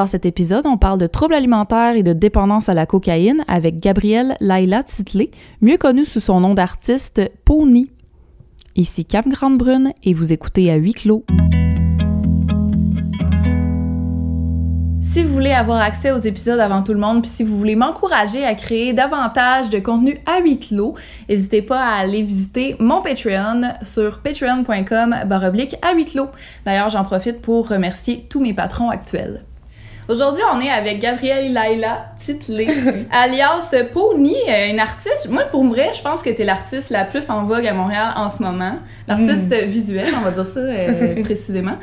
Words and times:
Dans 0.00 0.06
cet 0.06 0.24
épisode, 0.24 0.64
on 0.66 0.78
parle 0.78 0.98
de 0.98 1.06
troubles 1.06 1.34
alimentaires 1.34 1.94
et 1.94 2.02
de 2.02 2.14
dépendance 2.14 2.70
à 2.70 2.72
la 2.72 2.86
cocaïne 2.86 3.44
avec 3.46 3.76
Gabrielle 3.76 4.34
Laila 4.40 4.82
Titley, 4.82 5.30
mieux 5.60 5.76
connue 5.76 6.06
sous 6.06 6.20
son 6.20 6.40
nom 6.40 6.54
d'artiste 6.54 7.20
Pony. 7.44 7.90
Ici 8.76 9.04
Cap 9.04 9.28
Grande 9.28 9.58
Brune 9.58 9.92
et 10.02 10.14
vous 10.14 10.32
écoutez 10.32 10.70
à 10.70 10.76
huis 10.76 10.94
clos. 10.94 11.26
Si 15.02 15.22
vous 15.22 15.34
voulez 15.34 15.52
avoir 15.52 15.82
accès 15.82 16.12
aux 16.12 16.18
épisodes 16.18 16.60
avant 16.60 16.82
tout 16.82 16.94
le 16.94 16.98
monde, 16.98 17.20
puis 17.20 17.30
si 17.30 17.44
vous 17.44 17.58
voulez 17.58 17.76
m'encourager 17.76 18.42
à 18.42 18.54
créer 18.54 18.94
davantage 18.94 19.68
de 19.68 19.80
contenu 19.80 20.18
à 20.24 20.40
huis 20.40 20.60
clos, 20.60 20.94
n'hésitez 21.28 21.60
pas 21.60 21.78
à 21.78 21.98
aller 21.98 22.22
visiter 22.22 22.74
mon 22.78 23.02
Patreon 23.02 23.74
sur 23.82 24.20
patreon.com 24.20 25.12
à 25.12 25.94
huis 25.94 26.04
clos. 26.06 26.28
D'ailleurs, 26.64 26.88
j'en 26.88 27.04
profite 27.04 27.42
pour 27.42 27.68
remercier 27.68 28.26
tous 28.30 28.40
mes 28.40 28.54
patrons 28.54 28.88
actuels. 28.88 29.44
Aujourd'hui, 30.10 30.42
on 30.52 30.60
est 30.60 30.68
avec 30.68 30.98
Gabrielle 30.98 31.52
Laila 31.52 32.06
Titley, 32.18 32.66
alias 33.12 33.72
Pony, 33.92 34.34
euh, 34.48 34.68
une 34.68 34.80
artiste. 34.80 35.28
Moi, 35.30 35.44
pour 35.44 35.64
vrai, 35.64 35.92
je 35.94 36.02
pense 36.02 36.20
que 36.20 36.30
tu 36.30 36.42
es 36.42 36.44
l'artiste 36.44 36.90
la 36.90 37.04
plus 37.04 37.30
en 37.30 37.44
vogue 37.44 37.64
à 37.64 37.72
Montréal 37.72 38.12
en 38.16 38.28
ce 38.28 38.42
moment. 38.42 38.74
L'artiste 39.06 39.54
visuel, 39.68 40.08
on 40.18 40.22
va 40.22 40.32
dire 40.32 40.48
ça 40.48 40.58
euh, 40.58 41.22
précisément. 41.22 41.76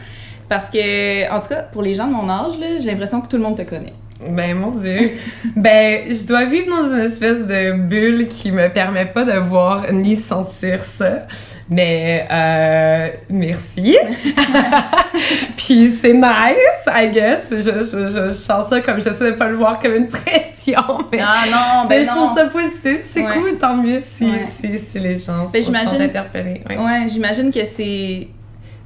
Parce 0.50 0.70
que, 0.70 1.32
en 1.32 1.40
tout 1.40 1.48
cas, 1.48 1.64
pour 1.72 1.82
les 1.82 1.94
gens 1.94 2.06
de 2.06 2.12
mon 2.12 2.30
âge, 2.30 2.56
j'ai 2.60 2.92
l'impression 2.92 3.22
que 3.22 3.30
tout 3.30 3.38
le 3.38 3.44
monde 3.44 3.56
te 3.56 3.62
connaît. 3.62 3.94
Ben 4.20 4.58
mon 4.58 4.72
dieu. 4.72 5.12
ben 5.56 6.12
je 6.12 6.26
dois 6.26 6.46
vivre 6.46 6.70
dans 6.70 6.92
une 6.92 7.02
espèce 7.04 7.42
de 7.42 7.74
bulle 7.74 8.28
qui 8.28 8.52
me 8.52 8.68
permet 8.70 9.06
pas 9.06 9.24
de 9.24 9.38
voir 9.38 9.92
ni 9.92 10.16
sentir 10.16 10.84
ça. 10.84 11.28
Mais 11.70 12.28
euh, 12.32 13.10
merci. 13.30 13.98
Puis 15.58 15.96
c'est 16.00 16.14
nice, 16.14 16.88
I 16.88 17.10
guess. 17.12 17.50
Je, 17.52 17.58
je, 17.58 18.08
je, 18.08 18.30
sens 18.32 18.68
ça 18.68 18.82
comme 18.82 19.02
j'essaie 19.02 19.32
de 19.32 19.32
pas 19.32 19.50
le 19.50 19.56
voir 19.58 19.80
comme 19.80 19.94
une 19.96 20.08
pression. 20.10 20.82
Mais, 21.12 21.20
ah 21.22 21.44
non, 21.46 21.88
ben 21.88 22.00
mais 22.00 22.06
non. 22.06 22.12
je 22.12 22.16
trouve 22.16 22.38
ça 22.38 22.46
positif. 22.46 23.00
C'est 23.04 23.24
cool, 23.24 23.58
tant 23.60 23.76
mieux 23.76 24.00
si, 24.00 24.26
Ouais. 24.26 24.46
si, 24.50 24.78
si 24.78 25.00
les 25.00 25.18
gens 25.18 25.46
Ben, 25.52 25.64
sont, 25.64 25.74
interpellés. 25.76 26.62
Ouais. 26.70 26.78
Ouais, 26.78 27.08
j'imagine 27.08 27.52
que 27.52 27.64
c'est. 27.66 28.28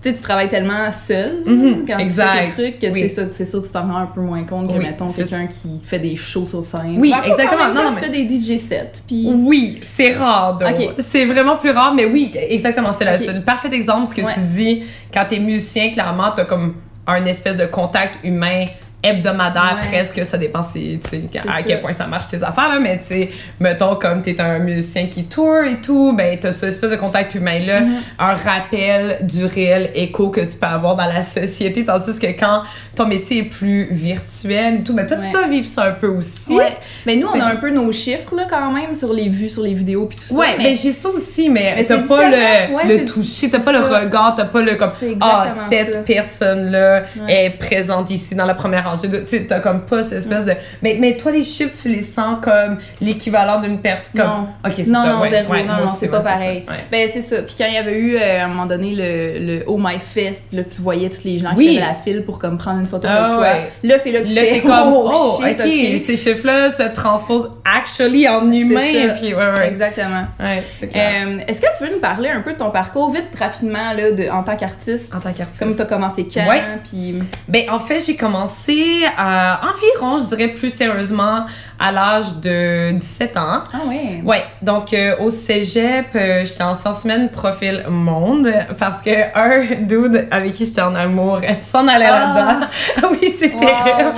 Tu 0.01 0.09
sais, 0.09 0.15
tu 0.15 0.21
travailles 0.23 0.49
tellement 0.49 0.91
seul 0.91 1.43
Mhm, 1.45 1.85
quand 1.87 1.99
exact. 1.99 2.45
tu 2.45 2.51
fais 2.53 2.55
tes 2.55 2.71
trucs 2.71 2.79
que 2.79 2.87
Oui. 2.93 3.01
c'est 3.01 3.07
ça, 3.07 3.21
c'est 3.33 3.45
sûr 3.45 3.61
que 3.61 3.67
tu 3.67 3.71
t'en 3.73 3.83
rends 3.87 3.97
un 3.97 4.05
peu 4.07 4.21
moins 4.21 4.43
compte 4.45 4.67
que, 4.67 4.73
Oui, 4.77 4.83
mettons, 4.83 5.05
quelqu'un 5.05 5.45
qui 5.45 5.79
fait 5.83 5.99
des 5.99 6.15
shows 6.15 6.47
sur 6.47 6.65
scène. 6.65 6.95
Oui, 6.97 7.13
exactement. 7.25 7.65
même, 7.65 7.75
Non, 7.75 7.83
non, 7.83 7.89
tu 7.89 7.95
mais- 7.95 8.01
fais 8.07 8.09
des 8.25 8.27
DJ 8.39 8.57
sets, 8.59 8.91
puis... 9.05 9.27
Oui, 9.31 9.79
c'est 9.83 10.13
rare. 10.13 10.57
donc. 10.57 10.75
C'est 10.97 11.25
vraiment 11.25 11.57
plus 11.57 11.69
rare, 11.69 11.93
mais 11.93 12.05
oui, 12.05 12.31
exactement. 12.35 12.91
C'est 12.97 13.05
le- 13.05 13.11
Ok. 13.11 13.17
c'est 13.19 13.33
le 13.33 13.41
parfait 13.41 13.69
exemple. 13.73 14.07
Ce 14.07 14.15
que 14.15 14.21
Ouais. 14.21 14.33
tu 14.33 14.39
dis, 14.39 14.83
quand 15.13 15.25
t'es 15.27 15.39
musicien, 15.39 15.91
clairement, 15.91 16.31
t'as 16.35 16.45
comme 16.45 16.73
un 17.05 17.25
espèce 17.25 17.57
de 17.57 17.65
contact 17.67 18.17
humain 18.23 18.65
hebdomadaire 19.03 19.79
Ouais. 19.81 19.87
presque. 19.89 20.23
Ça 20.25 20.37
dépend 20.37 20.61
si, 20.61 20.99
à 21.03 21.07
ça. 21.39 21.63
quel 21.65 21.81
point 21.81 21.91
ça 21.91 22.07
marche 22.07 22.27
tes 22.27 22.43
affaires, 22.43 22.69
là. 22.69 22.79
Mais 22.79 22.99
tu 22.99 23.05
sais, 23.07 23.29
mettons, 23.59 23.95
comme 23.95 24.21
t'es 24.21 24.39
un 24.41 24.59
musicien 24.59 25.07
qui 25.07 25.25
tourne 25.25 25.65
et 25.67 25.81
tout, 25.81 26.13
ben 26.13 26.37
t'as 26.39 26.51
cette 26.51 26.69
espèce 26.69 26.91
de 26.91 26.95
contact 26.97 27.35
humain-là, 27.35 27.81
Mhm. 27.81 27.95
un 28.19 28.33
rappel 28.35 29.19
du 29.23 29.45
réel 29.45 29.89
écho 29.95 30.29
que 30.29 30.41
tu 30.41 30.57
peux 30.57 30.67
avoir 30.67 30.95
dans 30.95 31.05
la 31.05 31.23
société. 31.23 31.83
Tandis 31.83 32.17
que 32.19 32.27
quand 32.27 32.63
ton 32.95 33.07
métier 33.07 33.39
est 33.39 33.43
plus 33.49 33.87
virtuel 33.91 34.75
et 34.75 34.83
tout, 34.83 34.93
ben 34.93 35.05
toi, 35.07 35.17
Ouais. 35.17 35.23
tu 35.25 35.31
dois 35.31 35.47
vivre 35.47 35.67
ça 35.67 35.85
un 35.85 35.91
peu 35.91 36.07
aussi. 36.07 36.53
Ouais. 36.53 36.75
Mais 37.05 37.15
nous, 37.15 37.27
on 37.27 37.39
a 37.39 37.45
un 37.45 37.55
peu 37.55 37.69
nos 37.69 37.91
chiffres, 37.91 38.35
là, 38.35 38.43
quand 38.49 38.71
même, 38.71 38.95
sur 38.95 39.13
les 39.13 39.29
vues, 39.29 39.49
sur 39.49 39.63
les 39.63 39.73
vidéos, 39.73 40.05
puis 40.05 40.17
tout 40.17 40.33
ça. 40.33 40.39
Ouais, 40.39 40.55
mais 40.57 40.63
mais 40.71 40.75
j'ai 40.75 40.91
ça 40.91 41.09
aussi, 41.09 41.49
mais, 41.49 41.73
Mais 41.75 41.85
t'as 41.85 41.97
pas 41.99 42.29
le, 42.29 42.75
Ouais, 42.75 42.97
le 42.99 43.05
toucher, 43.05 43.49
t'as 43.49 43.59
pas 43.59 43.71
le 43.71 43.79
regard, 43.79 44.35
t'as 44.35 44.45
pas 44.45 44.61
le 44.61 44.75
comme 44.75 44.89
ah 45.21 45.43
exactement 45.45 45.67
cette 45.69 46.05
personne-là 46.05 47.03
est 47.27 47.49
présente 47.51 48.09
ici 48.11 48.35
dans 48.35 48.45
la 48.45 48.53
première 48.53 48.90
de- 48.95 49.19
Tu 49.19 49.27
sais, 49.27 49.45
t'as 49.47 49.59
comme 49.59 49.81
pas 49.81 50.03
cette 50.03 50.13
espèce 50.13 50.45
de. 50.45 50.53
Mais, 50.81 50.97
mais 50.99 51.17
toi, 51.17 51.31
les 51.31 51.43
chiffres, 51.43 51.75
tu 51.79 51.89
les 51.89 52.01
sens 52.01 52.37
comme 52.41 52.77
l'équivalent 52.99 53.59
d'une 53.61 53.79
personne. 53.79 54.21
Comme... 54.21 54.27
Non. 54.29 54.47
Ok, 54.65 54.73
c'est 54.75 54.87
non, 54.87 55.01
ça. 55.01 55.09
non, 55.13 55.21
ouais, 55.21 55.29
zéro. 55.29 55.51
ouais, 55.51 55.63
non, 55.63 55.73
non, 55.77 55.85
c'est 55.87 56.07
pas 56.09 56.19
pareil. 56.21 56.63
ça, 56.67 56.73
ouais. 56.73 56.79
Ben, 56.91 57.09
c'est 57.11 57.21
ça. 57.21 57.41
Puis 57.43 57.55
quand 57.57 57.65
il 57.67 57.73
y 57.73 57.77
avait 57.77 57.97
eu, 57.97 58.15
euh, 58.17 58.41
à 58.41 58.45
un 58.45 58.47
moment 58.47 58.65
donné, 58.65 58.93
le, 58.95 59.39
le 59.57 59.63
Oh 59.67 59.77
My 59.79 59.99
Fest, 59.99 60.45
là, 60.53 60.63
tu 60.63 60.81
voyais 60.81 61.09
tous 61.09 61.23
les 61.23 61.39
gens 61.39 61.51
Oui. 61.55 61.67
qui 61.67 61.75
faisaient 61.75 61.85
la 61.87 61.95
file 61.95 62.23
pour 62.23 62.39
comme 62.39 62.57
prendre 62.57 62.79
une 62.79 62.87
photo 62.87 63.07
Ah, 63.09 63.25
avec 63.25 63.37
toi. 63.37 63.69
Là, 63.83 63.95
c'est 64.03 64.11
là 64.11 64.21
que 64.21 64.27
tu 64.27 64.33
Là, 64.33 64.41
fais 64.41 64.51
t'es 64.53 64.61
comme, 64.61 64.71
oh, 64.93 65.39
shit, 65.43 65.59
ok, 65.59 66.05
ces 66.05 66.17
chiffres-là 66.17 66.69
se 66.69 66.83
transposent 66.93 67.49
actually 67.65 68.27
en 68.27 68.51
humain. 68.51 68.81
Et 68.81 69.09
puis, 69.19 69.33
ouais, 69.33 69.51
ouais. 69.57 69.67
Exactement. 69.67 70.23
Ouais, 70.39 70.63
c'est 70.77 70.87
clair. 70.87 71.27
Euh, 71.27 71.39
Est-ce 71.47 71.61
que 71.61 71.67
tu 71.77 71.83
veux 71.85 71.93
nous 71.93 71.99
parler 71.99 72.29
un 72.29 72.41
peu 72.41 72.53
de 72.53 72.57
ton 72.57 72.71
parcours, 72.71 73.11
vite, 73.11 73.27
rapidement, 73.39 73.93
là, 73.95 74.11
de, 74.11 74.29
en 74.29 74.43
tant 74.43 74.55
qu'artiste? 74.55 75.13
en 75.13 75.19
tant 75.19 75.31
qu'artiste. 75.33 75.59
Comme 75.59 75.75
tu 75.75 75.81
as 75.81 75.85
commencé 75.85 76.27
quand? 76.33 76.41
Puis... 76.89 77.15
Ben, 77.47 77.69
en 77.69 77.79
fait, 77.79 77.99
j'ai 78.05 78.15
commencé 78.15 78.80
à 79.17 79.61
environ, 79.63 80.17
je 80.17 80.35
dirais 80.35 80.49
plus 80.49 80.73
sérieusement, 80.73 81.45
à 81.79 81.91
l'âge 81.91 82.35
de 82.41 82.91
17 82.91 83.37
ans. 83.37 83.63
Ah 83.73 83.77
ouais. 83.87 84.21
Ouais, 84.23 84.43
donc 84.61 84.93
euh, 84.93 85.15
au 85.19 85.31
cégep, 85.31 86.07
euh, 86.15 86.43
j'étais 86.45 86.63
en 86.63 86.73
sciences 86.73 87.03
humaines 87.05 87.29
profil 87.29 87.85
monde 87.89 88.51
parce 88.79 89.01
que 89.01 89.09
un 89.35 89.83
dude 89.83 90.27
avec 90.31 90.51
qui 90.53 90.65
j'étais 90.65 90.81
en 90.81 90.95
amour 90.95 91.41
s'en 91.59 91.87
allait 91.87 92.05
Ah. 92.09 92.19
là-dedans. 92.35 92.67
oui, 93.11 93.33
c'est 93.37 93.51
Wow. 93.53 93.59
terrible. 93.59 94.13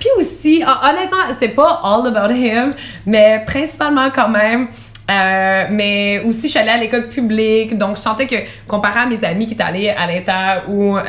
Puis 0.00 0.08
aussi, 0.18 0.64
hon- 0.66 0.88
honnêtement, 0.90 1.18
c'est 1.38 1.48
pas 1.48 1.80
all 1.84 2.06
about 2.06 2.32
him, 2.32 2.70
mais 3.06 3.42
principalement 3.46 4.08
quand 4.14 4.28
même. 4.28 4.68
euh, 5.10 5.66
mais 5.70 6.20
aussi, 6.26 6.42
je 6.42 6.48
suis 6.48 6.58
allée 6.58 6.70
à 6.70 6.76
l'école 6.76 7.08
publique, 7.08 7.78
donc 7.78 7.96
je 7.96 8.02
sentais 8.02 8.26
que, 8.26 8.36
comparé 8.66 9.00
à 9.00 9.06
mes 9.06 9.24
amis 9.24 9.46
qui 9.46 9.54
étaient 9.54 9.62
allés 9.62 9.88
à 9.88 10.06
l'Inter 10.06 10.68
ou 10.68 10.98
euh, 10.98 11.00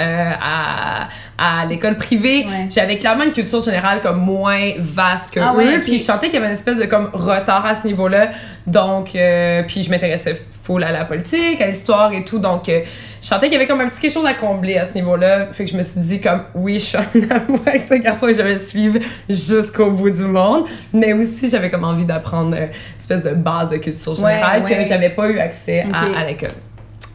à, 0.41 1.09
à 1.39 1.66
l'école 1.66 1.95
privée, 1.97 2.45
Ouais. 2.45 2.67
j'avais 2.69 2.97
clairement 2.97 3.23
une 3.23 3.31
culture 3.31 3.61
générale 3.61 4.01
comme 4.01 4.19
moins 4.19 4.72
vaste 4.77 5.33
que 5.33 5.39
Ah 5.39 5.53
eux. 5.53 5.57
ouais. 5.57 5.79
Puis 5.79 6.00
je 6.00 6.03
sentais 6.03 6.25
qu'il 6.27 6.35
y 6.35 6.38
avait 6.38 6.47
une 6.47 6.51
espèce 6.51 6.77
de 6.77 6.85
comme 6.85 7.09
retard 7.13 7.66
à 7.66 7.73
ce 7.73 7.88
niveau-là. 7.88 8.31
Donc, 8.67 9.16
euh, 9.16 9.63
puis 9.66 9.81
je 9.83 9.89
m'intéressais 9.89 10.39
full 10.63 10.83
à 10.83 10.91
la 10.91 11.05
politique, 11.05 11.59
à 11.61 11.67
l'histoire 11.67 12.13
et 12.13 12.23
tout. 12.23 12.38
Donc, 12.39 12.67
euh, 12.69 12.81
je 13.22 13.28
sentais 13.28 13.47
qu'il 13.47 13.53
y 13.53 13.55
avait 13.55 13.66
comme 13.67 13.81
un 13.81 13.88
petit 13.88 13.99
quelque 14.01 14.13
chose 14.13 14.25
à 14.25 14.33
combler 14.33 14.78
à 14.78 14.83
ce 14.83 14.94
niveau-là. 14.94 15.47
Fait 15.51 15.66
que 15.66 15.72
je 15.72 15.78
me 15.78 15.81
suis 15.81 15.99
dit 16.01 16.22
comme, 16.22 16.44
oui, 16.53 16.73
je 16.79 16.83
suis 16.85 16.97
en 16.97 17.01
amour 17.35 17.59
avec 17.66 17.81
ce 17.81 17.94
garçon 17.95 18.28
et 18.28 18.33
je 18.33 18.41
vais 18.41 18.53
le 18.53 18.59
suivre 18.59 18.99
jusqu'au 19.29 19.89
bout 19.91 20.09
du 20.09 20.25
monde. 20.25 20.66
Mais 20.94 21.13
aussi, 21.13 21.49
j'avais 21.49 21.69
comme 21.69 21.83
envie 21.85 22.05
d'apprendre 22.05 22.55
euh, 22.55 22.66
une 22.66 22.97
espèce 22.97 23.23
de 23.23 23.31
base 23.33 23.69
de 23.69 23.78
culture 23.78 24.16
générale 24.16 24.63
Ouais, 24.63 24.75
que 24.78 24.85
j'avais 24.85 25.09
pas 25.09 25.28
eu 25.29 25.39
accès 25.39 25.85
à, 25.94 26.19
à 26.19 26.25
l'école. 26.25 26.49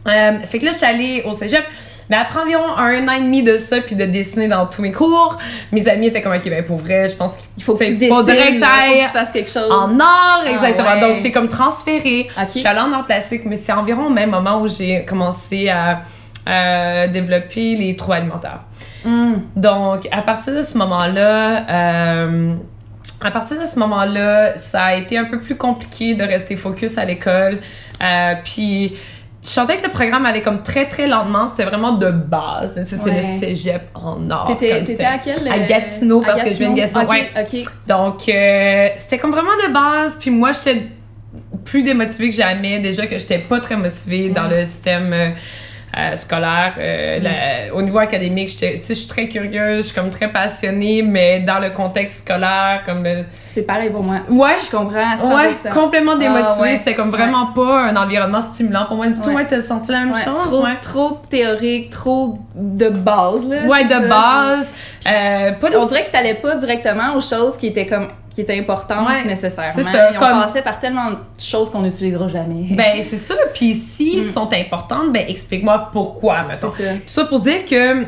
Euh, 0.08 0.38
fait 0.46 0.58
que 0.58 0.64
là, 0.66 0.72
je 0.72 0.76
suis 0.78 0.86
allée 0.86 1.22
au 1.24 1.32
cégep. 1.32 1.62
Mais 2.10 2.16
après 2.16 2.40
environ 2.40 2.76
un 2.76 3.08
an 3.08 3.12
et 3.12 3.20
demi 3.20 3.42
de 3.42 3.56
ça, 3.56 3.80
puis 3.80 3.94
de 3.94 4.04
dessiner 4.04 4.48
dans 4.48 4.66
tous 4.66 4.82
mes 4.82 4.92
cours, 4.92 5.38
mes 5.72 5.88
amis 5.88 6.08
étaient 6.08 6.22
comme, 6.22 6.34
OK, 6.34 6.48
ben 6.48 6.64
pour 6.64 6.78
vrai, 6.78 7.08
je 7.08 7.14
pense 7.14 7.32
Il 7.56 7.62
faut 7.62 7.74
que 7.74 7.84
tu 7.84 7.96
dessines, 7.96 8.60
là, 8.60 9.08
fasses 9.12 9.32
quelque 9.32 9.50
chose. 9.50 9.70
en 9.70 9.98
exactement. 10.46 10.88
Ah 10.90 10.94
ouais. 10.94 11.00
Donc, 11.00 11.16
j'ai 11.22 11.32
comme 11.32 11.48
transféré. 11.48 12.28
Ok. 12.36 12.48
Je 12.54 12.58
suis 12.58 12.68
allée 12.68 12.80
en 12.80 12.92
art 12.92 13.06
plastique, 13.06 13.42
mais 13.46 13.56
c'est 13.56 13.72
environ 13.72 14.06
au 14.06 14.10
même 14.10 14.30
moment 14.30 14.60
où 14.60 14.68
j'ai 14.68 15.04
commencé 15.04 15.68
à 15.68 16.02
développer 17.08 17.74
les 17.76 17.96
troubles 17.96 18.16
alimentaires. 18.16 18.60
Hum. 19.06 19.42
Donc, 19.56 20.08
à 20.10 20.22
partir 20.22 20.54
de 20.54 20.62
ce 20.62 20.76
moment-là, 20.78 21.68
euh, 21.68 22.54
à 23.20 23.30
partir 23.30 23.58
de 23.58 23.64
ce 23.64 23.78
moment-là, 23.78 24.56
ça 24.56 24.84
a 24.84 24.94
été 24.94 25.18
un 25.18 25.24
peu 25.24 25.40
plus 25.40 25.56
compliqué 25.56 26.14
de 26.14 26.24
rester 26.24 26.56
focus 26.56 26.98
à 26.98 27.04
l'école. 27.04 27.58
Euh, 28.02 28.34
puis, 28.42 28.96
je 29.44 29.50
sentais 29.50 29.76
que 29.76 29.82
le 29.84 29.90
programme 29.90 30.24
allait 30.24 30.40
comme 30.42 30.62
très, 30.62 30.88
très 30.88 31.06
lentement. 31.06 31.46
C'était 31.46 31.64
vraiment 31.64 31.92
de 31.92 32.10
base. 32.10 32.82
C'est 32.86 32.96
Ouais. 33.04 33.16
le 33.16 33.22
cégep 33.22 33.82
en 33.94 34.30
art. 34.30 34.46
T'étais 34.58 35.04
à 35.04 35.18
quel? 35.18 35.46
À 35.46 35.56
euh, 35.56 35.66
Gatineau, 35.66 36.22
parce 36.22 36.42
que 36.42 36.48
je 36.50 36.54
viens 36.54 36.70
de 36.70 36.76
Gatineau, 36.76 37.06
ouais. 37.06 37.30
Donc, 37.86 38.28
euh, 38.28 38.88
c'était 38.96 39.18
comme 39.18 39.32
vraiment 39.32 39.54
de 39.68 39.72
base. 39.72 40.16
Puis 40.18 40.30
moi, 40.30 40.52
j'étais 40.52 40.86
plus 41.64 41.82
démotivée 41.82 42.30
que 42.30 42.36
jamais. 42.36 42.78
Déjà 42.78 43.06
que 43.06 43.18
j'étais 43.18 43.38
pas 43.38 43.60
très 43.60 43.76
motivée 43.76 44.30
dans 44.30 44.48
le 44.48 44.64
système 44.64 45.12
euh, 45.12 45.30
euh, 45.96 46.16
scolaire. 46.16 46.74
Euh, 46.78 47.18
la- 47.20 47.74
au 47.74 47.82
niveau 47.82 47.98
académique, 47.98 48.48
je 48.48 48.92
suis 48.94 49.06
très 49.06 49.28
curieuse, 49.28 49.76
je 49.78 49.82
suis 49.82 49.94
comme 49.94 50.10
très 50.10 50.28
passionnée, 50.28 51.02
mais 51.02 51.40
dans 51.40 51.58
le 51.58 51.70
contexte 51.70 52.20
scolaire, 52.24 52.82
comme 52.84 53.04
le... 53.04 53.24
C'est 53.48 53.62
pareil 53.62 53.90
pour 53.90 54.02
moi. 54.02 54.16
Ouais, 54.28 54.52
Je 54.64 54.70
comprends 54.76 55.16
100%. 55.16 55.34
ouais, 55.36 55.70
complètement 55.72 56.16
démotivée. 56.16 56.48
Ah, 56.56 56.60
ouais. 56.60 56.76
C'était 56.76 56.94
comme 56.94 57.10
vraiment 57.10 57.46
pas 57.54 57.84
un 57.84 57.96
environnement 57.96 58.40
stimulant 58.40 58.86
pour 58.86 58.96
moi 58.96 59.06
du 59.08 59.20
tout. 59.20 59.30
Ouais. 59.30 59.46
T'as 59.46 59.62
senti 59.62 59.92
la 59.92 60.00
même 60.04 60.14
chose? 60.14 60.64
trop, 60.82 61.18
théorique, 61.30 61.90
trop 61.90 62.38
de 62.54 62.88
base, 62.88 63.48
là. 63.48 63.62
Ouais, 63.66 63.84
de 63.84 63.90
ça. 63.90 64.00
base. 64.00 64.72
Euh, 65.06 65.52
pas 65.52 65.70
de 65.70 65.76
On 65.76 65.86
dirait 65.86 66.04
que 66.04 66.10
t'allais 66.10 66.34
pas 66.34 66.56
directement 66.56 67.14
aux 67.16 67.20
choses 67.20 67.56
qui 67.58 67.68
étaient 67.68 67.86
comme 67.86 68.08
qui 68.34 68.40
étaient 68.42 68.58
importantes 68.58 69.06
Ouais, 69.08 69.24
nécessairement. 69.24 69.72
c'est 69.74 69.82
ça, 69.84 70.10
Et 70.12 70.16
on 70.16 70.18
comme- 70.18 70.40
passait 70.42 70.62
par 70.62 70.80
tellement 70.80 71.10
de 71.12 71.16
choses 71.38 71.70
qu'on 71.70 71.82
n'utilisera 71.82 72.26
jamais. 72.28 72.66
Ben, 72.70 73.00
c'est 73.02 73.16
ça. 73.16 73.34
Puis 73.54 73.74
s'ils 73.74 74.28
Mm. 74.28 74.32
sont 74.32 74.52
importantes, 74.52 75.12
ben, 75.12 75.24
explique-moi 75.28 75.90
pourquoi, 75.92 76.42
mettons. 76.42 76.70
c'est 76.70 76.82
ça. 76.84 76.92
Tout 76.94 77.00
ça 77.06 77.24
pour 77.26 77.40
dire 77.40 77.64
que 77.64 78.04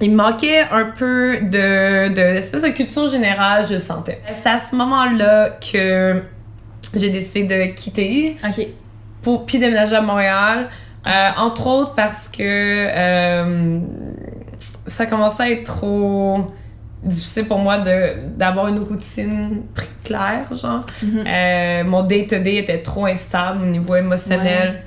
il 0.00 0.10
me 0.10 0.16
manquait 0.16 0.62
un 0.72 0.86
peu 0.96 1.38
de, 1.42 2.08
de 2.12 2.20
l'espèce 2.34 2.62
de 2.62 2.68
culture 2.70 3.08
générale, 3.08 3.64
je 3.70 3.78
sentais. 3.78 4.20
C'est 4.42 4.48
à 4.48 4.58
ce 4.58 4.74
moment-là 4.74 5.50
que 5.72 6.22
j'ai 6.94 7.10
décidé 7.10 7.44
de 7.44 7.72
quitter 7.74 8.36
Ok. 8.44 8.66
pour 9.22 9.46
puis 9.46 9.58
déménager 9.58 9.94
à 9.94 10.00
Montréal. 10.02 10.68
Euh, 11.06 11.28
entre 11.36 11.66
autres 11.66 11.94
parce 11.94 12.28
que 12.28 12.42
euh, 12.42 13.78
ça 14.86 15.06
commençait 15.06 15.42
à 15.42 15.50
être 15.50 15.64
trop 15.64 16.46
difficile 17.02 17.46
pour 17.46 17.58
moi 17.58 17.78
de 17.78 18.14
d'avoir 18.36 18.68
une 18.68 18.78
routine 18.78 19.62
claire, 20.04 20.46
genre. 20.54 20.84
Mhm. 21.02 21.24
Euh, 21.26 21.84
mon 21.84 22.02
day-to-day 22.02 22.56
était 22.56 22.82
trop 22.82 23.06
instable 23.06 23.62
au 23.62 23.66
niveau 23.66 23.96
émotionnel. 23.96 24.82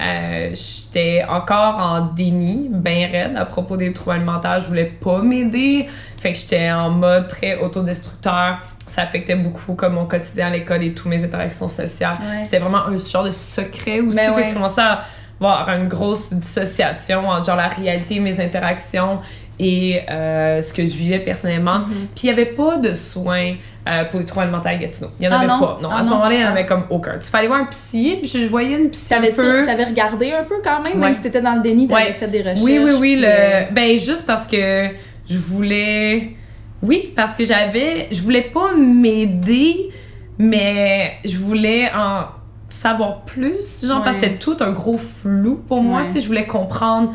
Euh, 0.00 0.50
J'étais 0.54 1.24
encore 1.28 1.76
en 1.78 2.00
déni, 2.14 2.68
bien 2.70 3.08
raide, 3.10 3.36
à 3.36 3.44
propos 3.44 3.76
des 3.76 3.92
troubles 3.92 4.16
alimentaires. 4.16 4.60
Je 4.60 4.68
voulais 4.68 4.84
pas 4.84 5.20
m'aider. 5.22 5.86
Fait 6.18 6.32
que 6.32 6.38
j'étais 6.38 6.70
en 6.70 6.90
mode 6.90 7.26
très 7.28 7.58
autodestructeur. 7.58 8.58
Ça 8.86 9.02
affectait 9.02 9.34
beaucoup 9.34 9.74
comme 9.74 9.94
mon 9.94 10.06
quotidien 10.06 10.46
à 10.46 10.50
l'école 10.50 10.84
et 10.84 10.94
toutes 10.94 11.08
mes 11.08 11.22
interactions 11.24 11.68
sociales. 11.68 12.16
Ouais. 12.20 12.44
C'était 12.44 12.58
vraiment 12.60 12.86
un 12.86 12.96
genre 12.96 13.24
de 13.24 13.30
secret 13.32 14.00
aussi. 14.00 14.16
Ben 14.16 14.26
Fait 14.26 14.30
que 14.30 14.36
ouais. 14.36 14.44
je 14.44 14.54
commençais 14.54 14.80
à 14.80 15.02
avoir 15.40 15.68
une 15.70 15.88
grosse 15.88 16.32
dissociation 16.32 17.28
entre 17.28 17.46
genre 17.46 17.56
la 17.56 17.68
réalité, 17.68 18.18
mes 18.20 18.40
interactions 18.40 19.18
et 19.58 20.00
euh, 20.10 20.60
ce 20.60 20.72
que 20.72 20.82
je 20.82 20.92
vivais 20.94 21.18
personnellement. 21.18 21.80
Mhm. 21.80 21.88
Puis 22.14 22.24
il 22.24 22.26
n'y 22.26 22.30
avait 22.30 22.46
pas 22.46 22.76
de 22.76 22.94
soins 22.94 23.54
euh, 23.88 24.04
pour 24.04 24.20
les 24.20 24.26
troubles 24.26 24.42
alimentaires 24.44 24.72
à 24.72 24.76
Gatineau. 24.76 25.08
Il 25.18 25.22
n'y 25.22 25.28
en 25.28 25.36
Ah 25.36 25.38
avait 25.38 25.46
non? 25.48 25.58
pas. 25.60 25.78
Non, 25.82 25.88
Ah 25.90 25.98
à 25.98 26.02
ce 26.02 26.08
non? 26.10 26.16
moment-là, 26.16 26.34
il 26.34 26.38
n'y 26.38 26.44
en 26.44 26.48
Ah. 26.48 26.50
avait 26.52 26.66
comme 26.66 26.84
aucun. 26.90 27.18
Tu 27.18 27.28
fallais 27.30 27.46
voir 27.48 27.60
un 27.60 27.64
psy, 27.66 28.18
puis 28.20 28.28
je, 28.30 28.38
je 28.44 28.46
voyais 28.46 28.76
une 28.76 28.90
psy 28.90 29.14
un 29.14 29.16
T'avais-tu- 29.16 29.36
peu. 29.36 29.64
T'avais 29.66 29.84
regardé 29.84 30.32
un 30.32 30.44
peu 30.44 30.56
quand 30.62 30.82
même, 30.84 30.94
Ouais. 31.00 31.06
même 31.06 31.14
si 31.14 31.22
t'étais 31.22 31.40
dans 31.40 31.54
le 31.54 31.62
déni, 31.62 31.88
t'avais 31.88 32.02
Ouais. 32.04 32.12
fait 32.12 32.28
des 32.28 32.40
recherches. 32.40 32.60
Oui, 32.62 32.78
oui, 32.78 32.90
oui. 32.92 33.14
puis, 33.14 33.16
Le... 33.22 33.26
euh, 33.28 33.62
Ben, 33.72 33.98
juste 33.98 34.26
parce 34.26 34.46
que 34.46 34.88
je 35.28 35.36
voulais. 35.36 36.34
Oui, 36.82 37.12
parce 37.16 37.34
que 37.34 37.44
j'avais. 37.44 38.06
Je 38.12 38.20
voulais 38.22 38.42
pas 38.42 38.74
m'aider, 38.76 39.90
mais 40.38 41.12
je 41.24 41.36
voulais 41.38 41.90
en 41.94 42.26
savoir 42.68 43.22
plus. 43.22 43.84
Genre, 43.86 44.02
parce 44.04 44.16
que 44.16 44.22
c'était 44.22 44.36
tout 44.36 44.56
un 44.60 44.70
gros 44.72 44.98
flou 44.98 45.62
pour 45.66 45.82
moi. 45.82 46.02
Tu 46.04 46.10
sais, 46.12 46.20
je 46.20 46.26
voulais 46.26 46.46
comprendre 46.46 47.12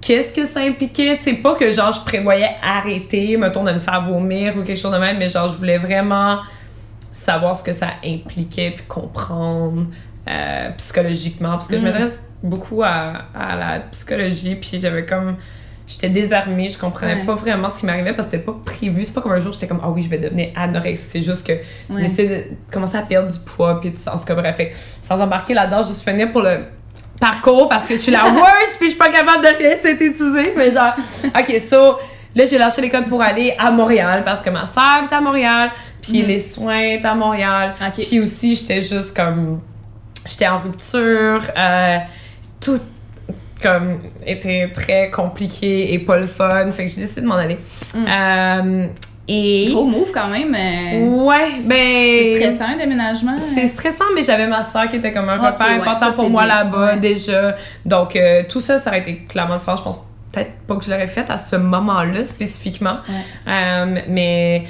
qu'est-ce 0.00 0.32
que 0.32 0.44
ça 0.44 0.60
impliquait? 0.60 1.18
Sais, 1.20 1.34
pas 1.34 1.54
que 1.54 1.70
genre 1.70 1.92
je 1.92 2.00
prévoyais 2.04 2.50
arrêter, 2.62 3.36
mettons, 3.36 3.64
de 3.64 3.72
me 3.72 3.78
faire 3.80 4.02
vomir 4.02 4.56
ou 4.56 4.62
quelque 4.62 4.78
chose 4.78 4.92
de 4.92 4.98
même, 4.98 5.18
mais 5.18 5.28
genre, 5.28 5.48
je 5.48 5.56
voulais 5.56 5.78
vraiment 5.78 6.38
savoir 7.10 7.56
ce 7.56 7.62
que 7.64 7.72
ça 7.72 7.88
impliquait, 8.04 8.72
puis 8.76 8.84
comprendre 8.86 9.86
euh, 10.28 10.70
psychologiquement. 10.76 11.50
Parce 11.52 11.68
que 11.68 11.76
je 11.76 11.80
Mm. 11.80 11.84
m'intéresse 11.84 12.22
beaucoup 12.42 12.82
à, 12.82 13.24
à 13.34 13.56
la 13.56 13.80
psychologie, 13.90 14.56
puis 14.56 14.78
j'avais 14.80 15.06
comme. 15.06 15.36
J'étais 15.86 16.10
désarmée, 16.10 16.68
je 16.68 16.76
comprenais 16.76 17.14
Ouais. 17.14 17.24
pas 17.24 17.34
vraiment 17.34 17.70
ce 17.70 17.80
qui 17.80 17.86
m'arrivait 17.86 18.12
parce 18.12 18.26
que 18.28 18.32
c'était 18.32 18.44
pas 18.44 18.54
prévu. 18.62 19.04
C'est 19.04 19.14
pas 19.14 19.22
comme 19.22 19.32
un 19.32 19.40
jour, 19.40 19.52
j'étais 19.54 19.66
comme, 19.66 19.80
ah 19.82 19.88
oui, 19.88 20.02
je 20.02 20.10
vais 20.10 20.18
devenir 20.18 20.50
anorexique. 20.54 21.08
C'est 21.12 21.22
juste 21.22 21.46
que 21.46 21.54
j'ai 21.88 21.94
Ouais. 21.96 22.02
décidé 22.02 22.28
de 22.28 22.44
commencer 22.70 22.98
à 22.98 23.02
perdre 23.02 23.32
du 23.32 23.38
poids, 23.38 23.80
puis 23.80 23.90
tout 23.90 23.96
ça. 23.98 24.14
En 24.14 24.18
tout 24.18 24.26
cas, 24.26 24.34
bref, 24.34 24.54
fait 24.56 24.70
sans 25.00 25.18
embarquer 25.18 25.54
là-dedans, 25.54 25.80
juste 25.80 26.02
finir 26.06 26.30
pour 26.30 26.42
le 26.42 26.58
parcours 27.20 27.68
parce 27.68 27.84
que 27.84 27.94
je 27.94 28.00
suis 28.00 28.12
la 28.12 28.24
worst, 28.34 28.76
puis 28.78 28.86
je 28.86 28.90
suis 28.90 28.98
pas 28.98 29.10
capable 29.10 29.42
de 29.42 29.58
rien 29.58 29.76
synthétiser. 29.76 30.52
Mais 30.56 30.70
genre, 30.70 30.94
ok, 31.36 31.60
so, 31.68 31.98
là, 32.34 32.44
j'ai 32.44 32.58
lâché 32.58 32.80
l'école 32.80 33.04
pour 33.04 33.20
aller 33.22 33.54
à 33.58 33.70
Montréal 33.70 34.22
parce 34.24 34.40
que 34.40 34.50
ma 34.50 34.64
soeur 34.66 35.02
est 35.10 35.14
à 35.14 35.20
Montréal, 35.20 35.70
puis 36.00 36.20
Mhm. 36.22 36.26
les 36.28 36.38
soins 36.38 36.78
étaient 36.78 37.06
à 37.08 37.14
Montréal. 37.14 37.74
Ok. 37.80 38.04
Puis 38.06 38.20
aussi, 38.20 38.54
j'étais 38.56 38.80
juste 38.80 39.16
comme. 39.16 39.60
J'étais 40.26 40.48
en 40.48 40.58
rupture. 40.58 41.40
euh, 41.56 41.98
tout 42.60 42.80
comme 43.62 43.98
était 44.24 44.70
très 44.72 45.10
compliqué 45.10 45.92
et 45.92 45.98
pas 45.98 46.18
le 46.18 46.26
fun. 46.26 46.70
Fait 46.70 46.84
que 46.86 46.90
j'ai 46.92 47.00
décidé 47.00 47.22
de 47.22 47.26
m'en 47.26 47.34
aller. 47.36 47.58
Mm. 47.94 48.04
Euh, 48.08 48.86
et. 49.28 49.68
Gros 49.70 49.84
move 49.84 50.10
quand 50.12 50.28
même. 50.28 50.54
euh, 50.54 51.06
Ouais, 51.24 51.50
ben. 51.64 51.76
C'est 51.76 52.36
stressant 52.52 52.72
un 52.72 52.76
déménagement. 52.76 53.38
C'est 53.38 53.66
stressant, 53.66 54.04
mais 54.14 54.22
j'avais 54.22 54.46
ma 54.46 54.62
soeur 54.62 54.88
qui 54.88 54.96
était 54.96 55.12
comme 55.12 55.28
un 55.28 55.36
repère 55.36 55.66
ouais, 55.66 55.74
important 55.80 56.06
ça, 56.06 56.12
pour 56.12 56.30
moi 56.30 56.46
là-bas 56.46 56.92
Ouais. 56.94 56.96
déjà. 56.96 57.56
Donc, 57.84 58.16
euh, 58.16 58.42
tout 58.48 58.60
ça, 58.60 58.78
ça 58.78 58.90
aurait 58.90 59.00
été 59.00 59.24
clairement 59.28 59.56
différent. 59.56 59.76
Je 59.76 59.82
pense 59.82 60.00
peut-être 60.32 60.52
pas 60.66 60.76
que 60.76 60.84
je 60.84 60.90
l'aurais 60.90 61.06
fait 61.06 61.28
à 61.30 61.38
ce 61.38 61.56
moment-là 61.56 62.24
spécifiquement. 62.24 62.96
Ouais. 63.08 63.52
Euh, 63.52 64.00
mais. 64.08 64.64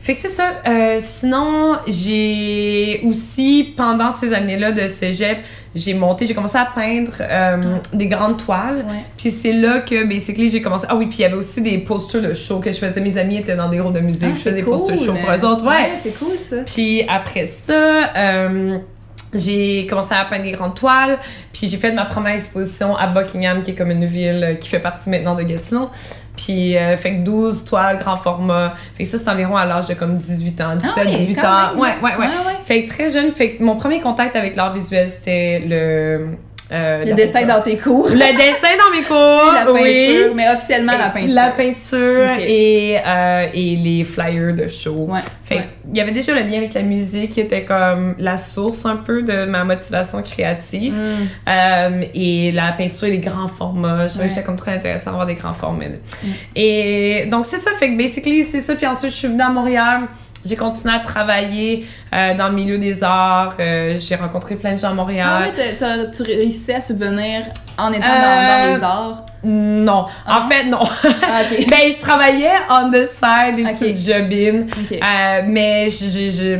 Fait 0.00 0.12
que 0.14 0.20
c'est 0.20 0.28
ça. 0.28 0.52
Euh, 0.66 0.96
sinon, 1.00 1.74
j'ai 1.88 3.00
aussi, 3.04 3.74
pendant 3.76 4.10
ces 4.12 4.32
années-là 4.32 4.70
de 4.70 4.86
cégep, 4.86 5.38
j'ai 5.78 5.94
monté, 5.94 6.26
j'ai 6.26 6.34
commencé 6.34 6.58
à 6.58 6.66
peindre 6.66 7.12
euh, 7.20 7.76
des 7.92 8.06
grandes 8.06 8.42
toiles. 8.42 8.84
Ouais. 8.88 9.04
Puis 9.16 9.30
c'est 9.30 9.52
là 9.52 9.80
que, 9.80 10.04
basically, 10.04 10.48
j'ai 10.48 10.62
commencé. 10.62 10.86
Ah 10.88 10.96
oui, 10.96 11.06
puis 11.06 11.18
il 11.18 11.22
y 11.22 11.24
avait 11.24 11.34
aussi 11.34 11.60
des 11.60 11.78
posters 11.78 12.22
de 12.22 12.34
show 12.34 12.58
que 12.60 12.72
je 12.72 12.78
faisais. 12.78 13.00
Mes 13.00 13.16
amis 13.18 13.38
étaient 13.38 13.56
dans 13.56 13.68
des 13.68 13.78
groupes 13.78 13.94
de 13.94 14.00
musique. 14.00 14.30
Ah, 14.32 14.34
je 14.34 14.40
faisais 14.40 14.56
des 14.56 14.62
posters 14.62 14.96
de 14.96 15.04
show 15.04 15.14
pour 15.14 15.30
eux 15.30 15.44
autres. 15.44 15.64
Ouais. 15.64 15.92
c'est 16.02 16.18
cool 16.18 16.36
ça. 16.36 16.56
Puis 16.64 17.02
après 17.08 17.46
ça, 17.46 18.14
euh, 18.16 18.78
j'ai 19.34 19.86
commencé 19.86 20.14
à 20.14 20.24
peindre 20.24 20.44
des 20.44 20.52
grandes 20.52 20.74
toiles. 20.74 21.18
Puis 21.52 21.68
j'ai 21.68 21.76
fait 21.76 21.92
ma 21.92 22.04
première 22.04 22.34
exposition 22.34 22.96
à 22.96 23.06
Buckingham, 23.08 23.62
qui 23.62 23.72
est 23.72 23.74
comme 23.74 23.90
une 23.90 24.06
ville 24.06 24.44
euh, 24.44 24.54
qui 24.54 24.68
fait 24.68 24.80
partie 24.80 25.10
maintenant 25.10 25.34
de 25.34 25.42
Gatineau. 25.42 25.90
Puis, 26.38 26.78
euh, 26.78 26.96
fait 26.96 27.16
que 27.16 27.24
12 27.24 27.64
toiles, 27.64 27.98
grand 27.98 28.16
format. 28.16 28.74
Fait 28.94 29.02
que 29.02 29.08
ça, 29.08 29.18
c'est 29.18 29.28
environ 29.28 29.56
à 29.56 29.66
l'âge 29.66 29.86
de 29.88 29.94
comme 29.94 30.16
18 30.18 30.60
ans, 30.60 30.76
17, 30.76 30.90
Ah 30.96 31.00
oui, 31.04 31.10
18 31.10 31.34
quand 31.34 31.48
ans. 31.48 31.78
Ouais, 31.78 31.94
ouais, 32.00 32.16
ouais. 32.16 32.16
ouais, 32.16 32.26
ouais. 32.46 32.56
Fait 32.64 32.84
que 32.84 32.88
très 32.90 33.08
jeune. 33.08 33.32
Fait 33.32 33.56
que 33.56 33.62
mon 33.62 33.76
premier 33.76 34.00
contact 34.00 34.36
avec 34.36 34.54
l'art 34.54 34.72
visuel, 34.72 35.08
c'était 35.08 35.62
le. 35.66 36.28
Euh, 36.70 37.04
Le 37.04 37.14
dessin 37.14 37.40
peinture. 37.40 37.56
dans 37.56 37.62
tes 37.62 37.78
cours. 37.78 38.08
Le 38.10 38.36
dessin 38.36 38.68
dans 38.76 38.96
mes 38.96 39.02
cours. 39.06 39.52
la 39.52 39.64
peinture, 39.64 40.28
oui. 40.28 40.34
mais 40.34 40.48
officiellement 40.54 40.92
la 40.98 41.08
peinture. 41.10 41.34
La 41.34 41.50
peinture 41.50 42.30
et, 42.40 42.96
euh, 43.06 43.46
et 43.54 43.76
les 43.76 44.04
flyers 44.04 44.54
de 44.54 44.68
show. 44.68 45.06
Ouais. 45.08 45.20
Fait 45.44 45.54
ouais. 45.56 45.68
il 45.90 45.96
y 45.96 46.00
avait 46.00 46.10
déjà 46.12 46.34
le 46.34 46.40
lien 46.40 46.58
avec 46.58 46.74
la 46.74 46.82
musique 46.82 47.30
qui 47.30 47.40
était 47.40 47.64
comme 47.64 48.14
la 48.18 48.36
source 48.36 48.84
un 48.84 48.96
peu 48.96 49.22
de 49.22 49.44
ma 49.46 49.64
motivation 49.64 50.20
créative. 50.22 50.94
Mm. 50.94 51.28
Euh, 51.48 52.02
et 52.14 52.52
la 52.52 52.72
peinture 52.72 53.08
et 53.08 53.12
les 53.12 53.18
grands 53.18 53.48
formats. 53.48 54.06
Je 54.08 54.14
trouvais 54.14 54.24
Ouais. 54.24 54.28
que 54.28 54.34
c'était 54.34 54.46
comme 54.46 54.56
très 54.56 54.72
intéressant 54.74 55.10
d'avoir 55.12 55.26
des 55.26 55.34
grands 55.34 55.54
formats. 55.54 55.84
Et 56.54 57.26
donc, 57.30 57.46
c'est 57.46 57.56
ça. 57.58 57.70
Fait 57.78 57.90
que 57.92 57.96
basically, 57.96 58.46
c'est 58.50 58.60
ça. 58.60 58.74
Puis 58.74 58.86
ensuite, 58.86 59.12
je 59.12 59.16
suis 59.16 59.28
venue 59.28 59.42
à 59.42 59.48
Montréal. 59.50 60.02
J'ai 60.44 60.56
continué 60.56 60.94
à 60.94 61.00
travailler 61.00 61.86
euh, 62.14 62.34
dans 62.34 62.48
le 62.48 62.54
milieu 62.54 62.78
des 62.78 63.02
arts. 63.02 63.54
Euh, 63.58 63.96
j'ai 63.98 64.14
rencontré 64.14 64.54
plein 64.56 64.74
de 64.74 64.78
gens 64.78 64.88
à 64.88 64.90
Ah 64.92 64.94
Montréal. 64.94 65.42
ouais, 65.42 65.52
t'as- 65.78 65.96
t'as- 65.96 66.06
tu 66.06 66.22
réussissais 66.22 66.74
à 66.76 66.80
subvenir 66.80 67.42
en 67.76 67.92
étant 67.92 68.04
Euh, 68.06 68.22
dans, 68.22 68.70
dans 68.70 68.76
les 68.76 68.82
arts? 68.84 69.20
Non. 69.44 70.06
Ah 70.26 70.38
en 70.38 70.40
non? 70.42 70.48
fait, 70.48 70.64
non. 70.64 70.78
Ah, 70.82 71.42
ben, 71.68 71.92
je 71.92 72.00
travaillais 72.00 72.50
on 72.70 72.90
the 72.90 73.06
side, 73.06 73.56
des 73.56 73.64
Ok. 73.64 73.78
petites 73.78 74.12
jobines. 74.12 74.66
Ok. 74.70 74.98
Euh, 75.00 75.42
mais 75.46 75.88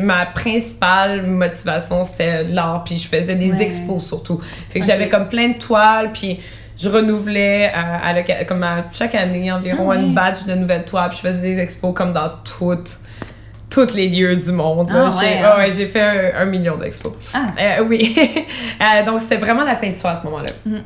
ma 0.03 0.27
principale 0.27 1.23
motivation, 1.27 2.05
c'était 2.05 2.45
l'art, 2.45 2.85
puis 2.85 2.99
je 2.99 3.09
faisais 3.09 3.35
des 3.35 3.53
Ouais. 3.53 3.63
expos 3.63 4.05
surtout. 4.07 4.41
Fait 4.71 4.81
que 4.81 4.85
Ok. 4.85 4.91
j'avais 4.91 5.09
comme 5.09 5.29
plein 5.29 5.49
de 5.49 5.59
toiles, 5.59 6.11
puis 6.13 6.41
je 6.81 6.89
renouvelais 6.89 7.73
euh, 7.75 8.21
à 8.37 8.45
comme 8.45 8.63
à 8.63 8.85
chaque 8.93 9.15
année 9.15 9.51
environ 9.51 9.91
Ah 9.91 9.97
une 9.97 10.15
batch 10.15 10.45
de 10.45 10.55
nouvelles 10.55 10.85
toiles, 10.85 11.09
puis 11.09 11.19
je 11.23 11.29
faisais 11.29 11.41
des 11.43 11.59
expos 11.59 11.93
comme 11.95 12.13
dans 12.13 12.31
toutes 12.45 12.97
tous 13.71 13.95
les 13.95 14.09
lieux 14.09 14.37
du 14.37 14.53
monde. 14.53 14.91
Ah 14.93 15.09
ouais, 15.19 15.41
ah 15.45 15.55
hein. 15.55 15.59
ouais, 15.59 15.71
j'ai 15.71 15.87
fait 15.87 16.01
un, 16.35 16.41
un 16.43 16.45
million 16.47 16.77
d'expos. 16.77 17.13
Ah. 17.35 17.47
Euh, 17.61 17.85
oui. 17.87 18.15
Euh, 18.81 19.05
donc, 19.05 19.21
c'était 19.21 19.37
vraiment 19.37 19.65
la 19.65 19.75
peinture 19.75 20.09
à 20.09 20.15
ce 20.15 20.23
moment-là. 20.25 20.51
Mhm. 20.65 20.83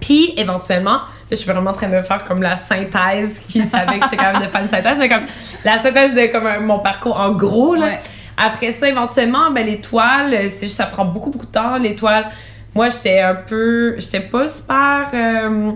Puis, 0.00 0.34
éventuellement, 0.36 0.90
là, 0.98 1.02
je 1.30 1.36
suis 1.36 1.50
vraiment 1.50 1.70
en 1.70 1.74
train 1.74 1.88
de 1.88 2.00
faire 2.02 2.24
comme 2.24 2.42
la 2.42 2.54
synthèse 2.54 3.40
qui 3.48 3.62
savait 3.62 3.98
que 3.98 4.04
j'étais 4.04 4.16
capable 4.18 4.44
de 4.44 4.48
faire 4.50 4.60
une 4.60 4.68
synthèse, 4.68 4.98
mais 4.98 5.08
comme 5.08 5.24
la 5.64 5.78
synthèse 5.78 6.14
de 6.14 6.26
comme 6.30 6.46
un- 6.46 6.60
mon 6.60 6.78
parcours 6.78 7.18
en 7.18 7.32
gros. 7.32 7.74
Là. 7.74 7.86
Ouais. 7.86 7.98
Après 8.36 8.70
ça, 8.70 8.88
éventuellement, 8.88 9.50
ben, 9.50 9.66
les 9.66 9.80
toiles, 9.80 10.32
euh, 10.32 10.46
c'est 10.48 10.66
juste, 10.66 10.76
ça 10.76 10.86
prend 10.86 11.04
beaucoup, 11.06 11.30
beaucoup 11.30 11.46
de 11.46 11.50
temps. 11.50 11.76
Les 11.76 11.94
toiles, 11.96 12.26
moi, 12.74 12.88
j'étais 12.90 13.20
un 13.20 13.34
peu. 13.34 13.96
J'étais 13.98 14.20
pas 14.20 14.46
super. 14.46 15.08
euh, 15.14 15.72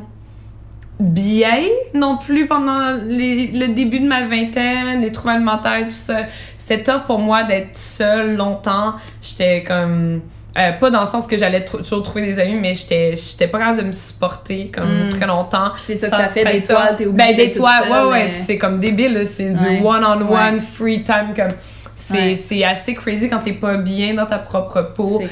bien 1.01 1.65
non 1.93 2.17
plus 2.19 2.47
pendant 2.47 2.97
les- 3.07 3.49
le 3.49 3.69
début 3.69 3.99
de 3.99 4.07
ma 4.07 4.23
vingtaine, 4.23 5.01
les 5.01 5.11
troubles 5.11 5.35
alimentaires, 5.35 5.83
tout 5.85 5.91
ça. 5.91 6.19
C'était 6.67 6.83
tough 6.83 7.03
pour 7.07 7.19
moi 7.19 7.43
d'être 7.43 7.77
seule 7.77 8.37
longtemps. 8.37 8.95
J'étais 9.21 9.63
comme. 9.63 10.23
euh, 10.57 10.71
pas 10.73 10.89
dans 10.89 11.01
le 11.01 11.07
sens 11.07 11.27
que 11.27 11.37
j'allais 11.37 11.65
toujours 11.65 12.03
trouver 12.05 12.23
des 12.23 12.39
amis, 12.39 12.55
mais 12.55 12.75
j'étais 12.75 13.13
j'étais 13.17 13.49
pas 13.49 13.59
capable 13.59 13.81
de 13.81 13.87
me 13.87 13.93
supporter 13.93 14.71
comme 14.73 15.07
Mm. 15.07 15.11
très 15.11 15.27
longtemps. 15.27 15.73
C'est 15.77 15.97
ça 15.97 16.09
que 16.09 16.17
ça 16.17 16.29
fait, 16.29 16.45
des 16.45 16.63
toiles, 16.63 16.95
t'es 16.97 17.07
obligée 17.07 17.35
Ben, 17.35 17.37
des 17.37 17.53
toiles, 17.53 17.91
ouais, 17.91 17.99
ouais. 18.11 18.25
mais- 18.27 18.33
Puis 18.33 18.43
c'est 18.47 18.57
comme 18.59 18.79
débile, 18.81 19.15
là. 19.15 19.25
c'est 19.25 19.51
du 19.51 19.85
one-on-one, 19.85 20.55
Ouais. 20.55 20.61
free 20.61 21.03
time. 21.03 21.35
comme 21.37 21.53
C'est 21.97 22.37
Ouais. 22.51 22.65
assez 22.65 22.95
crazy 22.95 23.29
quand 23.31 23.39
t'es 23.39 23.53
pas 23.53 23.77
bien 23.77 24.15
dans 24.15 24.27
ta 24.27 24.39
propre 24.39 24.83
peau 24.95 25.23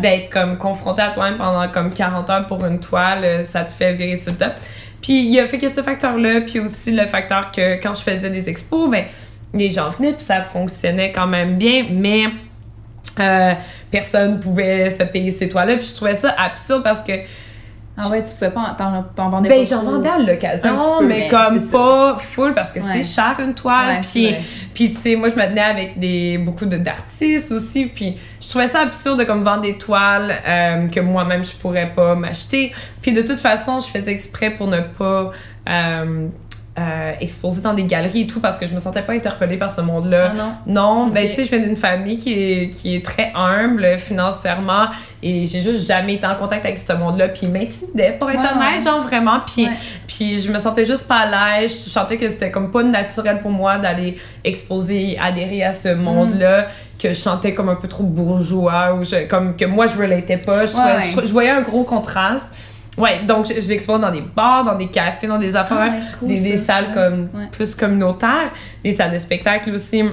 d'être 0.00 0.30
comme 0.30 0.56
confronté 0.58 1.02
à 1.02 1.10
toi-même 1.10 1.36
pendant 1.38 1.66
comme 1.68 1.90
40 1.92 2.28
heures 2.30 2.46
pour 2.46 2.64
une 2.64 2.78
toile, 2.80 3.24
euh, 3.24 3.42
ça 3.42 3.62
te 3.64 3.72
fait 3.72 3.92
virer 3.94 4.16
sur 4.16 4.32
le 4.32 4.38
top. 4.38 4.52
Puis 5.00 5.14
il 5.24 5.32
y 5.32 5.40
a 5.40 5.46
fait 5.46 5.58
que 5.58 5.68
ce 5.68 5.82
facteur-là, 5.82 6.42
puis 6.42 6.60
aussi 6.60 6.92
le 6.92 7.06
facteur 7.06 7.50
que 7.50 7.80
quand 7.82 7.94
je 7.94 8.02
faisais 8.02 8.30
des 8.30 8.48
expos, 8.48 8.88
ben 8.90 9.04
les 9.54 9.70
gens 9.70 9.90
venaient 9.90 10.12
puis 10.12 10.24
ça 10.24 10.40
fonctionnait 10.42 11.12
quand 11.12 11.26
même 11.26 11.56
bien, 11.56 11.86
mais 11.90 12.24
euh, 13.20 13.52
personne 13.90 14.40
pouvait 14.40 14.88
se 14.90 15.02
payer 15.02 15.30
ces 15.30 15.48
toiles-là. 15.48 15.76
Puis 15.76 15.86
je 15.90 15.94
trouvais 15.94 16.14
ça 16.14 16.34
absurde 16.38 16.82
parce 16.82 17.02
que 17.04 17.12
Ah 17.94 18.08
ouais, 18.08 18.22
tu 18.24 18.30
pouvais 18.32 18.50
pas, 18.50 18.74
t'en, 19.14 19.28
vendais 19.28 19.50
ben 19.50 19.58
pas 19.62 19.68
j'en 19.68 19.82
vendais 19.82 20.08
à 20.08 20.18
l'occasion, 20.18 21.02
mais 21.02 21.08
mais 21.24 21.28
comme 21.28 21.60
ça. 21.60 21.70
pas 21.70 22.16
full 22.18 22.54
parce 22.54 22.72
que 22.72 22.78
Ouais. 22.80 22.86
c'est 22.90 23.02
cher 23.04 23.36
une 23.40 23.52
toile. 23.52 24.00
Puis 24.00 24.34
puis 24.72 24.94
tu 24.94 25.00
sais, 25.00 25.14
moi 25.16 25.28
je 25.28 25.34
me 25.34 25.42
tenais 25.46 25.60
avec 25.60 25.98
des 25.98 26.38
beaucoup 26.38 26.64
de 26.64 26.78
d'artistes 26.78 27.52
aussi, 27.52 27.86
puis 27.94 28.16
je 28.40 28.48
trouvais 28.48 28.66
ça 28.66 28.80
absurde 28.80 29.18
de 29.18 29.24
comme 29.24 29.42
vendre 29.44 29.60
des 29.60 29.76
toiles 29.76 30.34
euh, 30.48 30.88
que 30.88 31.00
moi-même 31.00 31.44
je 31.44 31.52
pourrais 31.54 31.90
pas 31.94 32.14
m'acheter. 32.14 32.72
Puis 33.02 33.12
de 33.12 33.20
toute 33.20 33.40
façon, 33.40 33.80
je 33.80 33.88
faisais 33.88 34.12
exprès 34.12 34.48
pour 34.50 34.68
ne 34.68 34.80
pas 34.80 35.30
euh, 35.68 36.28
euh, 36.78 37.12
exposée 37.20 37.60
dans 37.60 37.74
des 37.74 37.84
galeries 37.84 38.22
et 38.22 38.26
tout 38.26 38.40
parce 38.40 38.56
que 38.58 38.66
je 38.66 38.72
me 38.72 38.78
sentais 38.78 39.02
pas 39.02 39.12
interpellée 39.12 39.58
par 39.58 39.70
ce 39.70 39.82
monde-là. 39.82 40.32
Ah 40.32 40.34
non. 40.66 40.72
Non, 41.04 41.06
ben 41.08 41.24
Ok. 41.24 41.30
tu 41.30 41.36
sais, 41.36 41.44
je 41.44 41.50
viens 41.50 41.58
d'une 41.58 41.76
famille 41.76 42.16
qui 42.16 42.32
est, 42.32 42.70
qui 42.70 42.96
est 42.96 43.04
très 43.04 43.30
humble 43.34 43.98
financièrement 43.98 44.86
et 45.22 45.44
j'ai 45.44 45.60
juste 45.60 45.86
jamais 45.86 46.14
été 46.14 46.26
en 46.26 46.34
contact 46.36 46.64
avec 46.64 46.78
ce 46.78 46.92
monde-là. 46.94 47.28
Puis 47.28 47.40
il 47.44 47.50
m'intimidait, 47.50 48.16
pour 48.18 48.30
être 48.30 48.40
Ouais, 48.40 48.46
honnête, 48.56 48.78
ouais. 48.78 48.84
genre 48.90 49.02
vraiment. 49.02 49.38
Puis, 49.46 49.66
Ouais. 49.66 49.72
puis 50.06 50.40
je 50.40 50.50
me 50.50 50.58
sentais 50.58 50.86
juste 50.86 51.06
pas 51.06 51.26
à 51.30 51.60
l'aise. 51.60 51.78
Je 51.84 51.90
sentais 51.90 52.16
que 52.16 52.26
c'était 52.28 52.50
comme 52.50 52.70
pas 52.70 52.82
naturel 52.82 53.40
pour 53.40 53.50
moi 53.50 53.76
d'aller 53.76 54.16
exposer, 54.42 55.18
adhérer 55.20 55.62
à 55.64 55.72
ce 55.72 55.88
Mm. 55.88 56.00
monde-là. 56.00 56.66
Que 56.98 57.08
je 57.08 57.18
sentais 57.18 57.52
comme 57.52 57.68
un 57.68 57.74
peu 57.74 57.88
trop 57.88 58.04
bourgeois 58.04 58.94
ou 58.94 59.02
je- 59.02 59.26
comme 59.26 59.56
que 59.56 59.64
moi 59.64 59.86
je 59.88 59.98
relatais 59.98 60.36
pas. 60.36 60.66
Je, 60.66 60.72
trouvais- 60.72 60.92
Ouais. 60.94 61.00
je, 61.22 61.26
je 61.26 61.32
voyais 61.32 61.50
un 61.50 61.60
gros 61.60 61.82
contraste. 61.82 62.44
Ouais, 62.98 63.20
donc 63.26 63.46
je- 63.46 63.60
j'expose 63.60 64.00
dans 64.00 64.10
des 64.10 64.20
bars, 64.20 64.64
dans 64.64 64.74
des 64.76 64.88
cafés, 64.88 65.26
dans 65.26 65.38
des 65.38 65.56
affaires 65.56 65.78
Ah 65.80 66.16
cool, 66.18 66.28
des, 66.28 66.40
des 66.40 66.56
ça. 66.58 66.64
salles 66.64 66.86
Ouais. 66.88 66.94
comme 66.94 67.20
Ouais. 67.34 67.48
plus 67.50 67.74
communautaires, 67.74 68.50
des 68.84 68.92
salles 68.92 69.12
de 69.12 69.18
spectacle 69.18 69.70
aussi. 69.72 70.04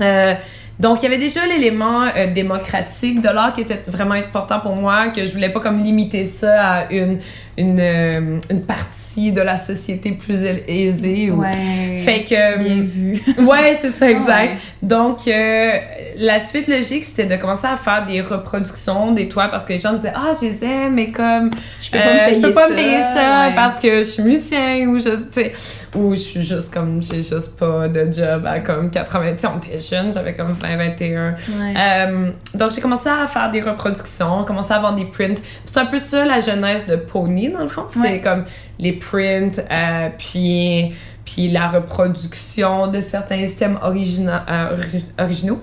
Euh, 0.00 0.34
donc, 0.78 1.00
il 1.00 1.04
y 1.04 1.06
avait 1.06 1.18
déjà 1.18 1.46
l'élément 1.46 2.02
euh, 2.02 2.32
démocratique 2.32 3.20
de 3.20 3.28
l'art 3.28 3.52
qui 3.52 3.60
était 3.62 3.80
vraiment 3.88 4.14
important 4.14 4.58
pour 4.60 4.74
moi, 4.76 5.08
que 5.08 5.24
je 5.24 5.32
voulais 5.32 5.50
pas 5.50 5.60
comme 5.60 5.78
limiter 5.78 6.24
ça 6.24 6.62
à 6.62 6.92
une, 6.92 7.18
une, 7.56 7.78
euh, 7.80 8.38
une 8.50 8.62
partie 8.62 9.32
de 9.32 9.40
la 9.40 9.56
société 9.56 10.12
plus 10.12 10.44
aisée. 10.44 11.30
Ou... 11.30 11.40
Ouais. 11.40 11.96
Fait 12.04 12.24
que... 12.24 12.58
Bien 12.58 12.82
vu. 12.82 13.22
Ouais, 13.44 13.78
c'est 13.80 13.92
ça, 13.92 14.10
exact. 14.10 14.28
Ouais. 14.28 14.58
Donc, 14.82 15.28
euh, 15.28 15.72
la 16.16 16.38
suite 16.38 16.66
logique, 16.68 17.04
c'était 17.04 17.26
de 17.26 17.40
commencer 17.40 17.66
à 17.66 17.76
faire 17.76 18.04
des 18.06 18.20
reproductions 18.20 19.12
des 19.12 19.28
toits 19.28 19.48
parce 19.48 19.64
que 19.64 19.74
les 19.74 19.78
gens 19.78 19.92
me 19.92 19.96
disaient 19.98 20.12
Ah, 20.14 20.32
je 20.40 20.46
les 20.46 20.64
aime, 20.64 20.94
mais 20.94 21.10
comme. 21.10 21.50
Je 21.80 21.90
peux 21.90 21.98
pas 21.98 22.04
me 22.04 22.26
payer 22.26 22.34
je 22.34 22.46
peux 22.46 22.52
pas 22.52 22.62
ça, 22.62 22.68
me 22.68 22.74
payer 22.74 23.00
ça 23.00 23.48
ouais. 23.48 23.54
parce 23.54 23.78
que 23.78 23.98
je 23.98 24.02
suis 24.02 24.22
musicien 24.22 24.86
ou 24.88 24.98
je, 24.98 25.14
sais, 25.30 25.52
ou 25.94 26.14
je 26.14 26.20
suis 26.20 26.42
juste 26.42 26.72
comme. 26.72 27.02
J'ai 27.02 27.22
juste 27.22 27.58
pas 27.58 27.88
de 27.88 28.10
job 28.10 28.46
à 28.46 28.60
comme 28.60 28.90
80. 28.90 29.32
Tu 29.32 29.38
sais, 29.38 29.46
on 29.46 29.58
était 29.58 29.80
jeunes, 29.80 30.12
j'avais 30.12 30.34
comme 30.34 30.52
20, 30.52 30.76
21. 30.76 31.30
Ouais. 31.30 31.36
Euh, 31.76 32.30
donc, 32.54 32.72
j'ai 32.72 32.80
commencé 32.80 33.08
à 33.08 33.26
faire 33.26 33.50
des 33.50 33.60
reproductions, 33.60 34.44
commencé 34.44 34.72
à 34.72 34.78
vendre 34.78 34.96
des 34.96 35.06
prints. 35.06 35.40
C'est 35.64 35.78
un 35.78 35.86
peu 35.86 35.98
ça 35.98 36.24
la 36.24 36.40
jeunesse 36.40 36.86
de 36.86 36.96
Pony, 36.96 37.43
dans 37.50 37.60
le 37.60 37.68
fond. 37.68 37.84
C'était 37.88 38.00
Ouais. 38.14 38.20
comme 38.20 38.44
les 38.78 38.92
prints, 38.92 39.58
euh, 39.70 40.08
puis, 40.18 40.92
puis 41.24 41.48
la 41.48 41.68
reproduction 41.68 42.86
de 42.88 43.00
certains 43.00 43.46
systèmes 43.46 43.78
origina- 43.82 44.44
euh, 44.48 44.76
ori- 44.76 45.04
originaux. 45.18 45.60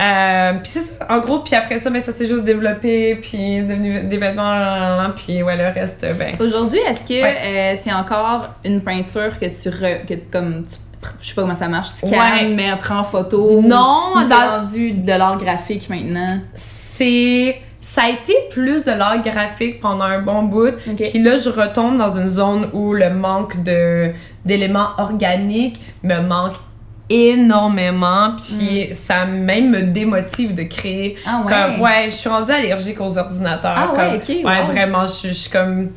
Euh, 0.00 0.52
puis 0.54 0.62
c'est 0.70 0.80
ça, 0.80 1.06
en 1.08 1.18
gros. 1.20 1.40
Puis 1.40 1.54
après 1.54 1.78
ça, 1.78 1.90
ben, 1.90 2.00
ça 2.00 2.12
s'est 2.12 2.26
juste 2.26 2.44
développé, 2.44 3.16
puis 3.16 3.60
devenu 3.62 4.02
des 4.04 4.16
vêtements, 4.18 5.10
puis 5.16 5.42
ouais, 5.42 5.56
le 5.56 5.68
reste, 5.78 6.06
ben... 6.18 6.34
Aujourd'hui, 6.40 6.78
est-ce 6.80 7.00
que 7.04 7.22
Ouais. 7.22 7.36
euh, 7.74 7.76
c'est 7.82 7.92
encore 7.92 8.50
une 8.64 8.80
peinture 8.82 9.38
que 9.38 9.46
tu 9.46 9.68
re- 9.70 10.04
que 10.06 10.14
comme 10.30 10.64
tu- 10.66 10.76
je 11.20 11.28
sais 11.28 11.34
pas 11.34 11.42
comment 11.42 11.54
ça 11.54 11.68
marche, 11.68 11.90
tu 11.98 12.06
Ouais. 12.06 12.10
scannes, 12.12 12.54
mais 12.56 12.70
prends 12.76 12.98
en 13.00 13.04
photo. 13.04 13.62
Non, 13.62 14.14
c'est 14.28 14.34
rendu 14.34 14.90
de 14.92 15.12
l'art 15.12 15.38
graphique 15.38 15.88
maintenant? 15.88 16.40
c'est 16.54 17.56
ça 17.98 18.04
a 18.04 18.10
été 18.10 18.32
plus 18.50 18.84
de 18.84 18.92
l'art 18.92 19.20
graphique 19.22 19.80
pendant 19.80 20.04
un 20.04 20.20
bon 20.20 20.44
bout. 20.44 20.72
Puis 20.96 21.20
là 21.20 21.36
je 21.36 21.48
retombe 21.48 21.96
dans 21.96 22.16
une 22.16 22.28
zone 22.28 22.70
où 22.72 22.94
le 22.94 23.10
manque 23.10 23.60
de 23.64 24.12
d'éléments 24.44 24.90
organiques 24.98 25.80
me 26.04 26.20
manque 26.20 26.54
énormément. 27.10 28.36
Puis 28.36 28.90
ça 28.92 29.24
même 29.24 29.70
me 29.70 29.82
démotive 29.82 30.54
de 30.54 30.62
créer 30.62 31.16
Ah 31.26 31.42
ouais? 31.44 31.52
comme 31.52 31.80
ouais 31.80 32.04
je 32.04 32.14
suis 32.14 32.28
rendue 32.28 32.52
allergique 32.52 33.00
aux 33.00 33.18
ordinateurs. 33.18 33.74
Ah 33.76 33.92
ouais, 33.92 34.20
ouais 34.28 34.44
wow. 34.44 34.66
vraiment 34.66 35.04
je, 35.04 35.28
je 35.28 35.32
suis 35.32 35.50
comme 35.50 35.90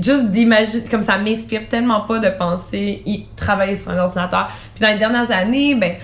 juste 0.00 0.30
d'imaginer 0.30 0.84
comme 0.90 1.02
ça 1.02 1.18
m'inspire 1.18 1.68
tellement 1.68 2.00
pas 2.02 2.20
de 2.20 2.30
penser 2.30 3.02
y 3.04 3.26
travailler 3.36 3.74
sur 3.74 3.90
un 3.90 3.98
ordinateur. 3.98 4.48
Puis 4.74 4.82
dans 4.82 4.90
les 4.90 4.98
dernières 4.98 5.30
années 5.30 5.74
ben 5.74 5.96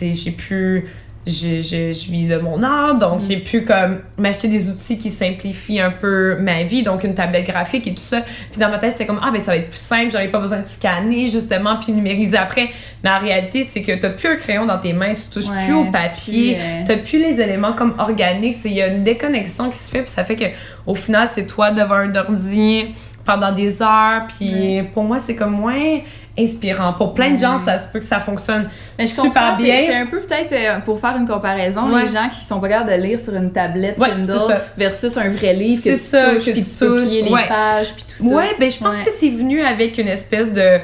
j'ai 0.00 0.30
pu 0.30 0.88
je, 1.26 1.60
je, 1.60 1.92
je 1.92 2.10
vis 2.10 2.28
de 2.28 2.36
mon 2.38 2.62
art, 2.62 2.94
donc 2.98 3.20
j'ai 3.26 3.38
pu 3.38 3.64
comme 3.64 3.98
m'acheter 4.16 4.46
des 4.46 4.70
outils 4.70 4.96
qui 4.96 5.10
simplifient 5.10 5.80
un 5.80 5.90
peu 5.90 6.36
ma 6.38 6.62
vie, 6.62 6.84
donc 6.84 7.02
une 7.02 7.14
tablette 7.14 7.46
graphique 7.48 7.86
et 7.88 7.90
tout 7.94 8.02
ça. 8.02 8.20
Puis 8.52 8.60
dans 8.60 8.68
ma 8.70 8.78
tête, 8.78 8.92
c'était 8.92 9.06
comme, 9.06 9.18
ah 9.22 9.30
ben 9.32 9.40
ça 9.40 9.50
va 9.50 9.56
être 9.56 9.70
plus 9.70 9.78
simple, 9.78 10.10
j'aurais 10.12 10.28
pas 10.28 10.38
besoin 10.38 10.60
de 10.60 10.66
scanner 10.68 11.28
justement, 11.28 11.76
puis 11.80 11.92
numériser 11.92 12.36
après. 12.36 12.70
Mais 13.02 13.10
en 13.10 13.18
réalité, 13.18 13.64
c'est 13.64 13.82
que 13.82 13.92
t'as 13.96 14.10
plus 14.10 14.28
un 14.28 14.36
crayon 14.36 14.66
dans 14.66 14.78
tes 14.78 14.92
mains, 14.92 15.14
tu 15.14 15.24
touches 15.30 15.50
Ouais, 15.50 15.64
plus 15.64 15.74
au 15.74 15.84
papier, 15.86 16.56
euh, 16.60 16.82
t'as 16.86 16.96
plus 16.98 17.18
les 17.18 17.40
éléments 17.40 17.72
comme 17.72 17.94
organiques, 17.98 18.54
c'est- 18.54 18.68
il 18.70 18.76
y 18.76 18.82
a 18.82 18.86
une 18.86 19.02
déconnexion 19.02 19.68
qui 19.70 19.78
se 19.78 19.90
fait, 19.90 20.02
puis 20.02 20.10
ça 20.10 20.22
fait 20.24 20.36
que 20.36 20.44
au 20.86 20.94
final, 20.94 21.28
c'est 21.30 21.46
toi 21.46 21.72
devant 21.72 21.94
un 21.96 22.14
ordi 22.14 22.84
pendant 23.26 23.52
des 23.52 23.82
heures, 23.82 24.26
puis 24.38 24.82
pour 24.94 25.02
moi, 25.04 25.18
c'est 25.18 25.34
comme 25.34 25.52
moins 25.52 25.98
inspirant. 26.38 26.92
Pour 26.92 27.14
plein 27.14 27.30
de 27.30 27.38
gens, 27.38 27.58
ça 27.64 27.78
se 27.78 27.86
peut 27.88 27.98
que 27.98 28.04
ça 28.04 28.20
fonctionne 28.20 28.68
Mais 28.98 29.06
je 29.06 29.14
super 29.14 29.56
bien. 29.56 29.76
C'est 29.86 29.94
un 29.96 30.06
peu 30.06 30.20
peut-être 30.20 30.52
euh, 30.52 30.80
pour 30.80 31.00
faire 31.00 31.16
une 31.16 31.26
comparaison, 31.26 31.84
Ouais. 31.86 32.02
les 32.02 32.06
gens 32.08 32.28
qui 32.28 32.44
sont 32.44 32.60
pas 32.60 32.68
capables 32.68 32.90
de 32.90 33.02
lire 33.02 33.18
sur 33.20 33.34
une 33.34 33.50
tablette 33.52 33.98
Ouais, 33.98 34.10
Kindle 34.10 34.56
versus 34.76 35.16
un 35.16 35.30
vrai 35.30 35.54
livre 35.54 35.82
que 35.82 35.88
tu 35.90 35.96
ça, 35.96 36.34
touches, 36.34 36.44
que 36.44 36.50
puis 36.52 36.62
tu 36.62 36.70
tu 36.70 36.76
peux 36.78 37.02
plier 37.04 37.22
touches, 37.22 37.40
les 37.40 37.48
pages, 37.48 37.94
puis 37.94 38.04
tout 38.16 38.28
ça. 38.28 38.34
Ouais, 38.34 38.54
ben 38.60 38.70
je 38.70 38.78
pense 38.78 38.98
que 38.98 39.10
c'est 39.16 39.30
venu 39.30 39.62
avec 39.62 39.96
une 39.98 40.08
espèce 40.08 40.52
de 40.52 40.78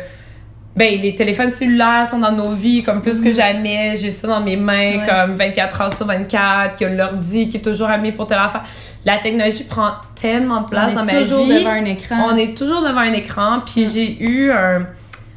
ben 0.75 0.99
les 1.01 1.15
téléphones 1.15 1.51
cellulaires 1.51 2.07
sont 2.11 2.19
dans 2.19 2.33
nos 2.33 2.53
vies 2.53 2.83
comme 2.83 3.03
plus 3.03 3.21
que 3.21 3.31
jamais, 3.31 3.95
j'ai 3.95 4.09
ça 4.11 4.27
dans 4.29 4.41
mes 4.41 4.57
mains 4.57 4.93
Mhm. 4.93 5.01
Ouais. 5.01 5.07
comme 5.09 5.33
24 5.35 5.81
heures 5.83 5.95
sur 5.95 6.07
24, 6.07 6.77
que 6.79 6.85
l'ordi 6.87 7.47
qui 7.49 7.59
est 7.59 7.61
toujours 7.61 7.89
allumé 7.89 8.13
pour 8.13 8.27
telle 8.27 8.39
affaire. 8.39 8.63
La 9.05 9.19
technologie 9.19 9.65
prend 9.65 9.91
tellement 10.15 10.63
de 10.63 10.69
place 10.69 10.93
On 10.93 11.01
dans 11.03 11.07
est 11.09 11.13
ma 11.15 11.21
toujours 11.21 11.45
vie. 11.47 11.59
devant 11.59 11.71
un 11.73 11.85
écran. 11.85 12.17
On 12.33 12.37
est 12.37 12.57
toujours 12.57 12.81
devant 12.83 13.01
un 13.01 13.13
écran, 13.13 13.61
puis 13.67 13.87
j'ai 13.93 14.23
eu 14.23 14.51
un, 14.51 14.87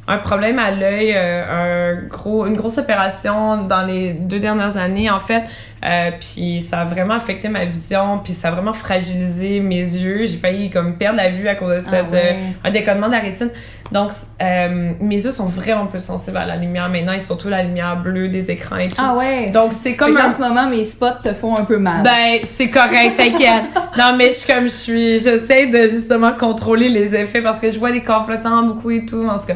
un 0.08 0.18
problème 0.18 0.58
à 0.58 0.70
l'œil, 0.70 1.12
euh, 1.14 1.94
un 1.98 2.06
gros, 2.08 2.46
une 2.46 2.54
grosse 2.56 2.78
opération 2.78 3.64
dans 3.64 3.82
les 3.84 4.12
deux 4.12 4.38
dernières 4.38 4.76
années, 4.78 5.10
en 5.10 5.18
fait. 5.20 5.42
Euh, 5.86 6.10
puis 6.18 6.60
ça 6.60 6.80
a 6.80 6.84
vraiment 6.84 7.14
affecté 7.14 7.48
ma 7.48 7.64
vision, 7.64 8.18
puis 8.24 8.32
ça 8.32 8.48
a 8.48 8.50
vraiment 8.50 8.72
fragilisé 8.72 9.60
mes 9.60 9.76
yeux. 9.76 10.26
J'ai 10.26 10.36
failli 10.36 10.68
comme 10.68 10.94
perdre 10.96 11.18
la 11.18 11.28
vue 11.28 11.46
à 11.46 11.54
cause 11.54 11.84
de 11.84 11.86
Ah 11.86 11.90
cette, 11.90 12.12
ouais. 12.12 12.36
euh, 12.36 12.50
un 12.68 12.70
déconnement 12.72 13.06
de 13.06 13.12
la 13.12 13.20
rétine. 13.20 13.50
Donc, 13.92 14.10
euh, 14.42 14.92
mes 15.00 15.14
yeux 15.24 15.30
sont 15.30 15.46
vraiment 15.46 15.86
plus 15.86 16.02
sensibles 16.02 16.38
à 16.38 16.44
la 16.44 16.56
lumière 16.56 16.88
maintenant, 16.88 17.12
et 17.12 17.20
surtout 17.20 17.48
la 17.48 17.62
lumière 17.62 17.96
bleue 18.02 18.26
des 18.26 18.50
écrans 18.50 18.78
et 18.78 18.88
tout. 18.88 18.96
Ah 18.98 19.14
ouais. 19.14 19.50
Donc, 19.50 19.72
c'est 19.72 19.94
Comme 19.94 20.12
comme 20.12 20.20
un 20.22 20.28
en 20.28 20.34
ce 20.34 20.40
moment, 20.40 20.68
mes 20.68 20.84
spots 20.84 21.20
te 21.22 21.32
font 21.32 21.56
un 21.56 21.64
peu 21.64 21.76
mal. 21.78 22.02
ben, 22.02 22.40
c'est 22.42 22.68
correct, 22.68 23.16
t'inquiète. 23.16 23.66
non, 23.96 24.16
mais 24.18 24.30
je 24.30 24.34
suis 24.34 24.52
comme 24.52 24.64
je 24.64 24.68
suis. 24.70 25.20
J'essaie 25.20 25.66
de 25.68 25.82
justement 25.86 26.32
contrôler 26.32 26.88
les 26.88 27.14
effets 27.14 27.42
parce 27.42 27.60
que 27.60 27.70
je 27.70 27.78
vois 27.78 27.92
des 27.92 28.02
corps 28.02 28.26
flottants 28.26 28.64
beaucoup 28.64 28.90
et 28.90 29.06
tout, 29.06 29.24
en 29.28 29.38
tout 29.38 29.46
cas. 29.46 29.54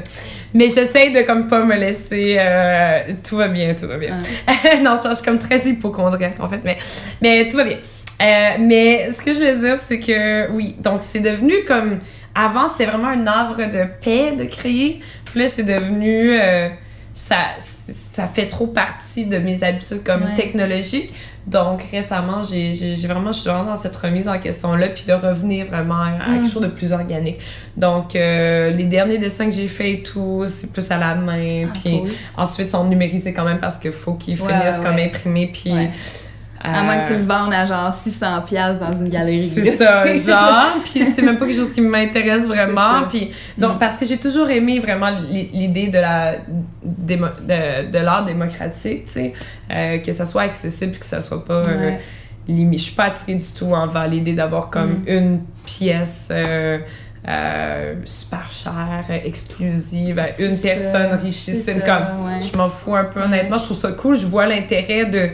Mais 0.54 0.69
j'essaie 0.69 1.11
de 1.11 1.23
comme 1.23 1.47
pas 1.49 1.64
me 1.64 1.75
laisser. 1.76 2.37
euh, 2.38 3.00
tout 3.28 3.37
va 3.37 3.49
bien, 3.49 3.75
tout 3.75 3.87
va 3.87 3.97
bien. 3.99 4.19
non, 4.83 4.97
c'est 4.97 5.02
parce 5.02 5.02
que 5.02 5.09
je 5.11 5.14
suis 5.16 5.25
comme 5.25 5.38
très 5.38 5.59
hypochondriaque 5.69 6.40
en 6.40 6.49
fait, 6.49 6.61
mais, 6.64 6.76
mais 7.23 7.49
tout 7.49 7.57
va 7.57 7.64
bien. 7.64 7.78
Euh, 8.23 8.57
mais 8.61 9.09
ce 9.11 9.23
que 9.23 9.33
je 9.33 9.38
veux 9.38 9.61
dire, 9.69 9.78
c'est 9.85 9.99
que 10.00 10.50
oui, 10.52 10.76
donc 10.80 11.02
c'est 11.02 11.21
devenu 11.21 11.64
comme. 11.66 11.99
Avant, 12.35 12.66
c'était 12.69 12.87
vraiment 12.87 13.09
un 13.09 13.26
havre 13.26 13.57
de 13.71 13.85
paix 14.02 14.33
de 14.37 14.45
créer. 14.45 15.00
Puis 15.25 15.40
là, 15.40 15.47
c'est 15.47 15.64
devenu. 15.64 16.38
euh, 16.40 16.69
ça, 17.12 17.37
ça 18.12 18.26
fait 18.28 18.47
trop 18.47 18.66
partie 18.69 19.26
de 19.26 19.37
mes 19.38 19.62
habitudes 19.64 20.02
comme 20.04 20.23
Ouais. 20.23 20.35
technologiques. 20.37 21.12
Donc 21.47 21.82
récemment, 21.90 22.40
j'ai 22.42 22.75
j'ai- 22.75 22.94
j'ai 22.97 23.09
vraiment, 23.09 23.32
je 23.32 23.38
suis 23.40 23.49
vraiment 23.50 23.64
dans 23.70 23.76
cette 23.76 23.97
remise 23.97 24.28
en 24.28 24.38
question-là, 24.38 24.88
puis 24.88 25.04
de 25.09 25.12
revenir 25.14 25.66
vraiment 25.66 25.94
à, 25.97 26.09
à 26.09 26.28
Mm. 26.30 26.40
quelque 26.42 26.52
chose 26.52 26.62
de 26.62 26.68
plus 26.68 26.92
organique. 26.92 27.38
Donc 27.76 28.14
euh, 28.14 28.70
les 28.70 28.85
derniers 28.85 29.18
dessins 29.18 29.47
que 29.47 29.52
j'ai 29.52 29.66
faits 29.68 29.87
et 30.00 30.02
tout, 30.02 30.44
c'est 30.47 30.70
plus 30.73 30.90
à 30.90 30.99
la 30.99 31.14
main, 31.14 31.66
Ah, 31.68 31.73
puis 31.73 31.99
cool. 32.00 32.11
ensuite 32.37 32.68
ils 32.68 32.70
sont 32.70 32.85
numérisés 32.85 33.32
quand 33.32 33.44
même 33.44 33.59
parce 33.59 33.78
qu'il 33.78 33.92
faut 33.92 34.14
qu'ils 34.14 34.40
Ouais, 34.40 34.49
finissent 34.52 34.78
ouais, 34.78 34.85
comme 34.85 34.97
imprimés, 34.99 35.50
puis... 35.52 35.73
Ouais. 35.73 35.90
À 36.62 36.83
moins 36.83 36.99
que 36.99 37.07
tu 37.09 37.14
euh, 37.14 37.19
le 37.19 37.25
vendes 37.25 37.52
à 37.55 37.64
genre 37.64 37.90
600$ 37.90 38.45
piastres 38.45 38.85
dans 38.85 38.93
une 38.93 39.09
galerie. 39.09 39.49
c'est 39.49 39.76
ça, 39.76 40.05
genre. 40.12 40.83
Puis 40.85 41.05
c'est 41.14 41.23
même 41.23 41.38
pas 41.38 41.47
quelque 41.47 41.57
chose 41.57 41.73
qui 41.73 41.81
m'intéresse 41.81 42.47
vraiment. 42.47 43.05
Puis 43.09 43.31
donc, 43.57 43.76
Mm. 43.76 43.79
parce 43.79 43.97
que 43.97 44.05
j'ai 44.05 44.19
toujours 44.19 44.50
aimé 44.50 44.79
vraiment 44.79 45.09
l'i- 45.11 45.49
l'idée 45.52 45.88
de 45.88 45.99
la 45.99 46.35
démo- 46.85 47.33
de, 47.43 47.90
de 47.90 47.99
l'art 47.99 48.25
démocratique, 48.26 49.07
tu 49.07 49.12
sais, 49.12 49.33
euh, 49.71 49.99
que 49.99 50.12
ça 50.12 50.25
soit 50.26 50.43
accessible 50.43 50.97
que 50.99 51.05
ça 51.07 51.21
soit 51.23 51.43
pas 51.45 51.55
euh, 51.62 51.79
Ouais. 51.93 52.00
limité. 52.47 52.79
Je 52.79 52.83
suis 52.85 52.95
pas 52.95 53.05
attirée 53.05 53.37
du 53.37 53.52
tout 53.52 53.73
envers 53.73 54.07
l'idée 54.09 54.35
d'avoir 54.35 54.69
comme 54.69 55.00
Mm. 55.00 55.09
une 55.09 55.40
pièce. 55.64 56.29
euh, 56.31 56.79
euh, 57.29 57.95
super 58.07 58.50
chère, 58.50 59.05
euh, 59.11 59.19
exclusive 59.25 60.19
à 60.19 60.29
une 60.43 60.57
ça, 60.57 60.62
personne 60.69 61.19
richissime 61.23 61.81
comme 61.81 62.26
ouais. 62.26 62.40
je 62.40 62.57
m'en 62.57 62.71
fous 62.71 62.97
un 62.97 63.05
peu 63.05 63.21
honnêtement 63.23 63.59
je 63.59 63.64
trouve 63.64 63.76
ça 63.76 63.93
cool 63.93 64.19
je 64.19 64.25
vois 64.25 64.47
l'intérêt 64.47 65.05
de- 65.05 65.29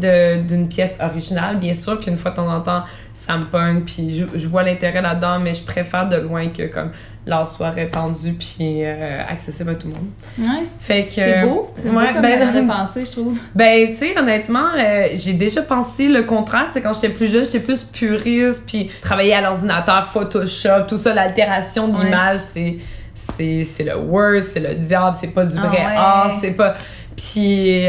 d'une 0.00 0.68
pièce 0.68 0.98
originale 1.00 1.58
bien 1.58 1.72
sûr 1.72 1.98
puis 1.98 2.10
une 2.10 2.16
fois 2.16 2.30
de 2.32 2.36
temps 2.36 2.48
en 2.48 2.60
temps 2.60 2.82
ça 3.14 3.36
me 3.36 3.42
pogne 3.44 3.80
puis 3.82 4.14
je, 4.16 4.38
je 4.38 4.46
vois 4.46 4.62
l'intérêt 4.62 5.02
là-dedans 5.02 5.38
mais 5.38 5.54
je 5.54 5.62
préfère 5.62 6.08
de 6.08 6.16
loin 6.16 6.48
que 6.48 6.62
comme 6.64 6.90
l'art 7.26 7.46
soit 7.46 7.70
répandu 7.70 8.32
puis 8.32 8.82
euh, 8.82 9.22
accessible 9.28 9.70
à 9.70 9.74
tout 9.74 9.88
le 9.88 9.92
monde 9.94 10.08
Ouais. 10.38 10.64
fait 10.80 11.04
que 11.04 11.10
C'est 11.10 11.42
beau. 11.42 11.70
C'est 11.76 11.90
ouais, 11.90 12.06
beau 12.06 12.12
comme 12.14 12.22
ben, 12.22 12.62
de 12.64 12.68
penser, 12.72 13.04
je 13.04 13.12
trouve. 13.12 13.36
ben, 13.54 13.88
tu 13.90 13.96
sais, 13.96 14.18
honnêtement, 14.18 14.68
euh, 14.78 15.08
j'ai 15.14 15.34
déjà 15.34 15.60
pensé 15.62 16.08
le 16.08 16.22
contraire. 16.22 16.64
Tu 16.68 16.72
sais, 16.74 16.80
quand 16.82 16.94
j'étais 16.94 17.10
plus 17.10 17.30
jeune, 17.30 17.44
j'étais 17.44 17.60
plus 17.60 17.84
puriste, 17.84 18.64
puis 18.66 18.90
travailler 19.02 19.34
à 19.34 19.42
l'ordinateur, 19.42 20.08
Photoshop, 20.10 20.86
tout 20.88 20.96
ça, 20.96 21.12
l'altération 21.12 21.88
de 21.88 21.98
Ouais. 21.98 22.04
l'image, 22.06 22.38
c'est 22.38 22.78
c'est 23.14 23.64
c'est 23.64 23.84
le 23.84 23.98
worst, 23.98 24.52
c'est 24.52 24.60
le 24.60 24.74
diable, 24.76 25.14
c'est 25.14 25.28
pas 25.34 25.44
du 25.44 25.56
Ah 25.62 25.66
vrai 25.66 25.76
ouais. 25.78 25.94
art, 25.96 26.38
c'est 26.40 26.52
pas. 26.52 26.74
Puis 27.16 27.84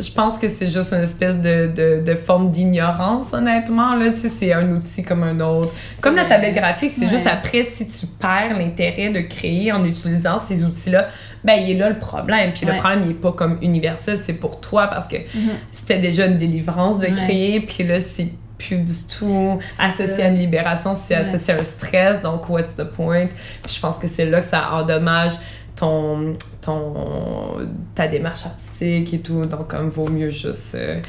je 0.00 0.10
pense 0.12 0.38
que 0.38 0.48
c'est 0.48 0.70
juste 0.70 0.92
une 0.92 1.02
espèce 1.02 1.38
de, 1.40 1.70
de, 1.74 2.02
de 2.04 2.14
forme 2.14 2.50
d'ignorance, 2.52 3.32
honnêtement. 3.32 3.94
Là. 3.94 4.12
C'est 4.14 4.52
un 4.52 4.70
outil 4.72 5.02
comme 5.02 5.22
un 5.22 5.40
autre. 5.40 5.70
Comme 6.00 6.16
la 6.16 6.24
tablette 6.24 6.54
graphique, 6.54 6.92
c'est 6.94 7.06
Ouais. 7.06 7.10
juste 7.10 7.26
après, 7.26 7.62
si 7.62 7.86
tu 7.86 8.06
perds 8.06 8.56
l'intérêt 8.58 9.10
de 9.10 9.20
créer 9.20 9.72
en 9.72 9.84
utilisant 9.84 10.38
ces 10.38 10.64
outils-là, 10.64 11.08
ben, 11.44 11.54
il 11.54 11.70
est 11.72 11.78
là 11.78 11.88
le 11.88 11.98
problème. 11.98 12.52
Puis 12.52 12.64
Ouais. 12.66 12.72
le 12.72 12.78
problème, 12.78 13.02
il 13.04 13.10
est 13.10 13.14
pas 13.14 13.32
comme 13.32 13.58
universel, 13.62 14.16
c'est 14.16 14.34
pour 14.34 14.60
toi 14.60 14.86
parce 14.88 15.08
que 15.08 15.16
Mhm. 15.16 15.50
c'était 15.72 15.98
déjà 15.98 16.26
une 16.26 16.38
délivrance 16.38 16.98
de 16.98 17.06
créer, 17.06 17.60
puis 17.60 17.84
là, 17.84 17.98
c'est 18.00 18.28
plus 18.58 18.76
du 18.78 18.92
tout 19.18 19.60
associé 19.78 20.24
à 20.24 20.28
une 20.28 20.38
libération, 20.38 20.92
c'est 20.96 21.14
associé 21.14 21.54
à 21.54 21.60
un 21.60 21.62
stress. 21.62 22.20
Donc, 22.22 22.48
what's 22.50 22.74
the 22.74 22.82
point? 22.82 23.26
Puis 23.64 23.74
je 23.76 23.80
pense 23.80 23.98
que 23.98 24.08
c'est 24.08 24.26
là 24.26 24.40
que 24.40 24.46
ça 24.46 24.72
endommage 24.72 25.34
ton, 25.78 26.32
ton, 26.60 27.68
ta 27.94 28.08
démarche 28.08 28.46
artistique 28.46 29.14
et 29.14 29.20
tout. 29.20 29.44
Donc, 29.46 29.68
comme 29.68 29.88
vaut 29.88 30.08
mieux 30.08 30.30
juste 30.30 30.74
euh, 30.74 31.00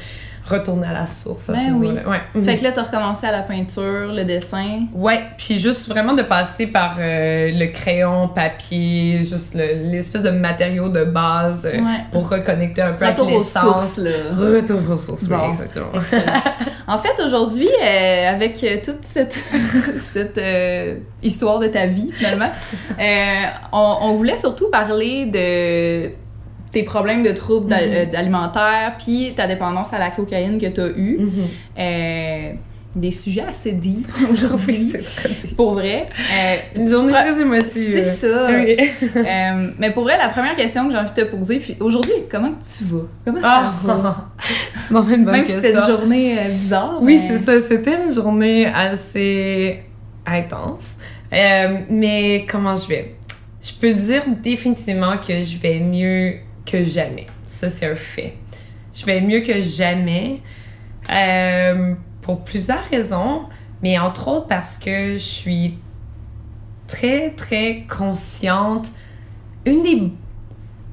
retourner 0.50 0.86
à 0.88 0.92
la 0.92 1.06
source. 1.06 1.48
à 1.50 1.54
ce 1.54 1.58
Ben 1.60 1.72
oui. 1.74 1.88
Ouais. 2.06 2.42
Fait 2.42 2.56
que 2.56 2.64
là, 2.64 2.72
t'as 2.72 2.82
recommencé 2.82 3.26
à 3.26 3.32
la 3.32 3.42
peinture, 3.42 4.12
le 4.12 4.24
dessin. 4.24 4.80
Ouais, 4.92 5.20
puis 5.38 5.58
juste 5.58 5.88
vraiment 5.88 6.12
de 6.12 6.22
passer 6.22 6.66
par 6.66 6.96
euh, 6.98 7.50
le 7.52 7.66
crayon, 7.66 8.28
papier, 8.28 9.22
juste 9.22 9.54
le- 9.54 9.90
l'espèce 9.90 10.22
de 10.22 10.30
matériau 10.30 10.88
de 10.88 11.04
base 11.04 11.66
euh, 11.66 11.78
Ouais. 11.78 12.04
pour 12.12 12.28
reconnecter 12.28 12.82
un 12.82 12.92
peu 12.92 13.06
Retour 13.06 13.26
avec 13.26 13.36
aux 13.36 13.38
l'essence. 13.40 13.62
sources, 13.62 13.96
là. 13.98 14.10
Retour 14.36 14.80
aux 14.90 14.96
sources, 14.96 15.26
oui, 15.30 15.36
exactement. 15.48 15.88
En 16.86 16.98
fait, 16.98 17.22
aujourd'hui, 17.24 17.68
euh, 17.82 18.28
avec 18.30 18.64
toute 18.84 19.04
cette, 19.04 19.34
cette 20.02 20.40
histoire 21.22 21.58
de 21.60 21.68
ta 21.68 21.86
vie, 21.86 22.10
finalement, 22.12 22.50
on, 23.72 23.96
on 24.02 24.14
voulait 24.16 24.36
surtout 24.36 24.68
parler 24.70 25.26
de 25.26 26.10
tes 26.72 26.82
problèmes 26.84 27.22
de 27.22 27.32
troubles 27.32 27.72
Mhm. 27.74 27.78
euh, 27.80 28.06
alimentaires, 28.18 28.94
puis 28.98 29.32
ta 29.36 29.46
dépendance 29.46 29.92
à 29.92 29.98
la 29.98 30.10
cocaïne 30.10 30.58
que 30.60 30.66
tu 30.66 30.80
as 30.80 30.88
eue. 30.96 31.18
Mhm. 31.20 31.30
Euh, 31.78 32.52
des 32.96 33.12
sujets 33.12 33.44
assez 33.48 33.70
deep 33.70 34.08
Oui, 34.18 34.26
aujourd'hui, 34.32 34.90
bien. 34.92 35.30
pour 35.56 35.74
vrai. 35.74 36.08
Euh, 36.18 36.56
Une 36.74 36.88
journée 36.88 37.12
très 37.12 37.40
émotive. 37.40 37.70
c'est 38.02 38.04
ça. 38.16 38.48
Oui. 38.50 38.76
Euh, 39.14 39.70
mais 39.78 39.92
pour 39.92 40.02
vrai, 40.02 40.18
la 40.18 40.28
première 40.28 40.56
question 40.56 40.86
que 40.86 40.92
j'ai 40.92 40.98
envie 40.98 41.10
de 41.12 41.14
te 41.20 41.36
poser, 41.36 41.60
puis 41.60 41.76
aujourd'hui, 41.78 42.14
comment 42.28 42.50
tu 42.76 42.84
vas? 42.84 43.02
Comment 43.24 43.40
ça 43.42 43.94
va? 43.94 44.28
c'est 44.76 44.92
vraiment 44.92 45.14
une 45.14 45.24
bonne 45.24 45.34
Même 45.34 45.44
si 45.44 45.52
c'était 45.52 45.72
une 45.72 45.86
journée 45.86 46.34
bizarre. 46.48 46.98
Oui, 47.00 47.20
mais- 47.22 47.28
c'est 47.38 47.44
ça. 47.44 47.64
C'était 47.64 47.94
une 48.04 48.12
journée 48.12 48.66
assez 48.66 49.82
intense. 50.26 50.88
Euh, 51.32 51.78
mais 51.90 52.44
comment 52.50 52.74
je 52.74 52.88
vais? 52.88 53.14
Je 53.62 53.72
peux 53.80 53.94
dire 53.94 54.24
définitivement 54.42 55.16
que 55.18 55.40
je 55.40 55.58
vais 55.58 55.78
mieux 55.78 56.38
que 56.70 56.84
jamais. 56.84 57.26
Ça, 57.46 57.68
c'est 57.68 57.86
un 57.86 57.96
fait. 57.96 58.34
Je 58.94 59.04
vais 59.06 59.20
mieux 59.20 59.40
que 59.40 59.60
jamais 59.62 60.40
euh, 61.10 61.94
pour 62.22 62.44
plusieurs 62.44 62.84
raisons, 62.84 63.44
mais 63.82 63.98
entre 63.98 64.28
autres 64.28 64.46
parce 64.46 64.78
que 64.78 65.12
je 65.12 65.18
suis 65.18 65.78
très, 66.86 67.30
très 67.30 67.84
consciente. 67.88 68.88
Une 69.64 69.82
des, 69.82 70.12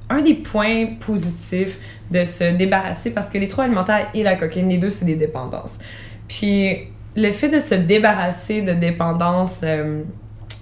un 0.09 0.21
des 0.21 0.35
points 0.35 0.85
positifs 0.99 1.77
de 2.11 2.23
se 2.23 2.55
débarrasser, 2.55 3.11
parce 3.11 3.29
que 3.29 3.37
les 3.37 3.47
troubles 3.47 3.67
alimentaires 3.67 4.09
et 4.13 4.23
la 4.23 4.35
cocaïne, 4.35 4.69
les 4.69 4.77
deux, 4.77 4.89
c'est 4.89 5.05
des 5.05 5.15
dépendances. 5.15 5.79
Puis 6.27 6.87
le 7.15 7.31
fait 7.31 7.49
de 7.49 7.59
se 7.59 7.75
débarrasser 7.75 8.61
de 8.61 8.73
dépendance 8.73 9.61
euh, 9.63 10.03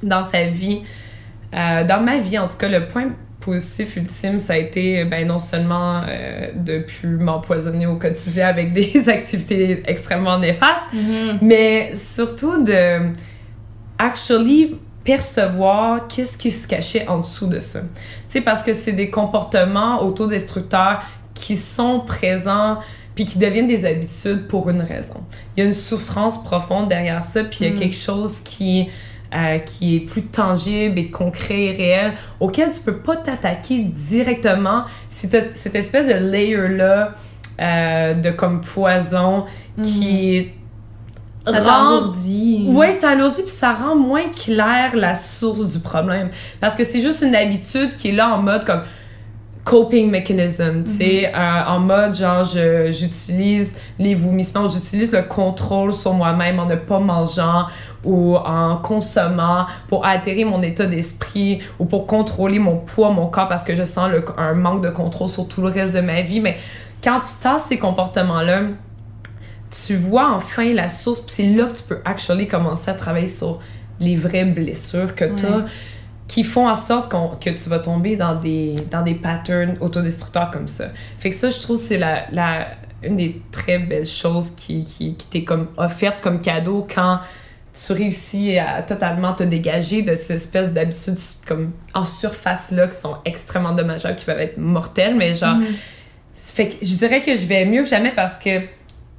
dans 0.01 0.23
sa 0.23 0.47
vie, 0.47 0.81
euh, 1.53 1.83
dans 1.83 2.01
ma 2.01 2.17
vie 2.17 2.39
en 2.39 2.47
tout 2.47 2.57
cas, 2.57 2.69
le 2.69 2.87
point 2.87 3.11
positif 3.45 3.95
ultime, 3.95 4.39
ça 4.39 4.53
a 4.53 4.57
été 4.57 5.05
ben, 5.05 5.27
non 5.27 5.39
seulement 5.39 6.01
euh, 6.09 6.47
de 6.55 6.79
plus 6.79 7.17
m'empoisonner 7.17 7.85
au 7.85 7.95
quotidien 7.95 8.47
avec 8.47 8.73
des 8.73 9.07
activités 9.17 9.83
extrêmement 9.85 10.39
néfastes, 10.39 10.81
Mhm. 10.93 11.39
mais 11.41 11.95
surtout 11.95 12.63
de 12.63 13.11
actually 13.97 14.75
percevoir 15.03 16.07
qu'est-ce 16.07 16.37
qui 16.37 16.51
se 16.51 16.67
cachait 16.67 17.07
en 17.07 17.19
dessous 17.19 17.47
de 17.47 17.59
ça. 17.59 17.81
Tu 17.81 17.87
sais, 18.27 18.41
parce 18.41 18.63
que 18.63 18.73
c'est 18.73 18.91
des 18.93 19.09
comportements 19.11 20.01
autodestructeurs 20.03 21.03
qui 21.35 21.55
sont 21.57 21.99
présents 21.99 22.79
puis 23.13 23.23
qui 23.23 23.37
deviennent 23.37 23.67
des 23.67 23.85
habitudes 23.85 24.47
pour 24.47 24.69
une 24.69 24.81
raison. 24.81 25.21
Il 25.55 25.59
y 25.61 25.63
a 25.63 25.65
une 25.67 25.73
souffrance 25.73 26.43
profonde 26.43 26.89
derrière 26.89 27.23
ça, 27.23 27.43
puis 27.45 27.59
il 27.61 27.67
y 27.67 27.69
a 27.69 27.73
Mm. 27.73 27.79
quelque 27.79 27.95
chose 27.95 28.39
qui, 28.43 28.89
euh, 29.33 29.57
qui 29.59 29.95
est 29.95 29.99
plus 30.01 30.23
tangible 30.23 30.99
et 30.99 31.09
concret 31.09 31.65
et 31.65 31.71
réel, 31.71 32.13
auquel 32.39 32.71
tu 32.71 32.81
peux 32.81 32.97
pas 32.97 33.15
t'attaquer 33.17 33.83
directement 33.83 34.83
si 35.09 35.29
tu 35.29 35.37
cette 35.51 35.75
espèce 35.75 36.07
de 36.07 36.13
layer-là 36.13 37.13
euh, 37.59 38.13
de 38.13 38.31
comme 38.31 38.61
poison 38.61 39.45
qui 39.81 40.51
Ça 41.45 41.51
rend 41.51 41.99
t'engourdit. 41.99 42.65
oui, 42.69 42.87
ça 42.99 43.09
alourdit 43.09 43.41
puis 43.43 43.51
ça 43.51 43.73
rend 43.73 43.95
moins 43.95 44.29
clair 44.29 44.95
la 44.95 45.15
source 45.15 45.73
du 45.73 45.79
problème. 45.79 46.29
Parce 46.59 46.75
que 46.75 46.83
c'est 46.83 47.01
juste 47.01 47.21
une 47.21 47.35
habitude 47.35 47.91
qui 47.91 48.09
est 48.09 48.13
là 48.13 48.35
en 48.35 48.41
mode 48.41 48.65
comme 48.65 48.81
coping 49.65 50.09
mechanism, 50.11 50.83
tu 50.85 50.91
sais, 50.91 51.31
euh, 51.35 51.63
en 51.67 51.79
mode 51.79 52.13
genre 52.15 52.43
j'utilise 52.45 53.75
les 53.99 54.13
vomissements, 54.15 54.67
j'utilise 54.69 55.11
le 55.11 55.23
contrôle 55.23 55.91
sur 55.91 56.13
moi-même 56.13 56.59
en 56.59 56.67
ne 56.67 56.75
pas 56.75 56.99
mangeant 56.99 57.65
ou 58.03 58.35
en 58.37 58.77
consommant 58.77 59.65
pour 59.87 60.05
altérer 60.05 60.45
mon 60.45 60.61
état 60.61 60.85
d'esprit 60.85 61.59
ou 61.79 61.85
pour 61.85 62.05
contrôler 62.05 62.59
mon 62.59 62.77
poids, 62.77 63.09
mon 63.09 63.25
corps 63.25 63.49
parce 63.49 63.63
que 63.63 63.73
je 63.75 63.83
sens 63.83 64.09
le- 64.11 64.23
un 64.37 64.53
manque 64.53 64.83
de 64.83 64.89
contrôle 64.91 65.29
sur 65.29 65.47
tout 65.47 65.61
le 65.63 65.69
reste 65.69 65.93
de 65.95 66.01
ma 66.01 66.21
vie. 66.21 66.39
Mais 66.41 66.57
quand 67.03 67.19
tu 67.21 67.29
tasses 67.41 67.65
ces 67.65 67.79
comportements-là, 67.79 68.61
tu 69.85 69.95
vois 69.95 70.31
enfin 70.35 70.71
la 70.73 70.87
source, 70.89 71.21
puis 71.21 71.31
c'est 71.35 71.47
là 71.47 71.65
que 71.65 71.73
tu 71.77 71.83
peux 71.83 71.99
actually 72.05 72.47
commencer 72.47 72.91
à 72.91 72.93
travailler 72.93 73.27
sur 73.27 73.59
les 73.99 74.15
vraies 74.15 74.45
blessures 74.45 75.15
que 75.15 75.25
tu 75.25 75.45
as 75.45 75.49
Ouais. 75.57 75.63
Qui 76.27 76.43
font 76.43 76.67
en 76.67 76.75
sorte 76.75 77.11
qu'on- 77.11 77.35
que 77.39 77.49
tu 77.51 77.69
vas 77.69 77.79
tomber 77.79 78.15
dans 78.15 78.35
des, 78.35 78.75
dans 78.89 79.01
des 79.03 79.13
patterns 79.15 79.75
autodestructeurs 79.79 80.49
comme 80.51 80.67
ça. 80.67 80.85
Fait 81.19 81.29
que 81.29 81.35
ça, 81.35 81.49
je 81.49 81.59
trouve, 81.59 81.77
c'est 81.77 81.97
la, 81.99 82.25
la, 82.31 82.67
une 83.03 83.17
des 83.17 83.41
très 83.51 83.77
belles 83.79 84.07
choses 84.07 84.51
qui, 84.57 84.83
qui, 84.83 85.15
qui 85.15 85.27
t'est 85.27 85.43
comme 85.43 85.67
offerte 85.77 86.21
comme 86.21 86.41
cadeau 86.41 86.87
quand 86.93 87.19
tu 87.73 87.91
réussis 87.93 88.57
à 88.57 88.81
totalement 88.81 89.33
te 89.33 89.43
dégager 89.43 90.01
de 90.01 90.15
ces 90.15 90.33
espèces 90.33 90.71
d'habitudes 90.71 91.17
comme 91.45 91.71
en 91.93 92.05
surface 92.05 92.71
là 92.71 92.87
qui 92.87 92.97
sont 92.99 93.17
extrêmement 93.25 93.73
dommageables, 93.73 94.15
qui 94.15 94.25
peuvent 94.25 94.39
être 94.39 94.57
mortelles, 94.57 95.15
mais 95.15 95.33
genre 95.35 95.57
Mhm. 95.57 95.65
fait 96.33 96.69
que 96.69 96.75
je 96.85 96.95
dirais 96.95 97.21
que 97.21 97.35
je 97.35 97.45
vais 97.45 97.65
mieux 97.65 97.83
que 97.83 97.89
jamais 97.89 98.11
parce 98.15 98.39
que 98.39 98.61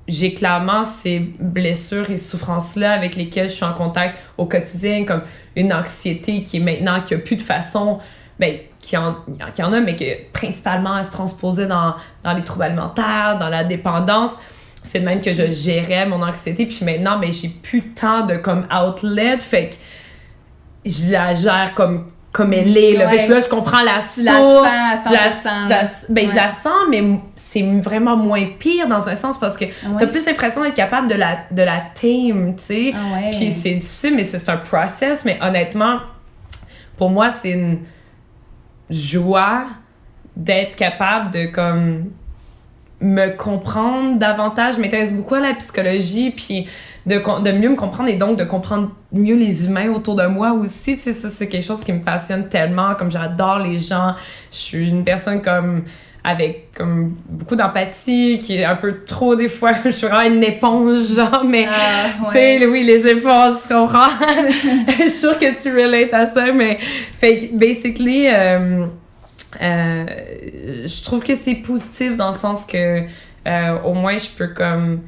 j'ai 0.08 0.32
clairement 0.32 0.84
ces 0.84 1.18
blessures 1.18 2.10
et 2.10 2.16
souffrances-là 2.16 2.92
avec 2.92 3.16
lesquelles 3.16 3.48
je 3.48 3.54
suis 3.54 3.64
en 3.64 3.72
contact 3.72 4.18
au 4.38 4.46
quotidien, 4.46 5.04
comme 5.04 5.22
une 5.56 5.72
anxiété 5.72 6.42
qui 6.42 6.58
est 6.58 6.60
maintenant, 6.60 7.00
qui 7.00 7.14
a 7.14 7.18
plus 7.18 7.36
de 7.36 7.42
façon, 7.42 7.98
ben, 8.38 8.58
qui 8.78 8.96
en, 8.96 9.16
qui 9.54 9.62
en 9.62 9.72
a, 9.72 9.80
mais 9.80 9.96
qui 9.96 10.06
principalement 10.32 10.92
à 10.92 11.02
se 11.02 11.10
transposer 11.10 11.66
dans, 11.66 11.94
dans 12.22 12.34
les 12.34 12.44
troubles 12.44 12.64
alimentaires, 12.64 13.36
dans 13.38 13.48
la 13.48 13.64
dépendance. 13.64 14.36
C'est 14.84 15.00
le 15.00 15.04
même 15.04 15.20
que 15.20 15.32
je 15.32 15.50
gérais 15.50 16.06
mon 16.06 16.22
anxiété, 16.22 16.66
puis 16.66 16.84
maintenant, 16.84 17.18
ben, 17.18 17.32
j'ai 17.32 17.48
plus 17.48 17.82
tant 17.90 18.24
de 18.26 18.36
comme 18.36 18.66
outlet, 18.72 19.38
fait 19.40 19.70
que 19.70 19.76
je 20.84 21.10
la 21.10 21.34
gère 21.34 21.74
comme, 21.74 22.06
comme 22.36 22.52
elle 22.52 22.76
est. 22.76 22.92
Là. 22.98 23.08
Fait 23.08 23.16
que 23.16 23.22
Ouais. 23.22 23.28
là, 23.28 23.40
je 23.40 23.48
comprends 23.48 23.80
la 23.82 24.00
source. 24.02 24.26
la 24.26 24.32
sens 24.34 24.66
à 24.66 24.96
100%. 24.96 25.08
Je 25.08 25.12
la, 25.14 25.30
je 25.30 25.70
la- 25.84 25.90
ben, 26.10 26.28
je 26.28 26.36
la 26.36 26.50
sens, 26.50 26.72
mais 26.90 27.02
c'est 27.34 27.62
vraiment 27.80 28.14
moins 28.16 28.44
pire 28.58 28.86
dans 28.88 29.08
un 29.08 29.14
sens 29.14 29.38
parce 29.38 29.56
que 29.56 29.64
Ah 29.64 29.88
ouais? 29.90 29.96
t'as 29.98 30.06
plus 30.06 30.26
l'impression 30.26 30.62
d'être 30.62 30.74
capable 30.74 31.08
de 31.08 31.14
la, 31.14 31.38
de 31.50 31.62
la 31.62 31.80
tame, 31.98 32.54
tu 32.56 32.62
sais. 32.62 32.92
Ah. 32.94 33.30
Puis 33.30 33.50
c'est 33.50 33.74
difficile, 33.74 34.14
mais 34.16 34.24
c'est 34.24 34.48
un 34.50 34.58
process. 34.58 35.24
Mais 35.24 35.38
honnêtement, 35.42 36.00
pour 36.98 37.08
moi, 37.08 37.30
c'est 37.30 37.50
une 37.52 37.78
joie 38.90 39.64
d'être 40.36 40.76
capable 40.76 41.30
de 41.30 41.46
comme 41.46 42.10
me 43.00 43.28
comprendre 43.36 44.18
davantage. 44.18 44.76
Je 44.76 44.80
m'intéresse 44.80 45.12
beaucoup 45.12 45.34
à 45.34 45.40
la 45.40 45.54
psychologie, 45.54 46.30
puis 46.30 46.66
de, 47.06 47.18
mieux 47.52 47.68
me 47.68 47.76
comprendre 47.76 48.08
et 48.08 48.14
donc 48.14 48.38
de 48.38 48.44
comprendre 48.44 48.90
mieux 49.12 49.36
les 49.36 49.66
humains 49.66 49.90
autour 49.90 50.16
de 50.16 50.26
moi 50.26 50.52
aussi. 50.52 50.96
Tu 50.96 51.12
sais, 51.12 51.12
c'est 51.12 51.48
quelque 51.48 51.64
chose 51.64 51.84
qui 51.84 51.92
me 51.92 52.00
passionne 52.00 52.48
tellement. 52.48 52.94
Comme 52.94 53.10
j'adore 53.10 53.58
les 53.58 53.78
gens. 53.78 54.14
Je 54.50 54.56
suis 54.56 54.88
une 54.88 55.04
personne 55.04 55.42
comme 55.42 55.84
avec 56.26 56.72
comme 56.76 57.14
beaucoup 57.28 57.54
d'empathie, 57.54 58.38
qui 58.38 58.56
est 58.56 58.64
un 58.64 58.74
peu 58.74 59.04
trop 59.06 59.36
des 59.36 59.48
fois. 59.48 59.70
Je 59.84 59.90
suis 59.90 60.08
vraiment 60.08 60.34
une 60.34 60.42
éponge, 60.42 61.14
genre, 61.14 61.44
mais 61.46 61.66
Ah, 61.70 62.26
tu 62.26 62.32
sais, 62.32 62.66
oui, 62.66 62.82
les 62.82 63.06
efforts, 63.06 63.60
tu 63.62 63.72
comprends? 63.72 64.08
Je 64.88 65.02
suis 65.02 65.10
sûre 65.10 65.38
que 65.38 65.62
tu 65.62 65.70
relates 65.72 66.12
à 66.12 66.26
ça, 66.26 66.50
mais 66.52 66.78
fait 67.16 67.50
basically, 67.52 68.26
euh, 68.26 68.86
euh, 69.62 70.06
je 70.86 71.04
trouve 71.04 71.22
que 71.22 71.34
c'est 71.34 71.56
positif 71.56 72.16
dans 72.16 72.30
le 72.32 72.36
sens 72.36 72.64
que 72.64 73.02
euh, 73.46 73.78
au 73.84 73.94
moins 73.94 74.16
je 74.18 74.28
peux 74.28 74.48
comme 74.48 75.00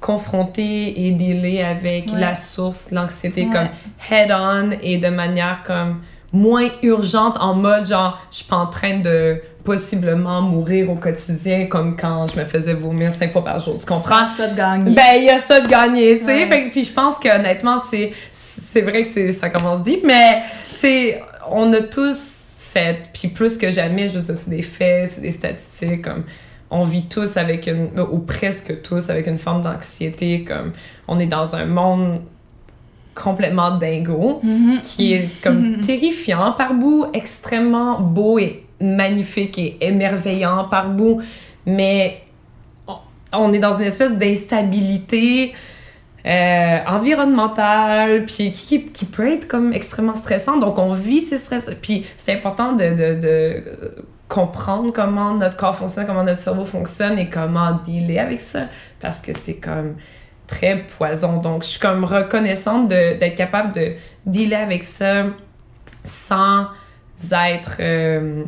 confronter 0.00 1.06
et 1.06 1.12
dealer 1.12 1.62
avec 1.62 2.12
Ouais. 2.12 2.20
la 2.20 2.34
source, 2.34 2.90
l'anxiété 2.90 3.46
Ouais. 3.46 3.52
comme 3.52 3.68
head-on 4.10 4.70
et 4.82 4.98
de 4.98 5.08
manière 5.08 5.62
comme 5.64 6.00
moins 6.32 6.68
urgente 6.82 7.36
en 7.40 7.54
mode 7.54 7.86
genre 7.86 8.20
je 8.30 8.36
suis 8.38 8.44
pas 8.46 8.56
en 8.56 8.66
train 8.66 8.98
de 9.00 9.40
possiblement 9.62 10.42
mourir 10.42 10.90
au 10.90 10.96
quotidien 10.96 11.66
comme 11.66 11.96
quand 11.96 12.26
je 12.26 12.38
me 12.38 12.44
faisais 12.44 12.74
vomir 12.74 13.12
cinq 13.12 13.32
fois 13.32 13.42
par 13.44 13.60
jour 13.60 13.76
tu 13.78 13.86
comprends? 13.86 14.28
ça 14.28 14.48
de 14.48 14.56
gagner 14.56 14.94
ben 14.94 15.14
il 15.16 15.24
y 15.24 15.30
a 15.30 15.38
ça 15.38 15.60
de 15.62 15.68
gagner 15.68 16.18
tu 16.18 16.24
sais 16.26 16.46
Ouais. 16.48 16.68
Puis 16.70 16.84
je 16.84 16.92
pense 16.92 17.18
que 17.18 17.28
honnêtement 17.34 17.80
c'est 17.90 18.12
c'est 18.32 18.82
vrai 18.82 19.02
que 19.04 19.08
c'est 19.08 19.32
ça 19.32 19.48
commence 19.48 19.82
deep 19.82 20.02
mais 20.04 20.42
tu 20.74 20.80
sais 20.80 21.22
on 21.50 21.72
a 21.72 21.80
tous 21.80 22.18
cette 22.74 23.10
puis 23.14 23.28
plus 23.28 23.56
que 23.56 23.70
jamais 23.70 24.08
je 24.10 24.14
veux 24.18 24.24
dire 24.28 24.36
c'est 24.42 24.50
des 24.50 24.62
faits 24.62 25.10
c'est 25.12 25.20
des 25.20 25.30
statistiques 25.30 26.02
comme 26.02 26.24
on 26.70 26.82
vit 26.84 27.06
tous 27.14 27.36
avec 27.36 27.66
une 27.68 27.88
ou 28.14 28.18
presque 28.18 28.82
tous 28.82 29.10
avec 29.10 29.26
une 29.28 29.38
forme 29.38 29.62
d'anxiété 29.62 30.44
comme 30.44 30.72
on 31.06 31.16
est 31.20 31.26
dans 31.38 31.54
un 31.54 31.66
monde 31.66 32.20
complètement 33.14 33.70
dingo 33.82 34.40
Mhm. 34.42 34.80
qui 34.82 35.12
est 35.14 35.28
comme 35.42 35.60
Mhm. 35.76 35.80
terrifiant 35.82 36.52
par 36.60 36.74
bout, 36.74 37.06
extrêmement 37.14 38.00
beau 38.00 38.38
et 38.40 38.64
magnifique 38.80 39.56
et 39.58 39.76
émerveillant 39.80 40.64
par 40.74 40.86
bout, 40.90 41.20
mais 41.64 42.22
on 43.32 43.52
est 43.52 43.60
dans 43.60 43.72
une 43.80 43.86
espèce 43.86 44.12
d'instabilité 44.22 45.52
euh, 46.26 46.78
environnementale, 46.86 48.24
puis 48.24 48.50
qui, 48.50 49.04
peut 49.04 49.30
être 49.30 49.46
comme 49.46 49.72
extrêmement 49.72 50.16
stressant. 50.16 50.56
Donc 50.58 50.78
on 50.78 50.94
vit 50.94 51.22
ces 51.22 51.38
stress, 51.38 51.70
puis 51.82 52.06
c'est 52.16 52.32
important 52.32 52.72
de, 52.72 52.94
de, 52.94 53.64
comprendre 54.28 54.92
comment 54.92 55.34
notre 55.34 55.56
corps 55.56 55.76
fonctionne, 55.76 56.06
comment 56.06 56.24
notre 56.24 56.40
cerveau 56.40 56.64
fonctionne 56.64 57.18
et 57.18 57.28
comment 57.28 57.78
dealer 57.84 58.18
avec 58.18 58.40
ça, 58.40 58.62
parce 59.00 59.20
que 59.20 59.32
c'est 59.32 59.56
comme 59.56 59.96
très 60.46 60.78
poison. 60.78 61.38
Donc, 61.38 61.62
je 61.62 61.68
suis 61.68 61.80
comme 61.80 62.04
reconnaissante 62.04 62.88
d'être 62.88 63.34
capable 63.34 63.72
de 63.72 63.92
dealer 64.26 64.60
avec 64.60 64.82
ça 64.82 65.26
sans 66.04 66.66
être 67.32 67.76
euh, 67.80 68.44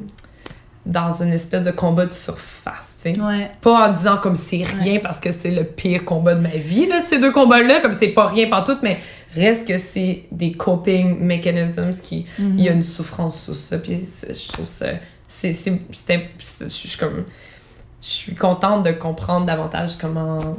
dans 0.86 1.22
une 1.22 1.32
espèce 1.32 1.64
de 1.64 1.72
combat 1.72 2.06
de 2.06 2.12
surface, 2.12 2.98
tu 3.02 3.12
sais. 3.14 3.20
ouais 3.20 3.50
Pas 3.60 3.88
en 3.88 3.92
disant 3.92 4.16
comme 4.18 4.36
c'est 4.36 4.62
rien 4.62 5.00
parce 5.02 5.18
que 5.20 5.32
c'est 5.32 5.50
le 5.50 5.64
pire 5.64 6.04
combat 6.04 6.34
de 6.36 6.40
ma 6.40 6.56
vie, 6.56 6.86
là, 6.86 7.00
ces 7.00 7.18
deux 7.18 7.32
combats-là, 7.32 7.80
comme 7.80 7.92
c'est 7.92 8.08
pas 8.08 8.26
rien 8.26 8.48
partout, 8.48 8.76
mais 8.82 8.98
reste 9.34 9.66
que 9.66 9.76
c'est 9.76 10.24
des 10.30 10.52
coping 10.52 11.18
mechanisms 11.20 11.90
qui... 12.00 12.26
Il 12.38 12.60
y 12.60 12.68
a 12.68 12.72
une 12.72 12.84
souffrance 12.84 13.42
sous 13.44 13.54
ça, 13.54 13.78
puis 13.78 14.00
je 14.28 14.52
trouve 14.52 14.64
ça... 14.64 14.86
C'est... 15.28 15.52
Je 15.52 16.68
suis 16.68 16.96
comme... 16.98 17.24
Je 18.00 18.06
suis 18.08 18.34
contente 18.36 18.84
de 18.84 18.92
comprendre 18.92 19.46
davantage 19.46 19.96
comment 20.00 20.56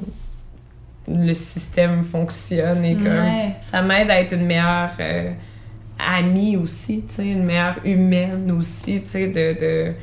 le 1.07 1.33
système 1.33 2.03
fonctionne 2.03 2.83
et 2.83 2.95
que 2.95 3.07
Ouais. 3.07 3.55
ça 3.61 3.81
m'aide 3.81 4.11
à 4.11 4.19
être 4.19 4.33
une 4.33 4.45
meilleure 4.45 4.89
euh, 4.99 5.31
amie 5.97 6.57
aussi, 6.57 7.03
tu 7.07 7.13
sais, 7.15 7.27
une 7.31 7.43
meilleure 7.45 7.77
humaine 7.85 8.51
aussi, 8.51 9.01
tu 9.01 9.07
sais, 9.07 9.27
de, 9.27 9.57
de... 9.57 9.93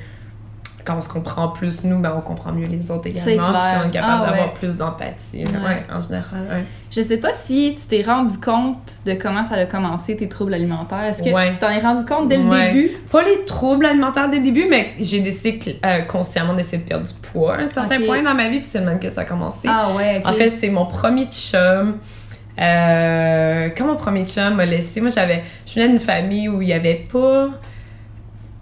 Quand 0.85 0.99
on 0.99 1.03
se 1.03 1.09
comprend 1.09 1.49
plus, 1.49 1.83
nous, 1.85 1.99
ben, 1.99 2.13
on 2.17 2.21
comprend 2.21 2.53
mieux 2.53 2.67
les 2.67 2.91
autres 2.91 3.07
également, 3.07 3.53
puis 3.53 3.63
on 3.85 3.89
est 3.89 3.91
capable 3.91 4.23
Ah, 4.25 4.31
d'avoir 4.31 4.47
ouais. 4.49 4.53
plus 4.55 4.77
d'empathie, 4.77 5.45
Ouais. 5.45 5.51
ouais, 5.53 5.83
en 5.91 5.99
général, 6.01 6.43
ouais. 6.51 6.65
Je 6.91 7.01
sais 7.01 7.17
pas 7.17 7.33
si 7.33 7.77
tu 7.81 7.87
t'es 7.89 8.03
rendu 8.03 8.39
compte 8.39 8.77
de 9.07 9.15
comment 9.15 9.43
ça 9.45 9.55
a 9.57 9.65
commencé 9.67 10.15
tes 10.17 10.29
troubles 10.29 10.53
alimentaires. 10.55 11.05
Est-ce 11.05 11.23
que 11.23 11.51
tu 11.53 11.59
t'en 11.59 11.71
es 11.71 11.81
rendu 11.81 12.05
compte 12.05 12.29
dès 12.29 12.37
le 12.37 12.49
début? 12.51 12.91
Pas 13.11 13.23
les 13.23 13.45
troubles 13.47 13.87
alimentaires 13.87 14.29
dès 14.29 14.37
le 14.37 14.43
début, 14.45 14.67
mais 14.69 14.91
j'ai 15.01 15.21
décidé 15.21 15.81
euh, 15.85 16.03
consciemment 16.03 16.53
d'essayer 16.55 16.83
de 16.83 16.87
perdre 16.89 17.07
du 17.07 17.15
poids 17.15 17.57
à 17.57 17.61
un 17.63 17.67
certain 17.67 18.01
point 18.05 18.23
dans 18.23 18.35
ma 18.35 18.49
vie, 18.49 18.59
puis 18.59 18.67
c'est 18.69 18.81
le 18.81 18.85
même 18.87 19.01
que 19.01 19.09
ça 19.09 19.23
a 19.23 19.25
commencé. 19.25 19.67
Ah 19.71 19.89
ouais. 19.97 20.23
En 20.25 20.33
fait, 20.35 20.51
c'est 20.51 20.69
mon 20.71 20.87
premier 20.87 21.25
chum. 21.27 21.97
Euh, 22.61 23.69
quand 23.77 23.87
mon 23.87 23.97
premier 23.97 24.25
chum 24.27 24.55
m'a 24.55 24.67
laissé, 24.67 25.01
moi 25.01 25.11
j'avais, 25.11 25.43
je 25.67 25.75
venais 25.75 25.89
d'une 25.89 25.99
famille 25.99 26.49
où 26.49 26.63
il 26.63 26.67
n'y 26.67 26.73
avait 26.73 27.07
pas 27.13 27.49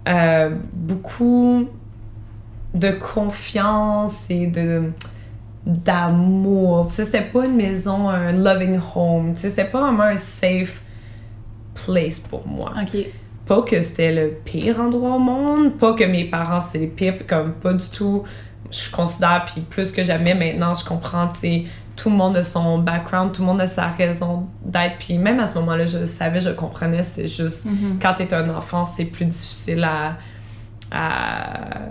euh, 0.09 0.49
beaucoup 0.73 1.67
de 2.73 2.91
confiance 2.91 4.15
et 4.29 4.47
de 4.47 4.91
d'amour. 5.65 6.87
Tu 6.87 6.93
sais, 6.95 7.03
c'était 7.05 7.21
pas 7.21 7.45
une 7.45 7.55
maison, 7.55 8.09
un 8.09 8.31
loving 8.31 8.79
home. 8.95 9.33
Tu 9.33 9.41
sais, 9.41 9.49
c'était 9.49 9.65
pas 9.65 9.79
vraiment 9.81 10.03
un 10.03 10.17
safe 10.17 10.81
place 11.73 12.19
pour 12.19 12.47
moi 12.47 12.71
ok. 12.83 12.97
pas 13.47 13.61
que 13.63 13.81
c'était 13.81 14.13
le 14.13 14.29
pire 14.45 14.79
endroit 14.79 15.15
au 15.15 15.19
monde, 15.19 15.73
pas 15.77 15.93
que 15.93 16.03
mes 16.03 16.25
parents 16.29 16.59
c'est 16.59 16.77
les 16.77 16.87
pires, 16.87 17.25
comme 17.27 17.53
pas 17.53 17.73
du 17.73 17.89
tout. 17.89 18.23
Je 18.71 18.89
considère, 18.91 19.43
puis 19.45 19.61
plus 19.61 19.91
que 19.91 20.03
jamais 20.03 20.33
maintenant, 20.35 20.73
je 20.73 20.83
comprends, 20.85 21.27
tu 21.27 21.39
sais, 21.39 21.63
tout 21.95 22.09
le 22.09 22.15
monde 22.15 22.35
a 22.37 22.43
son 22.43 22.79
background, 22.79 23.31
tout 23.33 23.41
le 23.41 23.47
monde 23.47 23.61
a 23.61 23.67
sa 23.67 23.87
raison 23.87 24.47
d'être, 24.65 24.97
puis 24.97 25.17
même 25.19 25.39
à 25.39 25.45
ce 25.45 25.55
moment-là, 25.59 25.85
je 25.85 26.05
savais, 26.05 26.41
je 26.41 26.49
comprenais, 26.49 27.03
c'est 27.03 27.27
juste, 27.27 27.65
Mhm. 27.65 27.99
quand 28.01 28.13
t'es 28.15 28.33
un 28.33 28.49
enfant, 28.49 28.83
c'est 28.83 29.05
plus 29.05 29.25
difficile 29.25 29.83
à, 29.83 30.17
à, 30.91 31.81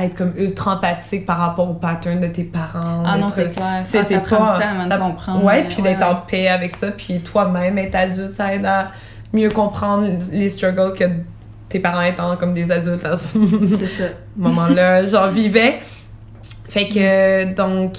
à 0.00 0.04
être 0.04 0.14
comme 0.14 0.32
ultra 0.36 0.74
empathique 0.76 1.26
par 1.26 1.38
rapport 1.38 1.68
au 1.68 1.74
pattern 1.74 2.20
de 2.20 2.28
tes 2.28 2.44
parents. 2.44 3.02
Ah 3.04 3.18
non, 3.18 3.26
c'est 3.26 3.50
clair. 3.52 3.82
sais, 3.84 3.98
Ah, 4.00 4.04
ça 4.04 4.18
prend 4.20 4.36
pas- 4.36 4.54
du 4.58 4.62
temps 4.62 4.70
avant 4.70 4.88
ça- 4.88 4.96
de 4.96 5.02
comprendre. 5.02 5.44
Ouais, 5.44 5.64
puis 5.68 5.82
d'être 5.82 6.02
en 6.02 6.12
ouais. 6.12 6.18
paix 6.30 6.48
avec 6.48 6.76
ça, 6.76 6.92
puis 6.92 7.20
toi-même 7.20 7.76
être 7.78 7.94
adulte, 7.96 8.30
ça 8.30 8.54
aide 8.54 8.64
à 8.64 8.92
mieux 9.32 9.50
comprendre 9.50 10.06
les 10.32 10.48
struggles 10.48 10.92
que 10.94 11.04
tes 11.68 11.80
parents 11.80 12.02
étant 12.02 12.36
comme 12.36 12.54
des 12.54 12.70
adultes 12.70 13.04
à 13.04 13.16
ce 13.16 13.26
ça. 13.86 14.04
moment-là, 14.36 15.02
j'en 15.04 15.28
vivais. 15.28 15.80
Fait 16.68 16.88
que, 16.88 17.54
donc, 17.54 17.94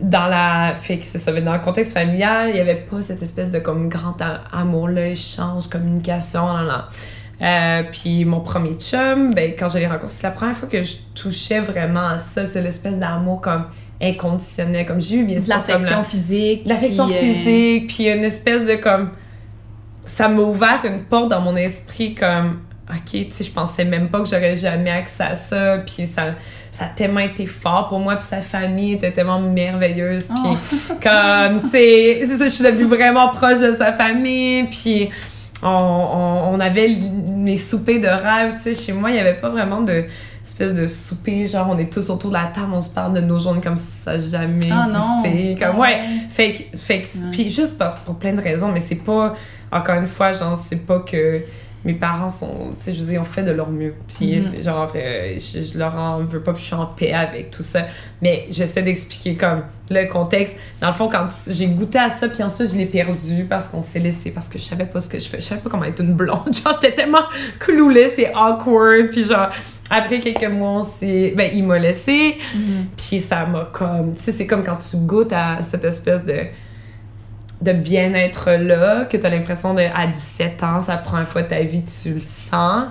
dans 0.00 0.26
la... 0.26 0.72
Fait 0.80 0.98
que 0.98 1.04
ça, 1.04 1.32
dans 1.40 1.52
le 1.52 1.58
contexte 1.58 1.92
familial, 1.92 2.50
il 2.50 2.56
y 2.56 2.60
avait 2.60 2.74
pas 2.90 3.02
cette 3.02 3.22
espèce 3.22 3.50
de 3.50 3.58
comme 3.58 3.88
grand 3.88 4.16
a- 4.20 4.40
amour-là, 4.58 5.08
échange, 5.08 5.68
communication, 5.68 6.52
là, 6.54 6.62
là. 6.64 6.88
Euh, 7.42 7.82
puis 7.90 8.24
mon 8.24 8.40
premier 8.40 8.74
chum, 8.74 9.32
ben, 9.32 9.52
quand 9.58 9.68
je 9.70 9.78
l'ai 9.78 9.86
rencontré, 9.86 10.08
c'est 10.08 10.22
la 10.24 10.30
première 10.32 10.56
fois 10.56 10.68
que 10.68 10.82
je 10.82 10.96
touchais 11.14 11.60
vraiment 11.60 12.06
à 12.06 12.18
ça, 12.18 12.42
c'est 12.46 12.60
l'espèce 12.62 12.98
d'amour 12.98 13.40
comme 13.40 13.64
inconditionnel, 14.02 14.86
comme 14.86 15.00
j'ai 15.00 15.16
eu 15.16 15.24
bien 15.24 15.40
sûr 15.40 15.54
comme 15.54 15.64
l'affection 15.68 15.98
la- 15.98 16.04
physique. 16.04 16.62
l'affection 16.66 17.06
euh, 17.08 17.12
physique, 17.12 17.86
puis 17.88 18.08
une 18.08 18.24
espèce 18.24 18.66
de 18.66 18.74
comme. 18.76 19.10
Ça 20.04 20.28
m'a 20.28 20.42
ouvert 20.42 20.80
une 20.84 21.00
porte 21.04 21.30
dans 21.30 21.40
mon 21.40 21.56
esprit 21.56 22.14
comme. 22.14 22.60
Ok, 22.90 23.12
tu 23.12 23.26
sais, 23.30 23.44
je 23.44 23.52
pensais 23.52 23.84
même 23.84 24.08
pas 24.08 24.18
que 24.20 24.28
j'aurais 24.28 24.56
jamais 24.56 24.90
accès 24.90 25.22
à 25.22 25.34
ça, 25.36 25.78
puis 25.78 26.06
ça, 26.06 26.34
ça 26.72 26.86
a 26.86 26.88
tellement 26.88 27.20
été 27.20 27.46
fort 27.46 27.88
pour 27.88 28.00
moi, 28.00 28.16
puis 28.16 28.24
sa 28.26 28.40
famille 28.40 28.94
était 28.94 29.12
tellement 29.12 29.38
merveilleuse, 29.40 30.26
puis 30.26 30.36
Oh. 30.44 30.94
comme, 31.00 31.62
tu 31.62 31.68
sais, 31.68 32.22
je 32.26 32.46
suis 32.48 32.64
devenue 32.64 32.86
vraiment 32.88 33.28
proche 33.28 33.60
de 33.60 33.76
sa 33.76 33.92
famille, 33.92 34.64
puis 34.64 35.08
on, 35.62 35.68
on, 35.68 36.54
on 36.54 36.60
avait 36.60 36.88
les 37.44 37.56
soupers 37.56 38.00
de 38.00 38.06
rêve, 38.08 38.54
tu 38.56 38.62
sais, 38.62 38.74
chez 38.74 38.92
moi, 38.92 39.10
il 39.10 39.16
y 39.16 39.18
avait 39.20 39.34
pas 39.40 39.48
vraiment 39.50 39.80
de 39.82 40.04
espèce 40.42 40.72
de 40.74 40.86
souper, 40.86 41.46
genre 41.46 41.68
on 41.70 41.76
est 41.78 41.92
tous 41.92 42.08
autour 42.10 42.30
de 42.30 42.34
la 42.36 42.44
table, 42.46 42.72
on 42.72 42.80
se 42.80 42.88
parle 42.90 43.12
de 43.14 43.20
nos 43.20 43.38
journées 43.38 43.60
comme 43.60 43.76
si 43.76 43.86
ça 43.86 44.12
n'a 44.12 44.18
jamais 44.18 44.68
Ah 44.72 44.86
non. 44.90 45.22
existé, 45.24 45.56
comme, 45.64 45.76
Ah 45.76 45.80
ouais, 45.80 45.98
fait 46.30 46.52
que, 46.52 46.78
fait 46.78 47.02
que- 47.02 47.08
Ouais. 47.08 47.30
puis 47.30 47.50
juste 47.50 47.76
parce, 47.78 47.94
pour 48.06 48.14
plein 48.16 48.32
de 48.32 48.40
raisons, 48.40 48.72
mais 48.72 48.80
c'est 48.80 48.94
pas, 48.96 49.34
encore 49.70 49.96
une 49.96 50.06
fois, 50.06 50.32
genre, 50.32 50.56
c'est 50.56 50.84
pas 50.86 51.00
que 51.00 51.42
mes 51.84 51.94
parents 51.94 52.28
sont, 52.28 52.72
tu 52.78 52.84
sais, 52.84 52.94
je 52.94 53.00
veux 53.00 53.06
dire, 53.06 53.20
ont 53.22 53.24
fait 53.24 53.42
de 53.42 53.52
leur 53.52 53.70
mieux. 53.70 53.94
Puis, 54.06 54.36
Mhm. 54.36 54.42
c'est 54.42 54.62
genre, 54.62 54.92
euh, 54.94 55.34
je, 55.38 55.60
je 55.62 55.78
leur 55.78 55.96
en 55.96 56.18
veux 56.22 56.40
pas, 56.40 56.52
puis 56.52 56.60
je 56.60 56.66
suis 56.66 56.74
en 56.74 56.84
paix 56.86 57.12
avec 57.12 57.50
tout 57.50 57.62
ça. 57.62 57.86
Mais 58.20 58.46
j'essaie 58.50 58.82
d'expliquer 58.82 59.34
comme 59.36 59.62
le 59.88 60.04
contexte. 60.06 60.56
Dans 60.80 60.88
le 60.88 60.92
fond, 60.94 61.08
quand 61.08 61.26
j'ai 61.48 61.66
goûté 61.68 61.98
à 61.98 62.10
ça, 62.10 62.28
puis 62.28 62.42
ensuite 62.42 62.70
je 62.70 62.76
l'ai 62.76 62.84
perdu 62.86 63.44
parce 63.48 63.68
qu'on 63.68 63.80
s'est 63.82 63.98
laissé, 63.98 64.30
parce 64.30 64.48
que 64.48 64.58
je 64.58 64.64
savais 64.64 64.84
pas 64.84 65.00
ce 65.00 65.08
que 65.08 65.18
je 65.18 65.26
fais. 65.26 65.40
Je 65.40 65.46
savais 65.46 65.60
pas 65.62 65.70
comment 65.70 65.84
être 65.84 66.00
une 66.02 66.12
blonde. 66.14 66.52
Genre, 66.62 66.72
j'étais 66.74 66.94
tellement 66.94 67.24
clueless 67.58 68.18
et 68.18 68.28
awkward. 68.34 69.08
Puis 69.10 69.24
genre, 69.24 69.48
après 69.90 70.20
quelques 70.20 70.44
mois, 70.52 70.80
on 70.80 70.82
s'est... 70.82 71.32
Ben, 71.36 71.50
il 71.54 71.64
m'a 71.64 71.78
laissé. 71.78 72.36
Mhm. 72.54 72.86
Puis 72.96 73.20
ça 73.20 73.46
m'a 73.46 73.64
comme. 73.72 74.14
Tu 74.16 74.22
sais, 74.22 74.32
c'est 74.32 74.46
comme 74.46 74.62
quand 74.64 74.76
tu 74.76 74.96
goûtes 74.98 75.32
à 75.32 75.62
cette 75.62 75.84
espèce 75.84 76.24
de 76.24 76.40
de 77.60 77.72
bien-être 77.72 78.50
là, 78.52 79.04
que 79.04 79.16
tu 79.16 79.26
as 79.26 79.30
l'impression 79.30 79.74
de 79.74 79.82
à 79.82 80.06
17 80.06 80.62
ans, 80.62 80.80
c'est 80.80 80.92
la 80.92 80.98
première 80.98 81.28
fois 81.28 81.42
ta 81.42 81.60
vie 81.60 81.84
tu 81.84 82.14
le 82.14 82.20
sens, 82.20 82.88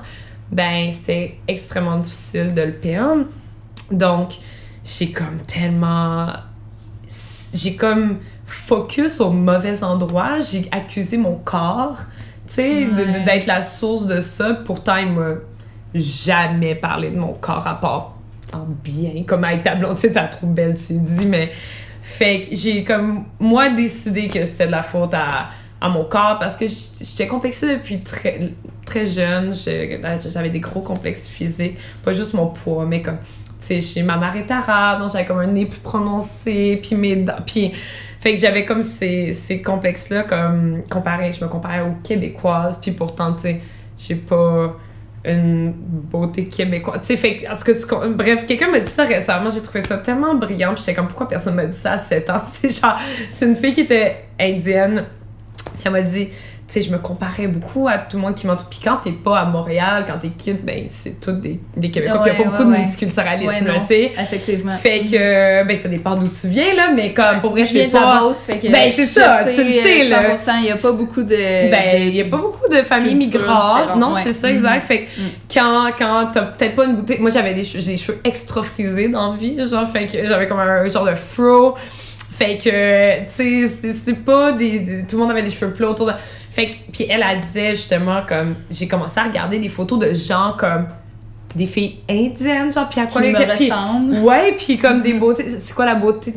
ben 0.52 0.90
c'était 0.92 1.38
extrêmement 1.48 1.98
difficile 1.98 2.54
de 2.54 2.62
le 2.62 2.74
perdre. 2.74 3.26
Donc, 3.92 4.34
j'ai 4.84 5.12
comme 5.12 5.40
tellement 5.48 6.28
j'ai 7.54 7.76
comme 7.76 8.20
focus 8.46 9.22
au 9.22 9.32
mauvais 9.32 9.84
endroit, 9.84 10.40
j'ai 10.40 10.68
accusé 10.72 11.18
mon 11.18 11.36
corps, 11.36 11.98
tu 12.48 12.54
sais, 12.56 12.86
Ouais. 12.88 13.22
d'être 13.26 13.48
la 13.48 13.62
source 13.62 14.06
de 14.06 14.20
ça. 14.20 14.54
Pourtant, 14.54 14.98
il 14.98 15.12
m'a 15.12 15.36
jamais 15.96 16.76
parlé 16.76 17.10
de 17.10 17.18
mon 17.18 17.34
corps 17.34 17.66
à 17.68 17.80
part 17.80 18.16
en 18.54 18.66
bien, 18.84 19.24
comme 19.28 19.44
avec 19.44 19.64
ta 19.64 19.76
blonde, 19.76 19.96
tu 19.96 20.02
sais, 20.02 20.12
t'as 20.12 20.28
trop 20.28 20.48
belle, 20.48 20.74
tu 20.76 20.94
lui 20.94 21.00
dis, 21.02 21.26
mais 21.26 21.52
fait 22.10 22.42
que 22.42 22.56
j'ai 22.56 22.84
comme, 22.84 23.24
moi, 23.40 23.70
décidé 23.70 24.28
que 24.28 24.44
c'était 24.44 24.66
de 24.66 24.72
la 24.72 24.84
faute 24.84 25.14
à, 25.14 25.52
à 25.80 25.90
mon 25.90 26.04
corps 26.04 26.38
parce 26.40 26.58
que 26.58 26.66
j'étais 26.68 27.28
complexée 27.28 27.78
depuis 27.78 28.02
très, 28.02 28.52
très 28.84 29.06
jeune. 29.06 29.54
J'avais 29.54 30.50
des 30.50 30.60
gros 30.60 30.82
complexes 30.82 31.30
physiques, 31.30 31.78
pas 32.04 32.12
juste 32.12 32.34
mon 32.34 32.48
poids, 32.48 32.86
mais 32.86 33.02
comme, 33.02 33.20
tu 33.66 33.80
sais, 33.80 34.04
ma 34.04 34.18
mère 34.18 34.36
est 34.36 34.50
arabe, 34.52 35.00
donc 35.00 35.12
j'avais 35.12 35.26
comme 35.26 35.40
un 35.40 35.48
nez 35.48 35.66
plus 35.66 35.80
prononcé, 35.80 36.80
puis 36.82 36.96
mes 36.96 37.16
dents, 37.18 37.34
puis 37.46 37.74
fait 38.20 38.36
que 38.36 38.42
j'avais 38.42 38.66
comme 38.66 38.82
ces, 38.82 39.32
ces 39.32 39.62
complexes-là, 39.62 40.24
comme 40.24 40.82
comparé, 40.90 41.32
je 41.32 41.42
me 41.44 41.50
comparais 41.50 41.82
aux 41.82 41.96
Québécoises, 42.04 42.82
puis 42.82 42.92
pourtant, 42.92 43.34
tu 43.34 43.42
sais, 43.42 43.62
j'ai 43.98 44.16
pas 44.16 44.76
une 45.34 45.72
beauté 45.72 46.46
québécoise. 46.46 47.02
Tu 47.02 47.08
sais, 47.08 47.18
fait 47.18 47.48
en 47.48 47.56
tu 47.56 48.16
bref, 48.16 48.46
quelqu'un 48.46 48.70
m'a 48.70 48.80
dit 48.80 48.92
ça 48.92 49.04
récemment, 49.04 49.50
j'ai 49.50 49.62
trouvé 49.62 49.82
ça 49.86 49.98
tellement 49.98 50.36
brillant, 50.36 50.74
puis 50.74 50.82
j'étais 50.82 50.96
comme, 50.96 51.08
pourquoi 51.08 51.28
personne 51.28 51.56
m'a 51.56 51.66
dit 51.66 51.78
ça 51.78 51.94
à 51.94 51.98
7 51.98 52.30
ans? 52.30 52.42
C'est 52.52 52.80
genre, 52.80 53.00
c'est 53.30 53.46
une 53.46 53.56
fille 53.56 53.74
qui 53.74 53.82
était 53.82 54.26
indienne, 54.40 55.06
puis 55.64 55.84
elle 55.86 55.92
m'a 55.92 56.02
dit, 56.02 56.30
sais, 56.74 56.82
je 56.82 56.92
me 56.92 56.98
comparais 56.98 57.48
beaucoup 57.48 57.88
à 57.88 57.98
tout 57.98 58.18
le 58.18 58.24
monde 58.24 58.36
qui 58.36 58.48
m'entoure. 58.48 58.68
Puis 58.70 58.80
quand 58.84 58.98
t'es 58.98 59.12
pas 59.12 59.40
à 59.40 59.46
Montréal, 59.46 60.06
quand 60.08 60.18
t'es 60.20 60.30
kid, 60.30 60.64
ben, 60.64 60.86
c'est 60.88 61.20
tous 61.20 61.32
des, 61.34 61.60
des 61.76 61.92
Québécois, 61.92 62.22
puis 62.24 62.32
y 62.32 62.36
a 62.36 62.38
Ouais, 62.38 62.44
pas 62.44 62.50
beaucoup 62.52 62.70
ouais, 62.70 62.78
de 62.78 62.82
multiculturalisme, 62.84 63.66
tu 63.82 63.86
sais. 63.86 64.12
Effectivement. 64.18 64.78
Fait 64.78 65.02
que, 65.06 65.68
ben, 65.68 65.78
ça 65.80 65.90
dépend 65.90 66.16
d'où 66.16 66.28
tu 66.28 66.48
viens, 66.48 66.74
là, 66.76 66.90
mais 66.96 67.14
comme, 67.14 67.42
pour 67.42 67.52
vrai, 67.52 67.66
c'est 67.66 67.88
pas. 67.88 68.22
Fait 68.34 68.58
que 68.58 68.72
Ben, 68.72 68.92
c'est 68.96 69.06
ça, 69.06 69.42
tu 69.44 69.64
le 69.64 69.70
euh, 69.70 69.84
sais, 69.84 70.04
là. 70.10 70.36
100%, 70.36 70.52
il 70.62 70.66
y 70.66 70.72
a 70.72 70.76
pas 70.76 70.92
beaucoup 70.92 71.24
de... 71.24 71.70
Ben, 71.70 72.02
il 72.08 72.16
y 72.16 72.22
a 72.22 72.26
pas 72.26 72.38
beaucoup 72.38 72.68
de 72.70 72.82
familles 72.82 73.16
migrantes. 73.16 73.96
Non, 73.98 74.14
c'est 74.14 74.34
ça, 74.34 74.50
exact. 74.52 74.86
Fait 74.86 75.04
que 75.04 75.10
Mm. 75.20 75.30
quand, 75.54 75.92
quand 75.98 76.30
t'as 76.34 76.42
peut-être 76.44 76.76
pas 76.76 76.86
une 76.86 76.96
bouteille. 76.96 77.20
Moi, 77.20 77.30
j'avais 77.30 77.54
des, 77.54 77.64
des 77.64 77.98
cheveux 77.98 78.20
extra 78.24 78.64
frisés 78.64 79.10
dans 79.10 79.32
la 79.32 79.38
vie, 79.38 79.58
genre, 79.68 79.90
fait 79.90 80.06
que 80.06 80.26
j'avais 80.26 80.48
comme 80.48 80.60
un, 80.60 80.88
genre 80.88 81.06
de 81.06 81.16
fro. 81.16 81.76
Fait 82.40 82.58
que, 82.58 83.20
tu 83.26 83.30
sais, 83.30 83.68
c'était- 83.68 83.92
c'était 83.94 84.14
pas 84.14 84.54
des, 84.54 84.80
des- 84.80 85.04
Tout 85.04 85.18
le 85.18 85.24
monde 85.24 85.32
avait 85.32 85.42
les 85.42 85.52
cheveux 85.52 85.74
plats 85.74 85.90
autour 85.90 86.06
de. 86.08 86.14
Fait 86.52 86.68
que, 86.70 86.76
puis 86.92 87.06
elle, 87.10 87.24
elle 87.30 87.42
disait 87.42 87.72
justement, 87.76 88.22
comme. 88.28 88.56
J'ai 88.72 88.88
commencé 88.88 89.20
à 89.20 89.24
regarder 89.24 89.60
des 89.60 89.68
photos 89.70 90.00
de 90.00 90.14
gens 90.14 90.56
comme. 90.58 90.88
Des 91.56 91.66
filles 91.66 91.98
indiennes, 92.10 92.72
genre, 92.72 92.88
puis 92.88 93.00
à 93.02 93.08
quoi 93.08 93.22
les-. 93.22 93.34
Ouais, 94.24 94.54
puis 94.56 94.78
comme 94.78 95.02
des 95.02 95.14
beautés, 95.20 95.46
c'est 95.62 95.74
quoi 95.76 95.86
la 95.86 95.96
beauté 95.96 96.32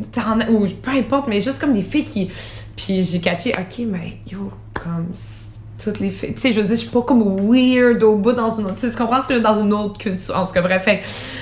ou 0.49 0.65
peu 0.81 0.91
importe, 0.91 1.27
mais 1.27 1.39
juste 1.39 1.59
comme 1.61 1.71
des 1.73 1.83
filles 1.83 2.03
qui 2.03 2.31
puis 2.75 3.03
j'ai 3.03 3.19
catché 3.19 3.51
OK, 3.53 3.85
mais 3.87 4.17
yo, 4.31 4.51
comme 4.73 5.09
c'est- 5.13 5.42
toutes 5.83 5.99
les 5.99 6.09
filles, 6.09 6.33
tu 6.33 6.41
sais, 6.41 6.51
je 6.51 6.59
veux 6.59 6.67
dire, 6.67 6.75
je 6.75 6.81
suis 6.81 6.89
pas 6.89 7.01
comme 7.01 7.21
weird 7.47 8.01
au 8.03 8.15
bout 8.15 8.33
dans 8.33 8.49
une 8.49 8.65
autre, 8.65 8.79
tu 8.79 8.89
comprends 8.97 9.21
ce 9.21 9.27
que 9.27 9.33
je 9.33 9.39
veux 9.39 9.43
dans 9.43 9.61
une 9.61 9.73
autre 9.73 9.97
culture, 9.97 10.37
en 10.37 10.45
tout 10.45 10.53
cas, 10.53 10.61
bref, 10.61 10.87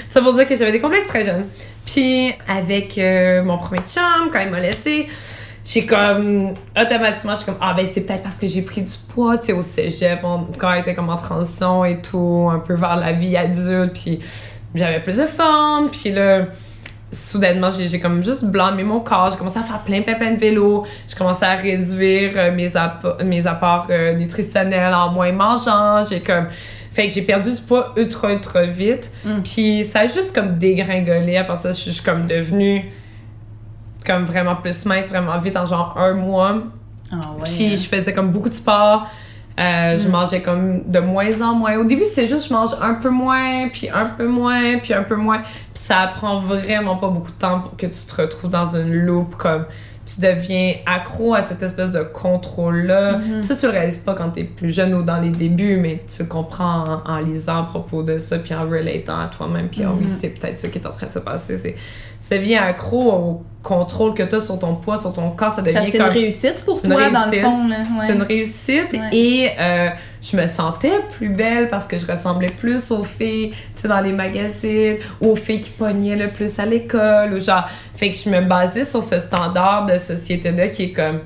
ça 0.10 0.21
pour 0.21 0.34
dire 0.34 0.47
que 0.47 0.56
j'avais 0.56 0.71
des 0.71 0.80
complexes 0.80 1.08
très 1.08 1.23
jeunes. 1.23 1.45
Puis 1.86 2.34
avec 2.47 2.97
euh, 2.97 3.43
mon 3.43 3.58
premier 3.58 3.82
chum, 3.82 4.30
quand 4.32 4.39
il 4.39 4.49
m'a 4.49 4.60
laissé, 4.60 5.08
j'ai 5.63 5.86
comme 5.86 6.54
automatiquement 6.80 7.34
je 7.34 7.38
suis 7.38 7.45
comme 7.45 7.58
ah 7.62 7.73
ben 7.73 7.86
c'est 7.86 8.01
peut-être 8.01 8.23
parce 8.23 8.38
que 8.38 8.47
j'ai 8.47 8.62
pris 8.62 8.82
du 8.82 8.93
poids 9.08 9.38
tu 9.38 9.47
sais 9.47 9.54
au 9.54 9.62
cégep 9.62 10.19
on, 10.23 10.47
quand 10.58 10.73
j'étais 10.75 10.95
comme 10.95 11.10
en 11.10 11.15
transition 11.15 11.86
et 11.86 12.01
tout 12.01 12.49
un 12.51 12.60
peu 12.60 12.73
vers 12.73 12.95
la 12.95 13.12
vie 13.12 13.38
adulte 13.38 13.93
puis 13.93 14.19
j'avais 14.73 15.01
plus 15.01 15.17
de 15.17 15.25
forme 15.25 15.91
puis 15.91 16.12
là 16.12 16.47
soudainement 17.12 17.69
j'ai 17.71 18.00
comme 18.00 18.24
juste 18.24 18.45
blâmé 18.45 18.84
mon 18.84 19.02
corps 19.02 19.30
j'ai 19.32 19.38
commencé 19.38 19.60
à 19.60 19.63
faire 19.63 19.80
plein 19.84 20.02
plein 20.02 20.15
plein 20.15 20.32
de 20.32 20.39
vélo 20.39 20.86
j'ai 21.08 21.15
commencé 21.15 21.43
à 21.43 21.56
réduire 21.56 22.32
euh, 22.38 22.52
mes 22.54 22.76
apports 22.78 23.17
mes 23.26 23.45
apports 23.47 23.88
euh, 23.89 24.13
nutritionnels 24.13 24.93
en 24.93 25.12
moins 25.12 25.32
mangeant 25.34 26.02
j'ai 26.10 26.21
comme 26.21 26.47
fait 26.93 27.08
que 27.08 27.13
j'ai 27.13 27.21
perdu 27.21 27.54
du 27.54 27.62
poids 27.62 27.93
ultra 27.97 28.32
ultra 28.32 28.63
vite 28.63 29.12
Mm. 29.26 29.41
puis 29.43 29.84
ça 29.84 30.00
a 30.02 30.08
juste 30.08 30.34
comme 30.34 30.58
dégringolé 30.58 31.38
après 31.38 31.56
ça 31.58 31.69
je 31.71 31.91
suis 31.91 32.02
comme 32.04 32.26
devenue 32.28 32.91
comme 34.06 34.26
vraiment 34.26 34.56
plus 34.56 34.86
mince 34.86 35.10
vraiment 35.10 35.38
vite 35.38 35.58
en 35.58 35.65
genre 35.65 35.95
un 35.97 36.13
mois 36.13 36.54
ouais. 37.12 37.19
puis 37.43 37.76
je 37.76 37.88
faisais 37.88 38.13
comme 38.13 38.32
beaucoup 38.32 38.50
de 38.50 38.54
sport. 38.54 39.08
Euh, 39.60 39.97
Je 39.97 40.08
Mm. 40.08 40.12
mangeais 40.12 40.41
comme 40.41 40.84
de 40.88 41.00
moins 41.00 41.41
en 41.41 41.54
moins. 41.54 41.76
Au 41.76 41.84
début, 41.84 42.06
c'était 42.06 42.26
juste 42.26 42.47
je 42.47 42.54
mange 42.54 42.69
un 42.82 42.93
peu 42.95 43.10
moins, 43.10 43.67
puis 43.67 43.89
un 43.89 44.06
peu 44.06 44.26
moins, 44.26 44.78
puis 44.80 44.93
un 44.93 45.04
peu 45.04 45.17
moins. 45.17 45.43
Ça 45.88 46.12
prend 46.13 46.39
vraiment 46.39 46.96
pas 46.98 47.08
beaucoup 47.10 47.32
de 47.32 47.38
temps 47.38 47.60
pour 47.62 47.76
que 47.76 47.88
tu 47.88 48.06
te 48.06 48.22
retrouves 48.22 48.50
dans 48.52 48.76
une 48.76 48.94
loupe 48.94 49.36
comme 49.36 49.65
tu 50.04 50.20
deviens 50.20 50.74
accro 50.88 51.36
à 51.36 51.41
cette 51.41 51.62
espèce 51.62 51.91
de 51.91 52.02
contrôle-là. 52.02 53.17
Mhm. 53.20 53.44
Ça, 53.44 53.56
tu 53.56 53.65
le 53.67 53.72
réalises 53.72 54.00
pas 54.00 54.13
quand 54.15 54.30
t'es 54.32 54.44
plus 54.44 54.72
jeune 54.74 54.94
ou 54.96 55.04
dans 55.04 55.20
les 55.20 55.30
débuts, 55.30 55.78
mais 55.78 56.04
tu 56.13 56.26
comprends 56.28 56.84
en, 57.06 57.12
en 57.12 57.17
lisant 57.20 57.60
à 57.60 57.63
propos 57.63 58.02
de 58.04 58.17
ça, 58.17 58.39
puis 58.39 58.54
en 58.56 58.62
relatant 58.62 59.20
à 59.20 59.28
toi-même, 59.28 59.70
puis 59.70 59.82
ah 59.86 59.91
oui, 59.96 60.04
Mhm. 60.06 60.10
c'est 60.10 60.30
peut-être 60.30 60.58
ça 60.58 60.67
qui 60.70 60.80
est 60.80 60.88
en 60.88 60.91
train 60.91 61.06
de 61.08 61.12
se 61.12 61.20
passer. 61.20 61.56
C'est, 61.56 61.76
tu 62.28 62.38
deviens 62.38 62.63
accro 62.63 63.12
au 63.12 63.44
contrôle 63.63 64.13
que 64.15 64.24
tu 64.24 64.36
as 64.36 64.39
sur 64.39 64.58
ton 64.60 64.76
poids, 64.76 64.98
sur 64.98 65.13
ton 65.13 65.30
corps, 65.32 65.52
ça 65.52 65.62
devient 65.62 65.80
que 65.86 65.91
c'est 65.91 65.98
comme... 66.00 66.08
une 66.08 66.13
réussite 66.13 66.63
pour 66.65 66.82
toi, 66.82 67.10
dans 67.10 67.26
le 67.32 67.38
fond. 67.39 67.70
C'est 68.06 68.13
une 68.13 68.24
réussite 68.24 68.94
Ouais. 68.94 69.10
et 69.15 69.50
euh, 69.60 69.89
je 70.21 70.38
me 70.38 70.45
sentais 70.45 70.99
plus 71.17 71.29
belle 71.29 71.67
parce 71.67 71.88
que 71.88 71.97
je 71.97 72.05
ressemblais 72.05 72.49
plus 72.49 72.91
aux 72.91 73.03
filles, 73.03 73.49
tu 73.49 73.81
sais, 73.81 73.88
dans 73.88 74.01
les 74.01 74.13
magazines, 74.13 74.97
ou 75.19 75.31
aux 75.31 75.36
filles 75.36 75.62
qui 75.62 75.71
pognaient 75.71 76.15
le 76.15 76.27
plus 76.27 76.60
à 76.60 76.65
l'école, 76.65 77.34
ou 77.34 77.39
genre. 77.39 77.67
Fait 77.95 78.12
que 78.12 78.17
je 78.17 78.29
me 78.29 78.41
basais 78.41 78.84
sur 78.84 79.01
ce 79.01 79.17
standard 79.19 79.86
de 79.86 79.97
société-là 79.97 80.67
qui 80.67 80.84
est 80.84 80.91
comme 80.91 81.21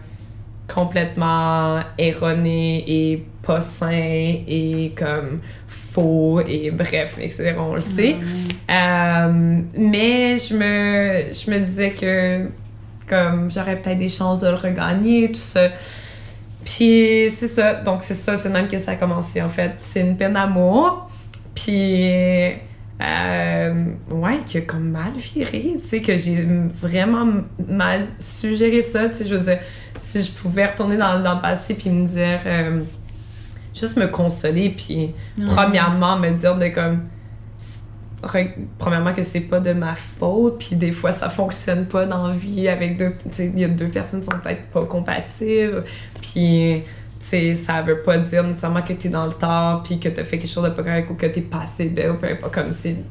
complètement 0.73 1.81
erroné 1.97 2.84
et 2.88 3.23
pas 3.43 3.62
sain 3.62 3.91
et 3.91 4.91
comme 4.97 5.39
faux 5.67 6.41
et 6.41 6.71
bref, 6.71 7.17
etc. 7.19 7.55
On 7.60 7.75
le 7.75 7.81
sait. 7.81 8.15
Euh, 8.69 9.62
mais 9.77 10.38
je 10.38 10.53
me, 10.53 11.34
je 11.34 11.51
me 11.51 11.60
disais 11.60 11.91
que 11.91 12.47
comme 13.08 13.51
j'aurais 13.51 13.75
peut-être 13.75 13.99
des 13.99 14.10
chances 14.10 14.41
de 14.41 14.47
le 14.47 14.55
regagner, 14.55 15.27
tout 15.27 15.36
ça. 15.36 15.69
Puis 16.65 17.30
c'est 17.38 17.47
ça, 17.47 17.75
donc 17.75 18.01
c'est 18.01 18.15
ça, 18.15 18.36
c'est 18.36 18.49
même 18.49 18.67
que 18.67 18.78
ça 18.78 18.91
a 18.91 18.95
commencé 18.95 19.41
en 19.41 19.49
fait. 19.49 19.73
C'est 19.78 20.01
une 20.01 20.17
peine 20.17 20.34
d'amour. 20.34 21.08
Puis 21.54 22.10
euh, 23.01 23.84
ouais, 24.12 24.39
qui 24.45 24.58
a 24.58 24.62
comme 24.62 24.89
mal 24.89 25.12
viré, 25.17 25.75
tu 25.82 25.88
sais, 25.88 26.01
que 26.01 26.17
j'ai 26.17 26.45
vraiment 26.82 27.28
mal 27.67 28.06
suggéré 28.17 28.82
ça, 28.82 29.10
tu 29.10 29.15
sais, 29.17 29.28
je 29.28 29.36
veux 29.36 29.43
dire, 29.43 29.60
si 29.99 30.21
je 30.21 30.32
pouvais 30.32 30.65
retourner 30.65 30.97
dans, 30.97 31.21
dans 31.21 31.36
le 31.36 31.41
passé 31.41 31.73
puis 31.73 31.89
me 31.89 32.06
dire, 32.06 32.39
euh, 32.45 32.82
juste 33.73 33.97
me 33.97 34.08
consoler, 34.08 34.69
puis 34.69 35.13
premièrement 35.47 36.17
me 36.17 36.32
dire 36.32 36.58
de 36.58 36.67
comme 36.69 37.01
re- 38.23 38.54
premièrement 38.78 39.13
que 39.13 39.23
c'est 39.23 39.41
pas 39.41 39.60
de 39.60 39.73
ma 39.73 39.95
faute 39.95 40.60
puis 40.60 40.75
des 40.78 40.91
fois 40.93 41.12
ça 41.12 41.30
fonctionne 41.30 41.86
pas 41.86 42.06
dans 42.06 42.28
la 42.28 42.34
vie 42.34 42.67
avec 42.69 42.97
deux 42.97 43.12
tu 43.23 43.30
sais 43.32 43.51
il 43.54 43.60
y 43.60 43.65
a 43.65 43.67
deux 43.67 43.89
personnes 43.89 44.21
qui 44.21 44.25
sont 44.25 44.39
peut-être 44.39 44.63
pas 44.67 44.84
compatibles 44.86 45.84
puis 46.36 46.84
tu 47.19 47.26
sais 47.26 47.56
ça 47.56 47.82
veut 47.82 48.00
pas 48.00 48.17
dire 48.17 48.43
nécessairement 48.43 48.82
que 48.82 48.93
t'es 48.93 49.10
dans 49.10 49.26
le 49.26 49.32
tort 49.34 49.82
puis 49.84 50.00
que 50.00 50.10
t'as 50.10 50.24
fait 50.24 50.38
quelque 50.38 50.50
chose 50.52 50.65
de 50.65 50.69
pas 50.69 50.84
correct 50.84 51.10
ou 51.10 51.13
que 51.15 51.26
t'es 51.26 51.41
pas 51.41 51.62
assez 51.62 51.86
belle 51.86 52.12
ou 52.12 52.15
peu 52.15 52.28
importe 52.28 52.54
comme 52.54 52.69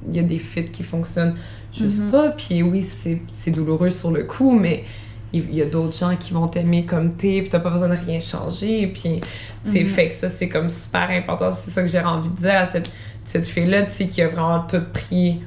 il 0.08 0.16
y 0.16 0.18
a 0.20 0.22
des 0.22 0.38
fits 0.38 0.64
qui 0.66 0.82
fonctionnent 0.82 1.34
juste 1.76 2.02
Mhm. 2.02 2.10
pas 2.10 2.28
puis 2.30 2.62
oui 2.62 2.87
c'est 3.32 3.50
douloureux 3.50 3.90
sur 3.90 4.10
le 4.12 4.24
coup 4.24 4.52
mais 4.52 4.84
il 5.32 5.52
y 5.52 5.62
a 5.62 5.64
d'autres 5.64 5.98
gens 5.98 6.14
qui 6.14 6.32
vont 6.32 6.46
t'aimer 6.46 6.84
comme 6.87 7.12
t'es, 7.12 7.40
puis 7.40 7.48
t'as 7.50 7.58
pas 7.58 7.70
besoin 7.70 7.88
de 7.88 7.96
rien 7.96 8.20
changer, 8.20 8.87
puis 8.87 9.20
c'est 9.64 9.80
Mhm. 9.80 9.87
fait 9.88 10.06
que 10.06 10.12
ça, 10.14 10.28
c'est 10.28 10.48
comme 10.48 10.68
super 10.68 11.10
important. 11.10 11.50
C'est 11.50 11.72
ça 11.72 11.82
que 11.82 11.88
j'ai 11.88 11.98
envie 11.98 12.28
de 12.28 12.37
dire 12.37 12.54
à 12.54 12.66
cette, 12.66 12.92
cette 13.24 13.44
fille-là, 13.48 13.82
tu 13.82 13.90
sais, 13.90 14.06
qui 14.06 14.22
a 14.22 14.28
vraiment 14.28 14.60
tout 14.60 14.80
pris 14.92 15.40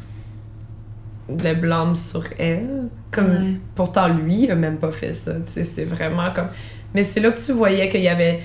le 1.30 1.54
blâme 1.56 1.96
sur 1.96 2.24
elle. 2.38 2.90
Comme, 3.12 3.28
Ouais. 3.28 3.60
pourtant, 3.76 4.10
lui, 4.10 4.44
il 4.44 4.52
a 4.52 4.56
même 4.56 4.76
pas 4.78 4.92
fait 4.92 5.14
ça, 5.14 5.36
tu 5.36 5.54
sais, 5.54 5.64
c'est 5.64 5.86
vraiment 5.86 6.32
comme... 6.36 6.48
Mais 6.98 7.04
c'est 7.04 7.20
là 7.20 7.30
que 7.30 7.38
tu 7.38 7.52
voyais 7.52 7.90
qu'il 7.90 8.02
y 8.02 8.08
avait... 8.10 8.40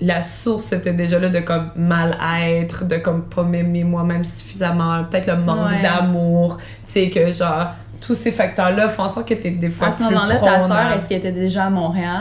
La 0.00 0.22
source 0.22 0.72
était 0.72 0.92
déjà 0.92 1.18
là 1.18 1.30
de 1.30 1.40
comme 1.40 1.70
mal-être, 1.74 2.86
de 2.86 2.98
comme 2.98 3.22
pas 3.24 3.42
m'aimer 3.42 3.82
moi-même 3.82 4.22
suffisamment, 4.22 5.02
peut-être 5.10 5.26
le 5.26 5.34
manque 5.36 5.70
Ouais. 5.70 5.82
d'amour, 5.82 6.58
tu 6.58 6.92
sais, 6.92 7.10
que 7.10 7.32
genre, 7.32 7.70
tous 8.00 8.14
ces 8.14 8.30
facteurs-là 8.30 8.88
font 8.88 9.02
en 9.02 9.08
sorte 9.08 9.26
que 9.28 9.34
t'es 9.34 9.50
des 9.50 9.68
fois 9.68 9.88
À 9.88 9.92
ce 9.92 10.02
moment-là, 10.04 10.36
ta 10.36 10.52
à- 10.74 10.96
est-ce 10.96 11.08
qu'elle 11.08 11.18
était 11.18 11.32
déjà 11.32 11.64
à 11.64 11.70
Montréal? 11.70 12.20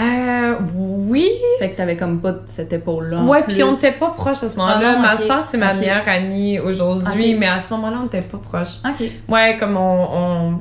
Euh, 0.00 0.54
oui. 0.74 1.28
Fait 1.58 1.70
que 1.70 1.76
t'avais 1.76 1.96
comme 1.98 2.20
pas 2.20 2.36
cette 2.46 2.72
épaule-là. 2.72 3.22
Ouais, 3.24 3.42
puis 3.46 3.62
on 3.62 3.72
n'était 3.72 3.92
pas 3.92 4.10
proches 4.16 4.42
à 4.42 4.48
ce 4.48 4.56
moment-là. 4.56 4.94
Ah 4.96 5.00
Ma 5.02 5.16
soeur, 5.18 5.42
c'est 5.42 5.58
ma 5.58 5.74
meilleure 5.74 6.08
amie 6.08 6.58
aujourd'hui, 6.58 7.34
mais 7.34 7.46
à 7.48 7.58
ce 7.58 7.74
moment-là, 7.74 7.98
on 8.00 8.04
n'était 8.04 8.22
pas 8.22 8.38
proches. 8.38 8.78
Ok. 8.86 9.06
Ouais, 9.28 9.58
comme 9.60 9.76
on. 9.76 10.60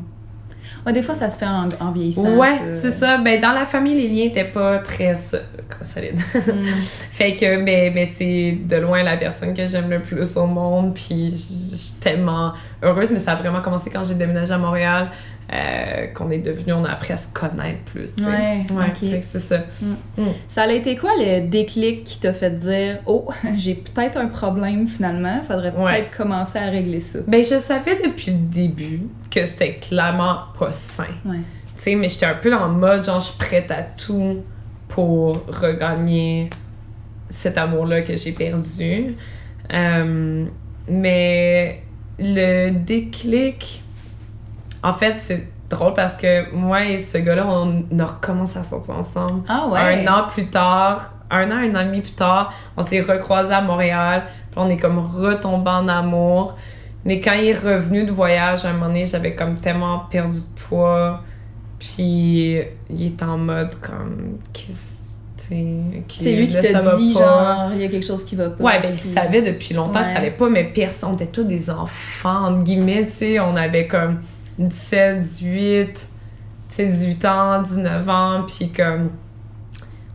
Ouais, 0.89 0.93
des 0.93 1.03
fois, 1.03 1.13
ça 1.13 1.29
se 1.29 1.37
fait 1.37 1.45
en, 1.45 1.91
vieillissant. 1.91 2.35
Ouais, 2.35 2.55
c'est 2.71 2.89
ça. 2.89 3.19
Ben, 3.19 3.39
dans 3.39 3.51
la 3.51 3.65
famille, 3.65 3.93
les 3.93 4.07
liens 4.07 4.25
n'étaient 4.25 4.49
pas 4.49 4.79
très 4.79 5.13
so- 5.13 5.37
solides. 5.83 6.19
Mm. 6.33 6.65
fait 7.11 7.33
que, 7.33 7.63
ben, 7.63 7.93
ben, 7.93 8.07
c'est 8.11 8.57
de 8.59 8.75
loin 8.77 9.03
la 9.03 9.15
personne 9.15 9.53
que 9.53 9.67
j'aime 9.67 9.91
le 9.91 10.01
plus 10.01 10.35
au 10.35 10.47
monde, 10.47 10.95
puis 10.95 11.29
je 11.29 11.75
suis 11.75 11.93
tellement 11.99 12.53
heureuse, 12.81 13.11
mais 13.11 13.19
ça 13.19 13.33
a 13.33 13.35
vraiment 13.35 13.61
commencé 13.61 13.91
quand 13.91 14.03
j'ai 14.03 14.15
déménagé 14.15 14.51
à 14.51 14.57
Montréal, 14.57 15.11
euh, 15.51 16.07
qu'on 16.13 16.29
est 16.29 16.37
devenu, 16.39 16.73
on 16.73 16.85
a 16.85 16.91
appris 16.91 17.13
à 17.13 17.17
se 17.17 17.27
connaître 17.33 17.79
plus, 17.85 18.13
tu 18.15 18.23
sais. 18.23 18.29
Ouais, 18.29 18.65
Ouais, 18.71 18.85
ok. 18.89 18.97
fait 19.09 19.19
que 19.19 19.25
c'est 19.27 19.39
ça. 19.39 19.63
Ça 20.47 20.63
a 20.63 20.71
été 20.71 20.95
quoi 20.95 21.11
le 21.17 21.47
déclic 21.47 22.03
qui 22.03 22.19
t'a 22.19 22.33
fait 22.33 22.51
dire 22.59 22.99
Oh, 23.07 23.27
j'ai 23.57 23.73
peut-être 23.75 24.17
un 24.17 24.27
problème 24.27 24.87
finalement, 24.87 25.41
faudrait 25.43 25.71
Ouais. 25.71 26.01
peut-être 26.01 26.17
commencer 26.17 26.59
à 26.59 26.65
régler 26.69 27.01
ça. 27.01 27.19
Ben, 27.27 27.43
je 27.43 27.57
savais 27.57 27.95
depuis 27.95 28.31
le 28.31 28.37
début 28.37 29.01
que 29.31 29.43
c'était 29.45 29.71
clairement 29.71 30.35
pas 30.57 30.71
sain. 30.71 31.05
Ouais. 31.25 31.37
Tu 31.37 31.83
sais, 31.83 31.95
mais 31.95 32.09
j'étais 32.09 32.25
un 32.27 32.35
peu 32.35 32.53
en 32.53 32.69
mode, 32.69 33.03
genre, 33.05 33.19
je 33.19 33.25
suis 33.27 33.37
prête 33.37 33.71
à 33.71 33.81
tout 33.83 34.43
pour 34.87 35.43
regagner 35.47 36.49
cet 37.29 37.57
amour-là 37.57 38.01
que 38.01 38.15
j'ai 38.17 38.33
perdu. 38.33 39.15
Euh, 39.73 40.45
mais 40.87 41.81
le 42.19 42.71
déclic, 42.71 43.83
en 44.83 44.93
fait, 44.93 45.15
c'est 45.19 45.47
drôle 45.69 45.93
parce 45.93 46.17
que 46.17 46.53
moi 46.53 46.85
et 46.85 46.97
ce 46.97 47.17
gars-là, 47.17 47.45
on 47.47 47.99
a 47.99 48.05
recommencé 48.05 48.59
à 48.59 48.63
sortir 48.63 48.95
ensemble. 48.95 49.43
Ah 49.47 49.67
ouais. 49.67 50.05
Un 50.05 50.11
an 50.11 50.27
plus 50.27 50.47
tard, 50.47 51.11
un 51.29 51.51
an, 51.51 51.55
un 51.55 51.75
an 51.75 51.81
et 51.81 51.85
demi 51.85 52.01
plus 52.01 52.13
tard, 52.13 52.53
on 52.77 52.83
s'est 52.83 53.01
recroisés 53.01 53.53
à 53.53 53.61
Montréal, 53.61 54.23
puis 54.51 54.59
on 54.59 54.69
est 54.69 54.77
comme 54.77 54.99
retombé 54.99 55.69
en 55.69 55.87
amour. 55.87 56.55
Mais 57.05 57.21
quand 57.21 57.33
il 57.33 57.45
est 57.45 57.57
revenu 57.57 58.03
de 58.03 58.11
voyage, 58.11 58.65
à 58.65 58.69
un 58.69 58.73
moment 58.73 58.87
donné, 58.87 59.05
j'avais 59.05 59.35
comme 59.35 59.57
tellement 59.57 59.99
perdu 60.11 60.37
de 60.37 60.59
poids. 60.67 61.21
Puis 61.79 62.57
il 62.89 63.05
est 63.05 63.23
en 63.23 63.37
mode 63.37 63.75
comme. 63.79 64.39
Qu'est-ce 64.51 64.99
c'est 65.49 66.35
lui 66.35 66.47
qui 66.47 66.61
t'a 66.61 66.95
dit, 66.95 67.13
genre, 67.13 67.71
il 67.73 67.81
y 67.81 67.85
a 67.85 67.87
quelque 67.87 68.05
chose 68.05 68.23
qui 68.25 68.35
va 68.35 68.49
pas. 68.49 68.63
Ouais, 68.63 68.81
ben, 68.81 68.91
il 68.93 68.99
savait 68.99 69.41
depuis 69.41 69.73
longtemps 69.73 70.01
que 70.01 70.07
ça 70.07 70.17
allait 70.17 70.31
pas, 70.31 70.49
mais 70.49 70.65
personne, 70.65 71.11
on 71.11 71.15
était 71.15 71.27
tous 71.27 71.43
des 71.43 71.69
enfants, 71.69 72.47
entre 72.47 72.63
guillemets, 72.63 73.05
tu 73.05 73.11
sais, 73.11 73.39
on 73.39 73.55
avait 73.55 73.87
comme 73.87 74.19
17, 74.67 75.19
18, 75.19 76.07
18 76.77 77.25
ans, 77.25 77.61
19 77.61 78.09
ans, 78.09 78.45
puis 78.45 78.69
comme, 78.69 79.11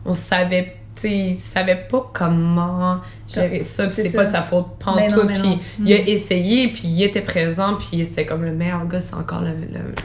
on 0.05 0.13
savait, 0.13 0.77
tu 0.95 1.01
sais, 1.01 1.17
il 1.17 1.35
savait 1.35 1.87
pas 1.89 2.09
comment 2.13 2.99
gérer 3.27 3.63
ça, 3.63 3.85
puis 3.85 3.93
c'est 3.93 4.13
pas 4.13 4.25
de 4.25 4.31
sa 4.31 4.41
faute 4.41 4.77
pantoute, 4.79 5.27
puis 5.27 5.59
il 5.83 5.93
a 5.93 5.97
mm. 5.97 6.07
essayé, 6.07 6.67
puis 6.69 6.83
il 6.85 7.03
était 7.03 7.21
présent, 7.21 7.75
puis 7.77 8.05
c'était 8.05 8.25
comme 8.25 8.45
le 8.45 8.53
meilleur 8.53 8.85
gars, 8.87 8.99
c'est 8.99 9.15
encore 9.15 9.41
le, 9.41 9.51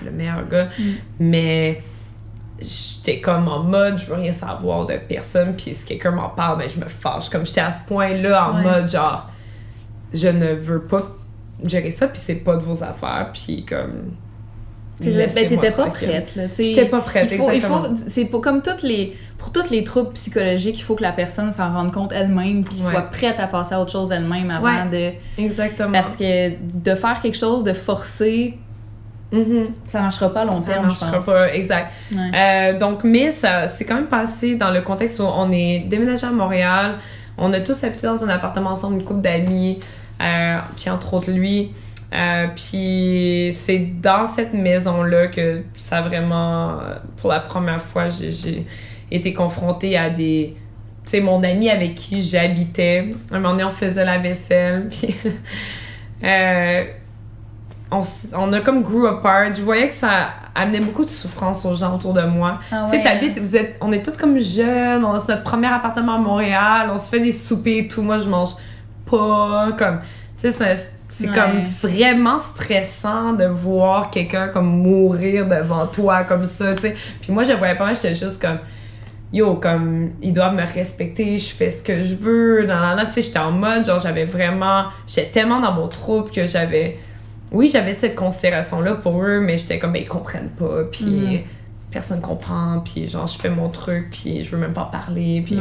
le, 0.05 0.11
meilleur 0.11 0.48
gars, 0.48 0.68
mm. 0.79 0.83
mais 1.20 1.83
j'étais 2.61 3.20
comme 3.20 3.48
en 3.48 3.62
mode 3.62 3.98
je 3.98 4.07
veux 4.07 4.16
rien 4.16 4.33
savoir 4.33 4.85
de 4.87 4.94
personne 5.09 5.55
puis 5.55 5.72
si 5.72 5.85
quelqu'un 5.87 6.11
m'en 6.11 6.29
parle 6.29 6.59
ben 6.59 6.68
je 6.68 6.79
me 6.79 6.87
fâche. 6.88 7.31
Comme 7.31 7.46
j'étais 7.46 7.62
à 7.62 7.70
ce 7.70 7.87
point 7.87 8.14
là 8.14 8.50
en 8.50 8.62
mode 8.62 8.88
genre 8.88 9.31
je 10.12 10.29
ne 10.29 10.53
veux 10.53 10.83
pas 10.83 11.09
gérer 11.64 11.90
ça 11.90 12.07
puis 12.09 12.20
c'est 12.22 12.37
pas 12.37 12.57
de 12.57 12.62
vos 12.62 12.83
affaires 12.83 13.31
puis 13.33 13.64
comme 13.64 14.12
ben 15.00 15.28
t'étais 15.28 15.70
pas 15.70 15.86
prête 15.86 16.36
là 16.36 16.44
j'étais 16.56 16.86
pas 16.86 17.00
prête 17.00 17.28
il 17.30 17.38
faut, 17.38 17.50
il 17.50 17.62
faut 17.62 17.86
c'est 18.06 18.24
pour 18.26 18.40
comme 18.40 18.62
toutes 18.62 18.82
les 18.82 19.16
pour 19.38 19.52
toutes 19.52 19.70
les 19.70 19.84
troubles 19.84 20.12
psychologiques 20.12 20.78
il 20.78 20.82
faut 20.82 20.94
que 20.94 21.02
la 21.02 21.12
personne 21.12 21.52
s'en 21.52 21.72
rende 21.72 21.92
compte 21.92 22.12
elle-même 22.12 22.64
puis 22.64 22.76
soit 22.76 23.10
prête 23.10 23.40
à 23.40 23.46
passer 23.46 23.74
à 23.74 23.80
autre 23.80 23.92
chose 23.92 24.08
d'elle-même 24.08 24.50
avant 24.50 24.86
de 24.90 25.12
exactement 25.38 25.92
parce 25.92 26.16
que 26.16 26.50
de 26.50 26.94
faire 26.94 27.20
quelque 27.22 27.38
chose 27.38 27.64
de 27.64 27.72
forcer 27.72 28.58
Mm-hmm. 29.32 29.66
Ça 29.86 30.00
marchera 30.00 30.32
pas 30.32 30.40
à 30.40 30.44
long 30.44 30.60
terme, 30.60 30.90
ça 30.90 31.06
marchera 31.06 31.24
pas, 31.24 31.54
exact. 31.54 31.92
Euh, 32.12 32.78
donc, 32.78 33.04
mais 33.04 33.30
ça 33.30 33.66
c'est 33.66 33.84
quand 33.84 33.94
même 33.94 34.08
passé 34.08 34.56
dans 34.56 34.70
le 34.70 34.80
contexte 34.82 35.20
où 35.20 35.22
on 35.22 35.50
est 35.52 35.80
déménagé 35.88 36.26
à 36.26 36.32
Montréal. 36.32 36.96
On 37.38 37.52
a 37.52 37.60
tous 37.60 37.84
habité 37.84 38.06
dans 38.06 38.24
un 38.24 38.28
appartement 38.28 38.70
ensemble, 38.70 38.96
une 38.96 39.04
couple 39.04 39.20
d'amis, 39.20 39.80
euh, 40.20 40.58
puis 40.76 40.90
entre 40.90 41.14
autres 41.14 41.30
lui. 41.30 41.70
Euh, 42.12 42.49
puis 42.55 43.55
c'est 43.57 43.79
dans 43.79 44.25
cette 44.25 44.53
maison-là 44.53 45.29
que 45.29 45.62
ça 45.75 46.03
vraiment, 46.03 46.79
pour 47.16 47.31
la 47.31 47.40
première 47.40 47.83
fois, 47.83 48.09
j'ai 48.09 48.66
été 49.11 49.33
confrontée 49.33 49.96
à 49.96 50.11
des. 50.11 50.57
Tu 51.05 51.11
sais, 51.11 51.20
mon 51.20 51.42
ami 51.42 51.70
avec 51.70 51.94
qui 51.94 52.23
j'habitais, 52.23 53.11
un 53.31 53.38
moment 53.38 53.53
donné, 53.53 53.64
on 53.64 53.70
faisait 53.70 54.05
la 54.05 54.18
vaisselle, 54.18 54.88
puis 54.90 55.14
on, 57.90 58.53
a 58.53 58.61
comme 58.61 58.83
grew 58.83 59.07
apart. 59.07 59.55
Je 59.55 59.62
voyais 59.62 59.88
que 59.88 59.94
ça 59.94 60.31
amenait 60.55 60.81
beaucoup 60.81 61.05
de 61.05 61.11
souffrance 61.11 61.64
aux 61.64 61.75
gens 61.75 61.94
autour 61.94 62.12
de 62.12 62.23
moi. 62.23 62.59
Ah 62.70 62.85
tu 62.88 62.96
sais, 62.96 63.03
t'habites, 63.03 63.38
vous 63.38 63.57
êtes, 63.57 63.77
on 63.81 63.92
est 63.92 64.05
tous 64.05 64.16
comme 64.16 64.38
jeunes, 64.38 65.05
on 65.05 65.12
a 65.12 65.25
notre 65.27 65.42
premier 65.42 65.68
appartement 65.68 66.14
à 66.14 66.18
Montréal, 66.18 66.88
on 66.90 66.96
se 66.96 67.09
fait 67.09 67.20
des 67.20 67.33
soupers 67.33 67.79
et 67.79 67.88
tout. 67.88 68.03
Moi, 68.03 68.18
je 68.18 68.29
mange 68.29 68.51
pas, 69.07 69.70
comme, 69.77 70.01
tu 70.40 70.51
sais, 70.51 70.51
c'est 70.51 70.99
comme 71.35 71.61
vraiment 71.83 72.38
stressant 72.38 73.33
de 73.33 73.44
voir 73.44 74.11
quelqu'un 74.11 74.49
comme 74.49 74.66
mourir 74.66 75.49
devant 75.49 75.87
toi 75.87 76.25
comme 76.25 76.46
ça, 76.46 76.75
tu 76.75 76.83
sais. 76.83 76.96
Puis 77.20 77.33
moi, 77.33 77.44
je 77.44 77.53
voyais 77.53 77.77
pas, 77.77 77.92
j'étais 77.94 78.14
juste 78.14 78.40
comme 78.40 78.59
yo, 79.33 79.55
comme, 79.55 80.11
ils 80.23 80.33
doivent 80.33 80.55
me 80.55 80.64
respecter, 80.64 81.38
je 81.38 81.55
fais 81.55 81.70
ce 81.70 81.83
que 81.83 82.03
je 82.03 82.14
veux, 82.14 82.66
dans 82.66 82.81
la 82.81 83.07
tu 83.07 83.12
sais, 83.12 83.23
j'étais 83.23 83.38
en 83.38 83.53
mode, 83.53 83.85
genre, 83.85 84.01
j'avais 84.01 84.25
vraiment, 84.25 84.87
j'étais 85.07 85.31
tellement 85.31 85.61
dans 85.61 85.73
mon 85.73 85.88
troupe 85.88 86.33
que 86.33 86.46
j'avais, 86.46 86.99
oui, 87.53 87.70
j'avais 87.73 87.92
cette 87.92 88.16
considération-là 88.16 88.94
pour 88.94 89.23
eux, 89.23 89.40
mais 89.40 89.57
j'étais 89.57 89.79
comme, 89.79 89.92
ben, 89.92 90.03
ils 90.03 90.09
comprennent 90.09 90.51
pas, 90.51 90.85
puis 90.90 91.05
mm. 91.05 91.40
personne 91.90 92.20
comprend, 92.20 92.83
puis 92.85 93.09
genre, 93.09 93.27
je 93.27 93.38
fais 93.38 93.51
mon 93.51 93.68
truc, 93.68 94.11
puis 94.11 94.42
je 94.42 94.51
veux 94.51 94.59
même 94.59 94.73
pas 94.73 94.88
parler, 94.90 95.42
puis... 95.44 95.59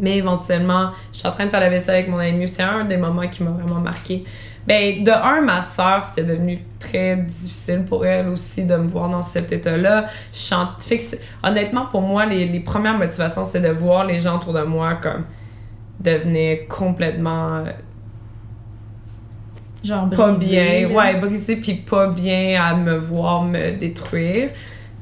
Mais 0.00 0.18
éventuellement, 0.18 0.90
je 1.12 1.18
suis 1.18 1.28
en 1.28 1.30
train 1.30 1.46
de 1.46 1.50
faire 1.50 1.60
la 1.60 1.70
vaisselle 1.70 1.96
avec 1.96 2.08
mon 2.08 2.18
ami. 2.18 2.48
C'est 2.48 2.62
un 2.62 2.84
des 2.84 2.96
moments 2.96 3.26
qui 3.28 3.42
m'a 3.42 3.50
vraiment 3.50 3.80
marqué. 3.80 4.24
Ben, 4.66 5.02
de 5.02 5.10
un, 5.10 5.40
ma 5.40 5.62
soeur, 5.62 6.04
c'était 6.04 6.24
devenu 6.24 6.62
très 6.78 7.16
difficile 7.16 7.84
pour 7.84 8.04
elle 8.04 8.28
aussi 8.28 8.64
de 8.64 8.76
me 8.76 8.86
voir 8.86 9.08
dans 9.08 9.22
cet 9.22 9.50
état-là. 9.50 10.06
Honnêtement, 11.42 11.86
pour 11.86 12.02
moi, 12.02 12.26
les, 12.26 12.46
les 12.46 12.60
premières 12.60 12.98
motivations, 12.98 13.44
c'est 13.44 13.60
de 13.60 13.70
voir 13.70 14.04
les 14.04 14.20
gens 14.20 14.36
autour 14.36 14.52
de 14.52 14.62
moi 14.62 14.94
comme 14.94 15.24
devenaient 16.00 16.66
complètement 16.68 17.64
Genre 19.84 20.10
pas 20.10 20.32
bien, 20.32 20.90
ouais, 20.90 21.16
brisé 21.16 21.56
puis 21.56 21.74
pas 21.74 22.08
bien 22.08 22.60
à 22.60 22.74
me 22.74 22.96
voir 22.96 23.44
me 23.44 23.70
détruire. 23.72 24.50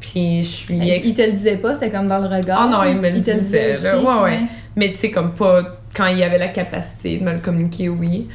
Puis 0.01 0.43
je 0.43 0.49
suis. 0.49 0.77
Il 0.77 1.15
te 1.15 1.23
le 1.23 1.33
disait 1.33 1.57
pas, 1.57 1.75
c'était 1.75 1.91
comme 1.91 2.07
dans 2.07 2.19
le 2.19 2.29
regard? 2.29 2.61
Ah 2.63 2.69
non, 2.69 2.85
il 2.85 2.99
me 2.99 3.11
le 3.11 3.21
disait. 3.21 3.79
ouais, 3.81 4.23
ouais, 4.23 4.41
Mais 4.77 4.93
tu 4.93 4.99
sais, 4.99 5.11
comme 5.11 5.33
pas 5.33 5.62
quand 5.95 6.07
il 6.07 6.23
avait 6.23 6.39
la 6.39 6.49
capacité 6.49 7.19
de 7.19 7.25
me 7.25 7.33
le 7.33 7.39
communiquer, 7.39 7.89
oui. 7.89 8.29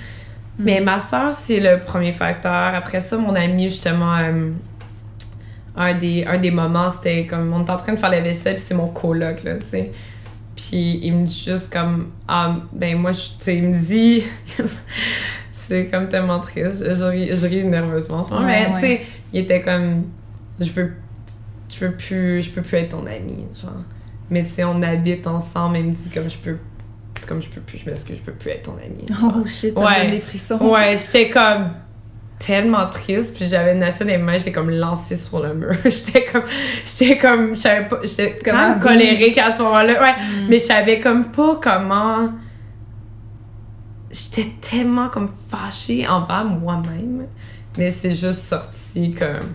Mm. 0.58 0.64
Mais 0.64 0.82
ma 0.82 1.00
soeur, 1.00 1.32
c'est 1.32 1.60
le 1.60 1.80
premier 1.80 2.12
facteur. 2.12 2.52
Après 2.52 3.00
ça, 3.00 3.18
mon 3.18 3.36
ami, 3.36 3.70
justement, 3.70 4.18
euh, 4.18 4.50
un, 5.76 5.94
des, 5.94 6.26
un 6.26 6.38
des 6.38 6.52
moments, 6.52 6.90
c'était 6.90 7.26
comme 7.28 7.54
on 7.54 7.62
était 7.62 7.72
en 7.72 7.78
train 7.78 7.94
de 7.94 8.00
faire 8.00 8.10
la 8.10 8.22
vaisselle, 8.22 8.56
puis 8.56 8.64
c'est 8.66 8.74
mon 8.74 8.88
coloc, 8.88 9.44
là, 9.44 9.56
tu 9.56 9.66
sais. 9.66 9.92
Puis 10.56 11.00
il 11.02 11.14
me 11.14 11.26
dit 11.26 11.44
juste 11.46 11.72
comme, 11.72 12.12
ah, 12.28 12.58
ben 12.74 12.98
moi, 12.98 13.12
tu 13.12 13.20
sais, 13.40 13.58
il 13.58 13.64
me 13.70 13.76
dit. 13.76 14.24
C'est 15.54 15.88
comme 15.88 16.08
tellement 16.08 16.40
triste. 16.40 16.84
Je 16.92 17.04
ris, 17.04 17.36
je 17.36 17.48
ris 17.48 17.64
nerveusement 17.64 18.18
en 18.18 18.24
ce 18.24 18.34
moment. 18.34 18.46
mais 18.46 18.66
tu 18.74 18.80
sais, 18.80 19.02
il 19.32 19.42
était 19.42 19.62
comme. 19.62 20.06
Je 20.60 20.72
veux. 20.72 20.94
Je 21.72 21.86
veux 21.86 21.92
plus. 21.92 22.42
Je 22.42 22.52
peux 22.52 22.62
plus 22.62 22.78
être 22.78 22.90
ton 22.90 23.06
ami. 23.06 23.46
Genre. 23.62 23.84
Mais 24.32 24.44
tu 24.44 24.50
sais, 24.50 24.64
on 24.64 24.82
habite 24.82 25.28
ensemble. 25.28 25.78
Et 25.78 25.80
il 25.82 25.88
me 25.88 25.92
dit 25.92 26.10
comme 26.10 26.30
je 26.30 26.38
peux. 26.38 26.58
Comme 27.28 27.42
je 27.42 27.50
peux 27.50 27.62
plus. 27.62 27.78
Je 27.78 27.86
m'excuse, 27.86 28.18
je 28.18 28.24
peux 28.24 28.32
plus 28.32 28.50
être 28.50 28.64
ton 28.64 28.78
ami. 28.78 29.06
Oh 29.24 29.48
shit, 29.48 29.78
ouais. 29.78 30.10
des 30.10 30.20
frissons. 30.20 30.58
Ouais, 30.58 30.96
j'étais 30.98 31.30
comme 31.30 31.72
tellement 32.40 32.90
triste 32.90 33.38
puis 33.38 33.48
j'avais 33.48 33.76
une 33.76 33.84
assiette 33.84 34.08
des 34.08 34.18
mains 34.18 34.36
j'étais 34.36 34.52
comme 34.52 34.72
lancée 34.72 35.14
sur 35.14 35.44
le 35.44 35.54
mur 35.54 35.76
j'étais 35.86 36.26
comme 36.26 36.42
j'étais 36.84 37.16
comme 37.16 37.50
je 37.56 37.62
savais 37.62 37.88
pas 37.88 38.00
j'étais 38.02 38.40
quand 38.44 38.58
même 38.58 38.80
colérique 38.80 39.38
à 39.38 39.52
ce 39.52 39.62
moment-là 39.62 40.02
ouais 40.02 40.14
mm. 40.14 40.48
mais 40.50 40.58
je 40.58 40.64
savais 40.64 41.00
comme 41.00 41.26
pas 41.26 41.60
comment 41.62 42.32
j'étais 44.12 44.52
tellement 44.60 45.10
comme 45.10 45.32
fâchée 45.50 46.08
envers 46.08 46.46
moi-même. 46.46 47.28
Mais 47.78 47.90
c'est 47.90 48.14
juste 48.14 48.42
sorti 48.42 49.14
comme. 49.14 49.54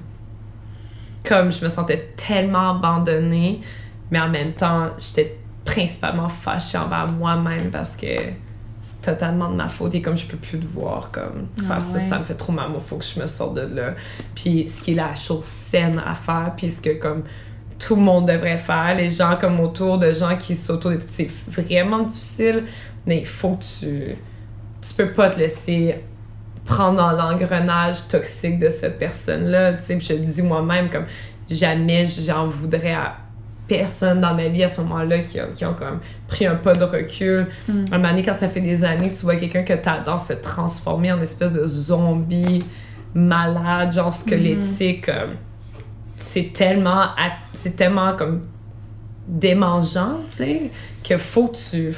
Comme 1.25 1.51
je 1.51 1.65
me 1.65 1.69
sentais 1.69 2.13
tellement 2.17 2.77
abandonnée, 2.77 3.61
mais 4.11 4.21
en 4.21 4.29
même 4.29 4.53
temps, 4.53 4.91
j'étais 4.99 5.39
principalement 5.65 6.29
fâchée 6.29 6.79
envers 6.79 7.11
moi-même 7.11 7.71
parce 7.71 7.97
que 7.97 8.07
c'est 8.81 9.01
totalement 9.03 9.51
de 9.51 9.57
ma 9.57 9.69
faute 9.69 9.95
et 9.97 10.03
comme 10.03 10.17
je 10.17 10.27
peux 10.27 10.37
plus 10.37 10.61
te 10.61 10.67
voir 10.67 11.11
comme 11.11 11.49
ah 11.59 11.63
faire 11.63 11.83
ça 11.83 11.99
ça 11.99 12.21
me 12.21 12.25
fait 12.25 12.35
trop 12.35 12.53
mal 12.53 12.69
il 12.73 12.81
faut 12.81 12.99
que 12.99 13.05
je 13.05 13.19
me 13.19 13.27
sorte 13.27 13.55
de 13.55 13.75
là 13.75 13.95
puis 14.33 14.69
ce 14.69 14.81
qui 14.81 14.93
est 14.93 14.95
la 14.95 15.17
chose 15.17 15.43
saine 15.43 16.01
à 16.07 16.15
faire 16.15 16.53
puis 16.57 16.71
ce 16.71 16.81
que 16.81 16.91
comme 16.91 17.25
tout 17.81 17.97
le 17.97 18.03
monde 18.03 18.29
devrait 18.29 18.59
faire 18.59 18.95
les 18.97 19.11
gens 19.11 19.37
comme 19.41 19.59
autour 19.59 19.99
de 19.99 20.13
gens 20.13 20.37
qui 20.37 20.55
s'auto 20.55 20.91
c'est 21.09 21.29
vraiment 21.49 22.05
difficile 22.05 22.63
mais 23.07 23.19
il 23.19 23.27
faut 23.27 23.57
que 23.57 23.65
tu 23.65 24.17
tu 24.81 24.95
peux 24.95 25.11
pas 25.11 25.31
te 25.31 25.41
laisser 25.41 25.97
prendre 26.67 26.99
dans 26.99 27.13
l'engrenage 27.13 28.09
toxique 28.09 28.59
de 28.59 28.69
cette 28.69 28.99
personne-là. 28.99 29.75
Tu 29.75 29.85
sais, 29.85 30.01
je 30.01 30.13
le 30.13 30.19
dis 30.21 30.43
moi-même, 30.43 30.91
comme 30.91 31.07
jamais 31.49 32.05
j'en 32.07 32.49
voudrais 32.49 32.93
à 32.93 33.17
personne 33.69 34.21
dans 34.21 34.35
ma 34.35 34.49
vie 34.49 34.63
à 34.63 34.69
ce 34.69 34.81
moment-là 34.83 35.21
qui, 35.21 35.41
a, 35.41 35.47
qui 35.47 35.65
ont 35.65 35.75
comme 35.75 36.01
pris 36.29 36.47
un 36.47 36.57
pas 36.57 36.75
de 36.75 36.85
recul. 36.85 37.49
Mm. 37.69 37.85
Un 37.93 37.99
moment 37.99 38.11
donné, 38.11 38.23
quand 38.23 38.35
ça 38.35 38.49
fait 38.49 38.61
des 38.61 38.85
années 38.85 39.11
que 39.11 39.15
tu 39.15 39.23
vois 39.23 39.37
quelqu'un 39.37 39.63
que 39.63 39.75
t'adores 39.75 40.21
se 40.21 40.35
transformer 40.35 41.13
en 41.13 41.21
espèce 41.21 41.53
de 41.53 41.67
zombie 41.67 42.65
malade, 43.15 43.93
genre 43.93 44.13
squelettique, 44.13 45.09
mm. 45.09 45.37
c'est 46.19 46.53
tellement, 46.53 47.07
c'est 47.53 47.77
tellement 47.77 48.15
comme 48.15 48.43
démangeant, 49.27 50.21
tu 50.31 50.37
sais, 50.37 50.71
que 51.03 51.17
faut 51.17 51.49
que 51.49 51.57
tu 51.57 51.95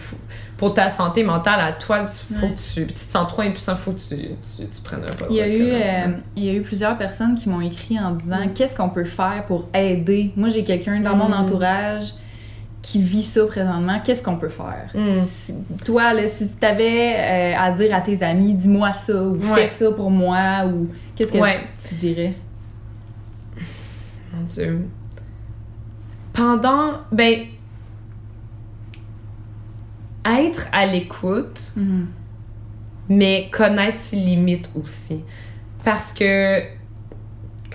pour 0.58 0.74
ta 0.74 0.88
santé 0.88 1.22
mentale 1.22 1.60
à 1.60 1.72
toi, 1.72 2.04
faut 2.04 2.48
que 2.48 2.74
tu, 2.74 2.86
tu 2.86 2.92
te 2.92 2.98
sens 2.98 3.28
trop 3.28 3.42
impuissant, 3.42 3.76
faut 3.76 3.92
que 3.92 4.00
tu, 4.00 4.16
tu, 4.16 4.66
tu 4.66 4.82
prennes 4.82 5.04
un 5.04 5.14
pas. 5.14 5.26
Il 5.30 5.36
y, 5.36 5.40
a 5.40 5.48
eu, 5.48 5.62
euh, 5.62 6.16
il 6.36 6.44
y 6.44 6.50
a 6.50 6.52
eu 6.52 6.62
plusieurs 6.62 6.98
personnes 6.98 7.36
qui 7.36 7.48
m'ont 7.48 7.60
écrit 7.60 7.98
en 7.98 8.10
disant 8.10 8.44
mm. 8.44 8.54
qu'est-ce 8.54 8.76
qu'on 8.76 8.90
peut 8.90 9.04
faire 9.04 9.44
pour 9.46 9.68
aider? 9.72 10.32
Moi, 10.36 10.48
j'ai 10.48 10.64
quelqu'un 10.64 11.00
dans 11.00 11.14
mon 11.14 11.28
mm. 11.28 11.34
entourage 11.34 12.14
qui 12.82 13.00
vit 13.00 13.22
ça 13.22 13.46
présentement, 13.46 14.00
qu'est-ce 14.02 14.22
qu'on 14.22 14.36
peut 14.36 14.48
faire? 14.48 14.90
Mm. 14.94 15.14
toi, 15.84 16.12
là, 16.12 16.26
si 16.26 16.48
tu 16.48 16.66
avais 16.66 17.14
euh, 17.16 17.54
à 17.56 17.70
dire 17.70 17.94
à 17.94 18.00
tes 18.00 18.20
amis, 18.24 18.54
dis-moi 18.54 18.92
ça, 18.94 19.22
ou 19.22 19.40
fais 19.40 19.68
ça 19.68 19.92
pour 19.92 20.10
moi, 20.10 20.66
ou 20.66 20.88
qu'est-ce 21.14 21.30
que 21.30 21.88
tu 21.88 21.94
dirais? 21.94 22.34
Mon 24.34 24.42
Dieu. 24.44 24.88
Pendant. 26.38 27.00
Ben 27.12 27.46
être 30.24 30.66
à 30.72 30.86
l'écoute, 30.86 31.72
Mhm. 31.76 32.06
mais 33.08 33.48
connaître 33.50 33.98
ses 33.98 34.16
limites 34.16 34.70
aussi. 34.74 35.22
Parce 35.84 36.12
que 36.12 36.60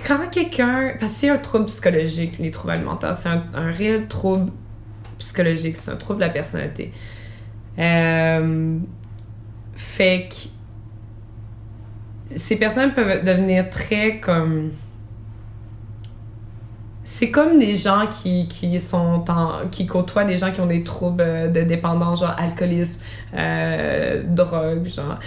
quand 0.08 0.30
quelqu'un. 0.32 0.94
Parce 1.00 1.14
que 1.14 1.20
c'est 1.20 1.30
un 1.30 1.38
trouble 1.38 1.66
psychologique, 1.66 2.38
les 2.40 2.52
troubles 2.52 2.74
alimentaires, 2.74 3.16
c'est 3.16 3.30
un, 3.30 3.44
un 3.54 3.72
réel 3.72 4.08
trouble 4.08 4.52
psychologique, 5.18 5.76
c'est 5.78 5.92
un 5.92 5.96
trouble 5.96 6.20
de 6.20 6.26
la 6.26 6.32
personnalité. 6.32 6.92
Euh, 7.80 8.78
fait 9.76 10.30
que 10.30 10.36
ces 12.38 12.56
personnes 12.58 12.94
peuvent 12.94 13.24
devenir 13.24 13.70
très 13.70 14.20
comme. 14.20 14.72
C'est 17.06 17.32
comme 17.32 17.60
des 17.60 17.76
gens 17.76 18.08
qui, 18.08 18.48
côtoient 19.88 20.24
des 20.24 20.38
gens 20.38 20.52
qui 20.52 20.62
ont 20.62 20.66
des 20.66 20.84
troubles 20.84 21.52
de 21.52 21.64
dépendance, 21.64 22.22
genre 22.22 22.36
alcoolisme, 22.38 23.00
euh, 23.36 24.24
drogue, 24.26 24.88
genre. 24.88 25.20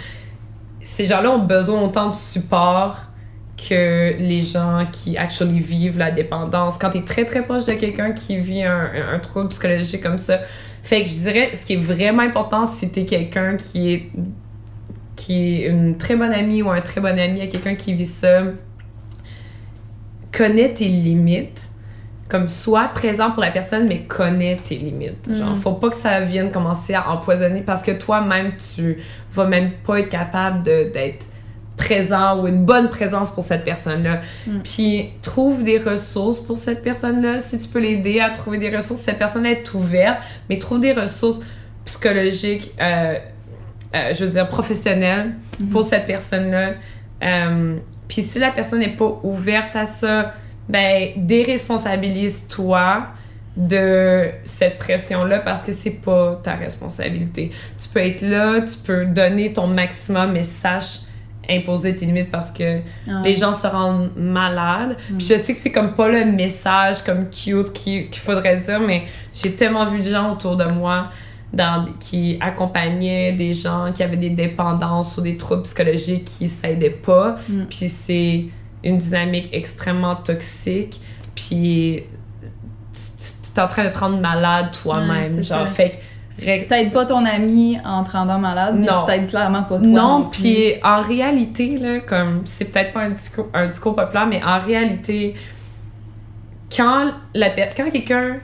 Ces 0.81 1.05
gens-là 1.05 1.31
ont 1.31 1.45
besoin 1.45 1.81
autant 1.81 2.09
de 2.09 2.15
support 2.15 3.01
que 3.57 4.15
les 4.17 4.41
gens 4.41 4.87
qui 4.91 5.17
actually 5.17 5.59
vivent 5.59 5.97
la 5.97 6.11
dépendance. 6.11 6.77
Quand 6.77 6.91
tu 6.91 6.99
es 6.99 7.03
très 7.03 7.25
très 7.25 7.43
proche 7.43 7.65
de 7.65 7.73
quelqu'un 7.73 8.11
qui 8.11 8.37
vit 8.37 8.63
un, 8.63 9.19
trouble 9.21 9.49
psychologique 9.49 10.01
comme 10.01 10.17
ça, 10.17 10.39
fait 10.83 11.03
que 11.03 11.09
je 11.09 11.15
dirais, 11.15 11.51
ce 11.53 11.65
qui 11.65 11.73
est 11.73 11.81
vraiment 11.81 12.23
important, 12.23 12.63
que 12.63 12.85
t'es 12.85 13.05
quelqu'un 13.05 13.57
qui 13.57 13.93
est 13.93 14.09
qui 15.15 15.63
est 15.63 15.67
une 15.67 15.97
très 15.97 16.15
bonne 16.15 16.31
amie 16.31 16.61
ou 16.61 16.69
un 16.69 16.79
très 16.79 17.01
bon 17.01 17.19
ami 17.19 17.41
à 17.41 17.47
quelqu'un 17.47 17.73
qui 17.73 17.93
vit 17.93 18.05
ça, 18.05 18.43
connais 20.37 20.73
tes 20.73 20.85
limites, 20.85 21.69
comme 22.29 22.47
sois 22.47 22.89
présent 22.93 23.31
pour 23.31 23.41
la 23.41 23.51
personne, 23.51 23.87
mais 23.87 23.99
connais 24.01 24.57
tes 24.57 24.75
limites. 24.75 25.29
Genre, 25.33 25.51
Mm. 25.55 25.61
faut 25.61 25.71
pas 25.73 25.89
que 25.89 25.95
ça 25.95 26.19
vienne 26.19 26.51
commencer 26.51 26.93
à 26.93 27.09
empoisonner 27.09 27.61
parce 27.61 27.81
que 27.83 27.91
toi-même, 27.91 28.51
tu 28.57 28.97
vas 29.33 29.45
même 29.47 29.71
pas 29.85 29.99
être 30.01 30.09
capable 30.09 30.63
d'être 30.63 31.25
présent 31.77 32.41
ou 32.41 32.47
une 32.47 32.65
bonne 32.65 32.89
présence 32.89 33.31
pour 33.31 33.43
cette 33.43 33.63
personne-là. 33.63 34.21
Mm. 34.47 34.59
Puis 34.63 35.09
trouve 35.21 35.63
des 35.63 35.77
ressources 35.77 36.39
pour 36.39 36.57
cette 36.57 36.81
personne-là. 36.81 37.39
Si 37.39 37.57
tu 37.59 37.67
peux 37.69 37.79
l'aider 37.79 38.19
à 38.19 38.29
trouver 38.31 38.57
des 38.57 38.75
ressources, 38.75 38.99
cette 39.01 39.19
personne-là 39.19 39.51
est 39.51 39.73
ouverte, 39.73 40.19
mais 40.49 40.57
trouve 40.59 40.79
des 40.81 40.91
ressources 40.93 41.39
psychologiques, 41.85 42.73
euh, 42.81 43.13
euh, 43.95 44.13
je 44.13 44.25
veux 44.25 44.31
dire 44.31 44.47
professionnelles 44.47 45.33
Mhm. 45.59 45.69
pour 45.69 45.83
cette 45.83 46.05
personne-là. 46.07 46.71
Euh, 47.23 47.77
Puis 48.07 48.21
si 48.21 48.39
la 48.39 48.51
personne 48.51 48.79
n'est 48.79 48.95
pas 48.95 49.19
ouverte 49.23 49.75
à 49.75 49.85
ça, 49.85 50.33
ben 50.69 51.09
déresponsabilise-toi 51.15 53.07
de 53.55 54.25
cette 54.43 54.77
pression-là 54.77 55.39
parce 55.39 55.61
que 55.63 55.71
c'est 55.71 55.89
pas 56.01 56.39
ta 56.43 56.53
responsabilité. 56.53 57.51
Tu 57.81 57.89
peux 57.89 57.99
être 58.01 58.21
là, 58.21 58.61
tu 58.61 58.77
peux 58.77 59.05
donner 59.05 59.51
ton 59.53 59.67
maximum, 59.67 60.31
mais 60.33 60.43
sache 60.43 60.99
imposer 61.49 61.95
tes 61.95 62.05
limites 62.05 62.29
parce 62.29 62.51
que 62.51 62.79
Ah 63.07 63.21
les 63.23 63.35
gens 63.35 63.53
se 63.53 63.65
rendent 63.65 64.11
malades. 64.17 64.97
Mm. 65.09 65.17
Puis 65.17 65.27
je 65.27 65.35
sais 65.37 65.55
que 65.55 65.61
c'est 65.61 65.71
comme 65.71 65.93
pas 65.93 66.09
le 66.09 66.25
message 66.25 67.01
comme 67.03 67.29
cute 67.29 67.71
qui- 67.73 68.07
qu'il 68.09 68.21
faudrait 68.21 68.57
dire, 68.57 68.79
mais 68.81 69.03
j'ai 69.33 69.53
tellement 69.53 69.85
vu 69.85 70.01
de 70.01 70.09
gens 70.09 70.33
autour 70.33 70.57
de 70.57 70.65
moi 70.65 71.09
dans, 71.53 71.85
qui 71.99 72.37
accompagnaient 72.41 73.31
des 73.31 73.53
gens 73.53 73.91
qui 73.93 74.03
avaient 74.03 74.17
des 74.17 74.29
dépendances 74.31 75.17
ou 75.17 75.21
des 75.21 75.37
troubles 75.37 75.63
psychologiques 75.63 76.25
qui 76.25 76.47
s'aidaient 76.49 76.89
pas. 76.89 77.37
Mm. 77.49 77.63
Puis 77.69 77.87
c'est 77.89 78.45
une 78.83 78.97
dynamique 78.97 79.49
extrêmement 79.53 80.15
toxique. 80.15 81.01
Puis 81.35 82.03
tu, 82.93 83.01
tu 83.45 83.51
t'es 83.53 83.61
en 83.61 83.67
train 83.67 83.85
de 83.85 83.89
te 83.89 83.97
rendre 83.97 84.19
malade 84.19 84.67
toi-même. 84.83 85.43
genre, 85.43 85.67
fait 85.67 85.91
que 86.39 86.45
ré- 86.45 86.65
T'aides 86.67 86.91
pas 86.93 87.05
ton 87.05 87.25
ami 87.25 87.79
en 87.85 88.03
te 88.03 88.11
rendant 88.11 88.37
malade, 88.39 88.75
puis 88.77 88.85
Non. 88.85 89.01
tu 89.01 89.05
t'aides 89.07 89.27
clairement 89.29 89.63
pas 89.63 89.77
toi. 89.79 89.87
non, 89.87 90.29
puis 90.31 90.73
en 90.83 91.01
réalité, 91.01 91.77
là, 91.77 91.99
comme 92.01 92.41
c'est 92.45 92.65
peut-être 92.65 92.93
pas 92.93 93.01
un 93.03 93.09
discours, 93.11 93.47
un 93.53 93.67
discours 93.67 93.95
populaire, 93.95 94.27
mais 94.27 94.43
en 94.43 94.59
réalité, 94.59 95.35
quand, 96.75 97.11
la, 97.33 97.49
quand 97.49 97.89
quelqu'un 97.91 98.37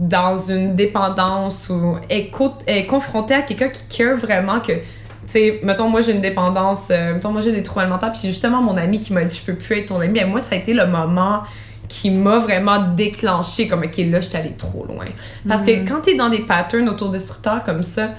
dans 0.00 0.34
une 0.34 0.74
dépendance 0.74 1.68
ou 1.68 1.96
est, 2.08 2.28
co- 2.30 2.54
est 2.66 2.86
confronté 2.86 3.34
à 3.34 3.42
quelqu'un 3.42 3.68
qui 3.68 3.82
care 3.98 4.16
vraiment 4.16 4.58
que, 4.60 4.72
tu 4.72 4.80
sais, 5.26 5.60
mettons, 5.62 5.88
moi 5.88 6.00
j'ai 6.00 6.12
une 6.12 6.22
dépendance, 6.22 6.88
euh, 6.90 7.12
mettons, 7.14 7.30
moi 7.32 7.42
j'ai 7.42 7.52
des 7.52 7.62
troubles 7.62 7.82
alimentaires, 7.82 8.10
puis 8.12 8.22
justement 8.28 8.62
mon 8.62 8.76
ami 8.78 8.98
qui 8.98 9.12
m'a 9.12 9.22
dit 9.24 9.36
je 9.38 9.44
peux 9.52 9.58
plus 9.58 9.76
être 9.78 9.86
ton 9.88 10.00
ami, 10.00 10.14
ben 10.18 10.26
moi 10.28 10.40
ça 10.40 10.54
a 10.54 10.58
été 10.58 10.72
le 10.72 10.86
moment 10.86 11.42
qui 11.86 12.10
m'a 12.10 12.38
vraiment 12.38 12.78
déclenché 12.96 13.68
comme 13.68 13.80
ok 13.82 13.96
là 14.10 14.20
je 14.20 14.28
suis 14.28 14.36
allée 14.38 14.52
trop 14.56 14.86
loin. 14.86 15.04
Parce 15.46 15.62
que 15.62 15.86
quand 15.86 16.00
t'es 16.02 16.14
dans 16.14 16.30
des 16.30 16.40
patterns 16.46 16.88
autodestructeurs 16.88 17.62
comme 17.64 17.82
ça 17.82 18.10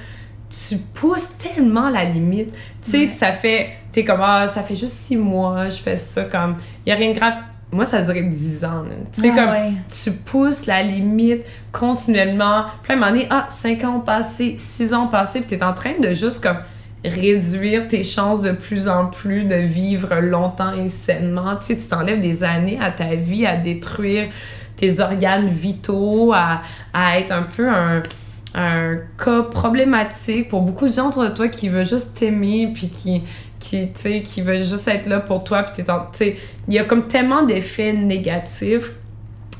tu 0.50 0.78
pousses 0.78 1.30
tellement 1.38 1.90
la 1.90 2.04
limite. 2.04 2.54
Tu 2.84 2.92
sais 2.92 2.98
Ouais. 2.98 3.12
ça 3.12 3.32
fait 3.32 3.70
t'es 3.94 4.04
comme 4.04 4.20
ah 4.22 4.46
ça 4.48 4.62
fait 4.62 4.76
juste 4.76 4.96
six 4.96 5.16
mois 5.18 5.70
je 5.70 5.78
fais 5.78 5.96
ça 5.96 6.24
comme 6.26 6.58
y 6.86 6.92
a 6.92 6.96
rien 6.96 7.12
de 7.12 7.16
grave 7.18 7.36
moi 7.72 7.86
ça 7.86 8.02
duré 8.02 8.24
dix 8.24 8.64
ans 8.66 8.84
là. 8.84 8.96
tu 9.14 9.22
sais 9.22 9.32
Ah 9.34 9.40
comme 9.40 9.50
ouais. 9.50 9.72
tu 10.04 10.12
pousses 10.12 10.66
la 10.66 10.84
limite 10.84 11.44
continuellement. 11.72 12.66
Puis 12.84 12.94
à 12.94 12.96
un 12.96 13.00
moment 13.00 13.12
donné, 13.12 13.28
ah, 13.30 13.46
5 13.50 13.84
ans 13.86 13.96
ont 13.98 14.02
passé, 14.02 14.56
6 14.58 14.94
ans 14.94 15.06
ont 15.06 15.08
passé, 15.08 15.40
puis 15.42 15.58
t'es 15.58 15.64
en 15.64 15.74
train 15.74 15.94
de 16.02 16.14
juste 16.14 16.44
comme 16.44 16.58
réduire 17.04 17.88
tes 17.88 18.04
chances 18.04 18.42
de 18.42 18.52
plus 18.52 18.88
en 18.88 19.08
plus 19.08 19.44
de 19.46 19.56
vivre 19.56 20.16
longtemps 20.20 20.74
et 20.74 20.90
sainement. 20.90 21.56
Tu 21.56 21.66
sais, 21.68 21.78
tu 21.78 21.88
t'enlèves 21.88 22.20
des 22.20 22.44
années 22.44 22.78
à 22.82 22.92
ta 22.92 23.16
vie 23.16 23.46
à 23.46 23.56
détruire 23.56 24.30
tes 24.76 25.00
organes 25.00 25.48
vitaux, 25.48 26.34
à, 26.34 26.62
à 26.94 27.20
être 27.20 27.32
un 27.32 27.44
peu 27.44 27.70
un, 27.70 28.04
un 28.54 28.98
cas 29.18 29.44
problématique 29.44 30.50
pour 30.50 30.62
beaucoup 30.62 30.88
de 30.88 30.94
gens 30.94 31.08
autour 31.10 31.24
de 31.24 31.30
toi 31.30 31.48
qui 31.48 31.70
veulent 31.70 31.88
juste 31.88 32.16
t'aimer, 32.16 32.70
puis 32.74 32.90
qui, 32.90 33.22
qui, 33.62 33.90
qui 34.24 34.42
veulent 34.42 34.64
juste 34.64 34.88
être 34.90 35.06
là 35.06 35.20
pour 35.22 35.44
toi, 35.46 35.64
puis 35.64 35.84
il 36.68 36.74
y 36.74 36.80
a 36.80 36.84
comme 36.84 37.08
tellement 37.08 37.44
d'effets 37.44 37.94
négatifs 37.94 38.92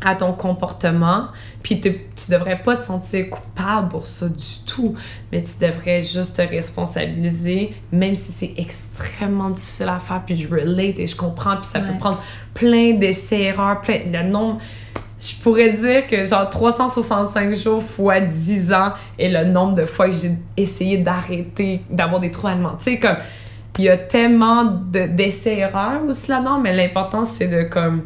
à 0.04 0.16
ton 0.16 0.34
comportement, 0.34 1.28
puis 1.62 1.80
te- 1.80 1.90
tu 1.90 2.32
devrais 2.32 2.58
pas 2.58 2.76
te 2.76 2.84
sentir 2.84 3.30
coupable 3.30 3.88
pour 3.90 4.08
ça 4.08 4.28
du 4.28 4.60
tout, 4.66 4.96
mais 5.32 5.44
tu 5.44 5.64
devrais 5.64 6.02
juste 6.02 6.38
te 6.38 6.42
responsabiliser, 6.42 7.74
même 7.92 8.16
si 8.16 8.32
c'est 8.32 8.54
extrêmement 8.58 9.52
difficile 9.52 9.90
à 9.90 10.00
faire, 10.00 10.24
puis 10.26 10.36
je 10.36 10.48
relate 10.50 10.98
et 10.98 11.06
je 11.06 11.16
comprends, 11.16 11.58
puis 11.58 11.66
ça 11.66 11.80
Ouais. 11.80 11.86
peut 11.88 11.98
prendre 12.00 12.22
plein 12.56 12.94
d'essais-erreurs, 12.94 13.82
plein... 13.82 14.00
Le 14.12 14.24
nombre... 14.28 14.58
Je 15.20 15.36
pourrais 15.36 15.70
dire 15.70 16.08
que 16.08 16.26
genre 16.26 16.50
365 16.50 17.54
jours 17.54 17.84
fois 17.84 18.20
10 18.22 18.74
ans 18.74 18.94
est 19.20 19.30
le 19.30 19.46
nombre 19.46 19.76
de 19.76 19.86
fois 19.86 20.08
que 20.10 20.16
j'ai 20.16 20.32
essayé 20.58 20.98
d'arrêter 20.98 21.82
d'avoir 21.92 22.20
des 22.20 22.32
troubles 22.32 22.54
alimentaires. 22.54 22.80
Tu 22.80 22.94
sais, 22.94 23.00
comme, 23.00 23.18
il 23.82 23.86
y 23.86 23.90
a 23.90 23.98
tellement 23.98 24.64
de- 24.66 25.08
d'essais-erreurs 25.08 26.02
aussi 26.08 26.30
là-dedans, 26.32 26.60
mais 26.60 26.74
l'important, 26.76 27.24
c'est 27.24 27.48
de 27.48 27.64
comme 27.64 28.04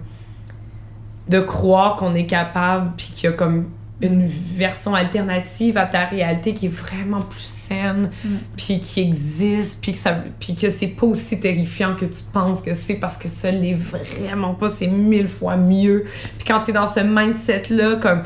de 1.29 1.39
croire 1.39 1.95
qu'on 1.95 2.13
est 2.15 2.25
capable 2.27 2.91
puis 2.97 3.07
qu'il 3.13 3.29
y 3.29 3.33
a 3.33 3.35
comme 3.35 3.65
une 4.01 4.27
version 4.27 4.93
alternative 4.93 5.77
à 5.77 5.85
ta 5.85 6.03
réalité 6.05 6.53
qui 6.53 6.65
est 6.67 6.75
vraiment 6.83 7.21
plus 7.21 7.39
saine 7.45 8.09
Mm. 8.23 8.29
puis 8.57 8.79
qui 8.79 9.01
existe 9.01 9.79
puis 9.81 9.93
que 9.93 9.97
ça 9.97 10.17
puis 10.39 10.53
que 10.53 10.69
c'est 10.69 10.87
pas 10.89 11.07
aussi 11.07 11.39
terrifiant 11.39 11.95
que 11.95 12.05
tu 12.05 12.21
penses 12.33 12.61
que 12.61 12.73
c'est 12.73 12.95
parce 12.95 13.17
que 13.17 13.29
ça 13.29 13.49
l'est 13.51 13.73
vraiment 13.73 14.53
pas 14.53 14.67
c'est 14.69 14.87
mille 14.87 15.29
fois 15.29 15.55
mieux 15.55 16.05
puis 16.37 16.45
quand 16.47 16.59
t'es 16.61 16.73
dans 16.73 16.85
ce 16.87 16.99
mindset 16.99 17.63
là 17.69 17.95
comme 17.95 18.21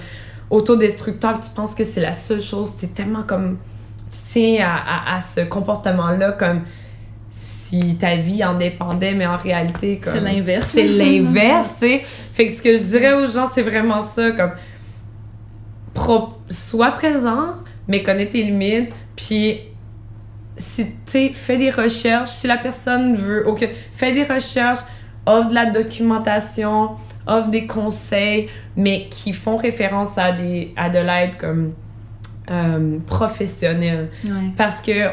autodestructeur 0.50 1.40
tu 1.40 1.52
penses 1.52 1.76
que 1.76 1.84
c'est 1.84 2.02
la 2.02 2.14
seule 2.14 2.42
chose 2.42 2.76
tu 2.76 2.86
es 2.86 2.90
tellement 2.90 3.24
comme 3.24 3.58
tu 4.12 4.18
tiens 4.32 4.66
à, 4.68 5.14
à, 5.14 5.18
à 5.18 5.20
ce 5.22 5.42
comportement 5.42 6.10
là 6.10 6.32
comme 6.32 6.62
si 7.70 7.96
ta 7.98 8.16
vie 8.16 8.44
en 8.44 8.56
dépendait 8.56 9.14
mais 9.14 9.26
en 9.26 9.38
réalité 9.38 9.98
comme 9.98 10.14
C'est 10.14 10.20
l'inverse. 10.22 10.68
c'est 10.72 10.84
l'inverse, 10.88 11.70
tu 11.80 11.88
sais. 11.88 12.02
Fait 12.34 12.48
que 12.48 12.52
ce 12.54 12.62
que 12.62 12.76
je 12.76 12.84
dirais 12.84 13.14
aux 13.14 13.28
gens, 13.28 13.46
c'est 13.46 13.62
vraiment 13.62 14.00
ça, 14.00 14.32
comme, 14.32 14.52
pro- 15.94 16.34
sois 16.50 16.92
présent, 16.92 17.56
mais 17.88 18.04
connais 18.04 18.28
tes 18.28 18.44
limites, 18.44 18.92
puis 19.16 19.60
si, 20.58 20.86
tu 20.88 20.92
sais, 21.06 21.32
fais 21.34 21.58
des 21.58 21.70
recherches, 21.70 22.30
si 22.30 22.48
la 22.48 22.58
personne 22.58 23.16
veut, 23.16 23.48
ok, 23.48 23.68
fais 23.94 24.12
des 24.12 24.24
recherches, 24.24 24.80
offre 25.26 25.48
de 25.50 25.54
la 25.54 25.68
documentation, 25.68 26.92
offre 27.28 27.50
des 27.50 27.66
conseils, 27.68 28.50
mais 28.76 29.08
qui 29.10 29.34
font 29.34 29.58
référence 29.58 30.18
à, 30.18 30.32
des, 30.32 30.74
à 30.76 30.90
de 30.90 31.00
l'aide 31.00 31.38
comme 31.38 31.74
euh, 32.52 32.98
professionnelle. 33.06 34.10
Ouais. 34.26 34.32
Parce 34.58 34.82
que, 34.82 35.10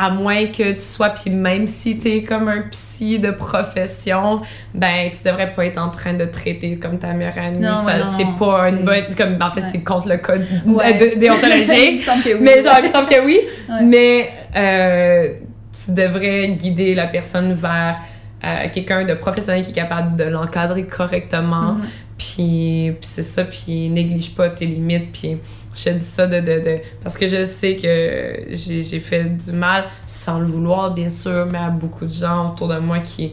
à 0.00 0.10
moins 0.10 0.46
que 0.46 0.74
tu 0.74 0.78
sois, 0.78 1.10
puis 1.10 1.28
même 1.28 1.66
si 1.66 1.98
t'es 1.98 2.22
comme 2.22 2.46
un 2.46 2.60
psy 2.70 3.18
de 3.18 3.32
profession, 3.32 4.42
ben, 4.72 5.10
tu 5.10 5.24
devrais 5.28 5.52
pas 5.54 5.66
être 5.66 5.78
en 5.78 5.90
train 5.90 6.14
de 6.14 6.24
traiter 6.24 6.76
comme 6.76 6.98
ta 6.98 7.12
meilleure 7.14 7.36
amie. 7.36 7.58
Non, 7.58 7.82
Ça, 7.84 7.98
non, 7.98 8.04
c'est 8.16 8.38
pas 8.38 8.68
une 8.68 8.84
bonne. 8.84 9.12
Comme, 9.16 9.36
en 9.42 9.50
fait, 9.50 9.60
Ouais. 9.62 9.66
c'est 9.72 9.82
contre 9.82 10.08
le 10.08 10.18
code 10.18 10.46
Ouais. 10.66 11.16
déontologique. 11.16 12.02
oui. 12.26 12.34
mais 12.40 12.60
genre, 12.62 12.76
il 12.78 12.86
me 12.86 12.92
semble 12.92 13.08
que 13.08 13.24
oui. 13.26 13.40
Ouais. 13.68 13.82
Mais 13.82 14.28
euh, 14.54 15.32
tu 15.72 15.92
devrais 15.92 16.48
guider 16.50 16.94
la 16.94 17.08
personne 17.08 17.52
vers 17.54 17.98
euh, 18.44 18.68
quelqu'un 18.72 19.04
de 19.04 19.14
professionnel 19.14 19.64
qui 19.64 19.70
est 19.70 19.74
capable 19.74 20.16
de 20.16 20.24
l'encadrer 20.24 20.84
correctement. 20.84 21.72
Mhm. 21.72 21.82
Puis, 22.16 22.92
puis 22.92 22.98
c'est 23.02 23.22
ça, 23.22 23.42
puis 23.44 23.88
néglige 23.88 24.32
pas 24.34 24.48
tes 24.48 24.66
limites. 24.66 25.10
Puis 25.12 25.38
je 25.78 25.84
te 25.84 25.90
dis 25.90 26.04
ça 26.04 26.26
de, 26.26 26.40
de, 26.40 26.60
de- 26.60 26.78
parce 27.02 27.16
que 27.16 27.26
je 27.28 27.44
sais 27.44 27.76
que 27.76 28.46
j'ai 28.50 29.00
fait 29.00 29.24
du 29.24 29.52
mal, 29.52 29.84
sans 30.06 30.40
le 30.40 30.46
vouloir, 30.46 30.92
bien 30.94 31.08
sûr, 31.08 31.46
mais 31.50 31.58
à 31.58 31.70
beaucoup 31.70 32.04
de 32.06 32.12
gens 32.12 32.50
autour 32.52 32.68
de 32.68 32.78
moi 32.78 32.98
qui, 33.00 33.32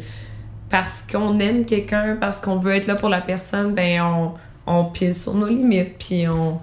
parce 0.69 1.01
qu'on 1.01 1.39
aime 1.39 1.65
quelqu'un, 1.65 2.17
parce 2.19 2.39
qu'on 2.41 2.57
veut 2.57 2.75
être 2.75 2.87
là 2.87 2.95
pour 2.95 3.09
la 3.09 3.21
personne, 3.21 3.73
ben 3.73 4.01
on, 4.01 4.31
on 4.67 4.85
pile 4.85 5.15
sur 5.15 5.33
nos 5.33 5.47
limites, 5.47 5.97
puis 5.97 6.27
on, 6.27 6.59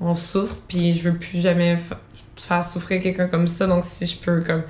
on 0.00 0.14
souffre, 0.14 0.56
puis 0.66 0.94
je 0.94 1.08
veux 1.10 1.16
plus 1.18 1.40
jamais 1.40 1.76
fa- 1.76 1.98
faire 2.36 2.64
souffrir 2.64 3.02
quelqu'un 3.02 3.26
comme 3.26 3.46
ça. 3.46 3.66
Donc 3.66 3.82
si 3.84 4.06
je 4.06 4.16
peux 4.16 4.40
comme 4.42 4.62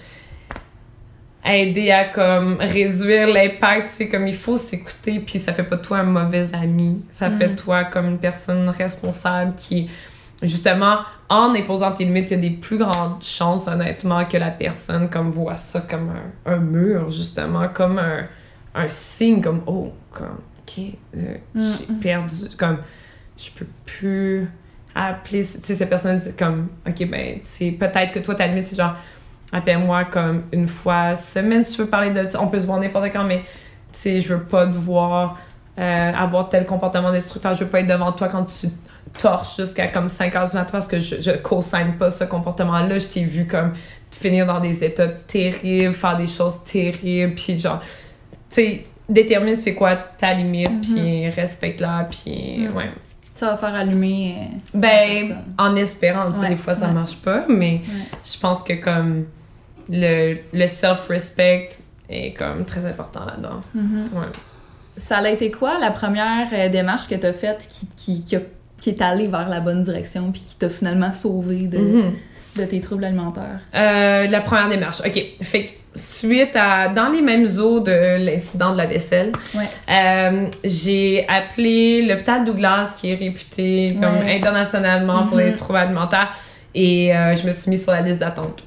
aider 1.44 1.90
à 1.90 2.04
comme 2.04 2.56
réduire 2.60 3.28
l'impact, 3.28 3.88
c'est 3.90 4.08
comme 4.08 4.26
il 4.26 4.34
faut 4.36 4.56
s'écouter 4.58 5.20
puis 5.20 5.38
ça 5.38 5.52
fait 5.54 5.62
pas 5.62 5.76
toi 5.78 5.98
un 5.98 6.02
mauvais 6.02 6.54
ami, 6.54 7.00
ça 7.10 7.30
fait 7.30 7.48
de 7.48 7.54
toi 7.54 7.84
comme 7.84 8.06
une 8.08 8.18
personne 8.18 8.68
responsable 8.68 9.54
qui 9.54 9.88
justement 10.42 10.98
en 11.28 11.54
imposant 11.54 11.92
tes 11.92 12.04
limites, 12.04 12.30
il 12.30 12.34
y 12.34 12.38
a 12.46 12.48
des 12.50 12.56
plus 12.56 12.78
grandes 12.78 13.22
chances 13.22 13.66
honnêtement 13.68 14.24
que 14.24 14.36
la 14.36 14.50
personne 14.50 15.08
comme 15.10 15.30
voit 15.30 15.56
ça 15.56 15.80
comme 15.80 16.10
un, 16.46 16.52
un 16.52 16.58
mur 16.58 17.10
justement 17.10 17.68
comme 17.68 17.98
un, 17.98 18.24
un 18.74 18.88
signe 18.88 19.40
comme 19.42 19.62
oh 19.66 19.92
comme 20.12 20.38
OK, 20.60 20.84
euh, 21.16 21.36
j'ai 21.54 21.86
Mhm. 21.88 21.98
perdu 22.00 22.34
comme 22.56 22.78
je 23.36 23.50
peux 23.50 23.66
plus 23.84 24.48
appeler 24.94 25.40
tu 25.44 25.58
sais 25.62 25.74
cette 25.74 25.88
personne 25.90 26.18
dit 26.18 26.34
comme 26.34 26.68
OK 26.86 27.08
ben 27.10 27.34
tu 27.36 27.40
sais 27.44 27.70
peut-être 27.72 28.12
que 28.12 28.20
toi 28.20 28.34
ta 28.34 28.46
limite 28.46 28.66
c'est 28.68 28.76
genre 28.76 28.94
appelle-moi 29.52 30.04
comme 30.04 30.42
une 30.52 30.68
fois 30.68 31.14
semaine 31.14 31.64
si 31.64 31.74
tu 31.74 31.82
veux 31.82 31.88
parler 31.88 32.10
de 32.10 32.26
on 32.38 32.48
peut 32.48 32.60
se 32.60 32.66
voir 32.66 32.78
n'importe 32.80 33.06
quand 33.12 33.24
mais 33.24 33.40
tu 33.92 33.98
sais 33.98 34.20
je 34.20 34.34
veux 34.34 34.42
pas 34.42 34.66
devoir 34.66 35.38
euh, 35.78 36.12
avoir 36.14 36.48
tel 36.48 36.66
comportement 36.66 37.10
destructeur 37.12 37.54
je 37.54 37.64
veux 37.64 37.70
pas 37.70 37.80
être 37.80 37.86
devant 37.86 38.12
toi 38.12 38.28
quand 38.28 38.44
tu 38.44 38.68
torches 39.18 39.56
jusqu'à 39.56 39.88
comme 39.88 40.08
5 40.08 40.34
heures 40.36 40.48
du 40.48 40.56
matin 40.56 40.72
parce 40.72 40.88
que 40.88 41.00
je, 41.00 41.20
je 41.20 41.30
co-signe 41.32 41.92
pas 41.98 42.10
ce 42.10 42.24
comportement 42.24 42.80
là 42.80 42.98
je 42.98 43.06
t'ai 43.06 43.24
vu 43.24 43.46
comme 43.46 43.74
finir 44.10 44.46
dans 44.46 44.60
des 44.60 44.82
états 44.84 45.08
terribles 45.08 45.94
faire 45.94 46.16
des 46.16 46.26
choses 46.26 46.56
terribles 46.64 47.34
puis 47.34 47.58
genre 47.58 47.80
tu 47.80 47.86
sais 48.50 48.84
détermine 49.08 49.56
c'est 49.56 49.74
quoi 49.74 49.96
ta 49.96 50.34
limite 50.34 50.70
Mhm. 50.70 50.80
puis 50.82 51.28
respecte-la 51.30 52.06
puis 52.10 52.58
Mhm. 52.68 52.76
ouais 52.76 52.90
Ça 53.36 53.50
va 53.50 53.56
faire 53.56 53.74
allumer. 53.74 54.36
euh, 54.40 54.56
ben 54.74 55.36
en 55.58 55.76
espérant 55.76 56.30
tu 56.32 56.36
sais 56.38 56.42
Ouais, 56.44 56.48
des 56.50 56.56
fois 56.56 56.74
ça 56.74 56.86
ouais. 56.88 56.92
marche 56.92 57.16
pas 57.16 57.44
mais 57.48 57.80
Ouais. 57.84 58.18
je 58.24 58.38
pense 58.38 58.62
que 58.62 58.72
comme 58.74 59.26
le, 59.90 60.38
le 60.52 60.66
self-respect 60.66 61.70
est 62.10 62.32
comme 62.36 62.64
très 62.64 62.84
important 62.84 63.24
là-dedans. 63.24 63.60
Mhm. 63.74 64.08
Ça 64.96 65.18
a 65.18 65.28
été 65.28 65.50
quoi 65.50 65.78
la 65.78 65.90
première 65.92 66.48
euh, 66.52 66.68
démarche 66.68 67.06
que 67.08 67.14
tu 67.14 67.24
as 67.26 67.32
faite 67.32 67.66
qui, 67.70 67.86
qui, 67.96 68.24
qui, 68.24 68.36
a- 68.36 68.40
qui 68.80 68.90
est 68.90 69.02
allée 69.02 69.26
vers 69.26 69.48
la 69.48 69.60
bonne 69.60 69.82
direction 69.82 70.30
puis 70.32 70.42
qui 70.42 70.54
t'a 70.56 70.68
finalement 70.68 71.12
sauvé 71.12 71.66
de, 71.66 71.78
Mhm. 71.78 72.12
de 72.58 72.64
tes 72.64 72.80
troubles 72.80 73.04
alimentaires? 73.04 73.60
Euh, 73.74 74.26
la 74.26 74.40
première 74.40 74.68
démarche. 74.68 75.00
OK. 75.04 75.22
Fait 75.42 75.64
que 75.64 75.70
suite 75.96 76.54
à. 76.54 76.88
Dans 76.88 77.08
les 77.08 77.22
mêmes 77.22 77.46
eaux 77.60 77.80
de 77.80 78.24
l'incident 78.24 78.72
de 78.72 78.78
la 78.78 78.86
vaisselle, 78.86 79.32
Ouais. 79.54 79.64
euh, 79.90 80.46
j'ai 80.64 81.26
appelé 81.28 82.06
l'hôpital 82.06 82.44
Douglas, 82.44 82.94
qui 83.00 83.10
est 83.10 83.14
réputé 83.16 83.96
comme 84.00 84.18
Ouais. 84.24 84.36
internationalement 84.36 85.26
pour 85.26 85.38
les 85.38 85.50
Mhm. 85.50 85.56
troubles 85.56 85.78
alimentaires, 85.80 86.30
et 86.74 87.14
euh, 87.16 87.34
je 87.34 87.46
me 87.46 87.50
suis 87.52 87.70
mise 87.70 87.82
sur 87.82 87.92
la 87.92 88.00
liste 88.02 88.20
d'attente. 88.20 88.62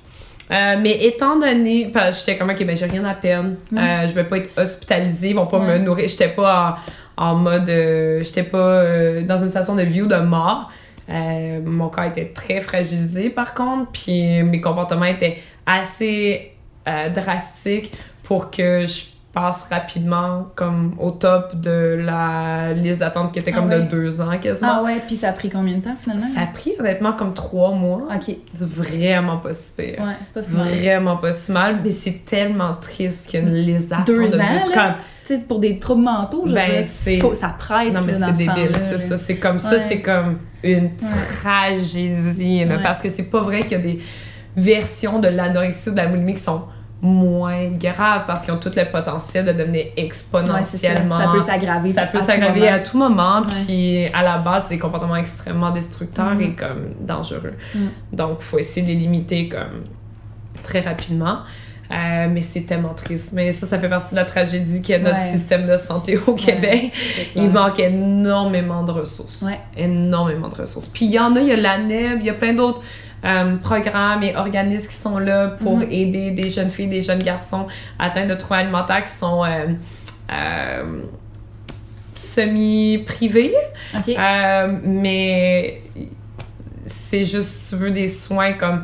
Euh, 0.51 0.75
mais 0.81 1.05
étant 1.05 1.37
donné, 1.39 1.89
parce 1.93 2.19
que 2.19 2.25
j'étais 2.25 2.37
comme, 2.37 2.49
ok, 2.49 2.65
ben 2.65 2.75
j'ai 2.75 2.85
rien 2.85 3.05
à 3.05 3.13
perdre, 3.13 3.51
Mhm. 3.71 3.77
euh, 3.77 4.07
je 4.07 4.13
vais 4.13 4.25
pas 4.25 4.37
être 4.37 4.57
hospitalisée, 4.61 5.29
ils 5.29 5.35
vont 5.35 5.47
pas 5.47 5.59
Ouais. 5.59 5.79
me 5.79 5.85
nourrir, 5.85 6.07
j'étais 6.09 6.27
pas 6.27 6.77
en, 7.17 7.31
en 7.31 7.35
mode, 7.35 7.69
euh, 7.69 8.21
j'étais 8.21 8.43
pas 8.43 8.57
euh, 8.57 9.21
dans 9.23 9.37
une 9.37 9.45
situation 9.47 9.75
de 9.75 9.83
vie 9.83 10.01
ou 10.01 10.07
de 10.07 10.15
mort. 10.17 10.69
Euh, 11.09 11.59
mon 11.63 11.87
corps 11.89 12.03
était 12.05 12.31
très 12.33 12.59
fragilisé 12.61 13.29
par 13.29 13.53
contre, 13.53 13.91
puis 13.91 14.43
mes 14.43 14.59
comportements 14.61 15.05
étaient 15.05 15.37
assez 15.65 16.51
drastiques 17.13 17.91
pour 18.23 18.49
que 18.51 18.85
je 18.85 19.03
passe 19.33 19.63
rapidement 19.71 20.47
comme 20.55 20.93
au 20.99 21.11
top 21.11 21.55
de 21.59 21.97
la 22.03 22.73
liste 22.73 22.99
d'attente 22.99 23.31
qui 23.31 23.39
était 23.39 23.51
Ah 23.55 23.59
comme 23.59 23.69
ouais. 23.69 23.79
de 23.79 23.83
deux 23.89 24.19
ans 24.19 24.37
quasiment. 24.41 24.71
Ah 24.79 24.83
ouais, 24.83 24.97
puis 25.07 25.15
ça 25.15 25.29
a 25.29 25.31
pris 25.31 25.49
combien 25.49 25.77
de 25.77 25.81
temps 25.81 25.95
finalement? 25.99 26.27
Ça 26.27 26.41
a 26.41 26.45
pris 26.47 26.73
honnêtement 26.79 27.13
comme 27.13 27.33
trois 27.33 27.71
mois. 27.71 28.01
Ok, 28.13 28.35
C'est 28.53 28.67
vraiment 28.69 29.37
pas 29.37 29.53
si 29.53 29.71
pire. 29.71 29.99
ouais, 29.99 30.15
c'est 30.23 30.33
pas 30.33 30.43
si 30.43 30.53
mal. 30.53 30.67
Vraiment 30.67 31.15
pas 31.17 31.31
si 31.31 31.51
mal, 31.51 31.79
mais 31.83 31.91
c'est 31.91 32.25
tellement 32.25 32.73
triste 32.73 33.27
qu'il 33.27 33.39
y 33.39 33.43
a 33.43 33.47
une 33.47 33.53
liste 33.55 33.87
d'attente 33.87 34.07
Deux 34.07 34.25
de 34.27 34.31
plus. 34.31 34.75
là? 34.75 34.95
Tu 35.25 35.35
sais, 35.37 35.39
pour 35.47 35.59
des 35.59 35.79
troubles 35.79 36.01
mentaux, 36.03 36.43
je 36.47 36.53
Ben, 36.53 36.81
dire, 36.81 37.35
ça 37.35 37.55
presse 37.57 37.93
Non, 37.93 38.01
mais 38.05 38.11
c'est 38.13 38.23
ce 38.23 38.31
débile. 38.31 38.71
C'est 38.79 38.97
ça. 38.97 39.15
C'est 39.15 39.37
comme 39.37 39.59
ça, 39.59 39.77
c'est 39.77 40.01
comme 40.01 40.39
une 40.63 40.89
tragédie. 41.61 42.65
là. 42.65 42.79
Parce 42.83 43.01
que 43.01 43.09
c'est 43.09 43.23
pas 43.29 43.41
vrai 43.41 43.61
qu'il 43.63 43.71
y 43.73 43.75
a 43.75 43.79
des 43.79 43.99
versions 44.57 45.19
de 45.19 45.27
l'anorexie 45.27 45.89
ou 45.89 45.91
de 45.93 45.97
la 45.97 46.07
boulimie 46.07 46.33
qui 46.33 46.41
sont 46.43 46.63
moins 47.01 47.69
graves 47.69 48.25
parce 48.27 48.45
qu'ils 48.45 48.53
ont 48.53 48.57
tout 48.57 48.71
le 48.75 48.85
potentiel 48.91 49.45
de 49.45 49.51
devenir 49.53 49.85
Ouais, 49.85 49.91
c'est 49.95 49.97
ça. 49.97 50.03
exponentiellement. 50.05 51.19
Ça 51.19 51.29
peut 51.33 51.41
s'aggraver. 51.41 51.89
Ça 51.89 52.05
peut 52.05 52.19
s'aggraver 52.19 52.67
à 52.67 52.79
tout 52.79 52.97
moment, 52.97 53.41
Ouais. 53.41 53.51
puis 53.65 54.05
à 54.13 54.21
la 54.23 54.37
base, 54.37 54.63
c'est 54.67 54.75
des 54.75 54.79
comportements 54.79 55.15
extrêmement 55.15 55.71
destructeurs 55.71 56.35
Mhm. 56.35 56.41
et 56.41 56.51
comme 56.55 56.89
dangereux. 56.99 57.53
Mhm. 57.73 57.89
Donc, 58.13 58.37
il 58.39 58.43
faut 58.43 58.59
essayer 58.59 58.85
de 58.85 58.91
les 58.91 58.97
limiter 58.99 59.49
comme 59.49 59.85
très 60.63 60.81
rapidement. 60.81 61.39
Euh, 61.89 62.27
mais 62.31 62.41
c'est 62.41 62.61
tellement 62.61 62.93
triste. 62.93 63.31
Mais 63.33 63.51
ça, 63.51 63.67
ça 63.67 63.77
fait 63.77 63.89
partie 63.89 64.11
de 64.11 64.15
la 64.15 64.23
tragédie 64.23 64.81
qu'est 64.81 64.99
notre 64.99 65.17
Ouais. 65.17 65.25
système 65.25 65.67
de 65.67 65.75
santé 65.75 66.17
au 66.25 66.35
Québec. 66.35 66.93
Il 67.35 67.49
manque 67.49 67.79
énormément 67.81 68.83
de 68.83 68.91
ressources. 68.91 69.41
Ouais. 69.41 69.59
Énormément 69.75 70.47
de 70.47 70.55
ressources. 70.55 70.87
Puis 70.87 71.05
il 71.07 71.11
y 71.11 71.19
en 71.19 71.35
a, 71.35 71.41
il 71.41 71.47
y 71.47 71.51
a 71.51 71.57
la 71.57 71.77
NEB, 71.79 72.19
il 72.21 72.25
y 72.27 72.29
a 72.29 72.33
plein 72.33 72.53
d'autres 72.53 72.81
euh, 73.23 73.55
programmes 73.57 74.23
et 74.23 74.35
organismes 74.35 74.87
qui 74.87 74.95
sont 74.95 75.19
là 75.19 75.49
pour 75.61 75.77
Mhm. 75.77 75.87
aider 75.91 76.31
des 76.31 76.49
jeunes 76.49 76.69
filles, 76.69 76.87
des 76.87 77.01
jeunes 77.01 77.21
garçons 77.23 77.67
atteints 77.99 78.25
de 78.25 78.33
troubles 78.33 78.61
alimentaires 78.61 79.03
qui 79.03 79.11
sont 79.11 79.43
euh, 79.43 79.67
euh, 80.31 81.01
semi-privés. 82.15 83.53
Mais 84.83 85.81
c'est 86.85 87.25
juste, 87.25 87.49
si 87.49 87.69
tu 87.75 87.81
veux, 87.81 87.91
des 87.91 88.07
soins 88.07 88.53
comme 88.53 88.83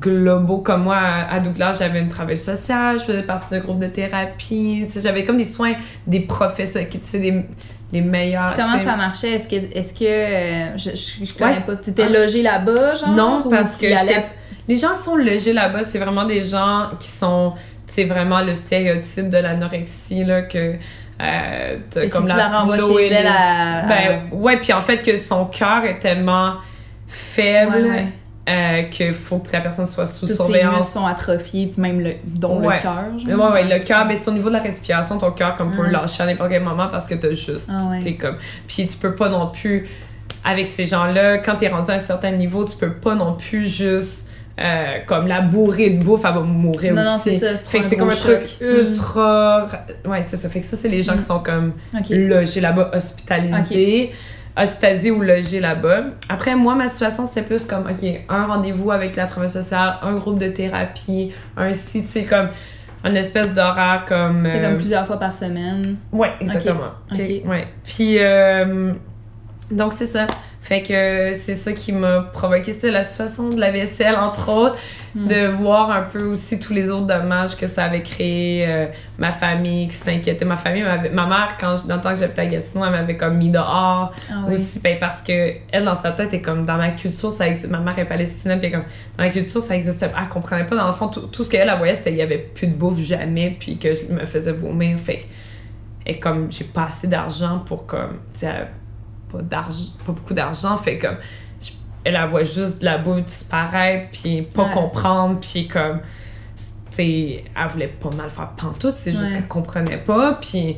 globaux. 0.00 0.58
Comme 0.58 0.84
moi, 0.84 0.98
à 1.30 1.40
Douglas, 1.40 1.76
j'avais 1.78 2.00
une 2.00 2.08
travail 2.08 2.36
sociale, 2.38 2.98
je 2.98 3.04
faisais 3.04 3.22
partie 3.22 3.50
d'un 3.50 3.60
groupe 3.60 3.78
de 3.80 3.86
thérapie. 3.86 4.86
J'avais 5.02 5.24
comme 5.24 5.36
des 5.38 5.44
soins 5.44 5.74
des 6.06 6.20
professeurs, 6.20 6.88
qui, 6.88 6.98
des, 7.18 7.44
les 7.94 8.00
meilleurs. 8.02 8.52
Puis 8.54 8.62
comment 8.62 8.78
ça 8.78 8.96
marchait? 8.96 9.30
Est-ce 9.32 9.48
que, 9.48 9.56
est-ce 9.76 9.94
que 9.94 10.04
euh, 10.04 10.76
je, 10.76 10.90
je, 10.90 11.24
je 11.24 11.34
connais 11.34 11.54
Ouais. 11.54 11.60
pas, 11.66 11.76
t'étais 11.76 12.04
Ah. 12.06 12.20
logé 12.20 12.42
là-bas, 12.42 12.94
genre? 12.96 13.08
Non, 13.10 13.42
parce 13.48 13.76
que 13.76 13.86
j'étais- 13.88 14.26
les 14.68 14.76
gens 14.76 14.94
qui 14.94 15.02
sont 15.02 15.16
logés 15.16 15.52
là-bas, 15.52 15.82
c'est 15.82 15.98
vraiment 15.98 16.24
des 16.24 16.42
gens 16.42 16.90
qui 16.98 17.08
sont, 17.08 17.54
c'est 17.86 18.04
vraiment 18.04 18.40
le 18.42 18.54
stéréotype 18.54 19.30
de 19.30 19.38
l'anorexie, 19.38 20.24
là, 20.24 20.42
que 20.42 20.74
euh, 21.22 21.76
Et 21.96 22.08
si 22.08 22.10
comme 22.10 22.28
tu 22.28 22.36
la 22.36 22.48
renvoies 22.48 22.78
chez 22.78 23.06
elle 23.12 23.26
à- 23.26 23.82
Ben, 23.86 24.20
ouais, 24.32 24.56
puis 24.56 24.72
en 24.72 24.80
fait, 24.82 24.98
que 24.98 25.14
son 25.16 25.46
cœur 25.46 25.84
est 25.84 25.98
tellement 26.00 26.54
faible 27.08 27.76
Ouais, 27.76 27.90
ouais. 27.90 28.06
Euh, 28.48 28.82
qu'il 28.84 29.14
faut 29.14 29.38
que 29.38 29.48
la 29.52 29.60
personne 29.62 29.86
soit 29.86 30.06
sous 30.06 30.20
Tous 30.20 30.26
ses 30.26 30.34
surveillance. 30.34 30.76
muscles 30.76 30.92
sont 30.92 31.06
atrophiés, 31.06 31.66
puis 31.72 31.80
même 31.80 32.00
le, 32.00 32.12
dont 32.26 32.60
Ouais. 32.60 32.76
le 32.76 32.82
cœur. 32.82 33.04
Ouais, 33.38 33.52
ouais, 33.62 33.78
le 33.78 33.84
cœur, 33.84 34.04
mais 34.06 34.16
c'est 34.16 34.28
au 34.28 34.34
niveau 34.34 34.48
de 34.50 34.54
la 34.54 34.60
respiration, 34.60 35.16
ton 35.18 35.30
cœur 35.30 35.56
comme 35.56 35.72
peut 35.72 35.84
Ah. 35.88 35.90
lâcher 35.92 36.22
à 36.22 36.26
n'importe 36.26 36.50
quel 36.50 36.62
moment 36.62 36.88
parce 36.88 37.06
que 37.06 37.14
t'as 37.14 37.30
juste, 37.30 37.70
Ah 37.72 37.88
ouais. 37.90 38.00
t'es 38.00 38.14
comme, 38.14 38.36
puis 38.66 38.86
tu 38.86 38.96
peux 38.98 39.14
pas 39.14 39.28
non 39.30 39.46
plus 39.48 39.88
avec 40.44 40.66
ces 40.66 40.86
gens-là, 40.86 41.38
quand 41.38 41.56
t'es 41.56 41.68
rendu 41.68 41.90
à 41.90 41.94
un 41.94 41.98
certain 41.98 42.32
niveau, 42.32 42.64
tu 42.66 42.76
peux 42.76 42.92
pas 42.92 43.14
non 43.14 43.32
plus 43.34 43.66
juste 43.66 44.28
euh, 44.60 44.98
comme 45.06 45.26
la 45.26 45.40
bourrer 45.40 45.90
de 45.90 46.04
bouffe, 46.04 46.20
elle 46.24 46.34
va 46.34 46.40
mourir 46.40 46.94
Non, 46.94 47.02
non, 47.02 47.14
aussi. 47.16 47.38
c'est 47.38 47.38
ça, 47.40 47.56
c'est 47.56 47.68
fait 47.70 47.78
que 47.80 47.82
trop 47.82 47.88
c'est 47.88 47.96
un 47.96 47.98
comme 47.98 48.10
un 48.10 48.14
truc. 48.14 48.56
Mm. 48.60 48.64
ultra, 48.64 49.66
ouais, 50.04 50.22
c'est 50.22 50.36
ça. 50.36 50.48
Fait 50.48 50.60
que 50.60 50.66
ça, 50.66 50.76
c'est 50.76 50.88
les 50.88 51.02
gens 51.02 51.14
Mm. 51.14 51.16
qui 51.18 51.24
sont 51.24 51.40
comme 51.40 51.72
logés 52.10 52.60
là-bas, 52.60 52.90
hospitalisés. 52.94 54.12
Hospitalisés 54.56 55.10
ou 55.10 55.20
logés 55.20 55.60
là-bas. 55.60 56.04
Après, 56.28 56.54
moi, 56.54 56.74
ma 56.74 56.86
situation, 56.86 57.26
c'était 57.26 57.42
plus 57.42 57.66
comme, 57.66 57.84
OK, 57.90 58.08
un 58.28 58.46
rendez-vous 58.46 58.92
avec 58.92 59.16
la 59.16 59.26
travailleuse 59.26 59.52
sociale, 59.52 59.96
un 60.02 60.14
groupe 60.14 60.38
de 60.38 60.48
thérapie, 60.48 61.32
un 61.56 61.72
site, 61.72 62.06
c'est 62.06 62.24
comme 62.24 62.48
une 63.04 63.16
espèce 63.16 63.52
d'horaire 63.52 64.04
comme... 64.06 64.46
C'est 64.46 64.62
euh, 64.62 64.68
comme 64.68 64.76
plusieurs 64.78 65.06
fois 65.06 65.18
par 65.18 65.34
semaine. 65.34 65.82
Ouais, 66.12 66.32
exactement. 66.40 66.92
Ok. 67.12 67.18
Ok, 67.20 67.48
Ouais. 67.50 67.68
Puis, 67.82 68.18
euh, 68.18 68.92
donc 69.70 69.92
c'est 69.92 70.06
ça. 70.06 70.26
Fait 70.66 70.80
que 70.82 71.34
c'est 71.34 71.52
ça 71.54 71.72
qui 71.74 71.92
m'a 71.92 72.20
provoqué, 72.22 72.72
c'est 72.72 72.90
la 72.90 73.02
situation 73.02 73.50
de 73.50 73.60
la 73.60 73.70
vaisselle, 73.70 74.16
entre 74.16 74.48
autres, 74.50 74.78
Mm. 75.14 75.26
de 75.28 75.46
voir 75.46 75.90
un 75.92 76.00
peu 76.02 76.24
aussi 76.24 76.58
tous 76.58 76.72
les 76.72 76.90
autres 76.90 77.06
dommages 77.06 77.54
que 77.54 77.66
ça 77.68 77.84
avait 77.84 78.02
créé, 78.02 78.64
euh, 78.66 78.86
ma 79.18 79.30
famille 79.30 79.86
qui 79.88 79.94
s'inquiétait. 79.94 80.44
Ma 80.46 80.56
famille, 80.56 80.82
ma 81.12 81.26
mère, 81.26 81.56
quand 81.60 81.76
je- 81.76 81.86
dans 81.86 81.96
le 81.96 82.00
temps 82.00 82.12
que 82.14 82.18
j'habitais 82.18 82.40
à 82.40 82.46
Gatineau, 82.46 82.84
elle 82.86 82.90
m'avait 82.92 83.16
comme 83.16 83.36
mis 83.36 83.50
dehors 83.50 84.12
Ah 84.28 84.44
oui. 84.48 84.54
aussi, 84.54 84.80
ben, 84.80 84.96
parce 84.98 85.20
que 85.20 85.52
elle, 85.70 85.84
dans 85.84 85.94
sa 85.94 86.10
tête, 86.12 86.32
est 86.34 86.40
comme 86.40 86.64
dans 86.64 86.78
ma 86.78 86.88
culture, 86.92 87.30
ça 87.30 87.46
existe. 87.46 87.68
Ma 87.70 87.78
mère 87.78 87.96
est 87.98 88.06
palestinienne, 88.06 88.58
puis 88.58 88.72
comme 88.72 88.84
dans 89.18 89.24
ma 89.24 89.30
culture, 89.30 89.60
ça 89.60 89.76
existait. 89.76 90.10
Elle 90.18 90.28
comprenait 90.28 90.64
pas, 90.66 90.74
dans 90.76 90.86
le 90.88 90.92
fond, 90.94 91.08
tout, 91.08 91.20
tout 91.28 91.44
ce 91.44 91.50
qu'elle 91.50 91.68
elle 91.68 91.76
voyait, 91.78 91.94
c'était 91.94 92.10
qu'il 92.10 92.18
y 92.18 92.22
avait 92.22 92.38
plus 92.38 92.66
de 92.68 92.74
bouffe 92.74 92.98
jamais, 92.98 93.54
puis 93.60 93.76
que 93.78 93.94
je 93.94 94.06
me 94.12 94.24
faisais 94.24 94.52
vomir. 94.52 94.98
Fait 94.98 95.18
que, 95.18 95.24
et 96.06 96.18
comme 96.18 96.50
j'ai 96.50 96.64
pas 96.64 96.84
assez 96.84 97.06
d'argent 97.06 97.60
pour 97.66 97.86
comme, 97.86 98.18
pas 99.36 99.42
d'argent, 99.42 99.92
pas 100.06 100.12
beaucoup 100.12 100.34
d'argent, 100.34 100.76
fait 100.76 100.98
comme, 100.98 101.16
je- 101.60 101.70
elle, 102.04 102.16
elle 102.16 102.28
voit 102.28 102.44
juste 102.44 102.80
de 102.80 102.84
la 102.84 102.98
bouffe 102.98 103.24
disparaître, 103.24 104.08
puis 104.12 104.42
pas 104.42 104.64
Ouais. 104.66 104.72
comprendre, 104.72 105.38
puis 105.40 105.68
comme, 105.68 106.00
sais, 106.90 107.44
elle 107.56 107.68
voulait 107.72 107.88
pas 107.88 108.10
mal 108.10 108.30
faire 108.30 108.50
pantoute, 108.50 108.92
c'est 108.92 109.12
juste 109.12 109.24
Ouais. 109.32 109.38
qu'elle 109.38 109.48
comprenait 109.48 109.96
pas, 109.98 110.34
puis 110.40 110.76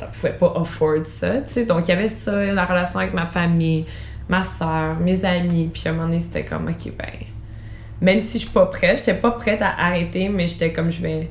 elle 0.00 0.08
pouvait 0.08 0.32
pas 0.32 0.52
afford 0.56 1.04
ça, 1.04 1.40
tu 1.42 1.52
sais. 1.52 1.64
Donc, 1.66 1.88
il 1.88 1.90
y 1.90 1.94
avait 1.94 2.08
ça, 2.08 2.32
la 2.44 2.64
relation 2.64 3.00
avec 3.00 3.12
ma 3.14 3.26
famille, 3.26 3.84
ma 4.28 4.42
soeur, 4.42 4.96
mes 5.00 5.24
amis. 5.24 5.70
Puis 5.72 5.82
à 5.86 5.90
un 5.90 5.92
moment 5.94 6.06
donné, 6.06 6.20
c'était 6.20 6.44
comme, 6.44 6.68
OK, 6.68 6.92
ben... 6.98 7.06
Même 8.00 8.20
si 8.20 8.38
je 8.38 8.44
suis 8.44 8.52
pas 8.52 8.66
prête, 8.66 8.98
j'étais 8.98 9.14
pas 9.14 9.30
prête 9.30 9.62
à 9.62 9.70
arrêter, 9.78 10.28
mais 10.28 10.48
j'étais 10.48 10.70
comme, 10.72 10.90
je 10.90 11.00
vais 11.00 11.30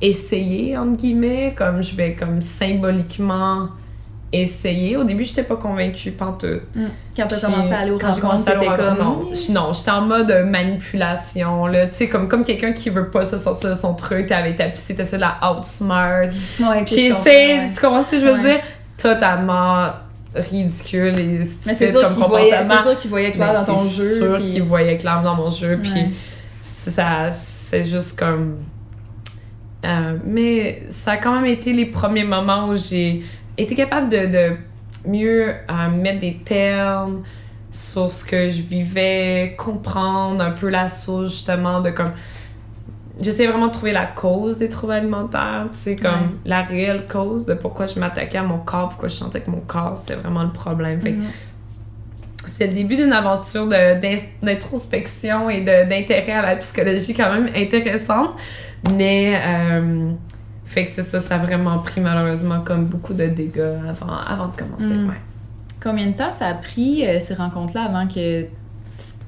essayer, 0.00 0.76
entre 0.76 0.96
guillemets, 0.96 1.54
comme 1.56 1.82
je 1.82 1.94
vais 1.94 2.14
comme 2.14 2.40
symboliquement 2.40 3.68
essayer. 4.32 4.96
Au 4.96 5.04
début, 5.04 5.24
j'étais 5.24 5.42
pas 5.42 5.56
convaincue, 5.56 6.10
pantoute. 6.12 6.62
Mm. 6.74 6.86
Quand 7.16 7.26
t'as 7.28 7.40
commencé 7.40 7.72
à 7.72 7.78
aller 7.80 7.90
au 7.90 7.98
quand 7.98 8.18
commencé 8.18 8.48
à 8.50 8.58
aller 8.58 8.66
comme... 8.66 8.98
non, 8.98 9.30
non, 9.50 9.72
j'étais 9.72 9.90
en 9.90 10.00
mode 10.02 10.30
euh, 10.30 10.44
manipulation, 10.46 11.66
là, 11.66 11.86
tu 11.86 11.96
sais, 11.96 12.08
comme, 12.08 12.28
comme 12.28 12.42
quelqu'un 12.42 12.72
qui 12.72 12.88
veut 12.90 13.10
pas 13.10 13.24
se 13.24 13.36
sortir 13.36 13.68
de 13.70 13.74
son 13.74 13.94
truc, 13.94 14.26
t'avais 14.28 14.56
ta 14.56 14.68
psy, 14.70 14.94
t'essaies 14.96 15.16
de 15.16 15.20
la 15.20 15.38
outsmart, 15.52 16.28
Ouais, 16.60 16.84
puis, 16.84 16.94
tu 17.14 17.14
sais, 17.22 17.68
tu 17.74 17.80
comprends 17.80 18.02
ce 18.02 18.12
que 18.12 18.20
je 18.20 18.26
veux 18.26 18.32
Ouais. 18.34 18.40
dire? 18.42 18.60
Totalement 18.96 19.86
ridicule 20.34 21.18
et 21.18 21.44
stupide 21.44 21.76
c'est 21.78 21.92
comme 21.92 22.14
comportement. 22.14 22.50
c'est 22.78 22.88
sûr 22.88 22.96
qu'il 22.98 23.10
voyait 23.10 23.32
clair 23.32 23.52
dans 23.52 23.64
ton 23.64 23.76
c'est 23.76 24.02
jeu. 24.02 24.16
sûr 24.16 24.36
puis- 24.38 24.44
qu'il 24.52 24.62
voyait 24.62 24.96
clair 24.96 25.20
dans 25.22 25.34
mon 25.34 25.50
jeu, 25.50 25.78
puis 25.82 25.92
Ouais. 25.92 26.10
c'est- 26.62 26.90
ça, 26.90 27.30
c'est 27.30 27.84
juste 27.84 28.18
comme... 28.18 28.56
Euh, 29.84 30.16
mais 30.24 30.84
ça 30.90 31.12
a 31.12 31.16
quand 31.16 31.34
même 31.34 31.46
été 31.46 31.72
les 31.72 31.86
premiers 31.86 32.24
moments 32.24 32.68
où 32.68 32.76
j'ai 32.76 33.24
été 33.58 33.74
capable 33.74 34.08
de, 34.08 34.26
de 34.26 34.56
mieux 35.06 35.48
euh, 35.50 35.88
mettre 35.90 36.20
des 36.20 36.36
termes 36.44 37.22
sur 37.70 38.10
ce 38.12 38.24
que 38.24 38.48
je 38.48 38.62
vivais, 38.62 39.54
comprendre 39.58 40.42
un 40.44 40.50
peu 40.52 40.68
la 40.68 40.88
source 40.88 41.30
justement 41.32 41.80
de 41.80 41.90
comme 41.90 42.12
j'essayais 43.20 43.48
vraiment 43.48 43.68
de 43.68 43.72
trouver 43.72 43.92
la 43.92 44.06
cause 44.06 44.58
des 44.58 44.68
troubles 44.68 44.94
alimentaires, 44.94 45.66
tu 45.72 45.78
sais, 45.78 45.96
comme 45.96 46.10
Ouais. 46.12 46.28
la 46.46 46.62
réelle 46.62 47.04
cause 47.10 47.46
de 47.46 47.54
pourquoi 47.54 47.86
je 47.86 47.98
m'attaquais 47.98 48.38
à 48.38 48.42
mon 48.42 48.58
corps, 48.58 48.88
pourquoi 48.90 49.08
je 49.08 49.14
sentais 49.14 49.40
que 49.40 49.50
mon 49.50 49.60
corps, 49.60 49.96
c'était 49.96 50.14
vraiment 50.20 50.42
le 50.42 50.50
problème. 50.52 51.00
Fait 51.00 51.12
Mhm. 51.12 51.24
c'était 52.46 52.66
le 52.66 52.72
début 52.74 52.96
d'une 52.96 53.12
aventure 53.12 53.66
d'introspection 54.42 55.48
et 55.50 55.60
d'intérêt 55.62 56.32
à 56.32 56.42
la 56.42 56.56
psychologie 56.56 57.14
quand 57.14 57.32
même 57.32 57.48
intéressante. 57.54 58.30
Mais, 58.96 59.40
euh, 59.46 60.12
fait 60.72 60.84
que 60.84 60.90
c'est 60.90 61.02
ça, 61.02 61.18
ça 61.18 61.34
a 61.36 61.38
vraiment 61.38 61.78
pris 61.78 62.00
malheureusement 62.00 62.60
comme 62.60 62.86
beaucoup 62.86 63.12
de 63.14 63.26
dégâts 63.26 63.60
avant, 63.88 64.16
avant 64.26 64.48
de 64.48 64.56
commencer. 64.56 64.94
Mm. 64.94 65.08
ouais. 65.08 65.14
Combien 65.82 66.06
de 66.06 66.12
temps 66.12 66.32
ça 66.32 66.46
a 66.48 66.54
pris, 66.54 67.06
euh, 67.06 67.18
ces 67.20 67.34
rencontres-là, 67.34 67.84
avant 67.84 68.06
que 68.06 68.42
tu 68.42 68.48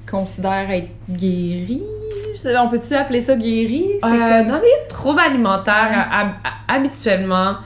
te 0.07 0.11
considères 0.11 0.71
être 0.71 0.89
guéri? 1.11 1.83
Je 2.35 2.39
sais 2.41 2.53
pas, 2.53 2.63
on 2.65 2.69
peut-tu 2.69 2.95
appeler 2.95 3.21
ça 3.21 3.37
guéri? 3.37 3.87
C'est 4.03 4.07
Euh, 4.09 4.39
comme- 4.39 4.47
Dans 4.49 4.61
les 4.61 4.89
troubles 4.89 5.21
alimentaires, 5.21 6.09
Ouais. 6.11 6.51
habituellement, 6.69 7.57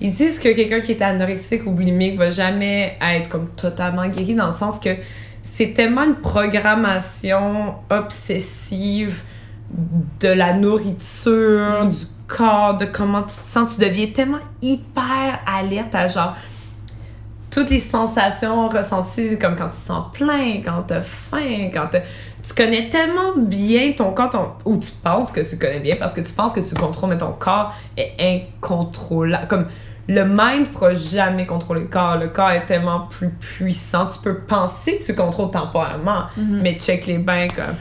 ils 0.00 0.10
disent 0.10 0.38
que 0.38 0.48
quelqu'un 0.54 0.80
qui 0.80 0.92
est 0.92 1.02
anorexique 1.02 1.66
ou 1.66 1.70
boulimique 1.70 2.16
va 2.18 2.30
jamais 2.30 2.96
être 3.00 3.28
comme 3.28 3.48
totalement 3.50 4.06
guéri 4.08 4.34
dans 4.34 4.46
le 4.46 4.52
sens 4.52 4.78
que 4.80 4.90
c'est 5.42 5.72
tellement 5.74 6.02
une 6.04 6.14
programmation 6.16 7.74
obsessive 7.90 9.22
de 10.20 10.28
la 10.28 10.52
nourriture, 10.54 11.84
Mm. 11.84 11.90
du 11.90 11.96
corps, 12.26 12.76
de 12.76 12.84
comment 12.86 13.20
tu 13.22 13.28
te 13.28 13.30
sens. 13.32 13.76
Tu 13.76 13.80
deviens 13.84 14.08
tellement 14.12 14.38
hyper 14.62 15.40
alerte 15.46 15.94
à 15.94 16.08
genre 16.08 16.36
toutes 17.50 17.70
les 17.70 17.78
sensations 17.78 18.68
ressenties, 18.68 19.38
comme 19.38 19.54
quand 19.54 19.68
tu 19.68 19.76
te 19.80 19.86
sens 19.86 20.06
plein, 20.12 20.60
quand 20.64 20.82
t'as 20.88 21.00
faim, 21.00 21.70
quand 21.72 21.88
tu 21.90 22.54
connais 22.54 22.88
tellement 22.88 23.32
bien 23.36 23.92
ton 23.92 24.12
corps, 24.12 24.30
ton- 24.30 24.48
ou 24.64 24.76
tu 24.76 24.90
penses 25.02 25.30
que 25.30 25.40
tu 25.48 25.56
connais 25.56 25.78
bien 25.80 25.94
parce 25.96 26.12
que 26.12 26.20
tu 26.20 26.32
penses 26.32 26.52
que 26.52 26.60
tu 26.60 26.74
contrôles, 26.74 27.10
mais 27.10 27.18
ton 27.18 27.32
corps 27.32 27.72
est 27.96 28.12
incontrôlable. 28.18 29.46
Comme 29.46 29.66
le 30.08 30.24
mind 30.24 30.60
ne 30.62 30.64
pourra 30.66 30.94
jamais 30.94 31.46
contrôler 31.46 31.82
le 31.82 31.86
corps. 31.86 32.16
Le 32.16 32.28
corps 32.28 32.50
est 32.50 32.66
tellement 32.66 33.00
plus 33.02 33.30
puissant. 33.30 34.06
Tu 34.06 34.18
peux 34.18 34.34
penser 34.40 34.98
que 34.98 35.04
tu 35.04 35.14
contrôles 35.14 35.50
temporairement, 35.50 36.24
Mhm. 36.36 36.60
mais 36.60 36.74
check 36.74 37.06
les 37.06 37.18
bains 37.18 37.48
comme 37.48 37.76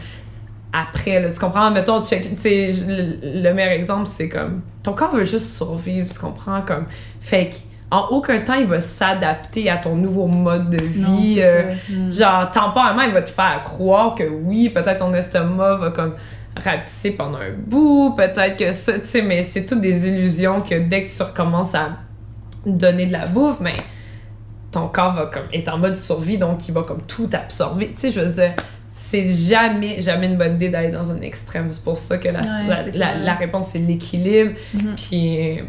après 0.74 1.22
là, 1.22 1.32
tu 1.32 1.40
comprends? 1.40 1.70
Mettons 1.72 2.02
tu 2.02 2.08
sais 2.36 2.74
le, 2.88 3.42
le 3.42 3.54
meilleur 3.54 3.72
exemple 3.72 4.08
c'est 4.08 4.28
comme 4.28 4.62
ton 4.84 4.94
corps 4.94 5.16
veut 5.16 5.26
juste 5.26 5.56
survivre 5.56 6.12
tu 6.12 6.20
comprends? 6.20 6.62
Comme 6.62 6.86
fait 7.22 7.50
que 7.50 7.56
en 7.94 8.08
aucun 8.10 8.40
temps 8.40 8.56
il 8.56 8.66
va 8.66 8.80
s'adapter 8.80 9.70
à 9.70 9.78
ton 9.78 9.96
nouveau 9.96 10.26
mode 10.26 10.72
de 10.72 10.84
vie 10.84 11.38
euh. 11.40 11.76
Mm. 11.90 12.10
genre 12.10 12.50
temporairement 12.50 13.04
il 13.04 13.14
va 13.14 13.22
te 13.22 13.30
faire 13.30 13.62
croire 13.64 14.16
que 14.16 14.24
oui 14.24 14.70
peut-être 14.70 14.98
ton 14.98 15.14
estomac 15.14 15.76
va 15.76 15.92
comme 15.92 16.16
rapetisser 16.56 17.12
pendant 17.12 17.38
un 17.38 17.52
bout 17.56 18.16
peut-être 18.18 18.58
que 18.58 18.72
ça 18.72 18.94
tu 18.94 19.06
sais 19.06 19.22
mais 19.22 19.44
c'est 19.44 19.66
toutes 19.66 19.82
des 19.82 20.08
illusions 20.08 20.62
que 20.62 20.76
dès 20.76 21.04
que 21.04 21.16
tu 21.16 21.22
recommences 21.22 21.76
à 21.76 21.90
donner 22.66 23.06
de 23.06 23.14
la 23.14 23.28
bouffe 23.28 23.60
mais 23.60 23.78
ton 24.72 24.88
corps 24.88 25.14
va 25.14 25.28
comme 25.28 25.46
être 25.54 25.72
en 25.72 25.78
mode 25.78 25.96
survie 25.96 26.40
donc 26.40 26.68
il 26.68 26.74
va 26.74 26.82
comme 26.82 27.02
tout 27.04 27.30
absorber 27.32 27.90
tu 27.90 27.98
sais 27.98 28.12
je 28.12 28.22
veux 28.22 28.32
dire 28.32 28.54
c'est 28.96 29.28
jamais 29.28 30.02
jamais 30.02 30.28
une 30.28 30.38
bonne 30.38 30.54
idée 30.56 30.70
d'aller 30.70 30.92
dans 30.92 31.12
un 31.12 31.20
extrême 31.22 31.72
c'est 31.72 31.84
pour 31.84 31.98
ça 31.98 32.20
que 32.20 32.28
la, 32.30 32.42
Ouais, 32.42 32.92
la, 33.24 33.34
réponse 33.34 33.70
c'est 33.70 33.80
l'équilibre 33.80 34.52
Mhm. 34.74 34.96
puis 34.96 35.60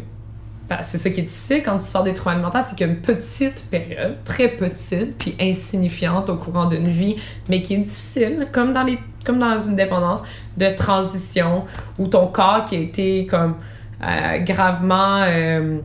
ben, 0.69 0.77
c'est 0.83 0.97
ça 0.99 1.09
qui 1.09 1.21
est 1.21 1.23
difficile 1.23 1.61
quand 1.65 1.77
tu 1.79 1.85
sors 1.85 2.03
des 2.03 2.13
troubles 2.13 2.35
alimentaires 2.35 2.61
c'est 2.63 2.75
qu'il 2.75 2.85
y 2.85 2.89
a 2.89 2.93
une 2.93 2.99
petite 3.01 3.65
période 3.71 4.17
très 4.25 4.47
petite 4.49 5.17
puis 5.17 5.35
insignifiante 5.41 6.29
au 6.29 6.35
courant 6.37 6.65
d'une 6.65 6.87
vie 6.87 7.15
mais 7.49 7.61
qui 7.63 7.73
est 7.73 7.79
difficile 7.79 8.47
comme 8.51 8.73
dans 8.73 8.83
les 8.83 8.99
comme 9.25 9.39
dans 9.39 9.57
une 9.57 9.75
dépendance 9.75 10.21
de 10.57 10.69
transition 10.69 11.63
où 11.97 12.05
ton 12.07 12.27
corps 12.27 12.63
qui 12.65 12.75
a 12.75 12.79
été 12.79 13.25
comme 13.25 13.55
euh, 14.03 14.37
gravement 14.39 15.23
euh, 15.23 15.77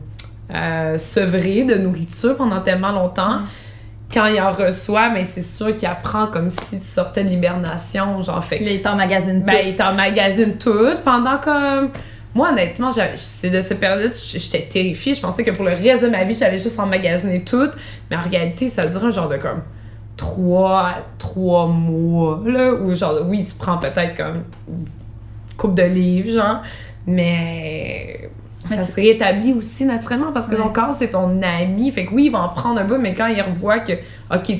euh, 0.53 0.97
sevré 0.97 1.63
de 1.63 1.73
nourriture 1.75 2.35
pendant 2.35 2.61
tellement 2.61 2.91
longtemps 2.91 3.37
Ouais. 3.39 3.45
Quand 4.13 4.25
il 4.25 4.39
en 4.41 4.51
reçoit 4.51 5.09
mais 5.09 5.23
c'est 5.23 5.41
sûr 5.41 5.73
qu'il 5.73 5.87
apprend 5.87 6.27
comme 6.27 6.49
si 6.49 6.79
tu 6.79 6.85
sortais 6.85 7.23
de 7.23 7.29
l'hibernation 7.29 8.21
genre 8.21 8.43
fait 8.43 8.59
Là, 8.59 8.71
il 8.71 8.81
t'emmagasine 8.81 9.41
ben, 9.41 9.53
tout. 9.53 9.67
il 9.67 9.75
t'emmagasine 9.75 10.57
tout 10.57 10.97
pendant 11.03 11.37
comme. 11.37 11.89
Moi, 12.33 12.49
honnêtement, 12.49 12.91
c'est 13.15 13.49
de 13.49 13.59
cette 13.59 13.81
période-là, 13.81 14.09
j'étais 14.33 14.65
terrifiée. 14.65 15.13
Je 15.13 15.19
pensais 15.19 15.43
que 15.43 15.51
pour 15.51 15.65
le 15.65 15.73
reste 15.73 16.03
de 16.03 16.07
ma 16.07 16.23
vie, 16.23 16.33
j'allais 16.33 16.57
juste 16.57 16.79
emmagasiner 16.79 17.43
tout. 17.43 17.67
Mais 18.09 18.15
en 18.15 18.21
réalité, 18.21 18.69
ça 18.69 18.87
dure 18.87 19.03
un 19.03 19.09
genre 19.09 19.27
de 19.27 19.35
comme 19.35 19.61
trois, 20.15 20.93
trois 21.17 21.67
mois, 21.67 22.41
là, 22.45 22.73
où 22.73 22.93
genre, 22.93 23.15
oui, 23.25 23.43
tu 23.43 23.55
prends 23.55 23.77
peut-être 23.79 24.15
comme 24.15 24.43
une 24.69 24.85
coupe 25.57 25.75
de 25.75 25.83
livres, 25.83 26.31
genre, 26.31 26.61
mais. 27.05 28.29
Ça 28.67 28.85
se 28.85 28.95
rétablit 28.95 29.53
aussi 29.53 29.85
naturellement 29.85 30.31
parce 30.31 30.47
que 30.47 30.55
Ouais. 30.55 30.61
ton 30.61 30.69
corps, 30.69 30.93
c'est 30.93 31.09
ton 31.09 31.41
ami. 31.41 31.91
Fait 31.91 32.05
que 32.05 32.13
oui, 32.13 32.25
il 32.25 32.31
va 32.31 32.43
en 32.43 32.49
prendre 32.49 32.79
un 32.79 32.85
bout, 32.85 32.97
mais 32.99 33.13
quand 33.15 33.25
il 33.27 33.41
revoit 33.41 33.79
que, 33.79 33.93
OK, 34.33 34.55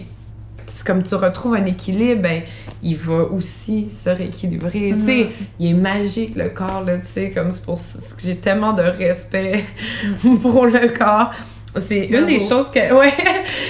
c'est 0.66 0.86
comme 0.88 1.04
tu 1.04 1.14
retrouves 1.16 1.54
un 1.56 1.66
équilibre, 1.66 2.22
ben, 2.24 2.42
il 2.82 2.96
va 2.98 3.24
aussi 3.26 3.90
se 3.90 4.10
rééquilibrer. 4.10 4.94
Tu 4.98 5.02
sais, 5.06 5.30
il 5.60 5.72
est 5.72 5.74
magique 5.74 6.36
le 6.36 6.50
corps, 6.50 6.84
là, 6.86 6.98
tu 6.98 7.06
sais, 7.06 7.30
comme 7.30 7.52
c'est 7.52 7.64
pour 7.64 7.78
ça 7.78 8.16
que 8.16 8.22
j'ai 8.22 8.38
tellement 8.38 8.74
de 8.74 8.82
respect 8.82 9.66
pour 10.42 10.66
le 10.66 10.90
corps. 10.98 11.32
C'est 11.78 12.06
une 12.08 12.26
des 12.26 12.40
choses 12.40 12.72
que, 12.72 12.94
ouais, 13.00 13.14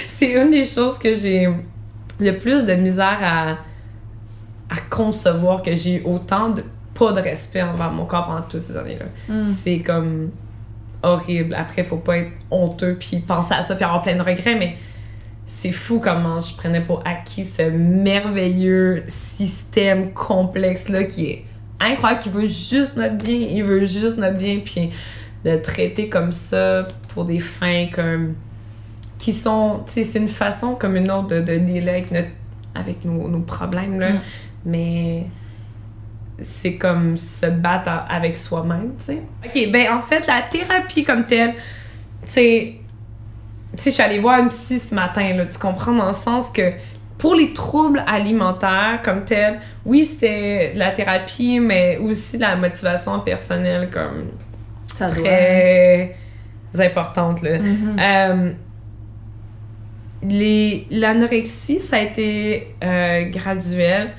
c'est 0.08 0.32
une 0.32 0.50
des 0.52 0.66
choses 0.66 0.98
que 0.98 1.14
j'ai 1.14 1.50
le 2.20 2.38
plus 2.38 2.66
de 2.66 2.74
misère 2.74 3.20
à, 3.22 3.50
à 4.70 4.78
concevoir, 4.90 5.62
que 5.62 5.76
j'ai 5.76 6.02
autant 6.06 6.50
de, 6.50 6.64
pas 7.02 7.14
de 7.14 7.20
respect 7.20 7.64
envers 7.64 7.92
mon 7.92 8.06
corps 8.06 8.26
pendant 8.26 8.42
toutes 8.42 8.60
ces 8.60 8.78
années-là. 8.78 9.06
Mm. 9.28 9.44
C'est 9.44 9.80
comme 9.80 10.30
horrible. 11.02 11.56
Après, 11.56 11.84
faut 11.84 11.98
pas 11.98 12.20
être 12.20 12.32
honteux 12.52 12.96
puis 13.00 13.18
penser 13.18 13.56
à 13.56 13.64
ça 13.64 13.74
puis 13.74 13.84
avoir 13.84 14.04
plein 14.04 14.16
de 14.16 14.22
regrets, 14.22 14.54
mais 14.54 14.78
c'est 15.48 15.72
fou 15.72 16.00
comment 16.00 16.40
je 16.40 16.56
prenais 16.56 16.82
pour 16.82 17.02
acquis 17.04 17.44
ce 17.44 17.64
merveilleux 17.64 19.04
système 19.08 20.14
complexe-là 20.14 21.06
qui 21.06 21.26
est 21.26 21.46
incroyable, 21.80 22.22
qui 22.22 22.30
veut 22.30 22.48
juste 22.48 22.98
notre 22.98 23.18
bien, 23.18 23.48
il 23.50 23.64
veut 23.64 23.84
juste 23.84 24.18
notre 24.18 24.38
bien, 24.38 24.60
puis 24.64 24.92
de 25.44 25.56
traiter 25.56 26.08
comme 26.08 26.32
ça 26.32 26.88
pour 27.08 27.26
des 27.26 27.40
fins 27.40 27.88
comme 27.92 28.36
qui 29.18 29.34
sont, 29.34 29.82
tu 29.88 29.94
sais, 29.94 30.04
c'est 30.04 30.20
une 30.20 30.28
façon 30.28 30.76
comme 30.76 30.96
une 30.96 31.10
autre 31.10 31.30
de, 31.30 31.42
de 31.42 31.58
dealer 31.58 31.90
avec, 31.90 32.12
notre, 32.12 32.30
avec 32.76 33.06
nos, 33.06 33.28
nos 33.28 33.42
problèmes, 33.42 34.00
là. 34.00 34.14
Mm. 34.14 34.20
Mais 34.66 35.26
c'est 36.44 36.76
comme 36.76 37.18
se 37.18 37.46
battre 37.48 37.92
avec 38.10 38.36
soi-même, 38.38 38.94
tu 39.00 39.06
sais. 39.06 39.22
OK, 39.46 39.72
ben 39.72 39.94
en 39.94 40.02
fait, 40.02 40.26
la 40.28 40.42
thérapie 40.42 41.04
comme 41.04 41.24
telle, 41.24 41.54
tu 41.54 41.60
sais, 42.26 42.74
je 43.78 43.90
suis 43.90 44.02
allée 44.04 44.20
voir 44.20 44.40
un 44.40 44.48
psy 44.48 44.80
ce 44.80 44.94
matin, 44.94 45.34
là, 45.36 45.46
tu 45.46 45.58
comprends, 45.58 45.94
dans 45.94 46.08
le 46.08 46.14
sens 46.14 46.50
que 46.52 46.72
pour 47.18 47.36
les 47.36 47.54
troubles 47.54 48.04
alimentaires 48.08 49.00
comme 49.04 49.24
tels, 49.26 49.60
oui, 49.86 50.06
c'était 50.06 50.74
la 50.76 50.92
thérapie, 50.92 51.60
mais 51.60 51.98
aussi 51.98 52.38
la 52.38 52.56
motivation 52.56 53.20
personnelle 53.20 53.90
comme 53.92 54.32
Ça 54.98 55.06
doit. 55.08 55.16
très 55.24 56.16
importante, 56.80 57.42
là. 57.44 57.60
Mhm. 57.60 57.98
Euh, 58.00 58.52
les- 60.24 60.88
L'anorexie, 60.92 61.80
ça 61.80 61.98
a 61.98 62.00
été 62.02 62.74
euh, 62.84 63.24
graduel. 63.30 64.12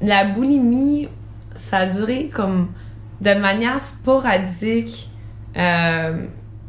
La 0.00 0.24
boulimie, 0.24 1.08
ça 1.56 1.78
a 1.78 1.86
duré 1.86 2.30
comme 2.32 2.68
de 3.20 3.34
manière 3.34 3.80
sporadique. 3.80 5.10
Euh, 5.56 6.12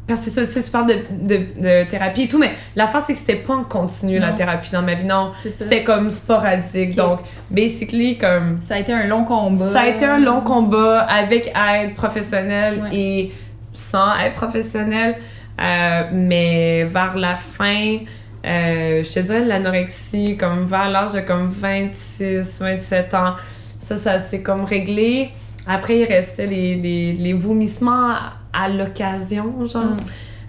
parce 0.06 0.20
que 0.20 0.30
ça, 0.30 0.46
tu 0.46 0.52
sais, 0.52 0.62
tu 0.62 0.70
parles 0.70 0.86
de, 0.86 0.94
de, 1.20 1.36
de 1.60 1.84
thérapie 1.90 2.22
et 2.22 2.28
tout, 2.28 2.38
mais 2.38 2.52
l'affaire, 2.74 3.02
c'est 3.02 3.12
que 3.12 3.18
c'était 3.18 3.36
pas 3.36 3.54
en 3.54 3.64
continu, 3.64 4.18
la 4.18 4.32
thérapie 4.32 4.70
dans 4.72 4.80
ma 4.80 4.94
vie. 4.94 5.04
Non, 5.04 5.32
c'était 5.42 5.84
comme 5.84 6.08
sporadique. 6.08 6.96
Donc, 6.96 7.20
basically, 7.50 8.16
comme 8.16 8.58
Ça 8.62 8.76
a 8.76 8.78
été 8.78 8.92
un 8.94 9.06
long 9.06 9.24
combat. 9.24 9.70
ça 9.70 9.80
a 9.82 9.86
été 9.88 10.06
un 10.06 10.18
long 10.18 10.40
combat 10.40 11.00
avec 11.02 11.48
aide 11.54 11.92
professionnelle 11.94 12.80
Ouais. 12.84 12.96
et 12.96 13.32
sans 13.74 14.16
aide 14.18 14.32
professionnelle. 14.32 15.16
Euh, 15.60 16.02
mais 16.12 16.84
vers 16.84 17.14
la 17.18 17.34
fin, 17.34 17.98
euh, 18.46 19.02
je 19.02 19.12
te 19.12 19.20
dirais 19.20 19.42
de 19.42 19.48
l'anorexie, 19.48 20.38
comme 20.38 20.64
vers 20.64 20.88
l'âge 20.88 21.12
de 21.12 21.20
comme 21.20 21.48
26, 21.48 22.60
27 22.62 23.12
ans, 23.12 23.34
ça, 23.78 23.96
ça 23.96 24.18
s'est 24.18 24.42
comme 24.42 24.64
réglé. 24.64 25.30
Après, 25.66 25.98
il 25.98 26.04
restait 26.04 26.46
les, 26.46 26.76
les, 26.76 27.12
les 27.12 27.32
vomissements 27.32 28.14
à, 28.52 28.68
l'occasion, 28.68 29.64
genre. 29.66 29.84
Mm. 29.84 29.96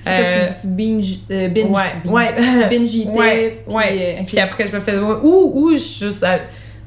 C'est 0.01 0.09
Euh, 0.11 0.47
que 0.47 0.53
tu, 0.55 0.61
tu 0.61 0.67
binge, 0.67 1.19
euh, 1.30 1.49
binge, 1.49 1.69
ouais, 1.71 1.84
binge. 2.05 2.13
ouais. 2.13 2.69
Tu 2.69 2.69
binge 2.80 3.07
Ouais, 3.17 3.63
puis, 3.67 3.75
ouais. 3.75 4.17
euh. 4.21 4.23
Puis 4.25 4.39
après, 4.39 4.65
je 4.67 4.71
me 4.73 4.80
faisais 4.80 4.97
vomir. 4.97 5.25
Ou, 5.25 5.51
ou, 5.55 5.71
juste, 5.75 6.23
à- 6.23 6.39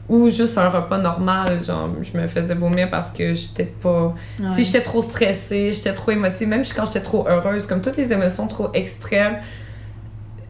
ou 0.09 0.31
juste 0.31 0.57
un 0.57 0.71
repas 0.71 0.97
normal, 0.97 1.63
genre, 1.63 1.91
je 2.01 2.17
me 2.19 2.27
faisais 2.27 2.55
vomir 2.55 2.89
parce 2.91 3.13
que 3.13 3.35
j'étais 3.35 3.67
pas. 3.67 4.15
Ouais. 4.41 4.47
Si 4.49 4.65
j'étais 4.65 4.81
trop 4.81 5.03
stressée, 5.03 5.73
j'étais 5.73 5.93
trop 5.93 6.11
émotive, 6.13 6.49
même 6.49 6.63
quand 6.75 6.87
j'étais 6.87 7.03
trop 7.03 7.27
heureuse, 7.29 7.67
comme 7.67 7.83
toutes 7.83 7.99
les 7.99 8.11
émotions 8.15 8.47
trop 8.49 8.71
extrêmes, 8.73 9.37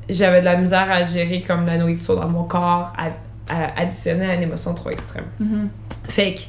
j'avais 0.08 0.40
de 0.40 0.44
la 0.46 0.56
misère 0.56 0.86
à 0.90 1.02
gérer 1.04 1.42
comme 1.42 1.66
la 1.66 1.78
nourriture 1.78 2.14
dans 2.20 2.28
mon 2.28 2.44
corps, 2.44 2.92
à 2.96 3.10
additionner 3.76 4.26
à 4.26 4.34
une 4.34 4.42
émotion 4.42 4.74
trop 4.74 4.90
extrême. 4.90 5.24
Mhm. 5.38 5.68
Fait 6.04 6.34
que 6.34 6.40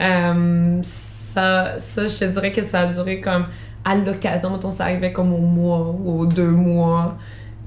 euh, 0.00 0.78
ça, 0.82 1.78
ça, 1.78 2.06
je 2.06 2.18
te 2.18 2.24
dirais 2.24 2.52
que 2.52 2.62
ça 2.62 2.80
a 2.80 2.86
duré 2.86 3.20
comme 3.20 3.46
à 3.84 3.94
l'occasion, 3.94 4.50
mettons, 4.50 4.70
ça 4.70 4.84
arrivait 4.84 5.12
comme 5.12 5.32
au 5.32 5.38
mois 5.38 5.94
ou 5.98 6.20
aux 6.20 6.26
deux 6.26 6.50
mois. 6.50 7.16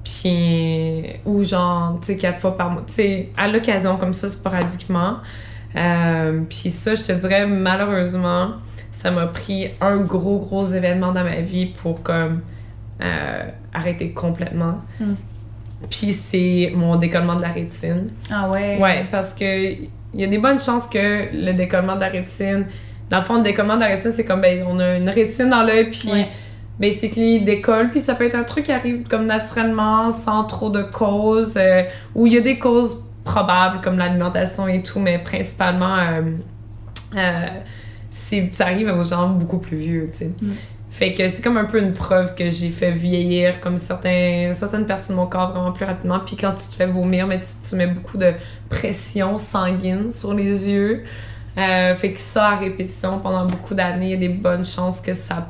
Puis, 0.04 1.06
ou 1.26 1.44
genre, 1.44 1.98
tu 2.02 2.08
sais, 2.08 2.18
quatre 2.18 2.40
fois 2.40 2.58
par 2.58 2.72
mois. 2.72 2.84
Tu 2.88 2.94
sais, 2.94 3.30
à 3.38 3.48
l'occasion, 3.48 3.98
comme 3.98 4.14
ça, 4.14 4.28
sporadiquement. 4.28 5.18
Euh, 5.76 6.42
puis 6.50 6.70
ça, 6.70 6.96
je 6.96 7.04
te 7.04 7.12
dirais, 7.12 7.46
malheureusement, 7.48 8.54
ça 8.92 9.12
m'a 9.12 9.28
pris 9.28 9.70
un 9.82 9.98
gros, 9.98 10.40
gros 10.40 10.66
événement 10.66 11.12
dans 11.12 11.24
ma 11.24 11.42
vie 11.42 11.68
pour 11.68 12.02
comme 12.02 12.42
euh, 13.02 13.48
arrêter 13.74 14.12
complètement. 14.12 14.82
Mm. 15.00 15.14
Puis 15.90 16.14
c'est 16.14 16.72
mon 16.76 16.96
décollement 16.98 17.36
de 17.36 17.42
la 17.42 17.50
rétine. 17.50 18.10
Ah 18.32 18.50
ouais. 18.50 18.78
Ouais, 18.80 19.06
parce 19.12 19.34
que 19.34 19.72
il 19.72 20.22
y 20.22 20.24
a 20.24 20.28
des 20.28 20.40
bonnes 20.40 20.60
chances 20.60 20.88
que 20.88 21.28
le 21.34 21.52
décollement 21.54 21.96
de 21.96 22.02
la 22.02 22.10
rétine. 22.10 22.66
Dans 23.10 23.20
le 23.20 23.24
fond, 23.24 23.38
le 23.38 23.44
décollement 23.44 23.76
de 23.76 23.82
la 23.82 23.88
rétine, 23.88 24.12
c'est 24.14 24.26
comme 24.26 24.42
ben, 24.42 24.66
on 24.68 24.80
a 24.80 24.96
une 24.98 25.10
rétine 25.10 25.50
dans 25.50 25.64
l'œil, 25.64 25.90
puis 25.90 26.12
Ouais. 26.12 26.28
basically 26.80 27.36
il 27.38 27.46
décolle, 27.46 27.90
puis 27.90 28.00
ça 28.00 28.16
peut 28.16 28.26
être 28.26 28.36
un 28.36 28.44
truc 28.44 28.66
qui 28.66 28.72
arrive 28.72 29.08
comme 29.08 29.26
naturellement, 29.26 30.10
sans 30.12 30.44
trop 30.46 30.70
de 30.70 30.82
causes, 30.84 31.58
euh, 31.58 31.84
ou 32.16 32.28
il 32.28 32.34
y 32.34 32.38
a 32.38 32.42
des 32.42 32.58
causes 32.60 33.04
probables 33.24 33.82
comme 33.82 33.98
l'alimentation 34.00 34.68
et 34.68 34.82
tout, 34.82 35.00
mais 35.00 35.20
principalement, 35.20 35.96
euh, 35.98 36.22
euh, 37.16 37.46
ça 38.12 38.66
arrive 38.66 38.90
aux 38.90 39.04
gens 39.04 39.30
beaucoup 39.30 39.60
plus 39.60 39.78
vieux, 39.78 40.08
tu 40.12 40.18
sais. 40.18 40.32
Mm. 40.42 40.52
Fait 41.00 41.14
que 41.14 41.26
c'est 41.30 41.42
comme 41.42 41.56
un 41.56 41.64
peu 41.64 41.82
une 41.82 41.94
preuve 41.94 42.36
que 42.36 42.50
j'ai 42.50 42.68
fait 42.68 42.92
vieillir 42.92 43.62
comme 43.62 43.78
certains, 43.78 44.52
certaines 44.52 44.86
parties 44.86 45.12
de 45.12 45.14
mon 45.14 45.28
corps 45.28 45.54
vraiment 45.54 45.72
plus 45.72 45.86
rapidement. 45.86 46.20
Puis 46.20 46.36
quand 46.36 46.52
tu 46.52 46.68
te 46.68 46.76
fais 46.76 46.88
vomir, 46.88 47.26
mais 47.26 47.40
tu, 47.40 47.48
tu 47.70 47.78
mets 47.78 47.88
beaucoup 47.88 48.18
de 48.18 48.34
pression 48.68 49.38
sanguine 49.38 50.12
sur 50.12 50.34
les 50.34 50.70
yeux. 50.70 51.06
Euh, 51.58 51.96
fait 51.96 52.12
que 52.12 52.20
ça, 52.20 52.50
à 52.50 52.56
répétition, 52.58 53.20
pendant 53.20 53.46
beaucoup 53.46 53.74
d'années, 53.74 54.08
il 54.08 54.12
y 54.12 54.14
a 54.14 54.18
des 54.18 54.28
bonnes 54.28 54.66
chances 54.66 55.00
que 55.00 55.14
ça 55.14 55.48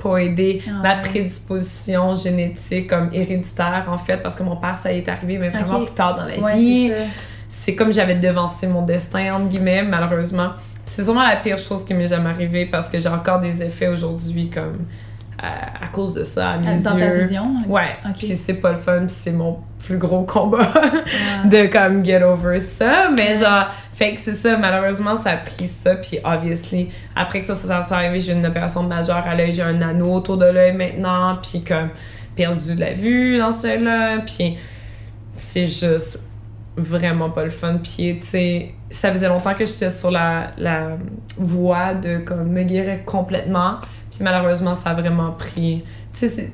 pas 0.00 0.16
aidé 0.16 0.60
Ah 0.66 0.82
ma 0.82 0.96
prédisposition 0.96 2.16
génétique 2.16 2.90
comme 2.90 3.10
héréditaire, 3.12 3.86
en 3.88 3.98
fait, 3.98 4.16
parce 4.16 4.34
que 4.34 4.42
mon 4.42 4.56
père, 4.56 4.76
ça 4.76 4.92
y 4.92 4.96
est 4.96 5.08
arrivé, 5.08 5.38
mais 5.38 5.50
vraiment 5.50 5.84
plus 5.84 5.94
tard 5.94 6.16
dans 6.16 6.24
la 6.24 6.36
Ouais, 6.36 6.56
vie 6.56 6.92
c'est 7.50 7.74
comme 7.74 7.92
j'avais 7.92 8.14
devancé 8.14 8.68
mon 8.68 8.82
destin, 8.82 9.34
entre 9.34 9.48
guillemets, 9.48 9.82
malheureusement. 9.82 10.50
C'est 10.92 11.04
sûrement 11.04 11.24
la 11.26 11.36
pire 11.36 11.58
chose 11.58 11.84
qui 11.84 11.94
m'est 11.94 12.06
jamais 12.08 12.30
arrivée 12.30 12.66
parce 12.66 12.88
que 12.88 12.98
j'ai 12.98 13.08
encore 13.08 13.40
des 13.40 13.62
effets 13.62 13.88
aujourd'hui 13.88 14.50
comme 14.50 14.86
à, 15.38 15.84
à 15.84 15.88
cause 15.88 16.14
de 16.14 16.22
ça, 16.24 16.50
à 16.50 16.58
mes 16.58 16.82
Dans 16.82 16.92
ta 16.96 16.98
yeux. 16.98 17.22
vision. 17.26 17.44
Ouais, 17.68 17.88
Ok. 18.04 18.16
puis 18.18 18.36
c'est 18.36 18.54
pas 18.54 18.72
le 18.72 18.78
fun, 18.78 18.98
puis 19.00 19.08
c'est 19.08 19.32
mon 19.32 19.58
plus 19.86 19.96
gros 19.96 20.22
combat 20.24 20.70
de 21.46 21.66
comme 21.66 22.04
get 22.04 22.22
over 22.22 22.60
ça, 22.60 23.08
mais 23.10 23.30
Ouais. 23.30 23.36
genre, 23.44 23.66
fait 23.94 24.14
que 24.14 24.20
c'est 24.20 24.34
ça, 24.34 24.56
malheureusement, 24.58 25.16
ça 25.16 25.30
a 25.30 25.36
pris 25.38 25.66
ça, 25.66 25.94
puis 25.94 26.18
obviously, 26.24 26.88
après 27.16 27.40
que 27.40 27.46
ça, 27.46 27.54
ça, 27.54 27.68
ça 27.68 27.82
soit 27.82 27.96
arrivé, 27.98 28.18
j'ai 28.20 28.32
eu 28.32 28.34
une 28.34 28.44
opération 28.44 28.82
majeure 28.82 29.24
à 29.26 29.34
l'œil, 29.34 29.54
j'ai 29.54 29.62
un 29.62 29.80
anneau 29.80 30.12
autour 30.14 30.36
de 30.36 30.44
l'œil 30.46 30.74
maintenant, 30.74 31.38
puis 31.42 31.62
comme 31.62 31.88
perdu 32.36 32.74
de 32.74 32.80
la 32.80 32.92
vue 32.92 33.38
dans 33.38 33.50
ce 33.50 33.82
là 33.82 34.18
puis 34.24 34.56
c'est 35.36 35.66
juste 35.66 36.18
vraiment 36.80 37.30
pas 37.30 37.44
le 37.44 37.50
fun, 37.50 37.78
puis 37.82 38.18
tu 38.20 38.26
sais, 38.26 38.74
ça 38.90 39.12
faisait 39.12 39.28
longtemps 39.28 39.54
que 39.54 39.64
j'étais 39.66 39.88
sur 39.90 40.10
la, 40.10 40.48
la 40.58 40.88
voie 41.36 41.94
de 41.94 42.18
comme 42.18 42.48
me 42.48 42.62
guérir 42.62 43.04
complètement, 43.04 43.76
puis 44.10 44.20
malheureusement, 44.22 44.74
ça 44.74 44.90
a 44.90 44.94
vraiment 44.94 45.32
pris, 45.32 45.84
tu 46.12 46.28
sais, 46.28 46.52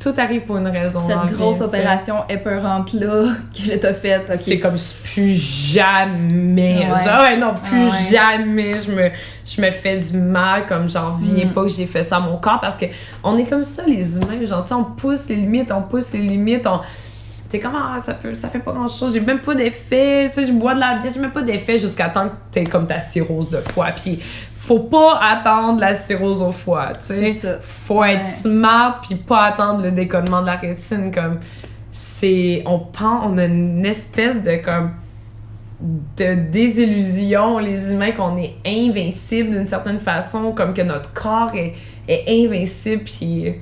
tout 0.00 0.14
arrive 0.16 0.42
pour 0.42 0.58
une 0.58 0.68
raison 0.68 1.00
Cette 1.00 1.36
grosse 1.36 1.60
opération 1.60 2.18
épeurante-là 2.28 3.34
que 3.52 3.76
t'as 3.78 3.92
faite. 3.92 4.30
ok. 4.32 4.40
C'est 4.40 4.58
comme 4.60 4.76
plus 5.02 5.34
jamais. 5.34 6.86
Ouais. 6.90 7.04
Genre, 7.04 7.20
ouais, 7.22 7.36
non, 7.36 7.52
plus 7.54 7.84
ouais. 7.86 7.90
jamais 8.10 8.78
je 8.78 8.92
me, 8.92 9.10
je 9.44 9.60
me 9.60 9.70
fais 9.72 9.98
du 9.98 10.16
mal, 10.18 10.66
comme 10.66 10.88
j'en 10.88 11.18
Mm. 11.18 11.52
pas 11.52 11.62
que 11.62 11.68
j'ai 11.68 11.86
fait 11.86 12.04
ça 12.04 12.18
à 12.18 12.20
mon 12.20 12.36
corps 12.36 12.60
parce 12.60 12.76
que 12.76 12.86
on 13.24 13.36
est 13.38 13.44
comme 13.46 13.64
ça, 13.64 13.82
les 13.86 14.16
humains. 14.16 14.44
Genre, 14.44 14.64
on 14.70 14.84
pousse 14.84 15.24
les 15.28 15.34
limites, 15.36 15.72
on 15.72 15.82
pousse 15.82 16.12
les 16.12 16.20
limites, 16.20 16.66
on. 16.66 16.80
T'es 17.48 17.60
comme, 17.60 17.74
ah, 17.74 17.98
ça, 17.98 18.14
peut, 18.14 18.34
ça 18.34 18.48
fait 18.48 18.58
pas 18.58 18.72
grand 18.72 18.88
chose, 18.88 19.14
j'ai 19.14 19.20
même 19.20 19.40
pas 19.40 19.54
d'effet, 19.54 20.28
tu 20.28 20.34
sais, 20.34 20.46
je 20.46 20.52
bois 20.52 20.74
de 20.74 20.80
la 20.80 20.98
bière, 20.98 21.10
j'ai 21.12 21.20
même 21.20 21.32
pas 21.32 21.42
d'effet 21.42 21.78
jusqu'à 21.78 22.10
temps 22.10 22.28
que 22.28 22.34
t'aies 22.50 22.64
comme 22.64 22.86
ta 22.86 23.00
cirrhose 23.00 23.48
de 23.48 23.60
foie. 23.60 23.88
Puis, 23.96 24.20
faut 24.56 24.80
pas 24.80 25.18
attendre 25.18 25.80
la 25.80 25.94
cirrhose 25.94 26.42
au 26.42 26.52
foie, 26.52 26.92
tu 26.92 27.14
sais. 27.14 27.58
Faut 27.62 28.04
être 28.04 28.26
smart, 28.26 29.00
puis 29.00 29.14
pas 29.14 29.44
attendre 29.44 29.82
le 29.82 29.92
déconnement 29.92 30.42
de 30.42 30.46
la 30.46 30.56
rétine, 30.56 31.10
comme 31.10 31.38
c'est 31.98 32.62
on 32.66 32.78
pense 32.78 33.24
on 33.24 33.38
a 33.38 33.46
une 33.46 33.84
espèce 33.84 34.42
de 34.42 34.56
comme 34.56 34.92
de 35.80 36.34
désillusion 36.34 37.58
les 37.58 37.92
humains 37.92 38.12
qu'on 38.12 38.36
est 38.36 38.56
invincible 38.66 39.50
d'une 39.50 39.66
certaine 39.66 40.00
façon 40.00 40.52
comme 40.52 40.74
que 40.74 40.82
notre 40.82 41.12
corps 41.12 41.52
est, 41.54 41.74
est 42.08 42.44
invincible 42.44 43.04
puis 43.04 43.54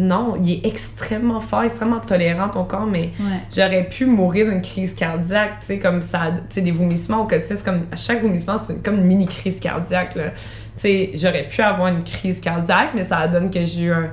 non 0.00 0.34
il 0.42 0.52
est 0.52 0.66
extrêmement 0.66 1.40
fort 1.40 1.62
extrêmement 1.62 2.00
tolérant 2.00 2.48
ton 2.48 2.64
corps 2.64 2.86
mais 2.86 3.10
Ouais. 3.20 3.40
j'aurais 3.54 3.84
pu 3.88 4.06
mourir 4.06 4.46
d'une 4.48 4.62
crise 4.62 4.94
cardiaque 4.94 5.60
tu 5.60 5.66
sais 5.66 5.78
comme 5.78 6.00
ça 6.02 6.30
tu 6.34 6.40
sais 6.50 6.60
des 6.62 6.72
vomissements 6.72 7.22
au 7.22 7.26
quotidien 7.26 7.56
c'est 7.56 7.64
comme 7.64 7.82
à 7.92 7.96
chaque 7.96 8.22
vomissement 8.22 8.56
c'est 8.56 8.82
comme 8.82 8.96
une 8.96 9.04
mini 9.04 9.26
crise 9.26 9.60
cardiaque 9.60 10.14
là. 10.14 10.30
Tu 10.30 10.36
sais 10.76 11.10
j'aurais 11.14 11.46
pu 11.48 11.60
avoir 11.62 11.88
une 11.88 12.02
crise 12.02 12.40
cardiaque 12.40 12.90
mais 12.94 13.04
ça 13.04 13.28
donne 13.28 13.50
que 13.50 13.62
j'ai 13.64 13.82
eu 13.82 13.92
un, 13.92 14.10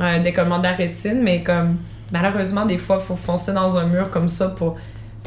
un 0.00 0.20
décollement 0.20 0.58
de 0.58 0.64
la 0.64 0.72
rétine 0.72 1.20
mais 1.22 1.42
comme 1.42 1.76
malheureusement 2.12 2.64
des 2.66 2.78
fois 2.78 2.98
il 3.00 3.06
faut 3.06 3.16
foncer 3.16 3.52
dans 3.52 3.76
un 3.76 3.84
mur 3.86 4.10
comme 4.10 4.28
ça 4.28 4.48
pour 4.48 4.76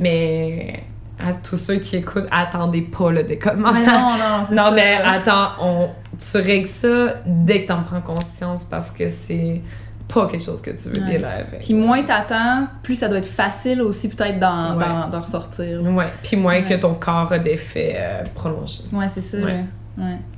mais 0.02 0.84
à 1.18 1.32
tous 1.34 1.56
ceux 1.56 1.76
qui 1.78 1.96
écoutent 1.98 2.28
attendez 2.30 2.82
pas 2.82 3.10
le 3.10 3.24
décollement. 3.24 3.72
Mais 3.72 3.86
non, 3.86 4.12
non, 4.18 4.44
c'est 4.50 4.54
non, 4.54 4.72
mais 4.74 4.98
attends, 5.02 5.52
on, 5.62 5.90
tu 6.20 6.38
règles 6.38 6.68
ça 6.68 7.16
dès 7.26 7.64
que 7.64 7.70
t'en 7.70 7.84
prends 7.84 8.02
conscience 8.02 8.66
parce 8.66 8.92
que 8.92 9.08
c'est 9.08 9.62
pas 10.08 10.28
quelque 10.28 10.44
chose 10.44 10.62
que 10.62 10.72
tu 10.72 10.90
veux 10.90 11.06
Ouais. 11.06 11.46
Puis 11.62 11.74
moins 11.74 12.04
t'attends, 12.04 12.68
plus 12.84 12.96
ça 12.96 13.08
doit 13.08 13.18
être 13.18 13.26
facile 13.26 13.82
aussi 13.82 14.08
peut-être 14.10 14.40
d'en, 14.40 14.78
Ouais. 14.78 15.18
ressortir. 15.18 15.82
là. 15.82 15.90
Ouais, 15.90 16.08
puis 16.24 16.38
moins 16.38 16.54
Ouais. 16.56 16.64
que 16.64 16.76
ton 16.76 16.94
corps 16.94 17.32
a 17.32 17.40
des 17.40 17.58
faits 17.58 17.96
euh, 17.98 18.24
prolongés. 18.36 18.84
Ouais, 18.92 19.08
c'est 19.08 19.22
ça. 19.22 19.38
Ouais. 19.38 19.64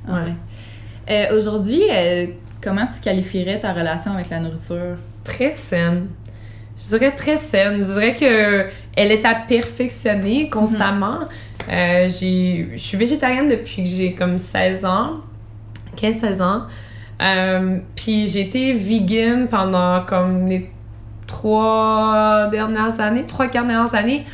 ah. 0.09 0.13
Euh, 1.09 1.37
aujourd'hui, 1.37 1.81
euh, 1.91 2.27
comment 2.61 2.85
tu 2.87 2.99
qualifierais 3.01 3.59
ta 3.59 3.73
relation 3.73 4.11
avec 4.11 4.29
la 4.29 4.39
nourriture? 4.39 4.97
Très 5.23 5.51
saine. 5.51 6.07
je 6.79 6.89
dirais 6.97 7.11
très 7.15 7.37
saine. 7.37 7.77
Je 7.77 7.93
dirais 7.93 8.15
que 8.15 8.65
elle 8.95 9.11
est 9.11 9.25
à 9.25 9.35
perfectionner 9.35 10.49
constamment. 10.49 11.19
Euh, 11.69 12.07
j'ai, 12.07 12.69
je 12.73 12.77
suis 12.77 12.97
végétarienne 12.97 13.49
depuis 13.49 13.83
que 13.83 13.89
j'ai 13.89 14.13
comme 14.13 14.37
16 14.37 14.85
ans, 14.85 15.17
15-16 15.97 16.41
ans. 16.41 16.63
Euh, 17.21 17.77
puis 17.95 18.27
j'ai 18.27 18.41
été 18.41 18.73
vegan 18.73 19.47
pendant 19.47 20.01
comme 20.05 20.47
les 20.47 20.69
trois 21.25 22.47
dernières 22.51 22.99
années, 22.99 23.25
trois 23.25 23.47
dernières 23.47 23.93
années. 23.95 24.25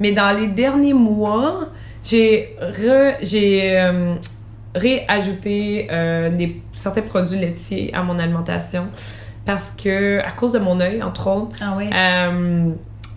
Mais 0.00 0.12
dans 0.12 0.36
les 0.36 0.48
derniers 0.48 0.94
mois, 0.94 1.68
j'ai 2.02 2.56
re, 2.60 3.16
j'ai 3.22 3.78
euh, 3.78 4.14
réajouté 4.74 5.88
euh, 5.90 6.30
des, 6.30 6.60
certains 6.72 7.02
produits 7.02 7.38
laitiers 7.38 7.94
à 7.94 8.02
mon 8.02 8.18
alimentation 8.18 8.88
parce 9.44 9.70
que 9.70 10.18
à 10.20 10.32
cause 10.32 10.52
de 10.52 10.58
mon 10.58 10.80
œil 10.80 11.02
entre 11.02 11.28
autres. 11.28 11.56
Ah 11.60 11.74
oui. 11.76 11.90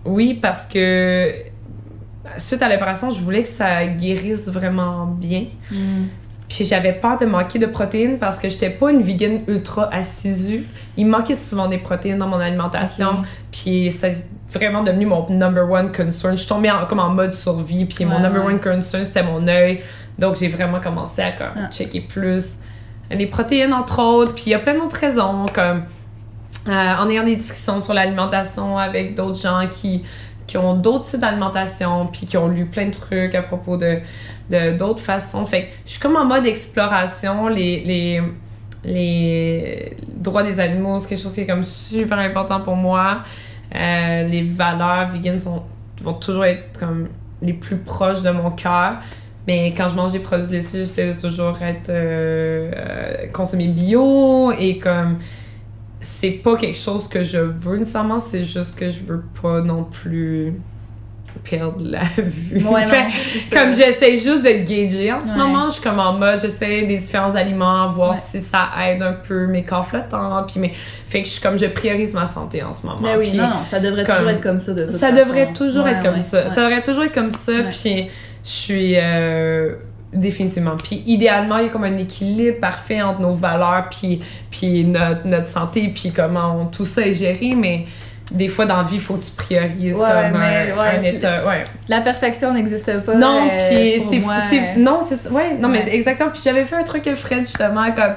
Oui, 0.05 0.35
parce 0.35 0.67
que 0.67 1.33
suite 2.37 2.61
à 2.61 2.69
l'opération, 2.69 3.09
je 3.09 3.19
voulais 3.19 3.41
que 3.41 3.49
ça 3.49 3.85
guérisse 3.87 4.49
vraiment 4.49 5.05
bien. 5.07 5.45
Mm. 5.71 6.05
Puis 6.55 6.63
j'avais 6.63 6.93
peur 6.93 7.17
de 7.17 7.25
manquer 7.25 7.59
de 7.59 7.65
protéines 7.65 8.17
parce 8.17 8.39
que 8.39 8.47
j'étais 8.47 8.69
pas 8.69 8.89
une 8.91 9.01
vegan 9.01 9.41
ultra 9.47 9.89
assidue. 9.93 10.65
Il 10.95 11.05
manquait 11.07 11.35
souvent 11.35 11.67
des 11.67 11.79
protéines 11.79 12.17
dans 12.17 12.27
mon 12.27 12.39
alimentation. 12.39 13.23
Puis 13.51 13.91
c'est 13.91 14.25
vraiment 14.53 14.81
devenu 14.81 15.05
mon 15.05 15.29
number 15.29 15.69
one 15.69 15.91
concern. 15.91 16.31
Je 16.35 16.39
suis 16.41 16.47
tombée 16.47 16.71
en- 16.71 16.85
comme 16.85 16.99
en 17.01 17.09
mode 17.09 17.33
survie. 17.33 17.83
Puis 17.83 18.05
mon 18.05 18.19
number 18.19 18.45
ouais. 18.45 18.53
one 18.53 18.61
concern, 18.61 19.03
c'était 19.03 19.23
mon 19.23 19.45
œil. 19.49 19.81
Donc 20.17 20.37
j'ai 20.37 20.47
vraiment 20.47 20.79
commencé 20.79 21.21
à 21.21 21.33
comme, 21.33 21.47
Ah. 21.57 21.69
checker 21.69 21.99
plus 21.99 22.59
les 23.11 23.27
protéines, 23.27 23.73
entre 23.73 23.99
autres. 24.01 24.33
Puis 24.33 24.43
il 24.47 24.49
y 24.51 24.55
a 24.55 24.59
plein 24.59 24.75
d'autres 24.75 24.95
raisons, 24.97 25.45
comme 25.53 25.83
euh, 26.69 26.71
en 26.71 27.09
ayant 27.09 27.23
des 27.25 27.35
discussions 27.35 27.81
sur 27.81 27.93
l'alimentation 27.93 28.77
avec 28.77 29.13
d'autres 29.13 29.39
gens 29.41 29.67
qui, 29.69 30.03
qui 30.47 30.57
ont 30.57 30.73
d'autres 30.73 31.05
types 31.05 31.19
d'alimentation, 31.19 32.07
puis 32.07 32.25
qui 32.25 32.37
ont 32.37 32.47
lu 32.47 32.65
plein 32.65 32.85
de 32.85 32.91
trucs 32.91 33.35
à 33.35 33.41
propos 33.41 33.75
de- 33.77 33.99
d'autres 34.49 35.01
façons. 35.01 35.45
Fait 35.45 35.63
que 35.63 35.67
je 35.85 35.91
suis 35.91 35.99
comme 35.99 36.15
en 36.15 36.25
mode 36.25 36.45
exploration. 36.45 37.47
Les, 37.47 37.81
les, 37.81 38.21
les 38.83 39.97
droits 40.07 40.43
des 40.43 40.59
animaux, 40.59 40.97
c'est 40.97 41.09
quelque 41.09 41.23
chose 41.23 41.33
qui 41.33 41.41
est 41.41 41.47
comme 41.47 41.63
super 41.63 42.19
important 42.19 42.61
pour 42.61 42.75
moi. 42.75 43.23
Euh, 43.73 44.23
les 44.23 44.43
valeurs 44.43 45.09
vegan 45.09 45.37
sont, 45.37 45.63
vont 46.01 46.13
toujours 46.13 46.45
être 46.45 46.77
comme 46.77 47.07
les 47.41 47.53
plus 47.53 47.77
proches 47.77 48.21
de 48.21 48.31
mon 48.31 48.51
cœur. 48.51 48.99
Mais 49.47 49.73
quand 49.75 49.89
je 49.89 49.95
mange 49.95 50.11
des 50.11 50.19
produits 50.19 50.51
laitiers, 50.51 50.79
j'essaie 50.79 51.13
de 51.13 51.19
toujours 51.19 51.61
être 51.61 51.89
euh, 51.89 52.71
euh, 52.75 53.27
consommer 53.31 53.67
bio 53.67 54.51
et 54.51 54.79
comme 54.79 55.17
c'est 56.01 56.31
pas 56.31 56.55
quelque 56.55 56.77
chose 56.77 57.07
que 57.07 57.23
je 57.23 57.37
veux 57.37 57.77
nécessairement, 57.77 58.19
c'est 58.19 58.43
juste 58.43 58.77
que 58.77 58.89
je 58.89 59.01
veux 59.01 59.23
pas 59.41 59.61
non 59.61 59.83
plus 59.83 60.53
perdre 61.43 61.77
la 61.83 62.01
vue. 62.17 62.63
Ouais, 62.65 62.85
non, 62.85 63.07
comme 63.51 63.73
j'essaie 63.75 64.13
juste 64.17 64.41
de 64.43 64.63
gager 64.63 65.11
en 65.11 65.23
ce 65.23 65.31
Ouais. 65.31 65.37
moment, 65.37 65.67
je 65.67 65.73
suis 65.73 65.83
comme 65.83 65.99
en 65.99 66.13
mode, 66.13 66.41
j'essaie 66.41 66.83
des 66.83 66.97
différents 66.97 67.35
aliments, 67.35 67.89
voir 67.89 68.11
Ouais. 68.11 68.15
si 68.15 68.39
ça 68.41 68.69
aide 68.87 69.01
un 69.01 69.13
peu 69.13 69.45
mes 69.47 69.63
corps 69.63 69.87
flottants, 69.87 70.43
puis 70.47 70.59
mes... 70.59 70.71
fait 71.07 71.21
que 71.21 71.27
je 71.27 71.33
suis 71.33 71.41
comme, 71.41 71.57
je 71.59 71.65
priorise 71.67 72.13
ma 72.13 72.25
santé 72.25 72.63
en 72.63 72.71
ce 72.71 72.85
moment. 72.85 72.99
Mais 73.01 73.15
oui, 73.17 73.29
puis 73.29 73.37
non, 73.37 73.47
non, 73.49 73.65
ça 73.69 73.79
devrait 73.79 74.03
comme- 74.05 74.15
toujours 74.15 74.29
être 74.31 74.41
comme 74.41 74.59
ça 74.59 74.73
de 74.73 74.83
toute 74.83 74.91
ça 74.93 75.09
façon. 75.11 75.15
devrait 75.15 75.53
toujours 75.53 75.87
être 75.87 76.01
comme 76.03 76.19
ça. 76.19 76.49
Ça 76.49 76.61
devrait 76.63 76.83
toujours 76.83 77.03
être 77.03 77.13
comme 77.13 77.31
ça, 77.31 77.51
puis 77.69 78.07
je 78.43 78.49
suis 78.49 78.93
euh, 78.97 79.75
définitivement. 80.13 80.77
Puis 80.81 81.03
idéalement, 81.05 81.57
il 81.57 81.65
y 81.65 81.67
a 81.67 81.69
comme 81.69 81.83
un 81.83 81.97
équilibre 81.97 82.59
parfait 82.59 83.01
entre 83.01 83.19
nos 83.21 83.33
valeurs, 83.35 83.87
puis, 83.89 84.21
puis 84.49 84.83
notre, 84.85 85.25
notre 85.27 85.47
santé, 85.49 85.91
puis 85.93 86.11
comment 86.15 86.61
on- 86.61 86.65
tout 86.67 86.85
ça 86.85 87.01
est 87.05 87.13
géré, 87.13 87.53
mais 87.55 87.85
des 88.31 88.47
fois 88.47 88.65
dans 88.65 88.77
la 88.77 88.83
vie, 88.83 88.95
il 88.95 89.01
faut 89.01 89.15
que 89.15 89.23
tu 89.25 89.31
priorises 89.31 89.95
Ouais, 89.95 90.01
comme 90.31 90.39
mais 90.39 90.71
un, 90.71 90.77
ouais, 90.77 90.97
un 90.97 91.01
état. 91.01 91.45
Ouais. 91.47 91.65
La 91.87 92.01
perfection 92.01 92.53
n'existe 92.53 93.01
pas. 93.05 93.15
Non, 93.15 93.45
euh, 93.45 93.57
puis 93.57 94.01
c'est 94.09 94.59
euh, 94.59 94.61
non, 94.77 94.99
c'est 95.07 95.29
ouais, 95.29 95.55
non 95.59 95.67
mais 95.69 95.87
exactement. 95.93 96.31
Puis 96.31 96.41
j'avais 96.43 96.65
fait 96.65 96.75
un 96.75 96.83
truc 96.83 97.03
que 97.03 97.13
Fred 97.15 97.41
justement 97.45 97.91
comme 97.91 98.15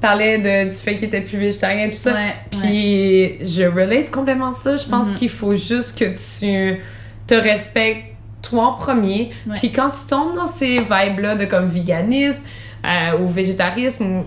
parlait 0.00 0.38
de 0.38 0.68
du 0.68 0.74
fait 0.74 0.94
qu'il 0.96 1.08
était 1.08 1.22
plus 1.22 1.38
végétarien 1.38 1.86
et 1.86 1.90
tout 1.90 1.98
ça. 1.98 2.12
Puis 2.50 3.38
je 3.44 3.64
relate 3.64 4.10
complètement 4.10 4.52
ça. 4.52 4.76
Je 4.76 4.86
pense 4.86 5.06
Mhm. 5.06 5.14
qu'il 5.14 5.30
faut 5.30 5.54
juste 5.56 5.98
que 5.98 6.04
tu 6.04 6.80
te 7.26 7.34
respectes 7.34 8.04
toi 8.42 8.64
en 8.66 8.72
premier. 8.74 9.30
Puis 9.56 9.72
quand 9.72 9.90
tu 9.90 10.06
tombes 10.08 10.36
dans 10.36 10.44
ces 10.44 10.78
vibes-là 10.80 11.34
de 11.34 11.44
comme 11.46 11.68
véganisme 11.68 12.42
euh, 12.84 13.18
ou 13.18 13.26
végétarisme, 13.26 14.22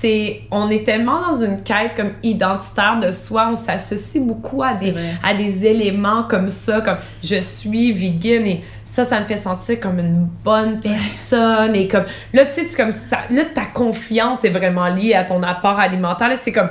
c'est 0.00 0.40
on 0.50 0.70
est 0.70 0.84
tellement 0.84 1.20
dans 1.20 1.44
une 1.44 1.62
quête 1.62 1.94
comme 1.94 2.12
identitaire 2.22 2.98
de 3.00 3.10
soi, 3.10 3.48
on 3.50 3.54
s'associe 3.54 4.22
beaucoup 4.22 4.62
à 4.62 4.72
des 4.72 4.94
à 5.22 5.34
des 5.34 5.66
éléments 5.66 6.22
comme 6.22 6.48
ça, 6.48 6.80
comme 6.80 6.96
je 7.22 7.38
suis 7.40 7.92
vegan 7.92 8.46
et 8.46 8.64
ça, 8.82 9.04
ça 9.04 9.20
me 9.20 9.26
fait 9.26 9.36
sentir 9.36 9.78
comme 9.78 9.98
une 9.98 10.26
bonne 10.42 10.80
personne 10.80 11.74
et 11.76 11.86
comme 11.86 12.04
là, 12.32 12.46
tu 12.46 12.66
sais, 12.66 12.76
comme 12.76 12.92
ça, 12.92 13.18
là, 13.30 13.44
ta 13.44 13.66
confiance 13.66 14.42
est 14.44 14.50
vraiment 14.50 14.88
liée 14.88 15.14
à 15.14 15.24
ton 15.24 15.42
apport 15.42 15.78
alimentaire. 15.78 16.30
Là, 16.30 16.36
c'est 16.36 16.52
comme, 16.52 16.70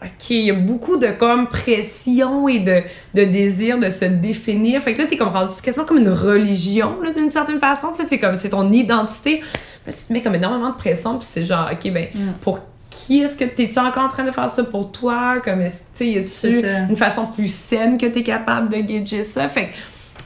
OK, 0.00 0.30
il 0.30 0.44
y 0.46 0.50
a 0.50 0.54
beaucoup 0.54 0.96
de 0.96 1.08
comme 1.08 1.48
pression 1.48 2.48
et 2.48 2.60
de, 2.60 2.82
de 3.14 3.24
désir 3.24 3.78
de 3.78 3.88
se 3.88 4.04
définir. 4.04 4.80
Fait 4.82 4.94
que 4.94 5.02
là, 5.02 5.08
t'es 5.08 5.16
comme 5.16 5.28
rendu 5.28 5.52
quasiment 5.62 5.84
comme 5.84 5.98
une 5.98 6.08
religion, 6.08 7.00
là, 7.02 7.12
d'une 7.12 7.30
certaine 7.30 7.58
façon. 7.58 7.88
Tu 7.94 8.02
sais, 8.02 8.08
c'est 8.08 8.18
comme, 8.18 8.36
c'est 8.36 8.50
ton 8.50 8.70
identité. 8.70 9.40
Là, 9.86 9.92
tu 9.92 9.98
te 10.06 10.12
mets 10.12 10.22
comme 10.22 10.36
énormément 10.36 10.70
de 10.70 10.76
pression, 10.76 11.18
puis 11.18 11.26
c'est 11.28 11.44
genre, 11.44 11.68
OK, 11.72 11.92
ben, 11.92 12.06
Mm. 12.14 12.32
pour 12.40 12.60
qui 12.90 13.20
est-ce 13.20 13.36
que 13.36 13.44
t'es-tu 13.44 13.78
encore 13.78 14.04
en 14.04 14.08
train 14.08 14.24
de 14.24 14.30
faire 14.30 14.48
ça 14.48 14.62
pour 14.64 14.92
toi? 14.92 15.40
Comme, 15.44 15.62
est-ce- 15.62 15.78
tu 15.78 15.84
sais, 15.94 16.08
y 16.10 16.18
a-tu 16.18 16.26
ça. 16.62 16.78
une 16.88 16.96
façon 16.96 17.26
plus 17.26 17.52
saine 17.52 17.98
que 17.98 18.06
t'es 18.06 18.22
capable 18.22 18.68
de 18.68 18.76
gager 18.80 19.22
ça? 19.22 19.48
Fait 19.48 19.66
que, 19.66 19.72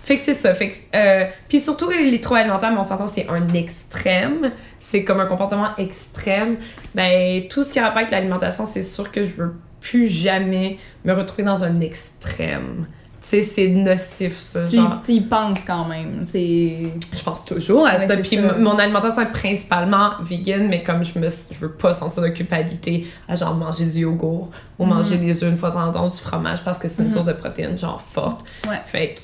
fait 0.05 0.17
que 0.17 0.21
c'est 0.21 0.33
ça. 0.33 0.55
Fait 0.55 0.73
euh, 0.95 1.27
puis 1.49 1.61
surtout, 1.61 1.89
les 1.91 2.21
troubles 2.21 2.41
alimentaires, 2.41 2.73
mais 2.73 2.79
on 2.79 2.83
s'entend, 2.83 3.07
c'est 3.07 3.29
un 3.29 3.47
extrême. 3.49 4.53
C'est 4.81 5.05
comme 5.05 5.21
un 5.21 5.27
comportement 5.27 5.77
extrême. 5.77 6.57
Ben, 6.95 7.47
tout 7.49 7.63
ce 7.63 7.73
qui 7.73 7.79
a 7.79 7.85
rapport 7.85 7.99
avec 7.99 8.11
l'alimentation, 8.11 8.67
c'est 8.67 8.83
sûr 8.83 9.13
que 9.13 9.23
je 9.23 9.35
veux 9.35 9.55
plus 9.81 10.09
jamais 10.09 10.79
me 11.05 11.13
retrouver 11.13 11.45
dans 11.45 11.63
un 11.65 11.81
extrême. 11.81 12.87
Tu 13.23 13.29
sais, 13.29 13.41
c'est 13.41 13.69
nocif, 13.69 14.37
ça. 14.37 14.65
Tu, 14.69 14.75
genre. 14.75 15.01
tu 15.05 15.13
y 15.13 15.21
penses 15.21 15.61
quand 15.65 15.85
même. 15.87 16.25
C'est. 16.25 16.89
Je 17.13 17.23
pense 17.23 17.45
toujours 17.45 17.87
à 17.87 17.95
Ouais, 17.97 18.07
ça. 18.07 18.17
Puis 18.17 18.37
ça. 18.37 18.59
mon 18.59 18.77
alimentation 18.77 19.23
est 19.23 19.31
principalement 19.33 20.11
vegan, 20.23 20.67
mais 20.69 20.83
comme 20.83 21.05
je 21.05 21.17
me 21.21 21.29
je 21.29 21.59
veux 21.61 21.71
pas 21.71 21.93
sentir 21.93 22.21
de 22.25 22.29
culpabilité 22.31 23.07
à 23.29 23.37
genre 23.37 23.55
manger 23.55 23.85
du 23.85 24.01
yogourt 24.01 24.51
ou 24.77 24.85
manger 24.87 25.19
des 25.19 25.45
œufs 25.45 25.51
une 25.53 25.57
fois 25.57 25.69
de 25.69 25.75
temps 25.75 25.87
en 25.87 25.93
temps, 25.93 26.09
du 26.09 26.17
fromage 26.17 26.65
parce 26.65 26.79
que 26.81 26.89
c'est 26.89 26.99
une 27.03 27.05
Mhm. 27.09 27.11
source 27.15 27.27
de 27.27 27.33
protéines 27.35 27.79
genre 27.79 28.03
forte. 28.13 28.51
Ouais. 28.69 28.81
Fait 28.87 29.15
que, 29.15 29.21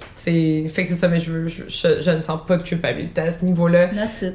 fait 0.69 0.83
que 0.85 0.89
c'est 0.89 0.95
ça, 0.95 1.09
mais 1.09 1.19
je, 1.19 1.33
veux- 1.33 1.49
je, 1.49 1.65
je, 1.67 2.01
je 2.01 2.11
ne 2.13 2.21
sens 2.21 2.39
pas 2.47 2.57
de 2.57 2.63
culpabilité 2.63 3.21
à 3.23 3.31
ce 3.33 3.45
niveau-là. 3.45 3.89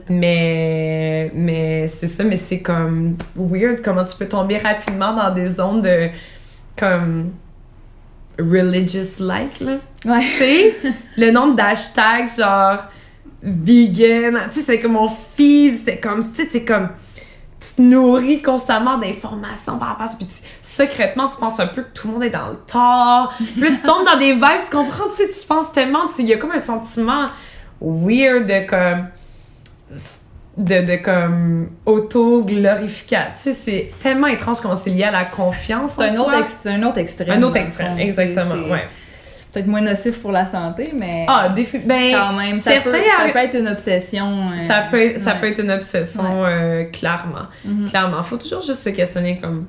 Mais, 0.10 1.32
mais 1.34 1.88
c'est 1.88 2.08
ça, 2.08 2.26
mais 2.26 2.36
c'est 2.36 2.60
comme 2.60 3.16
weird 3.38 3.82
comment 3.82 4.04
tu 4.04 4.18
peux 4.18 4.28
tomber 4.28 4.58
rapidement 4.58 5.14
dans 5.16 5.34
des 5.34 5.48
zones 5.48 5.82
de 5.82 6.10
comme 6.78 7.32
religious-like, 8.40 9.60
là. 9.60 9.78
Ouais. 10.06 10.22
Tu 10.32 10.38
sais, 10.38 10.76
le 11.18 11.32
nombre 11.32 11.56
d'hashtags 11.56 12.30
genre 12.38 12.86
vegan, 13.42 14.40
tu 14.52 14.60
sais, 14.60 14.66
c'est 14.66 14.80
comme 14.80 14.94
mon 14.94 15.10
feed, 15.10 15.78
c'est 15.84 16.00
comme, 16.00 16.22
tu 16.32 16.44
sais, 16.44 16.50
c'est 16.52 16.64
comme, 16.64 16.90
tu 17.60 17.76
te 17.76 17.82
nourris 17.82 18.42
constamment 18.42 18.98
d'informations 18.98 19.78
par 19.78 19.90
rapport 19.90 20.06
à 20.06 20.08
ça, 20.08 20.18
puis 20.18 20.26
tu- 20.28 20.42
secrètement, 20.62 21.28
tu 21.30 21.38
penses 21.38 21.60
un 21.60 21.68
peu 21.68 21.82
que 21.84 21.94
tout 21.94 22.08
le 22.08 22.14
monde 22.14 22.24
est 22.24 22.30
dans 22.30 22.50
le 22.50 22.56
tort, 22.56 23.34
puis 23.38 23.62
là, 23.62 23.68
tu 23.70 23.82
tombes 23.86 24.06
dans 24.06 24.18
des 24.18 24.34
vibes, 24.34 24.64
tu 24.64 24.76
comprends, 24.76 25.10
tu 25.16 25.24
sais, 25.26 25.30
tu 25.30 25.48
penses 25.48 25.72
tellement, 25.74 26.08
tu 26.08 26.16
sais, 26.16 26.22
il 26.24 26.30
y 26.30 26.34
a 26.34 26.38
comme 26.38 26.52
un 26.52 26.60
sentiment 26.60 27.28
weird 27.82 28.46
de 28.46 28.66
comme, 28.68 29.08
de, 30.58 30.82
de 30.82 30.96
comme 30.98 31.70
auto-glorification, 31.86 33.32
tu 33.36 33.42
sais, 33.42 33.54
c'est 33.54 33.92
tellement 34.02 34.28
étrange 34.28 34.60
comment 34.62 34.76
c'est 34.76 34.90
lié 34.92 35.04
à 35.04 35.12
la 35.12 35.26
confiance 35.26 35.96
C'est 35.98 36.10
un, 36.10 36.18
autre 36.18 36.34
ex- 36.40 36.66
un 36.66 36.84
autre 36.84 36.98
extrême. 37.00 37.30
Un 37.32 37.44
autre 37.44 37.58
extrême, 37.58 37.94
fond. 37.94 37.98
exactement, 37.98 38.70
ouais. 38.70 38.88
Peut-être 39.52 39.68
moins 39.68 39.82
nocif 39.82 40.20
pour 40.20 40.32
la 40.32 40.46
santé, 40.48 40.92
mais. 40.96 41.26
Ah, 41.28 41.50
défi- 41.56 41.86
ben, 41.88 42.12
quand 42.14 42.34
même, 42.34 42.56
ça 42.56 42.72
peut, 42.84 42.92
ça 42.92 43.32
peut 43.32 43.40
être 43.40 43.56
une 43.56 43.68
obsession. 43.68 44.42
euh, 44.44 44.68
Ça 44.68 44.86
peut, 44.90 45.14
ça 45.18 45.34
peut 45.36 45.48
être 45.48 45.60
une 45.62 45.70
obsession, 45.72 46.24
euh, 46.46 46.86
clairement. 46.86 47.48
Mhm. 47.64 47.88
Clairement. 47.90 48.24
Faut 48.24 48.38
toujours 48.38 48.62
juste 48.62 48.80
se 48.80 48.90
questionner 48.90 49.40
comme 49.40 49.66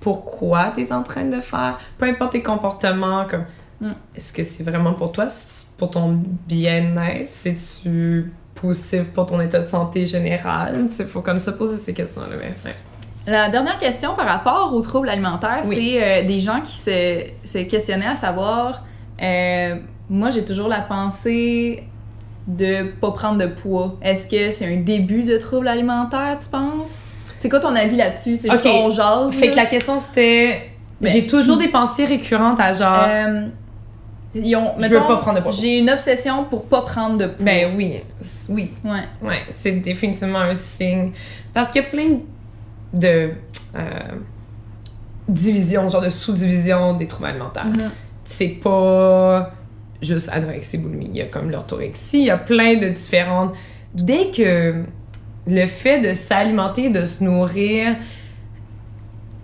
pourquoi 0.00 0.72
tu 0.74 0.82
es 0.82 0.92
en 0.92 1.02
train 1.02 1.24
de 1.24 1.40
faire, 1.40 1.78
peu 1.98 2.06
importe 2.06 2.32
tes 2.32 2.42
comportements, 2.42 3.26
comme 3.28 3.44
Mm. 3.80 3.90
est-ce 4.16 4.32
que 4.32 4.44
c'est 4.44 4.62
vraiment 4.62 4.92
pour 4.94 5.10
toi, 5.10 5.26
pour 5.78 5.90
ton 5.90 6.22
bien-être, 6.46 7.32
c'est-tu 7.32 8.30
positif 8.66 9.04
pour 9.14 9.26
ton 9.26 9.40
état 9.40 9.58
de 9.60 9.66
santé 9.66 10.06
général? 10.06 10.86
Il 10.98 11.04
faut 11.06 11.20
comme 11.20 11.40
se 11.40 11.50
poser 11.50 11.76
ces 11.76 11.92
questions-là. 11.94 12.28
mais, 12.38 12.54
ouais. 12.70 12.76
La 13.26 13.48
dernière 13.48 13.78
question 13.78 14.14
par 14.14 14.26
rapport 14.26 14.72
aux 14.74 14.80
troubles 14.82 15.08
alimentaires, 15.08 15.62
Oui. 15.66 15.76
c'est 15.76 16.02
euh, 16.24 16.26
des 16.26 16.40
gens 16.40 16.60
qui 16.62 16.78
se, 16.78 17.24
se 17.44 17.58
questionnaient 17.64 18.06
à 18.06 18.16
savoir 18.16 18.82
euh, 19.22 19.76
moi, 20.10 20.30
j'ai 20.30 20.44
toujours 20.44 20.68
la 20.68 20.80
pensée 20.82 21.84
de 22.46 22.90
pas 23.00 23.10
prendre 23.12 23.38
de 23.38 23.46
poids. 23.46 23.96
Est-ce 24.02 24.26
que 24.28 24.52
c'est 24.52 24.66
un 24.66 24.76
début 24.80 25.22
de 25.22 25.38
trouble 25.38 25.66
alimentaire, 25.68 26.36
tu 26.42 26.48
penses? 26.50 27.08
C'est 27.40 27.48
quoi 27.48 27.60
ton 27.60 27.74
avis 27.74 27.96
là-dessus? 27.96 28.36
C'est 28.36 28.50
juste 28.50 28.66
Ok. 28.66 28.72
on 28.74 28.90
jase? 28.90 29.30
Fait 29.32 29.46
là? 29.46 29.52
que 29.52 29.56
la 29.56 29.66
question 29.66 29.98
c'était 29.98 30.70
J'ai 31.00 31.26
toujours 31.26 31.56
des 31.56 31.68
pensées 31.68 32.04
récurrentes 32.04 32.60
à 32.60 32.72
genre. 32.74 33.04
Euh, 33.06 33.46
ils 34.34 34.56
ont, 34.56 34.72
Je 34.78 34.88
veux 34.88 34.98
pas 34.98 35.16
prendre 35.18 35.38
de 35.38 35.42
poids. 35.42 35.52
J'ai 35.52 35.78
une 35.78 35.90
obsession 35.90 36.44
pour 36.44 36.64
pas 36.64 36.82
prendre 36.82 37.18
de 37.18 37.26
poids. 37.26 37.44
Ben 37.44 37.74
oui, 37.76 38.00
oui. 38.48 38.72
Ouais. 38.84 38.90
Ouais, 39.22 39.42
c'est 39.50 39.72
définitivement 39.72 40.40
un 40.40 40.54
signe. 40.54 41.12
Parce 41.52 41.70
qu'il 41.70 41.82
y 41.82 41.84
a 41.84 41.88
plein 41.88 42.18
de 42.92 43.30
euh, 43.76 43.88
divisions, 45.28 45.88
genre 45.88 46.02
de 46.02 46.08
sous-divisions 46.08 46.94
des 46.94 47.06
troubles 47.06 47.28
alimentaires. 47.28 47.66
Mhm. 47.66 47.90
C'est 48.24 48.48
pas 48.62 49.52
juste 50.02 50.30
anorexie, 50.32 50.78
boulimie. 50.78 51.10
Il 51.10 51.16
y 51.16 51.22
a 51.22 51.26
comme 51.26 51.50
l'orthorexie, 51.50 52.20
il 52.20 52.26
y 52.26 52.30
a 52.30 52.38
plein 52.38 52.76
de 52.76 52.88
différentes. 52.88 53.54
Dès 53.94 54.30
que 54.30 54.84
le 55.46 55.66
fait 55.66 56.00
de 56.00 56.12
s'alimenter, 56.12 56.90
de 56.90 57.04
se 57.04 57.22
nourrir 57.22 57.96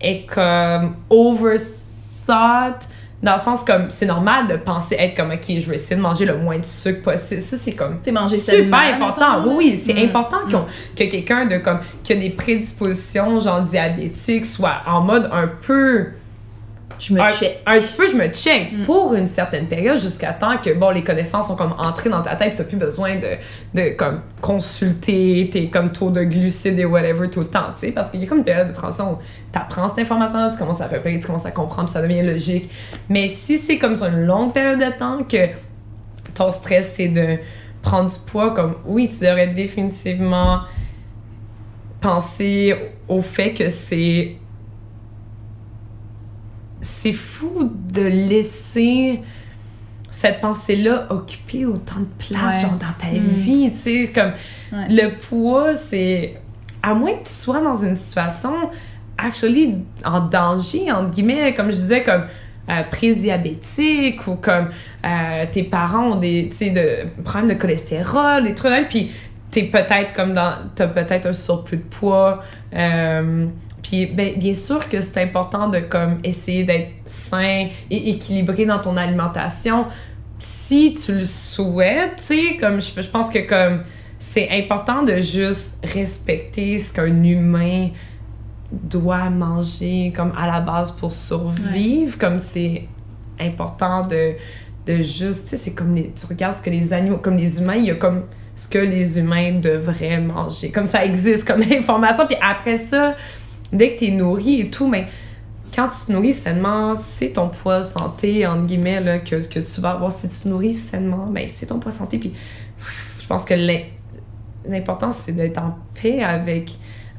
est 0.01 0.27
comme 0.27 0.97
overthought, 1.11 2.89
dans 3.23 3.35
le 3.35 3.39
sens 3.39 3.63
comme 3.65 3.91
c'est 3.91 4.07
normal 4.07 4.47
de 4.47 4.57
penser 4.57 4.97
être 4.99 5.15
comme 5.17 5.31
ok, 5.31 5.45
je 5.49 5.69
vais 5.69 5.75
essayer 5.75 5.97
de 5.97 6.01
manger 6.01 6.25
le 6.25 6.37
moins 6.39 6.59
de 6.59 6.65
sucre 6.65 7.03
possible. 7.03 7.41
Ça, 7.43 7.57
c'est 7.61 7.73
comme 7.73 7.99
manger 8.13 8.37
super 8.39 8.95
important. 8.95 9.43
Oui, 9.47 9.55
oui, 9.59 9.83
c'est 9.85 9.93
Mm. 9.95 10.09
important 10.09 10.39
qu'on- 10.51 10.65
que 10.97 11.05
quelqu'un 11.05 11.45
de 11.47 11.59
comme 11.59 11.81
qui 12.03 12.15
a 12.15 12.17
des 12.17 12.31
prédispositions 12.31 13.39
genre 13.41 13.61
diabétiques 13.63 14.47
soit 14.47 14.77
en 14.87 15.03
mode 15.03 15.29
un 15.33 15.49
peu 15.49 16.07
Je 17.01 17.15
me 17.15 17.21
un, 17.21 17.29
check. 17.29 17.61
un 17.67 17.81
petit 17.81 17.95
peu 17.95 18.07
je 18.09 18.15
me 18.17 18.29
check 18.29 18.73
Mm. 18.73 18.83
pour 18.85 19.15
une 19.15 19.27
certaine 19.27 19.67
période 19.67 19.99
jusqu'à 19.99 20.33
temps 20.33 20.59
que 20.59 20.73
bon 20.75 20.91
les 20.91 21.03
connaissances 21.03 21.49
sont 21.49 21.57
comme 21.57 21.75
entrées 21.79 22.11
dans 22.11 22.21
ta 22.23 22.37
tête, 22.37 22.55
tu 22.55 22.63
plus 22.65 22.77
besoin 22.77 23.17
de, 23.17 23.39
de 23.75 23.91
comme 23.97 24.21
consulter 24.41 25.49
tes 25.51 25.71
comme 25.71 25.91
taux 25.93 26.11
de 26.11 26.23
glucides 26.23 26.79
et 26.79 26.85
whatever 26.85 27.29
tout 27.31 27.41
le 27.41 27.47
temps, 27.47 27.73
tu 27.73 27.81
sais 27.87 27.93
parce 27.93 28.11
qu'il 28.11 28.21
y 28.23 28.27
a 28.27 28.29
comme 28.29 28.39
une 28.39 28.45
période 28.45 28.69
de 28.69 28.75
transition 28.75 29.13
où 29.13 29.19
tu 29.53 29.59
apprends 29.59 29.89
cette 29.89 30.01
information 30.01 30.39
là, 30.41 30.51
tu 30.51 30.59
commences 30.59 30.81
à 30.83 30.87
repérer, 30.87 31.19
tu 31.19 31.27
commences 31.27 31.47
à 31.47 31.51
comprendre, 31.51 31.85
puis 31.89 31.95
ça 31.95 32.03
devient 32.03 32.23
logique. 32.23 32.71
Mais 33.09 33.29
si 33.29 33.57
c'est 33.59 33.79
comme 33.79 33.97
sur 33.97 34.07
une 34.07 34.27
longue 34.27 34.53
période 34.53 34.79
de 34.79 34.97
temps 34.99 35.25
que 35.25 35.49
ton 36.35 36.51
stress 36.51 36.93
c'est 36.95 37.09
de 37.09 37.39
prendre 37.83 38.11
du 38.11 38.19
poids 38.27 38.51
comme 38.53 38.75
oui, 38.85 39.09
tu 39.09 39.25
devrais 39.25 39.47
définitivement 39.49 40.61
penser 42.01 42.75
au 43.09 43.21
fait 43.23 43.53
que 43.55 43.69
c'est 43.69 44.33
c'est 46.81 47.13
fou 47.13 47.71
de 47.93 48.03
laisser 48.03 49.21
cette 50.11 50.41
pensée-là 50.41 51.07
occuper 51.11 51.65
autant 51.67 52.01
de 52.01 52.07
place 52.35 52.57
Ouais. 52.57 52.63
genre 52.63 52.79
dans 52.79 52.93
ta 52.99 53.09
Mm. 53.13 53.21
vie, 53.29 53.71
tu 53.73 53.79
sais 53.79 54.13
comme 54.15 54.33
Ouais. 54.73 54.87
le 54.89 55.17
poids 55.19 55.75
c'est 55.75 56.35
à 56.83 56.95
moins 56.95 57.13
que 57.15 57.25
tu 57.27 57.33
sois 57.33 57.61
dans 57.61 57.75
une 57.85 57.95
situation 57.95 58.71
actually 59.19 59.77
en 60.05 60.21
danger 60.21 60.91
entre 60.93 61.11
guillemets 61.11 61.55
comme 61.55 61.71
je 61.71 61.77
disais 61.77 62.03
comme 62.03 62.25
euh, 62.71 62.83
prédiabétique 62.91 64.27
ou 64.27 64.37
comme 64.37 64.69
euh, 65.05 65.45
tes 65.51 65.65
parents 65.65 66.13
ont 66.13 66.17
des 66.17 66.45
de 66.45 67.23
problèmes 67.23 67.49
de 67.55 67.61
cholestérol 67.61 68.45
des 68.45 68.55
trucs 68.55 68.89
puis 68.89 69.11
t'es 69.51 69.65
peut-être 69.65 70.13
comme 70.15 70.33
dans 70.33 70.55
t'as 70.75 70.87
peut-être 70.87 71.27
un 71.27 71.33
surplus 71.33 71.79
de 71.79 71.83
poids 71.83 72.43
euh, 72.75 73.47
puis 73.91 74.07
ben, 74.07 74.39
bien 74.39 74.55
sûr 74.55 74.89
que 74.89 75.01
c'est 75.01 75.21
important 75.21 75.69
de 75.69 75.81
comme 75.81 76.19
essayer 76.23 76.63
d'être 76.63 76.91
sain 77.07 77.67
et 77.91 78.11
équilibré 78.11 78.65
dans 78.65 78.79
ton 78.79 78.97
alimentation. 78.97 79.87
Si 80.39 80.95
tu 80.95 81.15
le 81.15 81.25
souhaites 81.25 82.17
tu 82.17 82.23
sais 82.23 82.57
comme 82.61 82.81
je, 82.81 83.03
je 83.03 83.09
pense 83.09 83.31
que 83.31 83.41
comme 83.41 83.83
c'est 84.21 84.49
important 84.53 85.03
de 85.03 85.17
juste 85.17 85.85
respecter 85.85 86.79
ce 86.79 86.93
qu'un 86.93 87.25
humain 87.25 87.89
doit 88.71 89.29
manger 89.29 90.13
comme 90.15 90.33
à 90.39 90.47
la 90.47 90.61
base 90.61 90.93
pour 90.93 91.13
survivre. 91.13 92.17
Comme 92.17 92.39
c'est 92.39 92.87
important 93.41 94.03
de 94.03 94.35
de 94.87 95.03
juste 95.03 95.45
tu 95.45 95.49
sais 95.49 95.57
c'est 95.57 95.75
comme 95.75 95.97
les, 95.97 96.13
tu 96.13 96.27
regardes 96.27 96.55
ce 96.55 96.63
que 96.63 96.71
les 96.71 96.93
animaux 96.93 97.19
comme 97.19 97.37
les 97.37 97.61
humains 97.61 97.75
il 97.75 97.87
y 97.87 97.91
a 97.91 97.97
comme 97.97 98.23
ce 98.55 98.69
que 98.69 98.79
les 98.79 99.19
humains 99.19 99.59
devraient 99.59 100.21
manger. 100.21 100.71
Comme 100.71 100.87
ça 100.87 101.05
existe 101.05 101.45
comme 101.45 101.63
information. 101.73 102.29
Puis 102.29 102.37
après 102.41 102.77
ça 102.77 103.17
dès 103.73 103.95
que 103.95 104.01
tu 104.01 104.07
es 104.07 104.11
nourri 104.11 104.61
et 104.61 104.71
tout 104.71 104.89
mais 104.89 105.07
quand 105.75 105.89
tu 105.89 106.07
te 106.07 106.13
nourris 106.13 106.33
sainement, 106.33 106.95
c'est 106.97 107.31
ton 107.35 107.49
poids 107.49 107.83
santé, 107.85 108.45
entre 108.45 108.67
guillemets, 108.67 109.01
là, 109.01 109.21
que, 109.21 109.37
que 109.47 109.61
tu 109.61 109.81
vas 109.81 109.93
avoir. 109.93 110.11
Si 110.11 110.29
tu 110.29 110.41
te 110.41 110.49
nourris 110.49 110.75
sainement, 110.75 111.27
ben, 111.27 111.47
c'est 111.49 111.67
ton 111.67 111.79
poids 111.79 111.93
santé. 111.93 112.19
Puis 112.19 112.33
je 113.21 113.27
pense 113.29 113.45
que 113.45 113.55
l'im- 113.55 113.85
l'important, 114.69 115.13
c'est 115.13 115.31
d'être 115.31 115.59
en 115.59 115.79
paix 116.01 116.25
avec, 116.25 116.73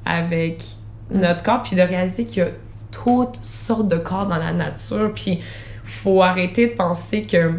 avec 0.05 0.63
notre 1.09 1.43
corps, 1.43 1.61
puis 1.61 1.77
de 1.77 1.81
réaliser 1.81 2.25
qu'il 2.25 2.43
y 2.43 2.45
a 2.45 2.49
toutes 2.91 3.39
sortes 3.41 3.87
de 3.87 3.95
corps 3.97 4.25
dans 4.25 4.37
la 4.37 4.51
nature. 4.51 5.13
Puis 5.15 5.39
faut 5.85 6.21
arrêter 6.21 6.67
de 6.67 6.73
penser 6.73 7.21
que 7.21 7.53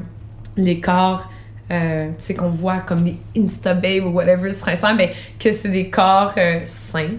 les 0.59 0.79
corps, 0.79 1.27
euh, 1.71 2.09
tu 2.09 2.15
sais, 2.19 2.35
qu'on 2.35 2.51
voit 2.51 2.81
comme 2.81 3.03
des 3.03 3.17
Insta-babes 3.35 4.05
ou 4.05 4.11
whatever 4.11 4.53
sur 4.53 4.69
Instagram, 4.69 4.99
ben, 4.99 5.09
que 5.39 5.53
c'est 5.53 5.71
des 5.71 5.89
corps 5.89 6.35
euh, 6.37 6.61
sains. 6.67 7.17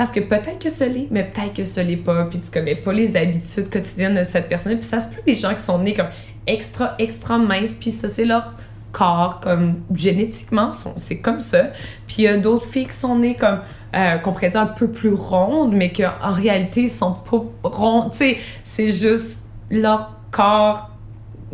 Parce 0.00 0.12
que 0.12 0.20
peut-être 0.20 0.58
que 0.58 0.70
ce 0.70 0.84
l'est, 0.84 1.08
mais 1.10 1.24
peut-être 1.24 1.52
que 1.52 1.66
ce 1.66 1.78
l'est 1.78 1.98
pas, 1.98 2.24
puis 2.24 2.38
tu 2.38 2.50
connais 2.50 2.74
pas 2.74 2.90
les 2.90 3.18
habitudes 3.18 3.68
quotidiennes 3.68 4.14
de 4.14 4.22
cette 4.22 4.48
personne. 4.48 4.72
Puis 4.78 4.88
ça 4.88 4.98
se 4.98 5.08
peut 5.08 5.20
des 5.26 5.34
gens 5.34 5.52
qui 5.52 5.60
sont 5.62 5.78
nés 5.78 5.92
comme 5.92 6.08
extra, 6.46 6.94
extra 6.98 7.36
minces, 7.36 7.74
puis 7.74 7.90
ça, 7.90 8.08
c'est 8.08 8.24
leur 8.24 8.54
corps, 8.92 9.40
comme 9.40 9.82
génétiquement, 9.94 10.70
c'est 10.96 11.18
comme 11.18 11.40
ça. 11.40 11.64
Puis 12.06 12.16
il 12.20 12.22
y 12.22 12.28
a 12.28 12.38
d'autres 12.38 12.64
filles 12.64 12.86
qui 12.86 12.96
sont 12.96 13.18
nées 13.18 13.34
comme, 13.34 13.60
euh, 13.94 14.16
qu'on 14.16 14.32
pourrait 14.32 14.48
dire 14.48 14.62
un 14.62 14.66
peu 14.68 14.88
plus 14.88 15.12
rondes, 15.12 15.74
mais 15.74 15.92
qu'en 15.92 16.32
réalité, 16.32 16.84
ils 16.84 16.88
sont 16.88 17.12
pas 17.12 17.42
rondes. 17.62 18.12
Tu 18.12 18.16
sais, 18.16 18.38
c'est 18.64 18.92
juste 18.92 19.40
leur 19.70 20.16
corps 20.30 20.88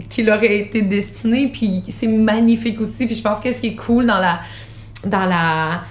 qui 0.09 0.23
leur 0.23 0.39
a 0.39 0.45
été 0.45 0.83
destiné, 0.83 1.49
puis 1.49 1.83
c'est 1.89 2.07
magnifique 2.07 2.81
aussi. 2.81 3.07
Puis 3.07 3.17
je 3.17 3.23
pense 3.23 3.41
que 3.41 3.51
ce 3.51 3.61
qui 3.61 3.67
est 3.67 3.75
cool 3.75 4.07
dans 4.07 4.21
la. 4.21 4.39
Dans 5.05 5.25
la 5.25 5.83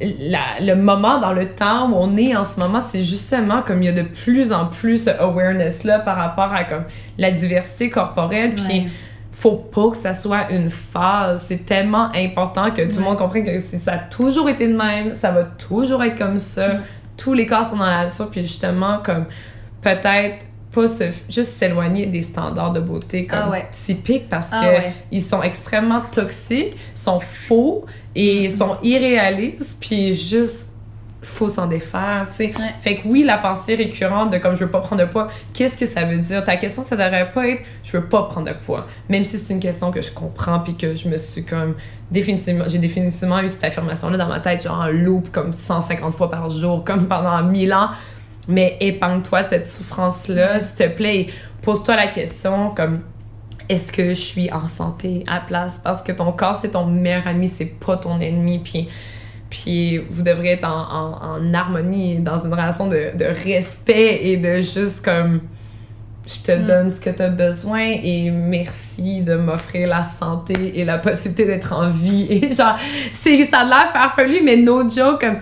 la- 0.00 0.60
le 0.60 0.74
moment 0.74 1.18
dans 1.20 1.32
le 1.32 1.46
temps 1.54 1.88
où 1.90 1.94
on 1.96 2.16
est 2.16 2.34
en 2.34 2.44
ce 2.44 2.58
moment, 2.58 2.80
c'est 2.80 3.02
justement 3.02 3.62
comme 3.62 3.82
il 3.82 3.86
y 3.86 3.88
a 3.88 3.92
de 3.92 4.02
plus 4.02 4.52
en 4.52 4.66
plus 4.66 5.04
ce 5.04 5.10
awareness 5.10 5.84
là 5.84 5.98
par 6.00 6.16
rapport 6.16 6.52
à 6.52 6.64
comme 6.64 6.84
la 7.18 7.30
diversité 7.30 7.88
corporelle. 7.90 8.54
Puis 8.54 8.64
Ouais. 8.80 8.86
faut 9.32 9.56
pas 9.56 9.90
que 9.90 9.96
ça 9.96 10.14
soit 10.14 10.50
une 10.50 10.70
phase. 10.70 11.44
C'est 11.46 11.64
tellement 11.66 12.08
important 12.14 12.70
que 12.70 12.82
tout 12.82 12.92
le 12.92 12.96
Ouais. 12.98 13.02
monde 13.04 13.18
comprenne 13.18 13.44
que 13.44 13.58
ça 13.58 13.92
a 13.92 13.98
toujours 13.98 14.48
été 14.48 14.66
de 14.68 14.76
même, 14.76 15.14
ça 15.14 15.30
va 15.30 15.44
toujours 15.44 16.02
être 16.02 16.16
comme 16.18 16.38
ça. 16.38 16.68
Mm. 16.74 16.80
Tous 17.16 17.34
les 17.34 17.46
corps 17.46 17.64
sont 17.64 17.76
dans 17.76 17.86
la 17.86 18.04
nature, 18.04 18.28
puis 18.30 18.40
justement, 18.42 18.98
comme 19.04 19.26
peut-être 19.80 20.46
pas 20.74 20.86
se, 20.86 21.04
juste 21.28 21.52
s'éloigner 21.52 22.06
des 22.06 22.22
standards 22.22 22.72
de 22.72 22.80
beauté 22.80 23.26
comme 23.26 23.38
Ah 23.44 23.50
ouais. 23.50 23.66
typiques 23.70 24.28
parce 24.28 24.48
Ah 24.52 24.60
que 24.60 24.66
ouais. 24.66 24.94
ils 25.10 25.22
sont 25.22 25.42
extrêmement 25.42 26.00
toxiques, 26.10 26.76
sont 26.94 27.20
faux 27.20 27.84
et 28.14 28.46
Mm-hmm. 28.48 28.56
sont 28.56 28.76
irréalistes, 28.82 29.76
puis 29.80 30.14
juste 30.14 30.70
faut 31.24 31.48
s'en 31.48 31.66
défaire, 31.66 32.26
tu 32.30 32.36
sais. 32.36 32.44
Ouais. 32.46 32.74
Fait 32.80 32.96
que 32.98 33.06
oui, 33.06 33.22
la 33.22 33.38
pensée 33.38 33.74
récurrente 33.76 34.30
de 34.32 34.38
comme 34.38 34.54
je 34.56 34.64
veux 34.64 34.70
pas 34.70 34.80
prendre 34.80 35.02
de 35.02 35.08
poids, 35.08 35.28
qu'est-ce 35.54 35.78
que 35.78 35.86
ça 35.86 36.04
veut 36.04 36.18
dire? 36.18 36.42
Ta 36.42 36.56
question, 36.56 36.82
ça 36.82 36.96
devrait 36.96 37.30
pas 37.30 37.46
être 37.48 37.62
je 37.84 37.96
veux 37.96 38.04
pas 38.04 38.24
prendre 38.24 38.48
de 38.48 38.52
poids. 38.54 38.86
Même 39.08 39.24
si 39.24 39.38
c'est 39.38 39.54
une 39.54 39.60
question 39.60 39.92
que 39.92 40.00
je 40.02 40.10
comprends 40.10 40.58
puis 40.58 40.74
que 40.76 40.96
je 40.96 41.08
me 41.08 41.16
suis 41.16 41.44
comme 41.44 41.76
définitivement, 42.10 42.64
j'ai 42.66 42.78
définitivement 42.78 43.38
eu 43.40 43.48
cette 43.48 43.62
affirmation-là 43.64 44.16
dans 44.18 44.26
ma 44.28 44.40
tête, 44.40 44.64
genre 44.64 44.80
en 44.80 44.88
loop 44.88 45.30
comme 45.30 45.52
150 45.52 46.12
fois 46.12 46.28
par 46.28 46.50
jour, 46.50 46.82
comme 46.84 47.06
pendant 47.06 47.40
1000 47.42 47.72
ans. 47.72 47.90
Mais 48.48 48.76
épargne-toi 48.80 49.42
cette 49.42 49.66
souffrance-là, 49.66 50.58
s'il 50.60 50.76
te 50.76 50.94
plaît, 50.94 51.16
et 51.20 51.30
pose-toi 51.62 51.96
la 51.96 52.08
question 52.08 52.70
comme 52.70 53.02
est-ce 53.68 53.92
que 53.92 54.08
je 54.08 54.20
suis 54.20 54.52
en 54.52 54.66
santé 54.66 55.22
à 55.28 55.40
place? 55.40 55.78
Parce 55.78 56.02
que 56.02 56.12
ton 56.12 56.32
corps, 56.32 56.56
c'est 56.56 56.70
ton 56.70 56.84
meilleur 56.86 57.26
ami, 57.26 57.48
c'est 57.48 57.66
pas 57.66 57.96
ton 57.96 58.20
ennemi. 58.20 58.58
Puis, 58.58 58.88
puis 59.48 59.98
vous 60.10 60.22
devrez 60.22 60.52
être 60.52 60.64
en, 60.64 60.80
en, 60.80 61.36
en 61.38 61.54
harmonie, 61.54 62.18
dans 62.18 62.38
une 62.44 62.52
relation 62.52 62.88
de, 62.88 63.16
de 63.16 63.24
respect 63.24 64.20
et 64.24 64.36
de 64.36 64.60
juste 64.60 65.04
comme 65.04 65.40
je 66.26 66.40
te 66.40 66.52
Mm. 66.52 66.64
donne 66.64 66.90
ce 66.90 67.00
que 67.00 67.10
tu 67.10 67.22
as 67.22 67.28
besoin 67.28 67.80
et 68.02 68.30
merci 68.30 69.22
de 69.22 69.34
m'offrir 69.34 69.88
la 69.88 70.04
santé 70.04 70.78
et 70.78 70.84
la 70.84 70.98
possibilité 70.98 71.46
d'être 71.46 71.72
en 71.72 71.88
vie. 71.90 72.26
Et 72.30 72.54
genre, 72.54 72.76
c'est, 73.12 73.44
ça 73.44 73.60
a 73.60 73.64
l'air 73.64 73.92
farfelu, 73.92 74.40
mais 74.44 74.56
no 74.56 74.88
joke, 74.88 75.20
comme 75.20 75.36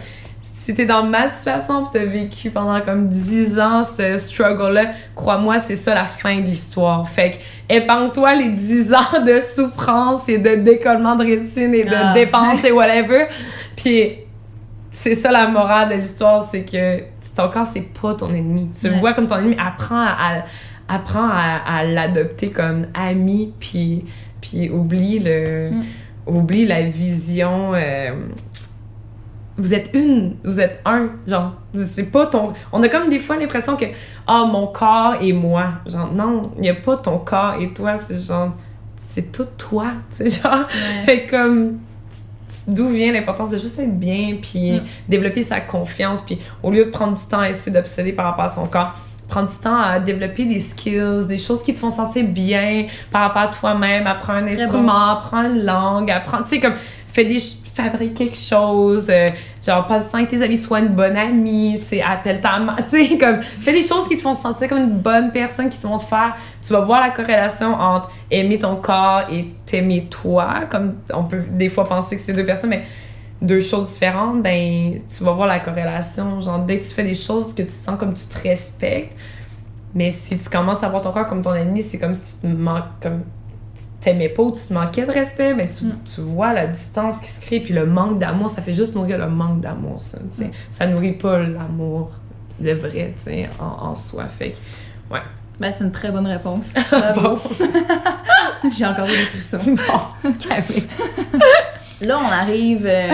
si 0.63 0.75
t'es 0.75 0.85
dans 0.85 1.05
ma 1.05 1.27
situation 1.27 1.85
pis 1.85 1.91
t'as 1.95 2.05
vécu 2.05 2.51
pendant 2.51 2.79
comme 2.83 3.09
10 3.09 3.59
ans 3.61 3.83
ce 3.83 4.17
struggle-là, 4.19 4.91
crois-moi, 5.15 5.59
c'est 5.59 5.75
ça 5.75 5.95
la 5.95 6.05
fin 6.05 6.41
de 6.41 6.45
l'histoire. 6.45 7.09
Fait 7.09 7.31
que 7.31 7.37
épargne-toi 7.75 8.35
les 8.35 8.51
10 8.51 8.93
ans 9.01 9.23
de 9.25 9.41
souffrance 9.41 10.29
et 10.29 10.37
de 10.37 10.57
décollement 10.57 11.17
de 11.17 11.25
rétine 11.25 11.73
et 11.75 11.85
de 11.85 11.95
Ah. 11.95 12.13
dépenses 12.13 12.63
et 12.65 12.73
whatever. 12.79 13.27
Puis 13.75 14.19
c'est 14.91 15.15
ça 15.15 15.33
la 15.33 15.49
morale 15.49 15.89
de 15.89 15.95
l'histoire, 15.95 16.47
c'est 16.51 16.65
que 16.67 17.05
ton 17.35 17.49
corps, 17.49 17.67
c'est 17.67 17.89
pas 17.99 18.15
ton 18.15 18.35
ennemi. 18.35 18.71
Tu 18.79 18.89
le 18.91 18.97
vois 18.99 19.15
comme 19.15 19.27
ton 19.29 19.39
ennemi, 19.39 19.57
apprends 19.59 20.03
à, 20.05 20.45
apprends 20.89 21.31
à, 21.33 21.63
à 21.79 21.85
l'adopter 21.85 22.51
comme 22.51 22.87
ami, 22.93 23.55
puis, 23.59 24.05
puis 24.43 24.69
oublie 24.69 25.21
le... 25.21 25.71
Mm. 25.71 25.85
Oublie 26.27 26.67
la 26.67 26.83
vision... 26.83 27.73
euh, 27.75 28.11
vous 29.61 29.75
êtes 29.75 29.91
une, 29.93 30.37
vous 30.43 30.59
êtes 30.61 30.81
un, 30.85 31.11
genre, 31.27 31.53
c'est 31.81 32.05
pas 32.05 32.27
ton... 32.27 32.53
On 32.73 32.83
a 32.83 32.89
comme 32.89 33.09
des 33.09 33.19
fois 33.19 33.37
l'impression 33.37 33.77
que, 33.77 33.85
ah, 34.27 34.45
mon 34.51 34.67
corps 34.67 35.17
et 35.21 35.33
moi. 35.33 35.67
Genre, 35.87 36.11
non, 36.13 36.53
il 36.57 36.63
n'y 36.63 36.71
a 36.71 36.75
pas 36.75 36.97
ton 36.97 37.19
corps 37.19 37.57
et 37.61 37.69
toi, 37.73 37.97
c'est 37.97 38.19
genre, 38.19 38.53
c'est 38.97 39.31
tout 39.33 39.47
toi, 39.59 39.89
tu 40.11 40.31
sais, 40.31 40.31
genre. 40.31 40.67
Fait 41.05 41.27
comme, 41.27 41.79
d'où 42.67 42.89
vient 42.89 43.13
l'importance 43.13 43.51
de 43.51 43.59
juste 43.59 43.79
être 43.79 43.99
bien, 43.99 44.37
puis 44.41 44.73
Mm. 44.73 44.83
développer 45.09 45.43
sa 45.43 45.61
confiance, 45.61 46.23
puis 46.23 46.39
au 46.63 46.71
lieu 46.71 46.87
de 46.87 46.91
prendre 46.91 47.17
du 47.17 47.27
temps 47.27 47.41
à 47.41 47.49
essayer 47.49 47.73
d'obséder 47.73 48.13
par 48.13 48.27
rapport 48.27 48.47
à 48.47 48.49
son 48.49 48.67
corps, 48.67 48.95
prendre 49.29 49.49
du 49.49 49.57
temps 49.59 49.79
à 49.79 50.01
développer 50.01 50.45
des 50.45 50.59
skills, 50.61 51.27
des 51.29 51.39
choses 51.39 51.63
qui 51.63 51.75
te 51.75 51.79
font 51.79 51.91
sentir 51.91 52.25
bien 52.27 52.87
par 53.11 53.23
rapport 53.23 53.43
à 53.43 53.49
toi-même, 53.49 54.07
apprendre 54.07 54.39
un 54.41 54.55
Très 54.55 54.63
instrument, 54.63 55.11
apprendre 55.11 55.55
une 55.55 55.65
langue, 55.65 56.11
apprendre, 56.11 56.45
tu 56.45 56.51
sais, 56.51 56.61
comme, 56.61 56.75
fais 57.07 57.25
des 57.25 57.41
fabrique 57.75 58.15
quelque 58.15 58.37
chose, 58.37 59.07
euh, 59.11 59.31
genre 59.65 59.87
passe 59.87 60.11
temps 60.11 60.19
avec 60.19 60.31
tes 60.31 60.43
amis, 60.43 60.57
sois 60.57 60.81
une 60.81 60.89
bonne 60.89 61.17
amie, 61.17 61.81
tu 61.89 62.01
appelle 62.01 62.41
ta 62.41 62.59
maman, 62.59 62.77
tu 62.91 63.09
sais, 63.09 63.19
comme, 63.19 63.43
fais 63.43 63.73
des 63.73 63.83
choses 63.83 64.09
qui 64.09 64.17
te 64.17 64.23
font 64.23 64.35
sentir 64.35 64.69
comme 64.69 64.79
une 64.79 64.99
bonne 64.99 65.33
personne, 65.33 65.69
qui 65.69 65.79
te 65.79 65.87
vont 65.87 65.99
te 65.99 66.05
faire, 66.05 66.37
tu 66.63 66.73
vas 66.73 66.81
voir 66.81 67.01
la 67.01 67.11
corrélation 67.11 67.75
entre 67.75 68.11
aimer 68.31 68.59
ton 68.59 68.77
corps 68.77 69.25
et 69.31 69.55
t'aimer 69.67 70.07
toi, 70.07 70.61
comme 70.71 70.97
on 71.13 71.25
peut 71.25 71.43
des 71.51 71.69
fois 71.69 71.85
penser 71.85 72.17
que 72.17 72.23
c'est 72.23 72.33
deux 72.33 72.45
personnes, 72.45 72.71
mais 72.71 72.85
deux 73.43 73.61
choses 73.61 73.93
différentes, 73.93 74.43
ben, 74.43 75.01
tu 75.09 75.25
vas 75.25 75.33
voir 75.33 75.47
la 75.47 75.61
corrélation, 75.61 76.41
genre, 76.41 76.59
dès 76.61 76.79
que 76.79 76.85
tu 76.85 76.95
fais 76.95 77.05
des 77.05 77.15
choses 77.15 77.53
que 77.55 77.63
tu 77.63 77.69
te 77.69 77.71
sens 77.71 77.99
comme 77.99 78.15
tu 78.15 78.25
te 78.27 78.39
respectes, 78.43 79.17
mais 79.95 80.11
si 80.11 80.37
tu 80.37 80.49
commences 80.49 80.83
à 80.83 80.89
voir 80.89 81.03
ton 81.03 81.11
corps 81.11 81.27
comme 81.27 81.43
ton 81.43 81.55
ennemi, 81.55 81.83
c'est 81.83 81.99
comme 81.99 82.15
si 82.15 82.37
tu 82.37 82.43
te 82.43 82.47
manques, 82.47 82.85
comme 83.03 83.23
t'aimais 84.01 84.29
pas 84.29 84.43
ou 84.43 84.53
tu 84.53 84.61
te 84.67 84.73
manquais 84.73 85.05
de 85.07 85.11
respect, 85.13 85.55
mais 85.55 85.67
tu, 85.67 85.85
Mm. 85.85 85.99
tu 86.15 86.21
vois 86.23 86.53
la 86.53 86.67
distance 86.67 87.21
qui 87.21 87.29
se 87.29 87.41
crée, 87.41 87.61
puis 87.61 87.75
le 87.75 87.87
manque 87.87 88.19
d'amour, 88.19 88.49
ça 88.51 88.63
fait 88.63 88.75
juste 88.75 88.95
nourrir 88.95 89.19
le 89.19 89.29
manque 89.29 89.61
d'amour, 89.61 90.01
ça. 90.01 90.19
Mm. 90.19 90.51
Ça 90.71 90.87
nourrit 90.87 91.13
pas 91.13 91.39
l'amour, 91.39 92.11
le 92.61 92.73
vrai, 92.75 93.15
tu 93.17 93.23
sais, 93.25 93.49
en, 93.59 93.89
en 93.91 93.95
soi. 93.95 94.25
Fait 94.27 94.51
que, 94.51 94.57
Ben, 95.59 95.71
c'est 95.73 95.85
une 95.85 95.93
très 95.93 96.11
bonne 96.11 96.27
réponse. 96.27 96.73
bon, 97.17 97.39
J'ai 98.77 98.87
encore 98.87 99.05
eu 99.07 99.11
des 99.11 99.25
frissons. 99.27 99.59
bon. 99.75 100.01
Là, 102.03 102.19
on 102.19 102.31
arrive 102.33 102.87
euh, 102.87 103.11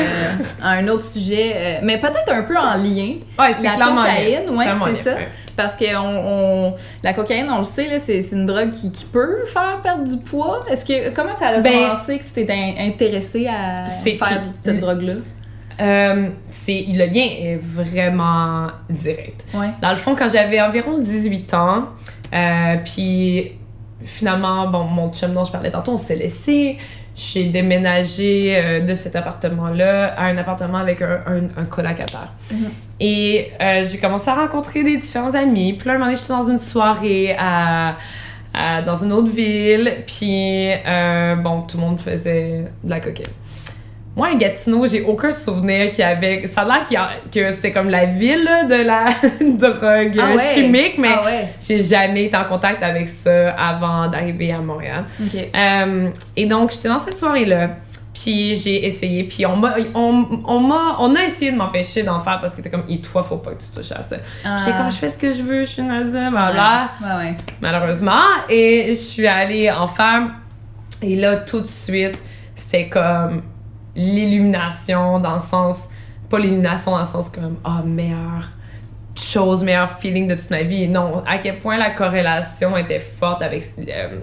à 0.63 0.71
un 0.71 0.87
autre 0.87 1.03
sujet, 1.05 1.53
euh, 1.57 1.79
mais 1.83 2.01
peut-être 2.01 2.31
un 2.33 2.43
peu 2.45 2.57
en 2.57 2.75
lien. 2.77 3.15
Ouais, 3.37 3.53
c'est 3.59 3.65
La 3.65 3.73
clairement 3.73 4.03
cocaïne, 4.03 4.49
lié, 4.51 4.57
ouais, 4.57 4.67
c'est 4.95 5.03
ça. 5.03 5.15
ouais. 5.17 5.29
Parce 5.57 5.75
que 5.77 5.85
on, 5.97 6.69
on- 6.69 6.75
la 7.03 7.15
cocaïne, 7.15 7.49
on 7.51 7.59
le 7.59 7.65
sait, 7.65 7.89
là, 7.89 7.99
c'est, 7.99 8.21
c'est 8.23 8.37
une 8.37 8.47
drogue 8.47 8.71
qui, 8.71 8.93
qui 8.93 9.05
peut 9.07 9.45
faire 9.47 9.81
perdre 9.83 10.05
du 10.05 10.19
poids. 10.19 10.61
Est-ce 10.71 10.85
que 10.85 11.15
comment 11.15 11.35
ça 11.37 11.49
a 11.49 11.61
Ben, 11.61 11.73
commencé 11.73 12.19
que 12.19 12.25
tu 12.25 12.31
t'es 12.33 12.47
in- 12.51 12.87
intéressé 12.89 13.47
à 13.47 13.89
faire 13.89 14.43
cette 14.63 14.81
drogue-là? 14.81 15.15
Euh, 15.81 16.29
c'est, 16.51 16.87
le 16.89 17.05
lien 17.07 17.27
est 17.39 17.61
vraiment 17.61 18.69
direct. 18.89 19.45
Ouais. 19.55 19.69
Dans 19.83 19.91
le 19.91 19.97
fond, 19.97 20.15
quand 20.15 20.29
j'avais 20.31 20.61
environ 20.61 20.99
18 20.99 21.53
ans, 21.55 21.85
euh, 22.35 22.77
puis 22.85 23.53
finalement, 24.03 24.69
bon, 24.69 24.85
mon 24.85 25.13
chum 25.13 25.33
dont 25.35 25.45
je 25.45 25.53
parlais 25.53 25.71
tantôt, 25.71 25.93
on 25.93 25.97
s'est 25.97 26.17
laissé. 26.17 26.79
J'ai 27.17 27.45
déménagé 27.45 28.55
euh, 28.57 28.81
de 28.81 28.93
cet 28.95 29.17
appartement-là 29.17 30.09
à 30.19 30.27
un 30.27 30.37
appartement 30.37 30.79
avec 30.79 31.01
un, 31.01 31.21
un, 31.27 31.63
un 31.63 31.65
colocataire. 31.65 32.33
Mhm. 32.53 32.69
Et 33.01 33.53
euh, 33.61 33.85
j'ai 33.91 33.99
commencé 33.99 34.29
à 34.29 34.35
rencontrer 34.35 34.85
des 34.85 34.99
différents 34.99 35.35
amis. 35.35 35.73
Puis 35.73 35.87
là, 35.89 35.95
un 35.95 35.99
moment 35.99 36.07
donné, 36.11 36.19
j'étais 36.21 36.33
dans 36.35 36.49
une 36.51 36.59
soirée 36.59 37.35
à, 37.39 37.97
à- 38.53 38.83
dans 38.83 38.97
une 38.97 39.13
autre 39.13 39.31
ville. 39.33 39.97
Puis, 40.07 40.71
euh, 40.87 41.37
bon, 41.37 41.63
tout 41.63 41.79
le 41.79 41.85
monde 41.85 42.01
faisait 42.01 42.65
de 42.85 42.91
la 42.91 43.01
cocaïne. 43.01 43.27
Moi, 44.17 44.29
à 44.29 44.35
Gatineau, 44.35 44.87
j'ai 44.87 45.03
aucun 45.03 45.31
souvenir 45.31 45.91
qu'il 45.91 45.99
y 45.99 46.03
avait. 46.03 46.47
Ça 46.47 46.63
a 46.63 46.65
l'air 46.65 46.85
y 46.91 46.97
a- 46.97 47.11
que 47.31 47.51
c'était 47.51 47.71
comme 47.71 47.91
la 47.91 48.07
ville 48.07 48.43
là, 48.45 48.65
de 48.65 48.83
la 48.83 49.05
drogue 49.41 50.19
Ah 50.19 50.35
ouais? 50.35 50.43
chimique, 50.55 50.95
mais 50.99 51.11
Ah 51.13 51.23
ouais. 51.25 51.45
j'ai 51.61 51.83
jamais 51.83 52.25
été 52.25 52.37
en 52.37 52.45
contact 52.47 52.83
avec 52.83 53.09
ça 53.09 53.51
avant 53.51 54.09
d'arriver 54.09 54.53
à 54.53 54.59
Montréal. 54.59 55.05
Euh, 55.55 56.09
et 56.35 56.47
donc, 56.47 56.73
j'étais 56.73 56.89
dans 56.89 56.99
cette 56.99 57.19
soirée-là. 57.19 57.69
Puis 58.15 58.57
j'ai 58.57 58.87
essayé. 58.87 59.25
Puis 59.25 59.45
on 59.45 59.57
m'a, 59.57 59.75
on, 59.95 60.25
on 60.47 60.61
m'a, 60.61 60.97
on 61.01 61.15
a 61.15 61.23
essayé 61.25 61.53
de 61.53 61.57
m'empêcher 61.59 62.03
d'en 62.03 62.19
faire 62.21 62.41
parce 62.41 62.57
que 62.57 62.63
t'es 62.63 62.71
comme, 62.71 62.85
et 62.89 62.99
toi, 63.03 63.23
faut 63.23 63.37
pas 63.37 63.51
que 63.51 63.63
tu 63.63 63.69
touches 63.75 63.93
à 63.93 64.01
ça. 64.01 64.17
Ah. 64.43 64.57
J'étais 64.59 64.75
comme, 64.79 64.91
je 64.91 64.97
fais 64.97 65.11
ce 65.11 65.19
que 65.19 65.35
je 65.35 65.43
veux, 65.43 65.61
je 65.67 65.71
suis 65.73 65.83
adulte, 65.83 66.31
voilà 66.31 66.89
Ouais, 67.03 67.07
ouais. 67.09 67.15
ouais. 67.17 67.37
malheureusement. 67.61 68.23
Et 68.49 68.87
je 68.89 68.95
suis 68.95 69.27
allée 69.27 69.71
en 69.71 69.87
faire. 69.87 70.29
Et 71.03 71.17
là, 71.17 71.37
tout 71.37 71.61
de 71.61 71.67
suite, 71.67 72.17
c'était 72.55 72.89
comme 72.89 73.43
l'illumination 73.97 75.19
dans 75.19 75.35
le 75.35 75.39
sens. 75.39 75.89
Pas 76.29 76.39
l'illumination 76.39 76.93
dans 76.93 76.99
le 76.99 77.05
sens 77.05 77.29
comme, 77.31 77.57
ah, 77.65 77.83
meilleure 77.85 78.49
chose, 79.15 79.65
meilleur 79.65 79.91
feeling 79.99 80.27
de 80.27 80.35
toute 80.35 80.51
ma 80.51 80.63
vie. 80.63 80.89
Non, 80.89 81.23
à 81.27 81.39
quel 81.39 81.59
point 81.59 81.77
la 81.79 81.91
corrélation 81.91 82.77
était 82.77 82.99
forte 83.01 83.43
avec 83.43 83.73
euh, 83.89 84.19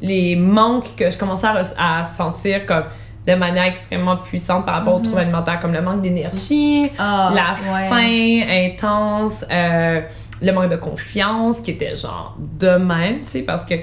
les 0.00 0.34
manques 0.36 0.96
que 0.96 1.10
je 1.10 1.16
commençais 1.18 1.46
à, 1.46 1.98
à 1.98 2.04
sentir 2.04 2.66
comme 2.66 2.84
de 3.26 3.34
manière 3.34 3.64
extrêmement 3.64 4.16
puissante 4.16 4.66
par 4.66 4.76
rapport 4.76 4.94
aux 4.94 4.98
Mhm. 4.98 5.04
troubles 5.04 5.20
alimentaires, 5.20 5.60
comme 5.60 5.72
le 5.72 5.80
manque 5.80 6.02
d'énergie, 6.02 6.90
Ah, 6.98 7.30
la 7.32 7.52
ouais. 7.72 7.88
faim 7.88 8.74
intense, 8.74 9.44
euh, 9.48 10.00
le 10.40 10.52
manque 10.52 10.70
de 10.70 10.76
confiance 10.76 11.60
qui 11.60 11.70
était 11.72 11.94
genre 11.94 12.36
de 12.38 12.70
même, 12.70 13.20
tu 13.20 13.28
sais, 13.28 13.42
parce 13.42 13.64
que 13.64 13.74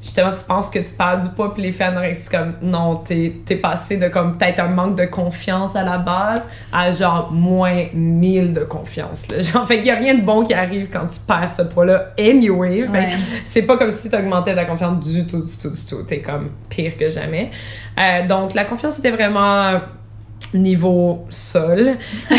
justement, 0.00 0.32
tu 0.32 0.44
penses 0.44 0.70
que 0.70 0.78
tu 0.78 0.94
perds 0.94 1.20
du 1.20 1.28
poids, 1.30 1.52
puis 1.54 1.62
l'effet 1.62 1.84
anorexique, 1.84 2.26
c'est 2.30 2.36
comme 2.36 2.54
non, 2.62 2.96
t'es 2.96 3.32
es 3.48 3.56
passé 3.56 3.96
de 3.96 4.08
comme 4.08 4.36
peut-être 4.36 4.60
un 4.60 4.68
manque 4.68 4.96
de 4.96 5.06
confiance 5.06 5.74
à 5.74 5.82
la 5.82 5.98
base 5.98 6.48
à 6.72 6.92
genre 6.92 7.30
moins 7.32 7.86
1000 7.92 8.54
de 8.54 8.60
confiance. 8.64 9.28
Là. 9.28 9.40
Genre, 9.40 9.66
fait 9.66 9.78
qu'il 9.78 9.86
y 9.86 9.90
a 9.90 9.94
rien 9.94 10.14
de 10.14 10.22
bon 10.22 10.44
qui 10.44 10.54
arrive 10.54 10.88
quand 10.92 11.06
tu 11.06 11.20
perds 11.20 11.52
ce 11.52 11.62
poids-là 11.62 12.12
anyway. 12.18 12.82
Fait 12.84 12.88
Ouais. 12.90 13.08
c'est 13.44 13.62
pas 13.62 13.76
comme 13.76 13.90
si 13.90 14.08
t'augmentais 14.10 14.54
ta 14.54 14.64
confiance 14.64 15.00
du 15.06 15.26
tout, 15.26 15.42
du 15.42 15.56
tout, 15.56 15.70
du 15.70 15.84
tout. 15.86 16.02
T'es 16.02 16.20
comme 16.20 16.50
pire 16.68 16.96
que 16.96 17.08
jamais. 17.08 17.50
Euh, 17.98 18.26
donc, 18.26 18.54
la 18.54 18.64
confiance 18.64 18.98
était 18.98 19.10
vraiment 19.10 19.80
niveau 20.54 21.26
sol. 21.30 21.94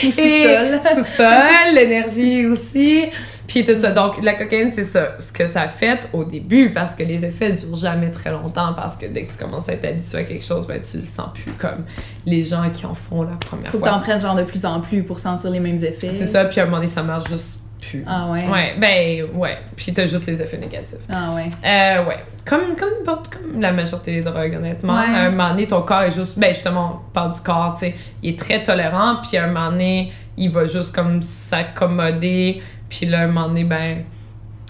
Sous-sol. 0.00 0.80
sous-sol, 0.82 1.74
l'énergie 1.74 2.46
aussi. 2.46 3.06
Puis 3.54 3.64
tout 3.64 3.74
ça. 3.76 3.92
Donc, 3.92 4.20
la 4.20 4.34
cocaïne, 4.34 4.68
c'est 4.72 4.82
ça. 4.82 5.10
Ce 5.20 5.32
que 5.32 5.46
ça 5.46 5.68
fait 5.68 6.08
au 6.12 6.24
début, 6.24 6.72
parce 6.72 6.90
que 6.90 7.04
les 7.04 7.24
effets 7.24 7.52
durent 7.52 7.76
jamais 7.76 8.10
très 8.10 8.32
longtemps, 8.32 8.74
parce 8.74 8.96
que 8.96 9.06
dès 9.06 9.22
que 9.22 9.32
tu 9.32 9.38
commences 9.38 9.68
à 9.68 9.74
être 9.74 9.84
habitué 9.84 10.18
à 10.18 10.24
quelque 10.24 10.44
chose, 10.44 10.66
ben, 10.66 10.80
tu 10.80 10.98
le 10.98 11.04
sens 11.04 11.28
plus 11.32 11.52
comme 11.52 11.84
les 12.26 12.42
gens 12.42 12.68
qui 12.70 12.84
en 12.84 12.94
font 12.94 13.22
la 13.22 13.36
première 13.36 13.70
Faut 13.70 13.78
que 13.78 13.84
fois. 13.84 13.92
t'en 13.92 14.00
prennes 14.00 14.20
genre 14.20 14.34
de 14.34 14.42
plus 14.42 14.64
en 14.64 14.80
plus 14.80 15.04
pour 15.04 15.20
sentir 15.20 15.50
les 15.50 15.60
mêmes 15.60 15.76
effets. 15.76 16.10
C'est 16.10 16.26
ça, 16.26 16.46
puis 16.46 16.58
à 16.58 16.64
un 16.64 16.66
moment 16.66 16.78
donné, 16.78 16.88
ça 16.88 17.04
marche 17.04 17.30
juste 17.30 17.60
plus. 17.80 18.02
Ah 18.08 18.28
ouais. 18.28 18.44
Ouais, 18.48 18.74
ben, 18.76 19.28
ouais. 19.38 19.54
Puis 19.76 19.92
t'as 19.92 20.06
juste 20.06 20.26
les 20.26 20.42
effets 20.42 20.58
négatifs. 20.58 20.98
Ah 21.08 21.32
ouais. 21.36 21.48
Euh, 21.64 22.04
ouais. 22.08 22.16
Comme, 22.44 22.74
comme 22.76 22.90
n'importe, 22.98 23.28
comme 23.28 23.60
la 23.60 23.72
majorité 23.72 24.16
des 24.16 24.22
drogues, 24.22 24.56
honnêtement. 24.56 24.94
Ouais. 24.94 25.14
À 25.14 25.26
un 25.26 25.30
moment 25.30 25.50
donné, 25.50 25.68
ton 25.68 25.82
corps 25.82 26.02
est 26.02 26.10
juste, 26.10 26.36
ben 26.36 26.52
justement, 26.52 27.02
on 27.08 27.12
parle 27.12 27.32
du 27.32 27.40
corps, 27.40 27.74
tu 27.74 27.86
sais, 27.86 27.94
il 28.20 28.30
est 28.30 28.38
très 28.38 28.64
tolérant, 28.64 29.18
puis 29.22 29.36
à 29.36 29.44
un 29.44 29.46
moment 29.46 29.70
donné, 29.70 30.12
il 30.36 30.50
va 30.50 30.66
juste 30.66 30.92
comme 30.92 31.22
s'accommoder, 31.22 32.60
puis 32.88 33.06
là, 33.06 33.20
à 33.20 33.24
un 33.24 33.26
moment 33.26 33.48
donné, 33.48 33.64
ben, 33.64 33.98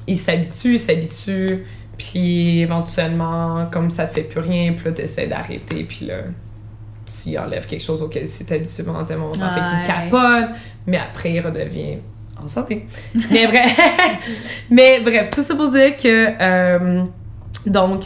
il 0.06 0.16
s'habitue, 0.16 0.74
il 0.74 0.78
s'habitue, 0.80 1.64
puis 1.98 2.60
éventuellement, 2.60 3.66
comme 3.70 3.90
ça 3.90 4.06
te 4.06 4.14
fait 4.14 4.22
plus 4.24 4.40
rien, 4.40 4.72
puis 4.72 4.84
là, 4.86 4.92
t'essaies 4.92 5.26
d'arrêter, 5.26 5.84
puis 5.84 6.06
là, 6.06 6.18
tu 7.06 7.36
enlèves 7.38 7.66
quelque 7.66 7.82
chose 7.82 8.02
auquel 8.02 8.22
il 8.22 8.28
s'est 8.28 8.52
habitué 8.52 8.82
pendant 8.84 9.04
tellement 9.04 9.26
longtemps, 9.26 9.50
fait 9.50 9.60
qu'il 9.60 9.86
capote, 10.10 10.56
mais 10.86 10.96
après, 10.98 11.32
il 11.32 11.40
redevient 11.40 11.98
en 12.42 12.48
santé. 12.48 12.86
Mais 13.30 13.46
bref, 13.46 13.78
mais 14.70 15.00
bref, 15.00 15.30
tout 15.30 15.42
ça 15.42 15.54
pour 15.54 15.70
dire 15.70 15.96
que, 15.96 16.28
euh, 16.40 17.04
donc, 17.66 18.04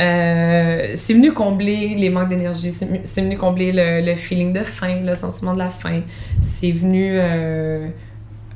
euh, 0.00 0.92
c'est 0.94 1.12
venu 1.14 1.32
combler 1.32 1.94
les 1.96 2.08
manques 2.10 2.30
d'énergie, 2.30 2.70
c'est 2.70 2.86
venu- 2.86 3.00
c'est 3.04 3.20
venu 3.22 3.36
combler 3.36 3.72
le, 3.72 4.04
le 4.04 4.14
feeling 4.14 4.52
de 4.52 4.60
faim, 4.60 5.00
le 5.04 5.14
sentiment 5.14 5.52
de 5.52 5.58
la 5.58 5.68
faim. 5.68 6.00
C'est 6.40 6.72
venu 6.72 7.10
euh, 7.20 7.88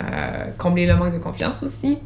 euh, 0.03 0.45
combler 0.59 0.87
le 0.87 0.97
manque 0.97 1.15
de 1.15 1.19
confiance 1.19 1.63
aussi. 1.63 1.99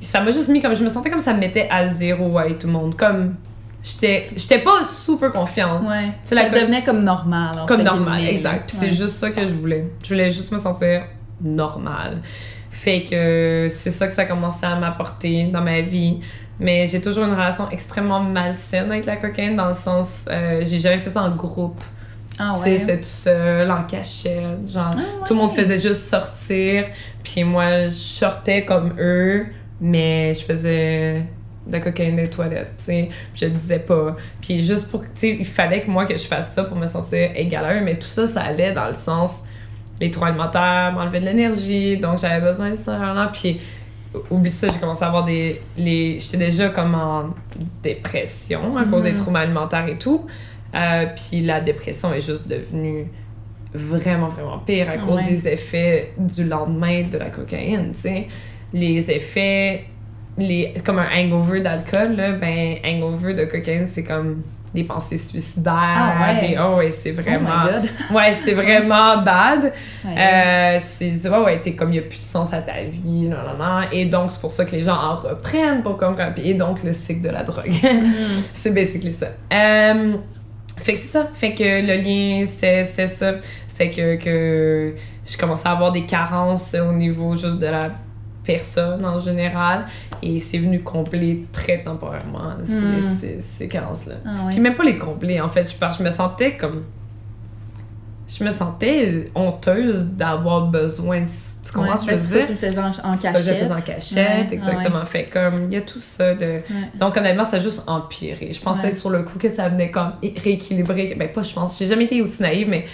Ça 0.00 0.20
m'a 0.20 0.30
juste 0.30 0.48
mis 0.48 0.60
comme, 0.62 0.74
je 0.74 0.82
me 0.82 0.88
sentais 0.88 1.10
comme 1.10 1.18
ça 1.18 1.34
me 1.34 1.40
mettait 1.40 1.68
à 1.70 1.86
zéro 1.86 2.38
avec 2.38 2.58
tout 2.58 2.66
le 2.66 2.72
monde. 2.72 2.96
Comme, 2.96 3.34
j'étais 3.82 4.58
pas 4.64 4.84
super 4.84 5.32
confiante. 5.32 5.82
Ouais. 5.82 6.10
Ça 6.22 6.34
la 6.34 6.48
devenait 6.48 6.84
comme 6.84 7.02
normal. 7.02 7.64
Comme 7.66 7.82
normal, 7.82 8.24
exact. 8.26 8.68
Puis 8.70 8.78
Ouais. 8.78 8.86
c'est 8.88 8.94
juste 8.94 9.14
ça 9.16 9.30
que 9.30 9.40
je 9.40 9.52
voulais. 9.52 9.86
Je 10.04 10.08
voulais 10.10 10.30
juste 10.30 10.52
me 10.52 10.58
sentir 10.58 11.02
normal. 11.40 12.18
Fait 12.70 13.02
que 13.02 13.66
c'est 13.70 13.90
ça 13.90 14.06
que 14.06 14.12
ça 14.12 14.22
a 14.22 14.24
commencé 14.26 14.64
à 14.64 14.76
m'apporter 14.76 15.44
dans 15.46 15.62
ma 15.62 15.80
vie. 15.80 16.20
Mais 16.60 16.86
j'ai 16.86 17.00
toujours 17.00 17.24
une 17.24 17.32
relation 17.32 17.68
extrêmement 17.70 18.20
malsaine 18.20 18.90
avec 18.90 19.06
la 19.06 19.16
cocaïne, 19.16 19.54
dans 19.56 19.68
le 19.68 19.72
sens, 19.72 20.24
euh, 20.28 20.62
j'ai 20.64 20.80
jamais 20.80 20.98
fait 20.98 21.10
ça 21.10 21.22
en 21.22 21.30
groupe. 21.30 21.80
Ah 22.38 22.52
Tu 22.56 22.62
sais, 22.62 22.70
ouais. 22.72 22.78
c'était 22.78 22.96
tout 22.98 23.02
seul, 23.04 23.70
en 23.70 23.82
cachette. 23.84 24.68
Genre, 24.72 24.90
Ah 24.94 25.24
tout 25.26 25.34
le 25.34 25.40
monde 25.40 25.52
faisait 25.52 25.76
juste 25.78 26.06
sortir. 26.06 26.84
Puis 27.22 27.44
moi, 27.44 27.86
je 27.86 27.90
sortais 27.90 28.64
comme 28.64 28.94
eux, 28.98 29.46
mais 29.80 30.32
je 30.34 30.42
faisais 30.44 31.24
de 31.66 31.72
la 31.72 31.80
cocaïne 31.80 32.16
des 32.16 32.28
toilettes, 32.28 32.72
tu 32.78 32.84
sais. 32.84 33.08
Je 33.34 33.44
le 33.46 33.50
disais 33.50 33.80
pas. 33.80 34.16
Puis 34.40 34.64
juste 34.64 34.90
pour, 34.90 35.02
tu 35.02 35.08
sais, 35.14 35.36
il 35.38 35.44
fallait 35.44 35.82
que 35.82 35.90
moi, 35.90 36.06
que 36.06 36.16
je 36.16 36.26
fasse 36.26 36.52
ça 36.54 36.64
pour 36.64 36.76
me 36.78 36.86
sentir 36.86 37.30
égal 37.34 37.64
à 37.64 37.74
eux, 37.74 37.80
mais 37.82 37.98
tout 37.98 38.06
ça, 38.08 38.24
ça 38.26 38.40
allait 38.42 38.72
dans 38.72 38.86
le 38.88 38.94
sens, 38.94 39.42
les 40.00 40.10
troubles 40.10 40.28
alimentaires 40.28 40.92
m'enlevaient 40.94 41.20
de 41.20 41.26
l'énergie, 41.26 41.98
donc 41.98 42.20
j'avais 42.20 42.40
besoin 42.40 42.70
de 42.70 42.76
ça, 42.76 42.96
là, 42.96 43.30
puis 43.32 43.60
oublie 44.30 44.50
ça, 44.50 44.68
j'ai 44.68 44.78
commencé 44.78 45.04
à 45.04 45.08
avoir 45.08 45.24
des. 45.24 45.60
Les, 45.76 46.18
j'étais 46.18 46.38
déjà 46.38 46.70
comme 46.70 46.94
en 46.94 47.24
dépression 47.82 48.76
à 48.76 48.84
cause 48.84 49.02
des 49.04 49.10
Mhm. 49.10 49.16
troubles 49.16 49.36
alimentaires 49.36 49.86
et 49.88 49.98
tout. 49.98 50.24
Euh, 50.74 51.06
puis 51.14 51.40
la 51.42 51.60
dépression 51.60 52.12
est 52.12 52.20
juste 52.20 52.46
devenue 52.46 53.06
vraiment, 53.72 54.28
vraiment 54.28 54.58
pire 54.58 54.88
à 54.90 54.96
cause 54.98 55.20
Ouais. 55.20 55.28
des 55.30 55.48
effets 55.48 56.12
du 56.18 56.44
lendemain 56.44 57.02
de 57.10 57.18
la 57.18 57.30
cocaïne, 57.30 57.92
tu 57.92 58.00
sais. 58.00 58.26
Les 58.72 59.10
effets, 59.10 59.84
les, 60.36 60.74
comme 60.84 60.98
un 60.98 61.08
hangover 61.16 61.60
d'alcool, 61.60 62.14
là, 62.16 62.32
ben, 62.32 62.76
hangover 62.84 63.34
de 63.34 63.44
cocaïne, 63.44 63.86
c'est 63.90 64.02
comme 64.04 64.42
des 64.74 64.84
pensées 64.84 65.16
suicidaires. 65.16 65.74
Ah 65.74 66.32
ouais. 66.34 66.48
Des, 66.48 66.56
oh 66.58 66.76
ouais, 66.76 66.90
c'est 66.90 67.14
Oh 67.16 67.22
vraiment. 67.22 67.64
god. 67.64 67.88
ouais, 68.14 68.32
c'est 68.44 68.52
vraiment 68.52 69.22
bad. 69.22 69.72
Ouais. 70.04 70.14
Euh, 70.18 70.78
c'est 70.82 71.26
ouais, 71.28 71.38
ouais, 71.38 71.60
t'es 71.60 71.72
comme, 71.72 71.88
il 71.90 71.92
n'y 71.94 71.98
a 72.00 72.02
plus 72.02 72.18
de 72.18 72.24
sens 72.24 72.52
à 72.52 72.60
ta 72.60 72.82
vie, 72.82 73.28
non, 73.28 73.38
non, 73.38 73.64
non. 73.64 73.80
Et 73.90 74.04
donc, 74.04 74.30
c'est 74.30 74.40
pour 74.40 74.50
ça 74.50 74.66
que 74.66 74.72
les 74.72 74.82
gens 74.82 74.96
en 74.96 75.16
reprennent 75.16 75.82
pour 75.82 75.96
comme 75.96 76.16
Et 76.36 76.52
donc, 76.54 76.82
le 76.84 76.92
cycle 76.92 77.22
de 77.22 77.30
la 77.30 77.42
drogue. 77.44 77.68
Mm. 77.68 78.06
c'est 78.52 78.70
basically 78.72 79.12
ça. 79.12 79.28
Euh, 79.52 80.16
fait 80.80 80.94
que 80.94 80.98
c'est 80.98 81.08
ça. 81.08 81.28
Fait 81.34 81.54
que 81.54 81.62
le 81.64 81.96
lien, 82.02 82.44
c'était 82.44 82.84
ça. 83.06 83.34
C'était 83.66 83.90
que, 83.90 84.16
que 84.16 84.94
je 85.26 85.36
commençais 85.36 85.68
à 85.68 85.72
avoir 85.72 85.92
des 85.92 86.04
carences 86.04 86.74
au 86.74 86.92
niveau 86.92 87.34
juste 87.36 87.58
de 87.58 87.66
la 87.66 87.90
personne 88.44 89.04
en 89.04 89.20
général. 89.20 89.86
Et 90.22 90.38
c'est 90.38 90.58
venu 90.58 90.80
combler 90.80 91.44
très 91.52 91.82
temporairement 91.82 92.54
ces, 92.64 92.72
Mm. 92.72 93.02
ces, 93.20 93.40
ces 93.42 93.68
carences-là. 93.68 94.14
Ah. 94.26 94.46
Puis 94.50 94.58
même 94.60 94.74
pas 94.74 94.84
les 94.84 94.98
combler, 94.98 95.40
en 95.40 95.48
fait. 95.48 95.64
Je, 95.64 95.96
je 95.98 96.02
me 96.02 96.10
sentais 96.10 96.56
comme. 96.56 96.84
Je 98.28 98.44
me 98.44 98.50
sentais 98.50 99.30
honteuse 99.34 100.04
d'avoir 100.04 100.66
besoin 100.66 101.22
de. 101.22 101.26
Tu 101.64 101.72
comprends 101.72 101.92
Ouais, 101.92 101.96
ce 101.96 102.04
que 102.04 102.14
je 102.14 102.16
veux 102.20 102.22
que 102.22 102.28
ça, 102.28 102.36
dire? 102.38 102.46
tu 102.46 102.52
le 102.52 102.58
faisais 102.58 102.78
en, 102.78 102.88
en 103.10 103.16
Ça, 103.16 103.32
cachette. 103.32 103.42
je 103.46 103.50
le 103.50 103.56
faisais 103.56 103.72
en 103.72 103.80
cachette, 103.80 104.16
Ouais, 104.50 104.54
exactement. 104.54 105.04
Fait 105.06 105.24
comme, 105.24 105.64
il 105.64 105.72
y 105.72 105.76
a 105.76 105.80
tout 105.80 105.98
ça 105.98 106.34
de. 106.34 106.60
Donc, 106.98 107.16
honnêtement, 107.16 107.44
ça 107.44 107.56
a 107.56 107.60
juste 107.60 107.84
empiré. 107.88 108.52
Je 108.52 108.60
pensais 108.60 108.90
sur 108.90 109.08
le 109.10 109.22
coup 109.22 109.38
que 109.38 109.48
ça 109.48 109.68
venait 109.70 109.90
comme 109.90 110.12
rééquilibrer. 110.22 111.14
Ben, 111.18 111.28
pas, 111.32 111.42
je 111.42 111.54
pense. 111.54 111.78
J'ai 111.78 111.86
jamais 111.86 112.04
été 112.04 112.20
aussi 112.20 112.42
naïve, 112.42 112.68
mais 112.68 112.84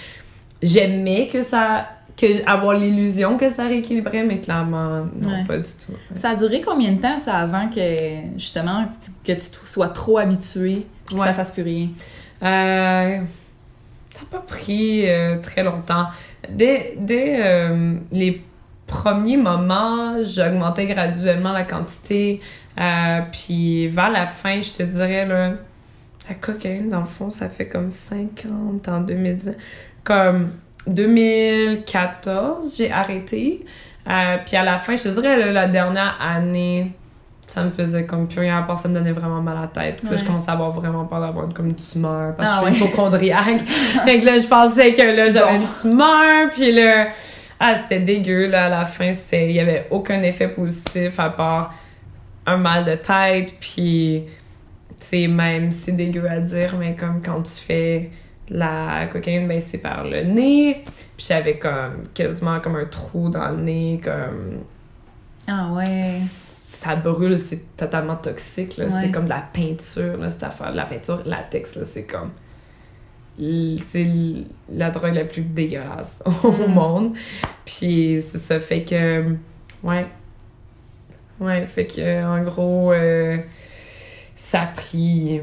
j'aimais 0.61 1.27
que 1.31 1.41
ça. 1.41 1.87
Que 2.17 2.47
avoir 2.49 2.75
l'illusion 2.77 3.37
que 3.37 3.49
ça 3.49 3.65
rééquilibrait, 3.67 4.23
mais 4.23 4.39
clairement, 4.39 5.05
non, 5.19 5.43
pas 5.45 5.57
du 5.57 5.63
tout. 5.63 5.91
Ça 6.15 6.29
a 6.29 6.35
duré 6.35 6.61
combien 6.61 6.93
de 6.93 7.01
temps, 7.01 7.19
ça, 7.19 7.33
avant 7.35 7.67
que, 7.69 8.37
justement, 8.37 8.85
que 9.25 9.33
tu 9.33 9.41
sois 9.65 9.89
trop 9.89 10.17
habitué 10.17 10.85
que 11.11 11.17
ça 11.19 11.33
fasse 11.33 11.51
plus 11.51 11.63
rien? 11.63 11.89
Euh, 12.41 13.19
ça 14.15 14.21
n'a 14.21 14.27
pas 14.31 14.45
pris 14.45 15.09
euh, 15.09 15.37
très 15.41 15.63
longtemps. 15.63 16.07
Dès, 16.49 16.95
dès 16.97 17.37
euh, 17.41 17.95
les 18.11 18.41
premiers 18.87 19.35
moments, 19.35 20.23
j'augmentais 20.23 20.85
graduellement 20.85 21.51
la 21.51 21.63
quantité. 21.63 22.39
euh, 22.79 23.19
puis 23.31 23.87
vers 23.89 24.09
la 24.09 24.25
fin, 24.25 24.61
je 24.61 24.71
te 24.71 24.83
dirais, 24.83 25.27
la 25.27 26.35
cocaïne, 26.39 26.89
dans 26.89 27.01
le 27.01 27.07
fond, 27.07 27.29
ça 27.29 27.49
fait 27.49 27.67
comme 27.67 27.91
50 27.91 28.87
en 28.87 29.01
2010. 29.01 29.57
Comme 30.05 30.51
2014, 30.87 32.77
j'ai 32.77 32.91
arrêté. 32.91 33.65
Puis 34.05 34.55
à 34.55 34.63
la 34.63 34.77
fin, 34.77 34.95
je 34.95 35.03
te 35.03 35.09
dirais, 35.09 35.51
la 35.51 35.67
dernière 35.67 36.17
année, 36.21 36.93
ça 37.47 37.63
me 37.63 37.71
faisait 37.71 38.05
comme 38.05 38.27
plus 38.27 38.39
rien 38.39 38.57
à 38.59 38.61
part, 38.63 38.77
ça 38.77 38.87
me 38.89 38.93
donnait 38.95 39.11
vraiment 39.11 39.41
mal 39.41 39.57
à 39.57 39.61
la 39.61 39.67
tête. 39.67 39.97
Puis 40.01 40.09
là, 40.09 40.15
je 40.15 40.21
Ouais. 40.21 40.27
commençais 40.27 40.49
à 40.49 40.53
avoir 40.53 40.71
vraiment 40.71 41.05
peur 41.05 41.21
d'avoir 41.21 41.47
comme 41.53 41.67
une 41.67 41.75
tumeur 41.75 42.35
parce 42.35 42.49
Ah 42.51 42.61
que 42.63 42.69
je 42.69 42.73
suis 42.73 42.81
ouais. 42.83 42.87
hypochondriaque. 42.89 43.61
fait 44.05 44.17
que 44.19 44.25
là, 44.25 44.39
je 44.39 44.47
pensais 44.47 44.93
que 44.93 45.01
là, 45.01 45.29
j'avais 45.29 45.57
Bon. 45.59 45.63
une 45.63 45.81
tumeur. 45.81 46.49
Puis 46.51 46.71
là, 46.71 47.07
ah, 47.59 47.75
c'était 47.75 47.99
dégueu. 47.99 48.47
Là, 48.47 48.65
à 48.65 48.69
la 48.69 48.85
fin, 48.85 49.11
c'était, 49.13 49.45
il 49.49 49.55
y 49.55 49.59
avait 49.59 49.87
aucun 49.91 50.21
effet 50.23 50.47
positif 50.47 51.19
à 51.19 51.29
part 51.29 51.73
un 52.47 52.57
mal 52.57 52.83
de 52.85 52.95
tête. 52.95 53.53
Puis, 53.59 54.23
tu 54.99 55.05
sais, 55.05 55.27
même, 55.27 55.71
c'est 55.71 55.91
dégueu 55.93 56.27
à 56.29 56.39
dire, 56.39 56.75
mais 56.79 56.95
comme 56.95 57.21
quand 57.23 57.41
tu 57.43 57.61
fais 57.63 58.09
la 58.49 59.05
cocaïne, 59.11 59.47
ben 59.47 59.59
c'est 59.59 59.77
par 59.79 60.03
le 60.03 60.21
nez. 60.23 60.83
Puis 61.17 61.25
j'avais 61.29 61.57
comme 61.57 62.07
quasiment 62.13 62.59
comme 62.59 62.75
un 62.75 62.85
trou 62.85 63.29
dans 63.29 63.49
le 63.49 63.57
nez, 63.57 64.01
comme 64.03 64.59
Ah 65.47 65.69
ouais. 65.73 66.03
Ça 66.75 66.95
brûle, 66.95 67.39
c'est 67.39 67.77
totalement 67.77 68.17
toxique. 68.17 68.75
Ouais. 68.77 68.87
C'est 69.01 69.11
comme 69.11 69.25
de 69.25 69.29
la 69.29 69.41
peinture, 69.53 70.17
là, 70.17 70.29
cette 70.29 70.43
affaire. 70.43 70.71
De 70.71 70.77
la 70.77 70.85
peinture 70.85 71.21
latex, 71.25 71.75
là, 71.75 71.83
c'est 71.85 72.03
comme. 72.03 72.31
C'est 73.37 74.07
la 74.71 74.91
drogue 74.91 75.13
la 75.13 75.25
plus 75.25 75.41
dégueulasse 75.41 76.23
au 76.43 76.67
monde. 76.67 77.15
Puis 77.65 78.21
ça, 78.21 78.59
fait 78.59 78.83
que. 78.83 79.35
Ouais. 79.83 80.05
Ouais, 81.39 81.65
fait 81.65 81.85
que, 81.85 82.23
en 82.23 82.43
gros, 82.43 82.93
euh, 82.93 83.37
ça 84.35 84.63
a 84.63 84.67
pris. 84.67 85.41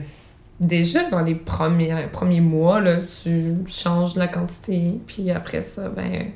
Déjà, 0.61 1.09
dans 1.11 1.23
les 1.23 1.35
premiers, 1.35 2.07
premiers 2.13 2.41
mois, 2.41 2.81
là, 2.81 2.99
tu 3.01 3.57
changes 3.67 4.17
la 4.17 4.29
quantité. 4.29 5.01
Puis 5.07 5.31
après 5.31 5.63
ça, 5.63 5.89
ben. 5.89 6.31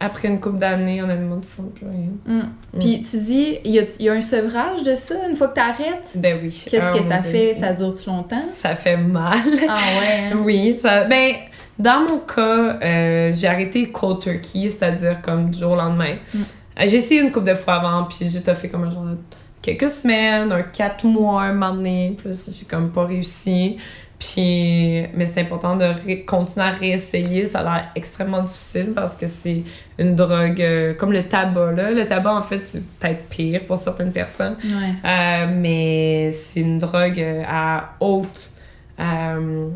Après 0.00 0.28
une 0.28 0.40
couple 0.40 0.58
d'années, 0.58 1.02
honnêtement, 1.02 1.38
tu 1.40 1.48
sens 1.48 1.66
plus 1.74 1.86
rien. 1.86 2.08
Mm. 2.26 2.78
Puis 2.80 3.00
tu 3.08 3.18
dis, 3.18 3.58
il 3.64 3.70
y 3.72 4.02
y 4.02 4.08
a 4.08 4.12
un 4.12 4.20
sevrage 4.20 4.82
de 4.82 4.96
ça 4.96 5.14
une 5.28 5.36
fois 5.36 5.48
que 5.48 5.54
t'arrêtes? 5.54 6.08
Ben 6.14 6.38
oui. 6.42 6.64
Qu'est-ce 6.70 6.84
Ah, 6.84 6.98
que 6.98 7.04
ça 7.04 7.18
Dieu. 7.18 7.30
fait? 7.30 7.54
Ça 7.54 7.72
dure-tu 7.72 8.08
longtemps? 8.08 8.42
Ça 8.48 8.74
fait 8.74 8.96
mal. 8.96 9.38
Ah 9.68 9.76
ouais. 10.00 10.30
hein? 10.32 10.36
Oui, 10.44 10.74
ça. 10.74 11.04
Ben, 11.04 11.34
dans 11.78 12.00
mon 12.08 12.18
cas, 12.18 12.78
euh, 12.82 13.32
j'ai 13.32 13.46
arrêté 13.46 13.90
cold 13.90 14.20
turkey, 14.20 14.68
c'est-à-dire 14.70 15.20
comme 15.20 15.50
du 15.50 15.58
jour 15.58 15.72
au 15.72 15.76
lendemain. 15.76 16.14
Mm. 16.32 16.38
Euh, 16.38 16.82
J'ai 16.86 16.96
essayé 16.96 17.20
une 17.20 17.30
couple 17.30 17.50
de 17.50 17.54
fois 17.54 17.74
avant, 17.74 18.04
puis 18.04 18.28
j'ai 18.28 18.40
fait 18.54 18.68
comme 18.68 18.84
un 18.84 18.90
genre 18.90 19.04
de 19.04 19.16
quelques 19.62 19.88
semaines, 19.90 20.50
un 20.50 20.62
quatre 20.62 21.04
mois, 21.06 21.42
un 21.44 21.52
moment 21.52 21.74
donné. 21.74 22.16
Là, 22.24 22.30
j'ai 22.32 22.64
comme 22.64 22.90
pas 22.90 23.04
réussi. 23.04 23.76
Puis, 24.26 25.02
mais 25.14 25.26
c'est 25.26 25.42
important 25.42 25.76
de 25.76 25.84
ré- 25.84 26.24
continuer 26.24 26.66
à 26.66 26.70
réessayer. 26.70 27.44
Ça 27.46 27.60
a 27.60 27.62
l'air 27.62 27.88
extrêmement 27.94 28.40
difficile 28.40 28.92
parce 28.94 29.16
que 29.16 29.26
c'est 29.26 29.62
une 29.98 30.14
drogue 30.16 30.62
euh, 30.62 30.94
comme 30.94 31.12
le 31.12 31.24
tabac. 31.24 31.72
Là. 31.72 31.90
Le 31.90 32.06
tabac, 32.06 32.34
en 32.34 32.40
fait, 32.40 32.62
c'est 32.64 32.82
peut-être 32.98 33.28
pire 33.28 33.60
pour 33.66 33.76
certaines 33.76 34.12
personnes. 34.12 34.56
Ouais. 34.64 34.94
Euh, 35.04 35.46
mais 35.54 36.30
c'est 36.30 36.60
une 36.60 36.78
drogue 36.78 37.20
euh, 37.20 37.42
à 37.46 37.96
haute 38.00 38.52
euh, 38.98 39.68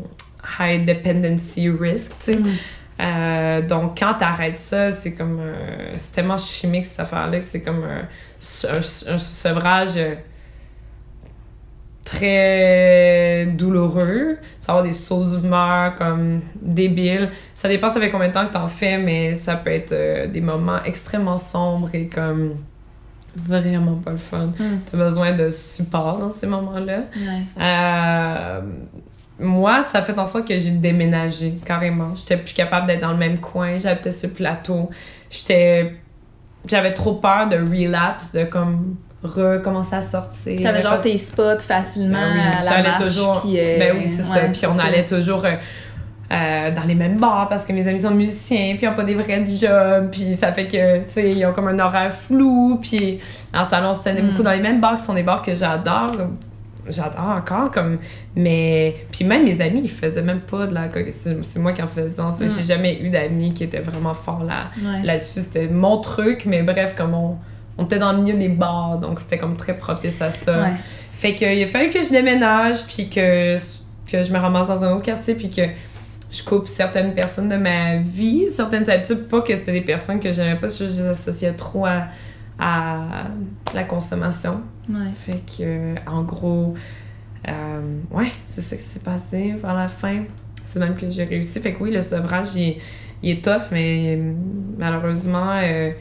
high 0.59 0.83
dependency 0.83 1.69
risk. 1.69 2.13
Mm. 2.27 3.67
Donc, 3.67 3.99
quand 3.99 4.15
t'arrêtes 4.15 4.55
ça, 4.55 4.91
c'est 4.91 5.13
comme 5.13 5.39
C'est 5.95 6.11
tellement 6.13 6.37
chimique, 6.37 6.85
cette 6.85 6.99
affaire-là, 6.99 7.37
que 7.37 7.43
c'est 7.45 7.61
comme 7.61 7.83
un, 7.83 8.01
un, 8.67 8.77
un 8.77 9.17
sevrage 9.17 9.95
très 12.09 13.45
douloureux. 13.45 14.37
Tu 14.59 14.65
vas 14.67 14.79
avoir 14.79 14.83
des 14.83 15.97
comme 15.97 16.41
débiles. 16.59 17.29
Ça 17.53 17.69
dépend 17.69 17.89
ça 17.89 17.99
fait 17.99 18.09
combien 18.09 18.29
de 18.29 18.33
temps 18.33 18.47
que 18.47 18.53
t'en 18.53 18.67
fais, 18.67 18.97
mais 18.97 19.35
ça 19.35 19.55
peut 19.55 19.71
être 19.71 19.91
euh, 19.91 20.27
des 20.27 20.41
moments 20.41 20.83
extrêmement 20.83 21.37
sombres 21.37 21.89
et 21.93 22.07
comme 22.07 22.55
vraiment 23.35 23.95
pas 23.95 24.11
le 24.11 24.17
fun. 24.17 24.47
Mm. 24.47 24.79
T'as 24.91 24.97
besoin 24.97 25.33
de 25.33 25.49
support 25.49 26.17
dans 26.17 26.31
ces 26.31 26.47
moments-là. 26.47 27.01
Ouais. 27.15 27.43
Euh, 27.61 28.61
moi, 29.39 29.81
ça 29.81 29.99
a 29.99 30.01
fait 30.01 30.17
en 30.17 30.25
sorte 30.25 30.47
que 30.47 30.57
j'ai 30.57 30.71
déménagé 30.71 31.55
carrément. 31.63 32.15
J'étais 32.15 32.37
plus 32.37 32.53
capable 32.53 32.87
d'être 32.87 33.01
dans 33.01 33.11
le 33.11 33.17
même 33.17 33.37
coin. 33.37 33.77
J'habitais 33.77 34.11
sur 34.11 34.29
le 34.29 34.35
plateau. 34.35 34.89
J'étais. 35.29 35.95
J'avais 36.65 36.93
trop 36.93 37.13
peur 37.13 37.47
de 37.47 37.55
relapse, 37.55 38.33
de 38.33 38.43
comme 38.43 38.97
recommencer 39.23 39.95
à 39.95 40.01
sortir. 40.01 40.59
T'avais 40.61 40.81
genre 40.81 41.01
tes 41.01 41.17
spots 41.17 41.59
facilement 41.59 42.17
Ben 42.19 42.33
oui, 42.61 42.67
à 42.67 42.81
la 42.81 42.89
marche, 42.89 43.03
toujours. 43.05 43.41
puis, 43.41 43.59
euh, 43.59 43.77
ben 43.79 43.95
oui, 43.97 44.07
c'est 44.07 44.21
ça. 44.23 44.33
ouais, 44.35 44.49
Puis 44.51 44.61
on 44.65 44.79
allait 44.79 45.03
toujours 45.03 45.43
euh, 45.45 45.53
euh, 46.31 46.71
dans 46.71 46.83
les 46.87 46.95
mêmes 46.95 47.17
bars 47.17 47.47
parce 47.49 47.65
que 47.65 47.73
mes 47.73 47.87
amis 47.87 47.99
sont 47.99 48.11
musiciens, 48.11 48.75
puis 48.77 48.85
ils 48.85 48.87
ont 48.87 48.93
pas 48.93 49.03
des 49.03 49.15
vrais 49.15 49.45
jobs, 49.45 50.09
puis 50.11 50.35
ça 50.35 50.51
fait 50.51 50.67
que, 50.67 50.99
tu 50.99 51.03
sais, 51.11 51.31
ils 51.31 51.45
ont 51.45 51.53
comme 51.53 51.67
un 51.67 51.79
horaire 51.79 52.13
flou, 52.13 52.77
puis 52.81 53.19
en 53.53 53.63
ce 53.63 53.71
temps-là, 53.71 53.89
on 53.89 53.93
se 53.93 54.03
tenait 54.03 54.21
Mm. 54.21 54.27
beaucoup 54.29 54.43
dans 54.43 54.51
les 54.51 54.59
mêmes 54.61 54.79
bars 54.79 54.95
qui 54.97 55.03
sont 55.03 55.13
des 55.15 55.23
bars 55.23 55.41
que 55.41 55.53
j'adore. 55.55 56.11
J'adore 56.87 57.35
encore, 57.37 57.69
comme. 57.71 57.99
Mais. 58.35 58.95
Puis 59.11 59.23
même 59.23 59.43
mes 59.43 59.61
amis, 59.61 59.81
ils 59.83 59.89
faisaient 59.91 60.23
même 60.23 60.39
pas 60.39 60.65
de 60.65 60.73
la. 60.73 60.83
C'est 61.11 61.59
moi 61.59 61.71
qui 61.73 61.83
en 61.83 61.87
faisais. 61.87 62.21
Mm. 62.23 62.47
J'ai 62.57 62.63
jamais 62.63 62.99
eu 63.01 63.09
d'amis 63.09 63.53
qui 63.53 63.63
étaient 63.65 63.79
vraiment 63.81 64.15
forts 64.15 64.43
là 64.43 64.67
Ouais. 64.77 65.03
là-dessus. 65.05 65.41
C'était 65.41 65.67
mon 65.67 65.99
truc, 65.99 66.45
mais 66.47 66.63
bref, 66.63 66.95
comme 66.97 67.13
on, 67.13 67.35
on 67.79 67.85
était 67.85 67.97
dans 67.99 68.11
le 68.13 68.21
milieu 68.21 68.37
des 68.37 68.49
bars, 68.49 68.97
donc 68.99 69.19
c'était 69.19 69.37
comme 69.37 69.55
très 69.55 69.77
propice 69.77 70.21
à 70.21 70.29
ça. 70.31 70.61
Ouais. 70.63 70.73
Fait 71.13 71.33
que, 71.35 71.45
il 71.45 71.63
a 71.63 71.67
fallu 71.67 71.89
que 71.89 72.03
je 72.03 72.09
déménage, 72.09 72.85
puis 72.85 73.09
que, 73.09 73.55
que 74.11 74.21
je 74.23 74.31
me 74.31 74.37
ramasse 74.37 74.67
dans 74.67 74.83
un 74.83 74.91
autre 74.93 75.03
quartier, 75.03 75.35
puis 75.35 75.49
que 75.49 75.61
je 76.31 76.43
coupe 76.43 76.67
certaines 76.67 77.13
personnes 77.13 77.47
de 77.49 77.55
ma 77.55 77.95
vie, 77.97 78.49
certaines 78.49 78.87
habitudes. 78.89 79.27
Pas 79.27 79.41
que 79.41 79.55
c'était 79.55 79.71
des 79.71 79.81
personnes 79.81 80.19
que 80.19 80.31
j'aimais 80.31 80.55
pas, 80.55 80.61
parce 80.61 80.77
que 80.77 80.85
je 80.85 80.91
les 80.91 81.05
associais 81.07 81.53
trop 81.53 81.85
à, 81.85 82.03
à 82.59 83.23
la 83.73 83.83
consommation. 83.83 84.61
Ouais. 84.89 85.11
Fait 85.15 85.41
que, 85.57 85.95
en 86.09 86.21
gros, 86.23 86.73
euh, 87.47 87.51
ouais, 88.11 88.31
c'est 88.45 88.61
ça 88.61 88.75
qui 88.75 88.83
s'est 88.83 88.99
passé 88.99 89.55
vers 89.57 89.73
la 89.73 89.87
fin. 89.87 90.23
C'est 90.65 90.79
même 90.79 90.95
que 90.95 91.09
j'ai 91.09 91.23
réussi. 91.23 91.59
Fait 91.59 91.73
que 91.73 91.81
oui, 91.83 91.91
le 91.91 92.01
sevrage, 92.01 92.49
il, 92.55 92.61
est- 92.61 92.77
il 93.23 93.29
est 93.31 93.43
tough, 93.43 93.63
mais 93.71 94.19
malheureusement, 94.77 95.59
euh, 95.61 95.91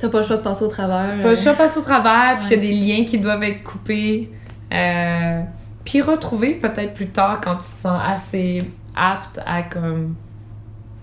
T'as 0.00 0.08
pas 0.08 0.18
le 0.18 0.24
choix 0.24 0.36
de 0.38 0.42
passer 0.42 0.64
au 0.64 0.68
travers. 0.68 1.20
Pas 1.22 1.28
euh, 1.28 1.30
le 1.30 1.36
choix 1.36 1.52
passe 1.54 1.76
au 1.76 1.82
travers, 1.82 2.38
puis 2.38 2.48
il 2.48 2.50
y 2.52 2.54
a 2.54 2.56
des 2.58 2.72
liens 2.72 3.04
qui 3.04 3.18
doivent 3.18 3.42
être 3.42 3.62
coupés. 3.62 4.30
Euh, 4.72 5.42
puis 5.84 6.00
retrouver 6.00 6.54
peut-être 6.54 6.94
plus 6.94 7.08
tard 7.08 7.40
quand 7.42 7.54
tu 7.56 7.60
te 7.60 7.64
sens 7.82 8.00
assez 8.04 8.62
apte 8.96 9.40
à 9.46 9.62
comme. 9.62 10.14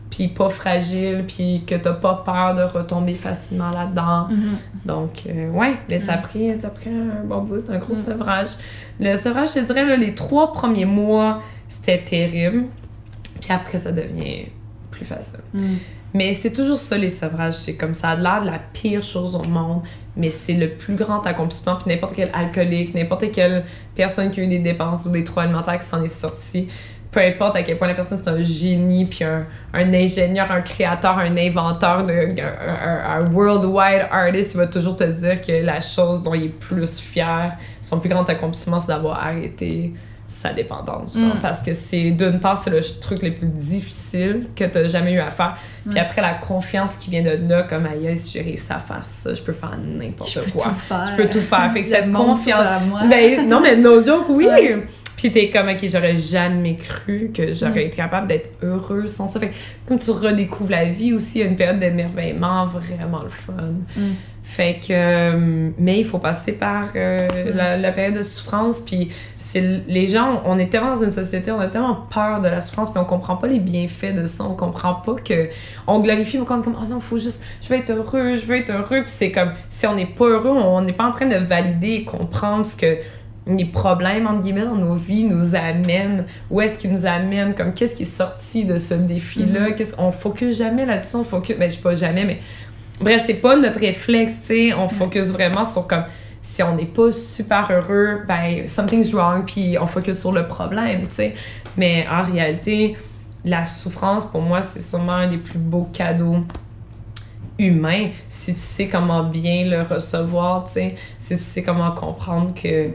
Puis 0.09 0.29
pas 0.29 0.47
fragile, 0.49 1.25
puis 1.27 1.63
que 1.67 1.75
t'as 1.75 1.91
pas 1.93 2.23
peur 2.25 2.55
de 2.55 2.63
retomber 2.63 3.13
facilement 3.13 3.69
là-dedans. 3.69 4.27
mhm. 4.29 4.57
Donc, 4.85 5.23
euh, 5.27 5.51
ouais, 5.51 5.75
mais 5.89 5.97
ça 5.97 6.13
a, 6.13 6.17
Mm. 6.17 6.21
pris, 6.21 6.59
ça 6.61 6.67
a 6.67 6.69
pris 6.69 6.89
un 6.89 7.25
bon 7.25 7.41
bout, 7.41 7.69
un 7.69 7.77
gros 7.77 7.91
Mm. 7.93 7.95
sevrage. 7.97 8.49
Le 9.01 9.15
sevrage, 9.17 9.49
je 9.49 9.53
te 9.55 9.65
dirais, 9.65 9.85
là, 9.85 9.97
les 9.97 10.15
trois 10.15 10.53
premiers 10.53 10.85
mois, 10.85 11.41
c'était 11.67 12.01
terrible. 12.03 12.65
Puis 13.41 13.51
après, 13.51 13.77
ça 13.77 13.91
devient 13.91 14.45
plus 14.91 15.05
facile. 15.05 15.41
Mais 16.13 16.34
c'est 16.34 16.51
toujours 16.53 16.77
ça, 16.79 16.97
les 16.97 17.09
sevrages. 17.09 17.55
C'est 17.55 17.75
comme 17.75 17.93
ça 17.93 18.15
l'air 18.15 18.41
de 18.41 18.47
la 18.47 18.59
pire 18.73 19.03
chose 19.03 19.35
au 19.35 19.47
monde, 19.47 19.81
mais 20.15 20.29
c'est 20.29 20.53
le 20.53 20.69
plus 20.71 20.95
grand 20.95 21.25
accomplissement. 21.27 21.75
Puis 21.75 21.89
n'importe 21.93 22.15
quel 22.15 22.31
alcoolique, 22.34 22.93
n'importe 22.95 23.31
quelle 23.31 23.65
personne 23.95 24.31
qui 24.31 24.39
a 24.39 24.43
eu 24.43 24.47
des 24.47 24.59
dépenses 24.59 25.05
ou 25.05 25.09
des 25.09 25.23
troubles 25.23 25.41
alimentaires 25.47 25.77
qui 25.77 25.85
s'en 25.85 26.03
est 26.03 26.07
sorti, 26.07 26.67
peu 27.11 27.19
importe 27.21 27.55
à 27.55 27.63
quel 27.63 27.77
point 27.77 27.88
la 27.88 27.93
personne 27.93 28.19
c'est 28.21 28.29
un 28.29 28.41
génie, 28.41 29.05
puis 29.05 29.23
un, 29.23 29.45
ingénieur, 29.73 30.51
un 30.51 30.61
créateur, 30.61 31.17
un 31.17 31.35
inventeur, 31.38 32.05
de, 32.05 32.13
un, 32.13 32.89
un- 32.89 33.21
un 33.21 33.31
worldwide 33.31 34.07
artist, 34.11 34.53
il 34.53 34.57
va 34.57 34.67
toujours 34.67 34.95
te 34.95 35.03
dire 35.03 35.41
que 35.41 35.63
la 35.65 35.79
chose 35.81 36.21
dont 36.23 36.34
il 36.34 36.45
est 36.45 36.49
plus 36.49 36.99
fier, 36.99 37.57
son 37.81 37.99
plus 37.99 38.09
grand 38.09 38.27
accomplissement, 38.29 38.79
c'est 38.79 38.88
d'avoir 38.89 39.23
arrêté 39.25 39.93
sa 40.27 40.51
dépendance. 40.53 41.17
genre. 41.17 41.35
Mm. 41.35 41.39
Parce 41.41 41.63
que 41.63 41.73
c'est, 41.73 42.11
d'une 42.11 42.39
part, 42.39 42.57
c'est 42.57 42.69
le 42.69 42.81
truc 42.99 43.21
le 43.23 43.33
plus 43.33 43.47
difficile 43.47 44.47
que 44.55 44.63
tu 44.65 44.77
as 44.77 44.87
jamais 44.87 45.13
eu 45.13 45.19
à 45.19 45.29
faire. 45.31 45.55
Puis 45.85 45.93
Ouais. 45.93 45.99
après, 46.01 46.21
la 46.21 46.33
confiance 46.33 46.95
qui 46.97 47.09
vient 47.09 47.23
de 47.23 47.37
là, 47.49 47.63
comme 47.63 47.85
aïe, 47.85 48.17
si 48.17 48.33
j'ai 48.33 48.41
réussi 48.41 48.71
à 48.71 48.79
faire 48.79 49.03
ça, 49.05 49.33
je 49.33 49.41
peux 49.41 49.53
faire 49.53 49.77
n'importe 49.81 50.39
quoi. 50.51 50.73
Je 51.11 51.15
peux 51.23 51.29
tout 51.29 51.41
faire. 51.41 51.71
Fait 51.71 51.81
que 51.81 51.87
cette 51.89 52.11
confiance. 52.11 52.61
Ben, 53.09 53.47
non, 53.47 53.61
mais 53.61 53.75
no 53.77 54.03
joke, 54.03 54.25
oui! 54.29 54.45
Ouais. 54.47 54.77
Puis 55.15 55.31
t'es 55.31 55.49
comme, 55.49 55.67
ok, 55.69 55.79
j'aurais 55.91 56.15
jamais 56.15 56.75
cru 56.75 57.31
que 57.33 57.51
j'aurais 57.51 57.71
Mm. 57.85 57.87
été 57.87 57.97
capable 57.97 58.27
d'être 58.27 58.49
heureuse 58.61 59.11
sans 59.11 59.25
ça. 59.25 59.39
Fait 59.39 59.49
que 59.49 59.55
comme 59.87 59.97
tu 59.97 60.11
redécouvres 60.11 60.69
la 60.69 60.85
vie 60.85 61.11
aussi, 61.13 61.39
il 61.39 61.41
y 61.41 61.43
a 61.45 61.47
une 61.47 61.55
période 61.55 61.79
d'émerveillement 61.79 62.65
vraiment 62.67 63.23
le 63.23 63.29
fun. 63.29 63.53
Mm. 64.47 64.49
Fait 64.49 64.73
que, 64.75 64.85
euh, 64.91 65.69
mais 65.77 65.99
il 65.99 66.05
faut 66.05 66.19
passer 66.19 66.53
par 66.53 66.87
euh, 66.95 67.27
Mm. 67.27 67.57
la, 67.57 67.77
la 67.77 67.91
période 67.91 68.15
de 68.15 68.23
souffrance. 68.23 68.81
Puis 68.81 69.09
c'est 69.37 69.61
les 69.87 70.07
gens, 70.07 70.41
on 70.45 70.57
est 70.57 70.67
tellement 70.71 70.93
dans 70.93 71.03
une 71.03 71.11
société, 71.11 71.51
on 71.51 71.59
a 71.59 71.67
tellement 71.67 72.07
peur 72.13 72.41
de 72.41 72.47
la 72.47 72.61
souffrance, 72.61 72.89
puis 72.91 72.99
on 72.99 73.05
comprend 73.05 73.35
pas 73.35 73.47
les 73.47 73.59
bienfaits 73.59 74.15
de 74.15 74.25
ça. 74.25 74.43
On 74.43 74.55
comprend 74.55 74.95
pas 74.95 75.15
que 75.15 75.49
on 75.85 75.99
glorifie, 75.99 76.37
est 76.37 76.45
comme, 76.45 76.63
oh 76.67 76.85
non, 76.89 76.99
faut 76.99 77.17
juste, 77.17 77.43
je 77.61 77.69
veux 77.69 77.75
être 77.75 77.91
heureux, 77.91 78.35
je 78.35 78.45
veux 78.45 78.57
être 78.57 78.71
heureux. 78.71 79.01
Puis 79.01 79.11
c'est 79.13 79.31
comme, 79.31 79.51
si 79.69 79.85
on 79.87 79.95
n'est 79.95 80.05
pas 80.07 80.25
heureux, 80.25 80.49
on 80.49 80.81
n'est 80.81 80.93
pas 80.93 81.05
en 81.05 81.11
train 81.11 81.27
de 81.27 81.35
valider 81.37 81.93
et 81.93 82.03
comprendre 82.03 82.65
ce 82.65 82.75
que 82.75 82.97
les 83.49 83.65
problèmes, 83.65 84.27
entre 84.27 84.41
guillemets, 84.41 84.65
dans 84.65 84.75
nos 84.75 84.95
vies 84.95 85.23
nous 85.23 85.55
amènent, 85.55 86.25
où 86.49 86.59
est-ce 86.59 86.77
qu'ils 86.77 86.91
nous 86.91 87.05
amènent, 87.05 87.55
comme 87.55 87.73
qu'est-ce 87.73 87.95
qui 87.95 88.03
est 88.03 88.05
sorti 88.05 88.65
de 88.65 88.75
ce 88.77 88.93
défi-là, 88.93 89.71
qu'est-ce 89.71 89.95
on 89.97 90.11
focus 90.11 90.57
jamais 90.57 90.85
là-dessus, 90.85 91.15
on 91.15 91.23
focus, 91.23 91.55
ben 91.57 91.69
je 91.69 91.75
sais 91.75 91.81
pas 91.81 91.95
jamais, 91.95 92.25
mais 92.25 92.39
bref, 92.99 93.23
c'est 93.25 93.35
pas 93.35 93.55
notre 93.55 93.79
réflexe, 93.79 94.41
tu 94.41 94.47
sais, 94.47 94.73
on 94.73 94.89
focus 94.89 95.27
vraiment 95.31 95.65
sur 95.65 95.87
comme, 95.87 96.05
si 96.41 96.63
on 96.63 96.75
n'est 96.75 96.85
pas 96.85 97.11
super 97.11 97.69
heureux, 97.71 98.21
ben 98.27 98.67
something's 98.67 99.13
wrong, 99.13 99.43
puis 99.45 99.77
on 99.79 99.87
focus 99.87 100.19
sur 100.19 100.31
le 100.31 100.47
problème, 100.47 101.01
tu 101.01 101.13
sais, 101.13 101.33
mais 101.75 102.05
en 102.09 102.23
réalité, 102.23 102.95
la 103.43 103.65
souffrance, 103.65 104.25
pour 104.25 104.41
moi, 104.41 104.61
c'est 104.61 104.81
sûrement 104.81 105.13
un 105.13 105.27
des 105.27 105.37
plus 105.37 105.59
beaux 105.59 105.87
cadeaux 105.93 106.43
humains, 107.59 108.09
si 108.29 108.53
tu 108.53 108.59
sais 108.59 108.87
comment 108.87 109.23
bien 109.23 109.65
le 109.65 109.81
recevoir, 109.81 110.65
tu 110.65 110.73
sais, 110.73 110.95
si 111.19 111.35
tu 111.35 111.43
sais 111.43 111.63
comment 111.63 111.91
comprendre 111.91 112.53
que 112.53 112.91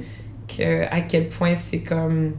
que 0.57 0.85
à 0.91 1.01
quel 1.01 1.29
point 1.29 1.55
c'est 1.55 1.81
comme 1.81 2.33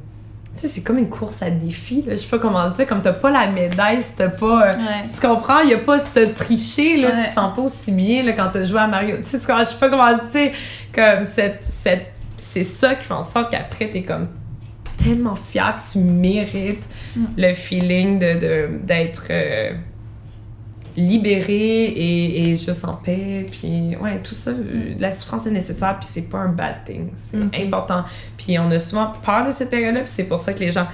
sais 0.55 0.67
c'est 0.67 0.81
comme 0.81 0.97
une 0.99 1.09
course 1.09 1.41
à 1.41 1.49
défi 1.49 2.03
là 2.03 2.11
je 2.15 2.21
sais 2.21 2.27
pas 2.27 2.39
comment 2.39 2.69
dire 2.69 2.85
comme 2.87 3.01
t'as 3.01 3.13
pas 3.13 3.31
la 3.31 3.47
médaille 3.47 4.03
si 4.03 4.11
t'as 4.15 4.29
pas 4.29 4.67
euh, 4.67 4.71
Ouais. 4.71 5.09
tu 5.13 5.19
comprends 5.19 5.59
il 5.61 5.69
y 5.69 5.73
a 5.73 5.79
pas 5.79 5.97
si 5.99 6.11
t'as 6.13 6.27
triché 6.27 6.97
là 6.97 7.09
Ouais. 7.09 7.23
tu 7.27 7.33
sens 7.33 7.55
pas 7.55 7.61
aussi 7.63 7.91
bien 7.91 8.23
là 8.23 8.33
quand 8.33 8.49
t'as 8.51 8.63
joué 8.63 8.79
à 8.79 8.87
Mario 8.87 9.17
tu 9.17 9.23
sais 9.23 9.39
tu 9.39 9.47
comprends? 9.47 9.63
je 9.63 9.69
sais 9.69 9.79
pas 9.79 9.89
comment 9.89 10.17
sais 10.29 10.53
comme 10.93 11.25
cette 11.25 11.63
cette 11.67 12.07
c'est 12.37 12.63
ça 12.63 12.95
qui 12.95 13.03
fait 13.05 13.13
en 13.13 13.23
sorte 13.23 13.51
qu'après 13.51 13.89
t'es 13.89 14.03
comme 14.03 14.27
tellement 14.97 15.35
fier 15.35 15.75
que 15.75 15.91
tu 15.91 15.99
mérites 15.99 16.87
Mm. 17.15 17.25
le 17.37 17.53
feeling 17.53 18.19
de 18.19 18.33
de- 18.39 18.69
d'être 18.83 19.23
euh, 20.97 21.01
libéré 21.01 21.85
et, 21.85 22.49
et 22.49 22.55
juste 22.55 22.85
en 22.85 22.93
paix 22.93 23.45
puis 23.49 23.95
ouais 24.01 24.19
tout 24.23 24.35
ça 24.35 24.51
la 24.99 25.11
souffrance 25.11 25.47
est 25.47 25.51
nécessaire 25.51 25.97
puis 25.99 26.07
c'est 26.09 26.29
pas 26.29 26.39
un 26.39 26.49
bad 26.49 26.85
thing 26.85 27.09
c'est 27.15 27.63
important. 27.65 28.03
Puis 28.37 28.57
on 28.59 28.69
a 28.71 28.79
souvent 28.79 29.13
peur 29.23 29.45
de 29.45 29.51
cette 29.51 29.69
période 29.69 29.95
là 29.95 30.01
puis 30.01 30.09
c'est 30.09 30.25
pour 30.25 30.39
ça 30.39 30.53
que 30.53 30.59
les 30.59 30.71
gens 30.71 30.87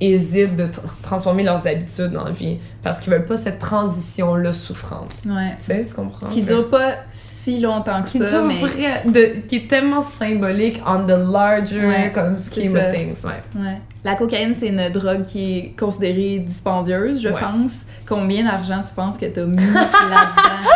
hésitent 0.00 0.56
de 0.56 0.64
tra- 0.64 0.80
transformer 1.02 1.42
leurs 1.42 1.66
habitudes 1.66 2.12
dans 2.12 2.24
la 2.24 2.30
vie 2.30 2.58
parce 2.82 2.98
qu'ils 3.00 3.12
veulent 3.12 3.24
pas 3.26 3.36
cette 3.36 3.58
transition 3.58 4.34
là 4.34 4.52
souffrante 4.52 5.10
Ouais. 5.26 5.54
tu 5.58 5.66
sais 5.66 5.84
tu 5.86 5.94
comprends? 5.94 6.28
Qui 6.28 6.42
dure 6.42 6.70
pas 6.70 6.94
si 7.12 7.60
longtemps 7.60 8.02
que 8.02 8.08
qui 8.08 8.18
ça, 8.18 8.30
dure 8.30 8.44
mais. 8.44 8.60
vrai- 8.60 9.02
de- 9.06 9.40
qui 9.46 9.56
est 9.56 9.68
tellement 9.68 10.00
symbolique 10.00 10.82
on 10.86 11.04
the 11.04 11.10
larger 11.30 11.86
Ouais, 11.86 12.12
comme 12.14 12.38
scheme 12.38 12.74
of 12.76 12.92
things 12.94 13.24
ouais 13.26 13.42
Ouais. 13.62 13.78
La 14.02 14.14
cocaïne, 14.14 14.54
c'est 14.58 14.68
une 14.68 14.88
drogue 14.88 15.24
qui 15.24 15.58
est 15.58 15.74
considérée 15.78 16.38
dispendieuse, 16.38 17.20
je 17.20 17.28
Ouais. 17.28 17.38
pense. 17.38 17.72
Combien 18.08 18.44
d'argent 18.44 18.82
tu 18.86 18.94
penses 18.94 19.18
que 19.18 19.26
t'as 19.26 19.44
mis 19.44 19.56
là-dedans? 19.56 20.70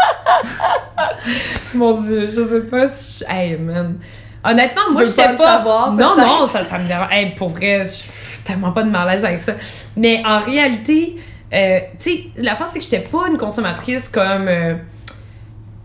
Mon 1.75 1.97
dieu, 2.01 2.29
je 2.29 2.47
sais 2.47 2.61
pas 2.61 2.87
si 2.89 3.21
je... 3.21 3.33
Hey, 3.33 3.57
man. 3.57 3.97
Honnêtement, 4.45 4.83
Tu 4.89 4.93
moi, 4.93 5.03
je 5.05 5.11
sais 5.11 5.23
pas 5.25 5.33
le 5.33 5.37
pas... 5.39 5.57
savoir, 5.59 5.93
non, 5.93 6.17
non, 6.17 6.47
ça, 6.47 6.65
ça 6.65 6.79
me 6.79 6.87
dérange. 6.87 7.09
Hey, 7.11 7.35
pour 7.35 7.49
vrai, 7.49 7.83
je 7.85 7.89
suis 7.89 8.43
tellement 8.45 8.73
pas 8.73 8.83
de 8.83 8.91
malaise 8.91 9.25
avec 9.25 9.39
ça. 9.39 9.53
Mais 9.97 10.23
en 10.27 10.41
réalité, 10.41 11.17
euh, 11.53 11.79
tu 11.99 12.11
sais, 12.11 12.25
la 12.37 12.55
c'est 12.67 12.79
que 12.79 12.85
j'étais 12.85 13.01
pas 13.11 13.29
une 13.31 13.39
consommatrice 13.39 14.09
comme... 14.09 14.49
euh, 14.49 14.75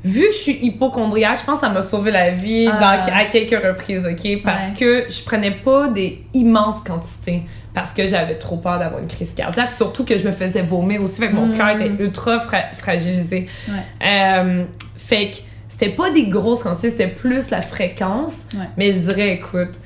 Vu 0.02 0.22
que 0.27 0.31
je 0.31 0.38
suis 0.38 0.60
hypochondriaque, 0.61 1.40
je 1.41 1.44
pense 1.45 1.56
que 1.60 1.65
ça 1.65 1.69
m'a 1.73 1.81
sauvé 1.81 2.11
la 2.11 2.30
vie 2.30 2.65
dans- 2.68 3.03
à 3.14 3.26
quelques 3.26 3.61
reprises, 3.61 4.07
OK? 4.10 4.41
Parce 4.45 4.69
Ouais. 4.69 4.76
que 4.80 5.06
je 5.10 5.22
prenais 5.26 5.52
pas 5.52 5.90
des 5.90 6.23
immenses 6.34 6.81
quantités 6.86 7.41
parce 7.73 7.91
que 7.91 8.07
j'avais 8.07 8.36
trop 8.36 8.56
peur 8.56 8.80
d'avoir 8.80 9.02
une 9.02 9.10
crise 9.10 9.34
cardiaque, 9.36 9.72
surtout 9.72 10.06
que 10.06 10.18
je 10.18 10.23
me 10.26 10.31
faisais 10.31 10.61
vomir 10.61 11.03
aussi, 11.03 11.19
fait 11.19 11.27
que 11.30 11.36
mon 11.36 11.48
Mm. 11.48 11.57
cœur 11.57 11.69
était 11.72 12.02
ultra 12.02 12.40
fra- 12.40 12.72
fragilisé. 12.77 13.48
Ouais. 13.68 14.07
Euh, 14.07 14.64
fait 14.98 15.31
que 15.31 15.36
c'était 15.69 15.91
pas 15.91 16.09
des 16.09 16.25
grosses 16.27 16.63
quantités, 16.63 16.89
c'était 16.89 17.07
plus 17.07 17.51
la 17.51 17.61
fréquence. 17.61 18.47
Ouais. 18.53 18.65
Mais 18.75 18.91
je 18.91 18.97
dirais, 18.97 19.33
écoute, 19.35 19.79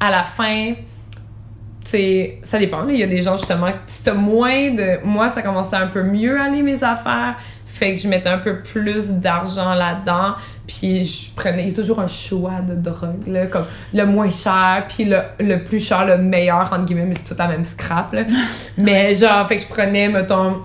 à 0.00 0.10
la 0.10 0.22
fin, 0.24 0.72
tu 1.84 1.90
sais, 1.90 2.40
ça 2.42 2.58
dépend. 2.58 2.88
Il 2.88 2.98
y 2.98 3.02
a 3.02 3.06
des 3.06 3.22
gens, 3.22 3.36
justement, 3.36 3.70
si 3.86 4.02
t'as 4.02 4.14
moins 4.14 4.70
de. 4.70 5.04
Moi, 5.04 5.28
ça 5.28 5.42
commençait 5.42 5.76
à 5.76 5.80
un 5.80 5.88
peu 5.88 6.02
mieux 6.02 6.40
aller 6.40 6.62
mes 6.62 6.82
affaires. 6.82 7.36
Fait 7.66 7.92
que 7.92 8.00
je 8.00 8.08
mettais 8.08 8.28
un 8.28 8.38
peu 8.38 8.62
plus 8.62 9.10
d'argent 9.10 9.74
là-dedans. 9.74 10.34
Puis 10.66 11.04
je 11.04 11.30
prenais. 11.34 11.64
Il 11.64 11.68
y 11.68 11.72
a 11.72 11.74
toujours 11.74 12.00
un 12.00 12.08
choix 12.08 12.60
de 12.60 12.74
drogue, 12.74 13.26
là, 13.26 13.46
comme 13.46 13.66
le 13.92 14.06
moins 14.06 14.30
cher, 14.30 14.86
puis 14.88 15.04
le, 15.04 15.20
le 15.40 15.62
plus 15.62 15.80
cher, 15.80 16.06
le 16.06 16.16
meilleur, 16.16 16.72
entre 16.72 16.86
guillemets, 16.86 17.06
mais 17.06 17.14
c'est 17.14 17.34
tout 17.34 17.38
la 17.38 17.48
même 17.48 17.66
scrap, 17.66 18.12
là. 18.14 18.22
mais 18.78 19.14
genre, 19.14 19.46
fait 19.46 19.56
que 19.56 19.62
je 19.62 19.68
prenais, 19.68 20.08
mettons, 20.08 20.62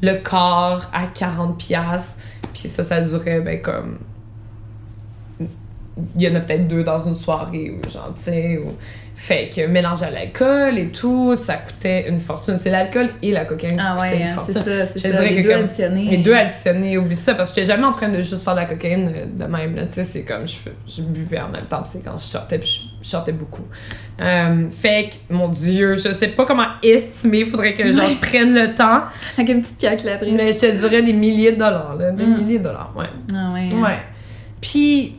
le 0.00 0.14
corps 0.22 0.90
à 0.92 1.06
40$. 1.06 2.16
Puis 2.52 2.68
ça, 2.68 2.82
ça 2.82 3.00
durait, 3.00 3.40
ben, 3.40 3.60
comme. 3.62 3.98
Il 6.16 6.22
y 6.22 6.28
en 6.28 6.34
a 6.34 6.40
peut-être 6.40 6.68
deux 6.68 6.82
dans 6.82 6.98
une 7.06 7.14
soirée, 7.14 7.70
ou 7.70 7.88
genre, 7.90 8.12
tu 8.16 8.22
sais. 8.22 8.58
Ou... 8.58 8.76
Fait 9.14 9.48
que 9.54 9.64
mélanger 9.66 10.06
à 10.06 10.10
l'alcool 10.10 10.78
et 10.78 10.88
tout, 10.88 11.36
ça 11.36 11.54
coûtait 11.54 12.08
une 12.08 12.18
fortune. 12.18 12.56
C'est 12.58 12.70
l'alcool 12.70 13.08
et 13.22 13.30
la 13.30 13.44
cocaïne 13.44 13.76
qui 13.76 13.84
Ah 13.86 13.94
coûtaient 13.96 14.14
ouais, 14.16 14.20
une 14.22 14.26
hein, 14.26 14.42
c'est 14.44 14.52
fortune. 14.54 14.72
ça, 14.72 14.86
c'est 14.88 14.98
ça. 14.98 15.08
dirais 15.10 15.28
Les 15.30 15.36
que 15.36 15.42
deux 15.48 15.54
comme- 15.54 15.64
additionnés. 15.64 16.10
Les 16.10 16.16
deux 16.16 16.34
additionnés, 16.34 16.98
oublie 16.98 17.14
ça, 17.14 17.34
parce 17.34 17.50
que 17.50 17.56
j'étais 17.56 17.66
jamais 17.72 17.84
en 17.84 17.92
train 17.92 18.08
de 18.08 18.20
juste 18.20 18.42
faire 18.42 18.54
de 18.54 18.60
la 18.60 18.64
cocaïne 18.66 19.12
de 19.38 19.44
même, 19.44 19.76
là. 19.76 19.86
Tu 19.86 19.92
sais, 19.92 20.04
c'est 20.04 20.22
comme 20.24 20.48
je, 20.48 20.56
je 20.88 21.02
buvais 21.02 21.38
en 21.40 21.50
même 21.50 21.66
temps, 21.66 21.84
c'est 21.84 22.02
quand 22.02 22.18
je 22.18 22.24
sortais, 22.24 22.58
puis 22.58 22.90
je, 23.02 23.08
sortais 23.08 23.32
beaucoup. 23.32 23.64
Euh, 24.20 24.68
fait 24.70 25.10
que, 25.28 25.34
mon 25.34 25.48
Dieu, 25.48 25.94
je 25.94 26.10
sais 26.12 26.28
pas 26.28 26.44
comment 26.44 26.66
estimer, 26.82 27.44
faudrait 27.44 27.74
que 27.74 27.90
genre, 27.92 28.08
je 28.08 28.16
prenne 28.16 28.54
le 28.54 28.74
temps, 28.74 29.02
Avec 29.36 29.48
une 29.50 29.62
petite 29.62 29.78
calculatrice. 29.78 30.32
mais 30.34 30.52
je 30.52 30.58
te 30.60 30.66
dirais 30.78 31.02
des 31.02 31.12
milliers 31.12 31.52
de 31.52 31.58
dollars, 31.58 31.96
là. 31.98 32.10
Des 32.12 32.24
Mm. 32.26 32.36
milliers 32.38 32.58
de 32.58 32.64
dollars, 32.64 32.92
ouais. 32.96 33.06
Ah 33.34 33.52
ouais. 33.52 33.68
hein. 33.72 33.82
Ouais. 33.82 33.98
Puis, 34.60 35.16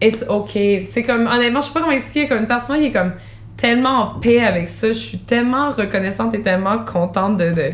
it's 0.00 0.24
okay. 0.28 0.86
C'est 0.90 1.02
comme, 1.02 1.26
honnêtement, 1.26 1.60
je 1.60 1.66
sais 1.66 1.72
pas 1.72 1.80
comment 1.80 1.92
expliquer, 1.92 2.28
comme 2.28 2.38
une 2.38 2.46
personne 2.46 2.78
qui 2.78 2.86
est 2.86 2.92
comme 2.92 3.12
tellement 3.56 3.98
en 4.16 4.18
paix 4.20 4.40
avec 4.44 4.68
ça. 4.68 4.88
Je 4.88 4.92
suis 4.92 5.18
tellement 5.18 5.70
reconnaissante 5.70 6.34
et 6.34 6.42
tellement 6.42 6.78
contente 6.84 7.36
de. 7.36 7.50
de 7.52 7.72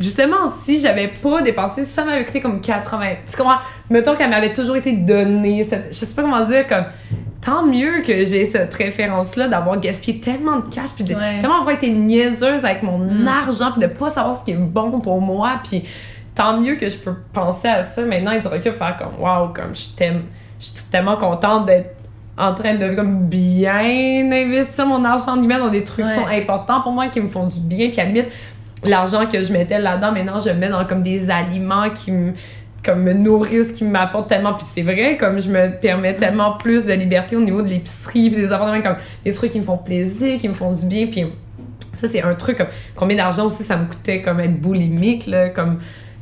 justement, 0.00 0.48
si 0.64 0.80
j'avais 0.80 1.08
pas 1.08 1.42
dépensé, 1.42 1.84
ça 1.84 2.04
m'avait 2.04 2.24
coûté 2.24 2.40
comme 2.40 2.60
80. 2.60 3.06
Tu 3.30 3.36
comprends? 3.36 3.58
Mettons 3.90 4.14
qu'elle 4.16 4.30
m'avait 4.30 4.52
toujours 4.52 4.76
été 4.76 4.92
donnée, 4.92 5.62
cette, 5.64 5.88
je 5.90 6.04
sais 6.04 6.14
pas 6.14 6.22
comment 6.22 6.44
dire, 6.44 6.66
comme 6.66 6.84
tant 7.40 7.64
mieux 7.64 8.02
que 8.04 8.24
j'ai 8.24 8.44
cette 8.44 8.74
référence-là 8.74 9.48
d'avoir 9.48 9.78
gaspillé 9.80 10.18
tellement 10.20 10.56
de 10.56 10.68
cash, 10.74 10.90
puis 10.94 11.04
de 11.04 11.14
Ouais. 11.14 11.38
tellement 11.40 11.60
avoir 11.60 11.74
été 11.76 11.90
niaiseuse 11.90 12.64
avec 12.64 12.82
mon 12.82 12.98
Mm. 12.98 13.28
argent, 13.28 13.70
puis 13.72 13.80
de 13.80 13.86
pas 13.86 14.10
savoir 14.10 14.38
ce 14.40 14.44
qui 14.44 14.50
est 14.52 14.56
bon 14.56 15.00
pour 15.00 15.20
moi, 15.20 15.60
puis 15.62 15.84
tant 16.34 16.60
mieux 16.60 16.74
que 16.76 16.88
je 16.88 16.98
peux 16.98 17.14
penser 17.32 17.68
à 17.68 17.82
ça 17.82 18.02
maintenant 18.04 18.32
et 18.32 18.40
du 18.40 18.46
recul, 18.48 18.72
faire 18.72 18.96
comme 18.96 19.20
waouh, 19.22 19.48
comme 19.52 19.74
je 19.74 19.88
t'aime, 19.96 20.22
je 20.60 20.66
suis 20.66 20.84
tellement 20.90 21.16
contente 21.16 21.66
d'être 21.66 21.94
en 22.36 22.54
train 22.54 22.74
de 22.74 22.94
comme 22.94 23.26
bien 23.26 24.30
investir 24.32 24.86
mon 24.86 25.04
argent 25.04 25.32
en 25.32 25.36
lui-même 25.36 25.60
dans 25.60 25.68
des 25.68 25.82
trucs 25.84 26.04
qui 26.06 26.10
Ouais. 26.12 26.16
sont 26.18 26.26
importants 26.28 26.80
pour 26.82 26.92
moi, 26.92 27.06
qui 27.08 27.20
me 27.20 27.28
font 27.28 27.46
du 27.46 27.60
bien, 27.60 27.88
puis 27.88 28.00
à 28.00 28.04
la 28.04 28.10
limite, 28.10 28.28
l'argent 28.84 29.26
que 29.26 29.42
je 29.42 29.52
mettais 29.52 29.80
là-dedans, 29.80 30.12
maintenant 30.12 30.38
je 30.38 30.48
le 30.50 30.54
mets 30.56 30.68
dans 30.68 30.84
comme 30.84 31.02
des 31.02 31.30
aliments 31.30 31.90
qui 31.90 32.12
me 32.12 32.32
comme 32.88 33.02
me 33.02 33.12
nourrissent, 33.12 33.72
qui 33.72 33.84
m'apportent 33.84 34.28
tellement. 34.28 34.54
Puis 34.54 34.64
c'est 34.70 34.82
vrai, 34.82 35.16
comme 35.18 35.40
je 35.40 35.48
me 35.48 35.70
permets 35.78 36.16
tellement 36.16 36.52
plus 36.52 36.84
de 36.84 36.92
liberté 36.92 37.36
au 37.36 37.40
niveau 37.40 37.62
de 37.62 37.68
l'épicerie, 37.68 38.30
puis 38.30 38.40
des 38.40 38.52
affaires 38.52 38.82
comme 38.82 38.96
des 39.24 39.32
trucs 39.32 39.52
qui 39.52 39.58
me 39.60 39.64
font 39.64 39.76
plaisir, 39.78 40.38
qui 40.38 40.48
me 40.48 40.54
font 40.54 40.72
du 40.72 40.86
bien. 40.86 41.06
Puis 41.06 41.26
ça, 41.92 42.08
c'est 42.08 42.22
un 42.22 42.34
truc, 42.34 42.58
comme 42.58 42.66
combien 42.96 43.16
d'argent 43.16 43.46
aussi 43.46 43.64
ça 43.64 43.76
me 43.76 43.86
coûtait, 43.86 44.22
comme 44.22 44.40
être 44.40 44.60
boulimique, 44.60 45.26
là, 45.26 45.50
comme 45.50 45.78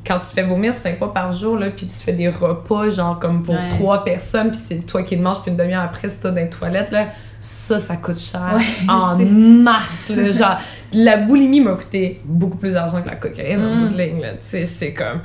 quand 0.07 0.19
tu 0.21 0.27
fais 0.27 0.43
vomir 0.45 0.73
cinq 0.73 0.99
fois 0.99 1.13
par 1.13 1.33
jour, 1.33 1.57
là, 1.59 1.67
puis 1.69 1.87
tu 1.87 1.95
fais 1.95 2.13
des 2.13 2.29
repas, 2.29 2.89
genre 2.91 3.19
comme 3.19 3.43
pour 3.43 3.55
Ouais. 3.57 3.69
trois 3.71 4.05
personnes, 4.05 4.51
puis 4.51 4.61
c'est 4.63 4.87
toi 4.87 5.03
qui 5.03 5.17
le 5.17 5.23
manges, 5.23 5.43
puis 5.43 5.51
une 5.51 5.57
demi-heure 5.57 5.83
après, 5.83 6.09
c'est 6.09 6.21
toi 6.21 6.31
dans 6.31 6.37
les 6.37 6.49
toilettes, 6.49 6.93
là, 6.93 7.09
ça, 7.41 7.79
ça 7.81 7.97
coûte 7.97 8.19
cher 8.21 8.55
Ouais, 8.57 8.63
en 8.89 9.17
c'est- 9.19 9.25
masse, 9.25 10.13
là, 10.17 10.31
genre, 10.31 10.59
la 10.93 11.17
boulimie 11.17 11.61
m'a 11.61 11.73
coûté 11.73 12.21
beaucoup 12.25 12.57
plus 12.57 12.75
d'argent 12.75 13.03
que 13.03 13.09
la 13.09 13.17
cocaïne, 13.17 13.61
en 13.61 13.75
Mm. 13.75 13.89
bout 13.89 13.95
de 13.97 14.01
ligne, 14.03 14.21
là, 14.23 14.31
tu 14.33 14.39
sais, 14.43 14.65
c'est 14.65 14.93
comme, 14.93 15.21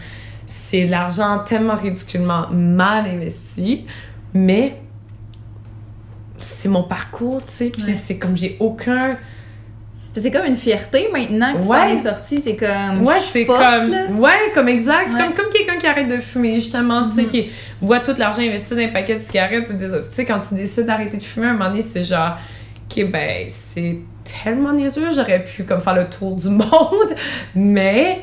c'est 0.53 0.85
l'argent 0.85 1.39
tellement 1.45 1.75
ridiculement 1.75 2.47
mal 2.51 3.05
investi, 3.07 3.85
mais 4.33 4.75
c'est 6.37 6.67
mon 6.67 6.83
parcours, 6.83 7.43
tu 7.45 7.51
sais, 7.53 7.69
puis 7.69 7.83
Ouais. 7.85 7.93
c'est 7.93 8.17
comme 8.17 8.35
j'ai 8.35 8.57
aucun... 8.59 9.15
C'est 10.13 10.29
comme 10.29 10.45
une 10.45 10.55
fierté 10.55 11.07
maintenant 11.13 11.53
que 11.55 11.61
tu 11.61 11.67
Ouais. 11.69 11.93
es 11.93 12.01
sorti, 12.03 12.41
c'est 12.41 12.57
comme. 12.57 13.01
Ouais, 13.05 13.15
c'est 13.21 13.45
comme. 13.45 13.57
là. 13.59 14.07
Ouais, 14.11 14.51
comme 14.53 14.67
exact. 14.67 15.07
C'est 15.07 15.15
Ouais. 15.15 15.23
comme, 15.27 15.33
comme 15.35 15.53
quelqu'un 15.53 15.77
qui 15.77 15.87
arrête 15.87 16.09
de 16.09 16.17
fumer, 16.17 16.55
justement, 16.55 17.07
tu 17.07 17.13
sais, 17.15 17.21
Mhm. 17.21 17.27
qui 17.29 17.49
voit 17.79 18.01
tout 18.01 18.11
l'argent 18.17 18.41
investi 18.41 18.75
dans 18.75 18.81
un 18.81 18.87
paquet 18.89 19.13
de 19.13 19.19
cigarettes. 19.19 19.67
Tu 19.67 19.85
sais, 20.09 20.25
quand 20.25 20.41
tu 20.41 20.55
décides 20.55 20.85
d'arrêter 20.85 21.15
de 21.15 21.23
fumer, 21.23 21.47
à 21.47 21.49
un 21.51 21.53
moment 21.53 21.69
donné, 21.69 21.81
c'est 21.81 22.03
genre, 22.03 22.35
ok, 22.91 23.05
ben, 23.09 23.45
c'est 23.47 23.99
tellement 24.43 24.73
niaiseux, 24.73 25.11
j'aurais 25.15 25.45
pu 25.45 25.63
comme 25.63 25.79
faire 25.79 25.95
le 25.95 26.09
tour 26.09 26.35
du 26.35 26.49
monde, 26.49 27.15
mais 27.55 28.19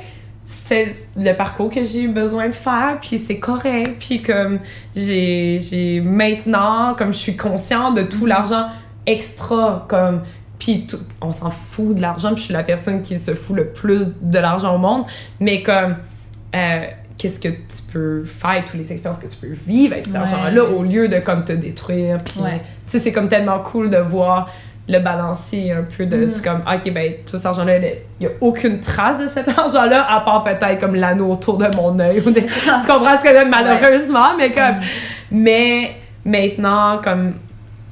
c'était 0.51 0.95
le 1.15 1.35
parcours 1.35 1.69
que 1.69 1.85
j'ai 1.85 2.05
eu 2.05 2.09
besoin 2.09 2.47
de 2.49 2.55
faire, 2.55 2.97
puis 3.03 3.19
c'est 3.19 3.39
correct, 3.39 3.97
puis 3.99 4.23
comme 4.23 4.61
j'ai 4.97 6.01
maintenant, 6.03 6.95
comme 6.95 7.13
je 7.13 7.19
suis 7.19 7.37
consciente 7.37 7.95
de 7.97 8.03
tout 8.05 8.25
l'argent 8.25 8.67
extra, 9.07 9.85
comme 9.91 10.23
puis 10.59 10.87
tout- 10.87 10.99
on 11.21 11.31
s'en 11.33 11.51
fout 11.51 11.95
de 11.95 12.01
l'argent, 12.01 12.31
puis 12.31 12.39
je 12.39 12.45
suis 12.47 12.55
la 12.55 12.63
personne 12.65 13.03
qui 13.03 13.19
se 13.19 13.35
fout 13.35 13.55
le 13.57 13.67
plus 13.69 14.07
de 14.23 14.39
l'argent 14.39 14.75
au 14.75 14.79
monde, 14.79 15.05
mais 15.39 15.63
comme 15.63 15.97
euh, 16.57 16.87
qu'est-ce 17.19 17.39
que 17.41 17.49
tu 17.49 17.83
peux 17.93 18.25
faire, 18.25 18.65
toutes 18.65 18.77
les 18.81 18.91
expériences 18.91 19.21
que 19.21 19.27
tu 19.29 19.37
peux 19.37 19.53
vivre 19.53 19.93
avec 19.93 20.07
cet 20.07 20.15
Ouais. 20.15 20.21
argent-là, 20.21 20.65
au 20.65 20.83
lieu 20.83 21.09
de 21.09 21.19
comme 21.19 21.45
te 21.45 21.53
détruire, 21.53 22.17
puis 22.25 22.41
Ouais. 22.41 22.61
tu 22.87 22.93
sais, 22.93 23.01
c'est 23.01 23.13
comme 23.13 23.29
tellement 23.29 23.59
cool 23.61 23.91
de 23.91 23.99
voir 23.99 24.51
le 24.91 24.99
balancer 25.01 25.71
un 25.71 25.83
peu 25.83 26.07
de, 26.07 26.17
Mhm. 26.17 26.33
de 26.35 26.41
comme 26.41 26.63
ok 26.67 26.93
ben 26.93 27.13
tout 27.31 27.37
cet 27.37 27.45
argent 27.47 27.65
là 27.65 27.77
il 27.79 28.25
y 28.25 28.27
a 28.27 28.31
aucune 28.41 28.81
trace 28.81 29.19
de 29.19 29.27
cet 29.27 29.49
argent 29.57 29.85
là 29.85 30.07
à 30.11 30.21
part 30.23 30.43
peut-être 30.45 30.79
comme 30.81 30.95
l'anneau 30.95 31.31
autour 31.33 31.59
de 31.59 31.69
mon 31.77 31.99
œil 32.01 32.23
tu 32.25 32.33
comprends 32.87 33.17
ce 33.19 33.23
que 33.23 33.29
je 33.29 33.47
malheureusement 33.49 34.35
mais 34.39 34.51
comme 34.51 34.77
Mhm. 34.77 34.83
mais 35.43 35.97
maintenant 36.25 37.01
comme 37.05 37.35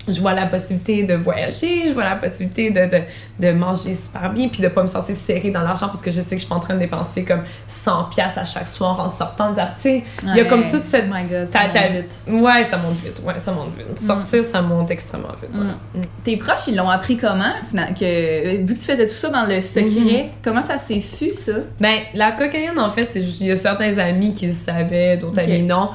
je 0.08 0.20
vois 0.20 0.32
la 0.34 0.46
possibilité 0.46 1.02
de 1.02 1.14
voyager, 1.14 1.88
je 1.88 1.92
vois 1.92 2.04
la 2.04 2.16
possibilité 2.16 2.70
de, 2.70 2.86
de, 2.86 3.02
de 3.40 3.52
manger 3.52 3.94
super 3.94 4.32
bien, 4.32 4.48
puis 4.48 4.62
de 4.62 4.68
pas 4.68 4.82
me 4.82 4.86
sentir 4.86 5.16
serrée 5.16 5.50
dans 5.50 5.62
l'argent 5.62 5.86
parce 5.88 6.02
que 6.02 6.10
je 6.10 6.20
sais 6.20 6.30
que 6.30 6.36
je 6.36 6.40
suis 6.40 6.48
pas 6.48 6.54
en 6.54 6.60
train 6.60 6.74
de 6.74 6.80
dépenser 6.80 7.24
comme 7.24 7.42
100 7.68 8.04
pièces 8.04 8.38
à 8.38 8.44
chaque 8.44 8.68
soir 8.68 8.98
en 9.00 9.08
sortant 9.08 9.52
des 9.52 9.58
articles. 9.58 10.06
Il 10.22 10.36
y 10.36 10.40
a 10.40 10.44
comme 10.44 10.68
toute 10.68 10.82
cette... 10.82 11.06
Oh 11.10 11.14
my 11.14 11.24
god, 11.24 11.48
ça 11.50 11.62
monte 11.62 11.92
vite. 11.92 12.12
Ouais, 12.42 12.64
ça 12.64 12.76
monte 12.76 12.96
vite, 13.04 13.22
ouais, 13.26 13.38
ça 13.38 13.52
monte 13.52 13.70
vite. 13.76 13.98
Sortir, 13.98 14.42
ça 14.42 14.62
monte 14.62 14.90
extrêmement 14.90 15.28
vite. 15.40 15.50
ouais. 15.54 16.00
Mm. 16.00 16.04
Tes 16.24 16.36
proches, 16.36 16.66
ils 16.68 16.76
l'ont 16.76 16.88
appris 16.90 17.16
comment, 17.16 17.52
que, 17.98 18.56
vu 18.64 18.74
que 18.74 18.78
tu 18.78 18.84
faisais 18.86 19.06
tout 19.06 19.14
ça 19.14 19.28
dans 19.30 19.44
le 19.44 19.60
secret, 19.62 20.30
comment 20.42 20.62
ça 20.62 20.78
s'est 20.78 21.00
su, 21.00 21.30
ça? 21.34 21.52
Ben, 21.80 21.98
la 22.14 22.32
cocaïne, 22.32 22.78
en 22.78 22.90
fait, 22.90 23.08
c'est 23.10 23.22
juste, 23.22 23.40
il 23.40 23.48
y 23.48 23.50
a 23.50 23.56
certains 23.56 23.98
amis 23.98 24.32
qui 24.32 24.46
le 24.46 24.52
savaient, 24.52 25.16
d'autres 25.16 25.40
Ok. 25.40 25.48
amis 25.48 25.62
non. 25.62 25.90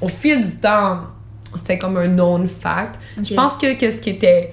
Au 0.00 0.08
fil 0.08 0.40
du 0.40 0.56
temps, 0.56 0.98
c'était 1.56 1.78
comme 1.78 1.96
un 1.96 2.08
known 2.08 2.46
fact. 2.46 3.00
Je 3.22 3.34
pense 3.34 3.56
que, 3.56 3.74
que 3.78 3.90
ce 3.90 4.00
qui 4.00 4.10
était. 4.10 4.52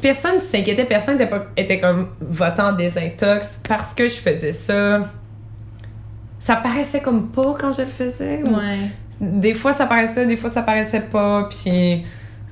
Personne 0.00 0.34
ne 0.36 0.40
s'inquiétait, 0.40 0.84
personne 0.84 1.16
n'était 1.16 1.30
pas- 1.30 1.46
était 1.56 1.80
comme 1.80 2.08
votant 2.20 2.72
des 2.72 2.96
intox 2.98 3.60
parce 3.66 3.94
que 3.94 4.06
je 4.06 4.14
faisais 4.14 4.52
ça. 4.52 5.10
Ça 6.38 6.56
paraissait 6.56 7.00
comme 7.00 7.28
pas 7.28 7.54
quand 7.58 7.72
je 7.72 7.82
le 7.82 7.88
faisais. 7.88 8.42
ou- 8.42 8.56
Ouais. 8.56 8.90
Des 9.20 9.54
fois 9.54 9.72
ça 9.72 9.86
paraissait, 9.86 10.26
des 10.26 10.36
fois 10.36 10.50
ça 10.50 10.62
paraissait 10.62 11.00
pas. 11.00 11.48
Puis 11.48 12.04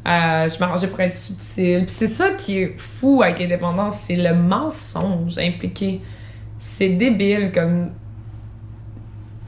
euh, 0.08 0.48
je 0.48 0.58
m'arrangeais 0.58 0.86
pour 0.88 1.00
être 1.00 1.14
subtile. 1.14 1.80
Puis 1.84 1.90
c'est 1.94 2.06
ça 2.06 2.30
qui 2.30 2.58
est 2.60 2.74
fou 2.78 3.22
avec 3.22 3.38
l'indépendance, 3.40 3.96
c'est 4.02 4.16
le 4.16 4.34
mensonge 4.34 5.38
impliqué. 5.38 6.00
C'est 6.58 6.88
débile 6.90 7.52
comme. 7.52 7.90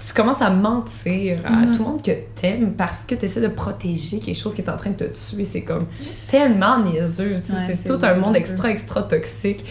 Tu 0.04 0.12
commences 0.14 0.42
à 0.42 0.50
mentir 0.50 1.38
à 1.44 1.50
Mhm. 1.50 1.72
tout 1.76 1.84
le 1.84 1.88
monde 1.90 2.02
que 2.02 2.10
t'aimes 2.34 2.72
parce 2.72 3.04
que 3.04 3.14
t'essaies 3.14 3.40
de 3.40 3.48
protéger 3.48 4.18
quelque 4.18 4.36
chose 4.38 4.54
qui 4.54 4.62
est 4.62 4.68
en 4.70 4.76
train 4.76 4.90
de 4.90 4.96
te 4.96 5.04
tuer. 5.04 5.44
C'est 5.44 5.62
comme 5.62 5.86
tellement 6.28 6.80
niaiseux. 6.80 7.34
Ouais, 7.34 7.40
c'est 7.42 7.84
tout 7.84 8.04
un 8.04 8.14
monde 8.14 8.34
extra, 8.34 8.70
extra 8.70 9.02
toxique. 9.04 9.64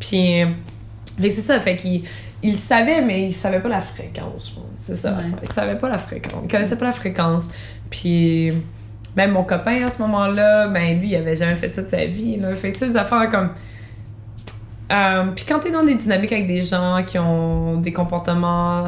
Puis, 0.00 0.42
euh, 0.42 0.46
fait 1.20 1.28
que 1.28 1.34
c'est 1.34 1.40
ça. 1.40 1.60
Fait 1.60 1.76
qu'il 1.76 2.02
il 2.42 2.54
savait, 2.54 3.00
mais 3.00 3.26
il 3.28 3.32
savait 3.32 3.60
pas 3.60 3.68
la 3.68 3.80
fréquence. 3.80 4.56
C'est 4.76 4.94
ça. 4.94 5.12
Ouais. 5.12 5.24
Il 5.42 5.52
savait 5.52 5.76
pas 5.76 5.88
la 5.88 5.98
fréquence. 5.98 6.40
Il 6.44 6.50
connaissait 6.50 6.76
pas 6.76 6.86
la 6.86 6.92
fréquence. 6.92 7.48
Puis, 7.88 8.52
même 9.16 9.30
mon 9.32 9.44
copain 9.44 9.84
à 9.84 9.88
ce 9.90 10.00
moment-là, 10.02 10.68
ben 10.68 10.98
lui, 11.00 11.10
il 11.10 11.16
avait 11.16 11.36
jamais 11.36 11.56
fait 11.56 11.70
ça 11.70 11.82
de 11.82 11.88
sa 11.88 12.04
vie. 12.06 12.36
Là. 12.36 12.54
Fait 12.56 12.72
que 12.72 12.78
tu 12.78 12.86
des 12.88 12.96
affaires 12.96 13.30
comme. 13.30 13.50
Euh, 14.92 15.24
puis 15.34 15.44
quand 15.48 15.58
t'es 15.60 15.70
dans 15.70 15.82
des 15.82 15.94
dynamiques 15.94 16.32
avec 16.32 16.46
des 16.46 16.62
gens 16.62 17.02
qui 17.04 17.18
ont 17.18 17.76
des 17.80 17.92
comportements 17.92 18.84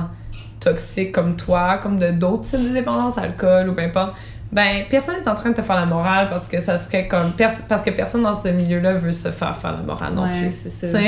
toxiques 0.60 1.12
comme 1.12 1.36
toi, 1.36 1.78
comme 1.82 1.98
de 1.98 2.10
d'autres 2.10 2.44
types 2.44 2.62
de 2.68 2.74
dépendance, 2.74 3.18
alcool 3.18 3.68
ou 3.68 3.74
peu 3.74 3.82
importe, 3.82 4.12
ben 4.50 4.84
personne 4.88 5.16
n'est 5.20 5.28
en 5.28 5.34
train 5.34 5.50
de 5.50 5.54
te 5.56 5.60
faire 5.62 5.76
la 5.76 5.84
morale 5.86 6.28
parce 6.30 6.48
que 6.48 6.58
ça 6.60 6.76
serait 6.78 7.06
comme 7.06 7.32
parce 7.68 7.82
que 7.82 7.90
personne 7.90 8.22
dans 8.22 8.32
ce 8.32 8.48
milieu-là 8.48 8.94
veut 8.94 9.12
se 9.12 9.28
faire 9.30 9.54
faire 9.56 9.72
la 9.72 9.82
morale 9.82 10.14
non 10.14 10.22
Ouais, 10.22 10.40
plus. 10.48 10.52
c'est 10.70 10.86
ça. 10.86 10.98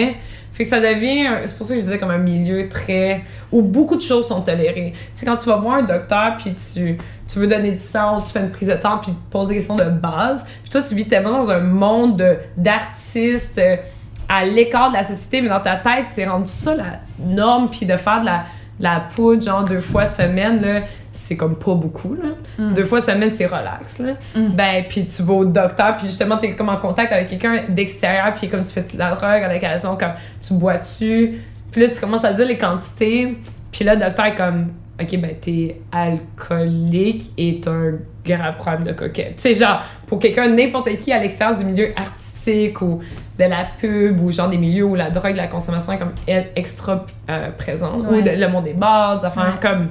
Fait 0.52 0.64
que 0.64 0.68
ça 0.70 0.80
devient, 0.80 1.28
c'est 1.46 1.56
pour 1.56 1.64
ça 1.66 1.72
que 1.74 1.80
je 1.80 1.84
disais 1.84 1.98
comme 1.98 2.10
un 2.10 2.18
milieu 2.18 2.68
très 2.68 3.22
où 3.50 3.62
beaucoup 3.62 3.96
de 3.96 4.02
choses 4.02 4.26
sont 4.28 4.42
tolérées. 4.42 4.92
Tu 4.94 5.00
sais 5.14 5.24
quand 5.24 5.36
tu 5.36 5.48
vas 5.48 5.56
voir 5.56 5.76
un 5.76 5.82
docteur 5.84 6.36
puis 6.36 6.52
tu 6.52 6.98
tu 7.28 7.38
veux 7.38 7.46
donner 7.46 7.70
du 7.70 7.78
sang 7.78 8.20
tu 8.20 8.30
fais 8.30 8.40
une 8.40 8.50
prise 8.50 8.68
de 8.68 8.74
temps 8.74 8.98
puis 8.98 9.12
tu 9.12 9.16
poses 9.30 9.48
des 9.48 9.54
questions 9.54 9.76
de 9.76 9.84
base, 9.84 10.44
puis 10.62 10.68
toi 10.70 10.82
tu 10.82 10.94
vis 10.94 11.06
tellement 11.06 11.30
dans 11.32 11.50
un 11.50 11.60
monde 11.60 12.16
de- 12.18 12.36
d'artistes 12.58 13.58
euh, 13.58 13.76
à 14.28 14.44
l'écart 14.44 14.90
de 14.90 14.94
la 14.96 15.02
société, 15.02 15.40
mais 15.42 15.48
dans 15.48 15.60
ta 15.60 15.76
tête, 15.76 16.04
c'est 16.08 16.24
rendu 16.26 16.48
ça 16.50 16.74
la 16.76 16.84
norme, 17.18 17.68
puis 17.70 17.84
de 17.86 17.96
faire 17.96 18.20
de 18.20 18.26
la, 18.26 18.44
la 18.80 19.00
poudre, 19.14 19.42
genre 19.42 19.64
deux 19.64 19.80
fois 19.80 20.06
semaine, 20.06 20.60
là, 20.60 20.80
c'est 21.12 21.36
comme 21.36 21.56
pas 21.56 21.74
beaucoup, 21.74 22.14
là. 22.14 22.30
Mm. 22.58 22.74
Deux 22.74 22.84
fois 22.84 23.00
semaine, 23.00 23.30
c'est 23.32 23.46
relax, 23.46 23.98
là. 23.98 24.12
Mm. 24.34 24.48
Ben, 24.56 24.84
puis 24.88 25.06
tu 25.06 25.22
vas 25.22 25.34
au 25.34 25.44
docteur, 25.44 25.96
puis 25.96 26.06
justement, 26.06 26.38
t'es 26.38 26.54
comme 26.54 26.68
en 26.68 26.76
contact 26.76 27.12
avec 27.12 27.28
quelqu'un 27.28 27.64
d'extérieur, 27.68 28.32
puis 28.32 28.48
comme 28.48 28.62
tu 28.62 28.72
fais 28.72 28.82
de 28.82 28.98
la 28.98 29.10
drogue 29.10 29.24
à 29.24 29.52
l'occasion, 29.52 29.96
comme 29.96 30.12
tu 30.42 30.54
bois-tu, 30.54 31.40
puis 31.70 31.80
là, 31.82 31.88
tu 31.88 32.00
commences 32.00 32.24
à 32.24 32.32
dire 32.32 32.46
les 32.46 32.58
quantités, 32.58 33.36
puis 33.70 33.84
là, 33.84 33.94
le 33.94 34.00
docteur 34.00 34.26
est 34.26 34.34
comme, 34.34 34.68
OK, 35.00 35.16
ben, 35.18 35.30
t'es 35.40 35.80
alcoolique 35.92 37.30
et 37.38 37.60
t'as 37.62 37.70
un 37.70 37.92
grave 38.24 38.56
problème 38.56 38.84
de 38.84 38.92
coquette. 38.92 39.36
Tu 39.36 39.42
sais, 39.42 39.54
genre, 39.54 39.82
pour 40.06 40.18
quelqu'un, 40.18 40.48
n'importe 40.48 40.96
qui 40.98 41.12
à 41.12 41.18
l'extérieur 41.20 41.56
du 41.58 41.64
milieu 41.64 41.88
artistique 41.96 42.80
ou 42.82 43.00
de 43.38 43.44
la 43.44 43.66
pub 43.78 44.20
ou 44.22 44.30
genre 44.30 44.48
des 44.50 44.58
milieux 44.58 44.84
où 44.84 44.94
la 44.94 45.10
drogue, 45.10 45.36
la 45.36 45.46
consommation 45.46 45.92
est 45.92 45.98
comme 45.98 46.12
extra 46.56 47.06
euh, 47.30 47.50
présente, 47.56 48.02
ou 48.10 48.14
Ouais. 48.14 48.22
de- 48.22 48.38
le 48.40 48.48
monde 48.48 48.64
des 48.64 48.72
bars, 48.74 49.18
des 49.18 49.24
affaires 49.24 49.44
Ouais. 49.62 49.68
comme. 49.70 49.88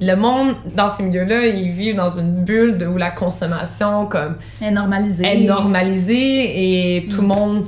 Le 0.00 0.16
monde, 0.16 0.56
dans 0.74 0.88
ces 0.88 1.04
milieux-là, 1.04 1.46
ils 1.46 1.70
vivent 1.70 1.94
dans 1.94 2.08
une 2.08 2.42
bulle 2.44 2.78
de, 2.78 2.86
où 2.86 2.96
la 2.96 3.10
consommation, 3.12 4.06
comme, 4.06 4.36
est 4.60 4.70
normalisée. 4.72 5.24
est 5.24 5.44
normalisée 5.46 6.96
et 6.96 7.08
tout 7.08 7.20
le 7.22 7.28
monde 7.28 7.64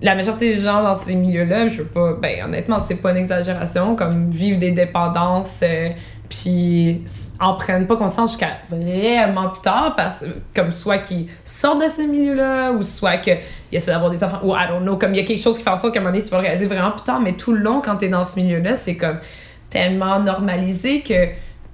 la 0.00 0.14
majorité 0.14 0.54
des 0.54 0.60
gens 0.60 0.82
dans 0.82 0.94
ces 0.94 1.14
milieux-là, 1.14 1.68
je 1.68 1.78
veux 1.78 1.84
pas, 1.88 2.12
ben 2.14 2.44
honnêtement, 2.44 2.78
c'est 2.78 2.96
pas 2.96 3.10
une 3.10 3.16
exagération, 3.16 3.96
comme 3.96 4.30
vivent 4.30 4.58
des 4.58 4.70
dépendances, 4.70 5.60
euh, 5.64 5.90
puis 6.28 7.02
en 7.40 7.54
prennent 7.54 7.86
pas 7.86 7.96
conscience 7.96 8.30
jusqu'à 8.32 8.58
vraiment 8.70 9.48
plus 9.48 9.62
tard, 9.62 9.94
parce 9.96 10.24
comme 10.54 10.72
soit 10.72 10.98
qu'ils 10.98 11.26
sortent 11.44 11.82
de 11.82 11.88
ce 11.88 12.02
milieu-là, 12.02 12.72
ou 12.72 12.82
soit 12.82 13.16
qu'ils 13.16 13.38
essaient 13.72 13.90
d'avoir 13.90 14.10
des 14.10 14.22
enfants, 14.22 14.40
ou 14.44 14.54
I 14.54 14.68
don't 14.68 14.82
know, 14.82 14.96
comme 14.96 15.14
il 15.14 15.18
y 15.18 15.20
a 15.20 15.24
quelque 15.24 15.40
chose 15.42 15.56
qui 15.56 15.64
fait 15.64 15.70
en 15.70 15.76
sorte 15.76 15.94
qu'à 15.94 16.00
un 16.00 16.02
moment 16.02 16.12
donné, 16.12 16.22
tu 16.24 16.30
vas 16.30 16.36
le 16.38 16.42
réaliser 16.44 16.66
vraiment 16.66 16.90
plus 16.92 17.02
tard, 17.04 17.20
mais 17.20 17.32
tout 17.32 17.52
le 17.52 17.60
long, 17.60 17.80
quand 17.80 17.96
t'es 17.96 18.08
dans 18.08 18.24
ce 18.24 18.38
milieu-là, 18.38 18.74
c'est 18.74 18.96
comme 18.96 19.18
tellement 19.70 20.20
normalisé 20.20 21.00
que 21.02 21.28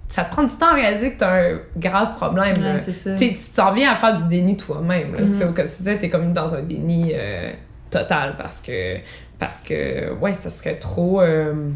ça 0.09 0.23
te 0.25 0.31
prend 0.33 0.45
du 0.45 0.55
temps 0.55 0.69
à 0.69 0.75
réaliser 0.75 1.13
que 1.13 1.19
t'as 1.19 1.43
un 1.53 1.59
grave 1.77 2.15
problème. 2.15 2.55
Ouais, 2.59 2.79
c'est 2.79 2.93
ça. 2.93 3.15
Tu 3.17 3.33
t'en 3.55 3.73
viens 3.73 3.91
à 3.93 3.97
faire 3.97 4.15
du 4.15 4.25
déni 4.29 4.57
toi-même. 4.57 5.13
là. 5.15 5.23
Tu 5.27 5.33
sais, 5.33 5.45
Mhm. 5.45 5.51
Au 5.51 5.53
quotidien, 5.53 5.97
t'es 5.97 6.09
comme 6.11 6.33
dans 6.33 6.55
un 6.55 6.63
déni 6.63 7.13
euh, 7.15 7.51
total 7.99 8.35
parce 8.37 8.61
que, 8.61 8.97
parce 9.39 9.63
que, 9.63 10.13
ouais, 10.21 10.35
ça 10.35 10.51
serait 10.51 10.77
trop. 10.79 11.21
euh, 11.21 11.71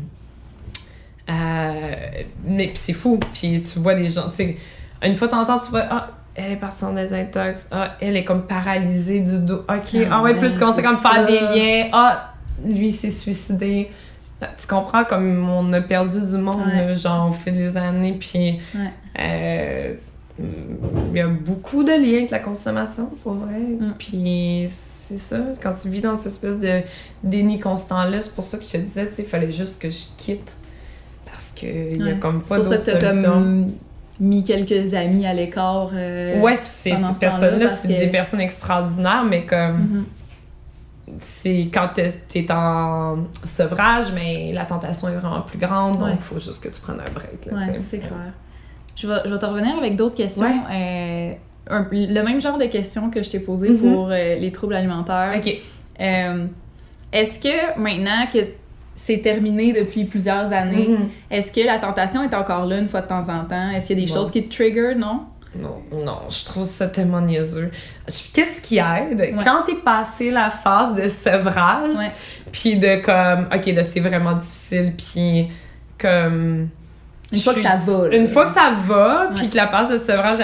euh, 1.30 2.22
mais 2.44 2.70
c'est 2.74 2.92
fou. 2.92 3.18
Puis 3.34 3.60
tu 3.62 3.78
vois 3.80 3.94
des 3.94 4.06
gens, 4.06 4.28
tu 4.28 4.36
sais, 4.36 4.56
une 5.02 5.14
fois 5.14 5.28
t'entends, 5.28 5.58
tu 5.58 5.70
vois, 5.70 5.84
ah, 5.90 6.08
elle 6.34 6.52
est 6.52 6.56
partie 6.56 6.84
en 6.84 6.92
désintox, 6.92 7.68
ah, 7.70 7.96
elle 8.00 8.16
est 8.16 8.24
comme 8.24 8.46
paralysée 8.46 9.20
du 9.20 9.38
dos, 9.38 9.58
ok, 9.68 9.68
ah, 9.68 10.08
Ah 10.10 10.22
ouais, 10.22 10.34
plus 10.34 10.52
tu 10.52 10.58
commences 10.58 10.80
comme 10.80 10.96
faire 10.96 11.26
des 11.26 11.40
liens, 11.40 11.88
ah, 11.92 12.32
lui 12.64 12.92
s'est 12.92 13.10
suicidé. 13.10 13.90
Tu 14.40 14.66
comprends 14.68 15.04
comme 15.04 15.48
on 15.48 15.72
a 15.72 15.80
perdu 15.80 16.20
du 16.20 16.36
monde, 16.40 16.62
Ouais. 16.66 16.94
genre 16.94 17.30
au 17.30 17.32
fil 17.32 17.54
des 17.54 17.76
années, 17.76 18.16
puis 18.18 18.60
Ouais. 18.74 18.90
euh, 19.18 19.94
il 20.38 21.16
y 21.16 21.20
a 21.20 21.26
beaucoup 21.26 21.82
de 21.82 21.90
liens 21.90 22.18
avec 22.18 22.30
la 22.30 22.38
consommation, 22.38 23.10
pour 23.24 23.32
vrai. 23.34 23.58
Mm. 23.58 23.94
Puis 23.98 24.68
c'est 25.08 25.18
ça, 25.18 25.36
quand 25.62 25.72
tu 25.80 25.88
vis 25.88 26.00
dans 26.00 26.14
cette 26.16 26.26
espèce 26.32 26.58
de 26.58 26.80
déni 27.22 27.58
constant-là, 27.60 28.20
c'est 28.20 28.34
pour 28.34 28.44
ça 28.44 28.58
que 28.58 28.64
je 28.64 28.70
te 28.72 28.76
disais, 28.78 29.08
tu 29.08 29.14
sais, 29.16 29.22
il 29.22 29.28
fallait 29.28 29.50
juste 29.50 29.80
que 29.80 29.88
je 29.90 30.04
quitte. 30.16 30.56
Parce 31.26 31.52
qu'il 31.52 31.96
y 31.96 32.02
a 32.02 32.14
Ouais. 32.14 32.18
comme 32.18 32.40
C'est 32.42 32.48
pas 32.50 32.56
pour 32.56 32.66
ça 32.66 32.76
d'autre 32.78 32.90
solution. 33.00 33.30
comme 33.32 33.72
mis 34.20 34.42
quelques 34.42 34.92
amis 34.94 35.24
à 35.26 35.32
l'écart. 35.34 35.90
euh, 35.94 36.40
Ouais, 36.40 36.54
pendant 36.56 36.64
ces 36.64 36.96
ce 36.96 37.18
personnes-là, 37.18 37.66
c'est 37.68 37.86
que- 37.88 37.92
des 37.98 38.08
personnes 38.08 38.40
extraordinaires, 38.40 39.24
mais 39.24 39.46
comme 39.46 39.76
mhm. 39.78 40.04
c'est 41.20 41.70
quand 41.72 41.88
t'es 41.94 42.10
t'es 42.28 42.46
en 42.50 43.18
sevrage, 43.44 44.06
mais 44.14 44.50
la 44.52 44.64
tentation 44.64 45.08
est 45.08 45.14
vraiment 45.14 45.40
plus 45.42 45.58
grande, 45.58 45.94
donc 45.98 46.06
Ouais. 46.06 46.12
il 46.16 46.20
faut 46.22 46.38
juste 46.38 46.62
que 46.62 46.68
tu 46.68 46.80
prennes 46.80 47.00
un 47.00 47.10
break. 47.10 47.46
Là, 47.46 47.58
Ouais, 47.58 47.80
c'est 47.88 47.98
clair. 47.98 48.12
Je 48.96 49.06
vais, 49.06 49.20
je 49.26 49.32
vais 49.32 49.38
te 49.38 49.46
revenir 49.46 49.76
avec 49.78 49.94
d'autres 49.96 50.16
questions. 50.16 50.44
Euh, 50.72 51.32
un- 51.70 51.86
le 51.92 52.22
même 52.22 52.40
genre 52.40 52.58
de 52.58 52.66
questions 52.66 53.10
que 53.10 53.22
je 53.22 53.30
t'ai 53.30 53.40
posées 53.40 53.70
Mhm. 53.70 53.78
pour 53.78 54.08
euh, 54.10 54.34
les 54.36 54.52
troubles 54.52 54.74
alimentaires. 54.74 55.32
Ok. 55.36 55.52
Euh, 56.00 56.46
Est-ce 57.12 57.38
que 57.38 57.78
maintenant 57.80 58.26
que 58.30 58.38
c'est 58.94 59.18
terminé 59.18 59.72
depuis 59.72 60.04
plusieurs 60.04 60.52
années, 60.52 60.88
Mhm. 60.90 61.08
est-ce 61.30 61.50
que 61.52 61.64
la 61.64 61.78
tentation 61.78 62.22
est 62.22 62.34
encore 62.34 62.66
là 62.66 62.76
une 62.78 62.88
fois 62.88 63.00
de 63.00 63.08
temps 63.08 63.26
en 63.28 63.44
temps? 63.46 63.70
Est-ce 63.70 63.86
qu'il 63.86 63.98
y 63.98 64.02
a 64.02 64.06
des 64.06 64.12
choses 64.12 64.30
qui 64.30 64.46
te 64.46 64.54
trigger, 64.54 64.94
non? 64.94 65.22
Non, 65.56 65.78
non, 66.04 66.18
je 66.28 66.44
trouve 66.44 66.64
ça 66.66 66.86
tellement 66.88 67.22
niaiseux. 67.22 67.70
Qu'est-ce 68.34 68.60
qui 68.60 68.76
aide? 68.78 69.34
Quand 69.42 69.62
t'es 69.64 69.76
passé 69.76 70.30
la 70.30 70.50
phase 70.50 70.94
de 70.94 71.08
sevrage, 71.08 71.96
Ouais. 71.96 72.12
puis 72.52 72.76
de 72.76 72.96
comme, 73.02 73.48
ok, 73.54 73.66
là, 73.74 73.82
c'est 73.82 74.00
vraiment 74.00 74.34
difficile, 74.34 74.92
puis 74.96 75.48
comme. 75.98 76.68
Une 77.32 77.40
fois 77.40 77.54
que 77.54 77.62
ça 77.62 77.76
va. 77.76 78.08
là. 78.08 78.16
Une 78.16 78.26
fois 78.26 78.44
que 78.44 78.50
ça 78.50 78.72
va, 78.86 79.30
puis 79.34 79.44
Ouais. 79.44 79.50
que 79.50 79.56
la 79.56 79.68
phase 79.68 79.88
de 79.88 79.96
sevrage, 79.96 80.38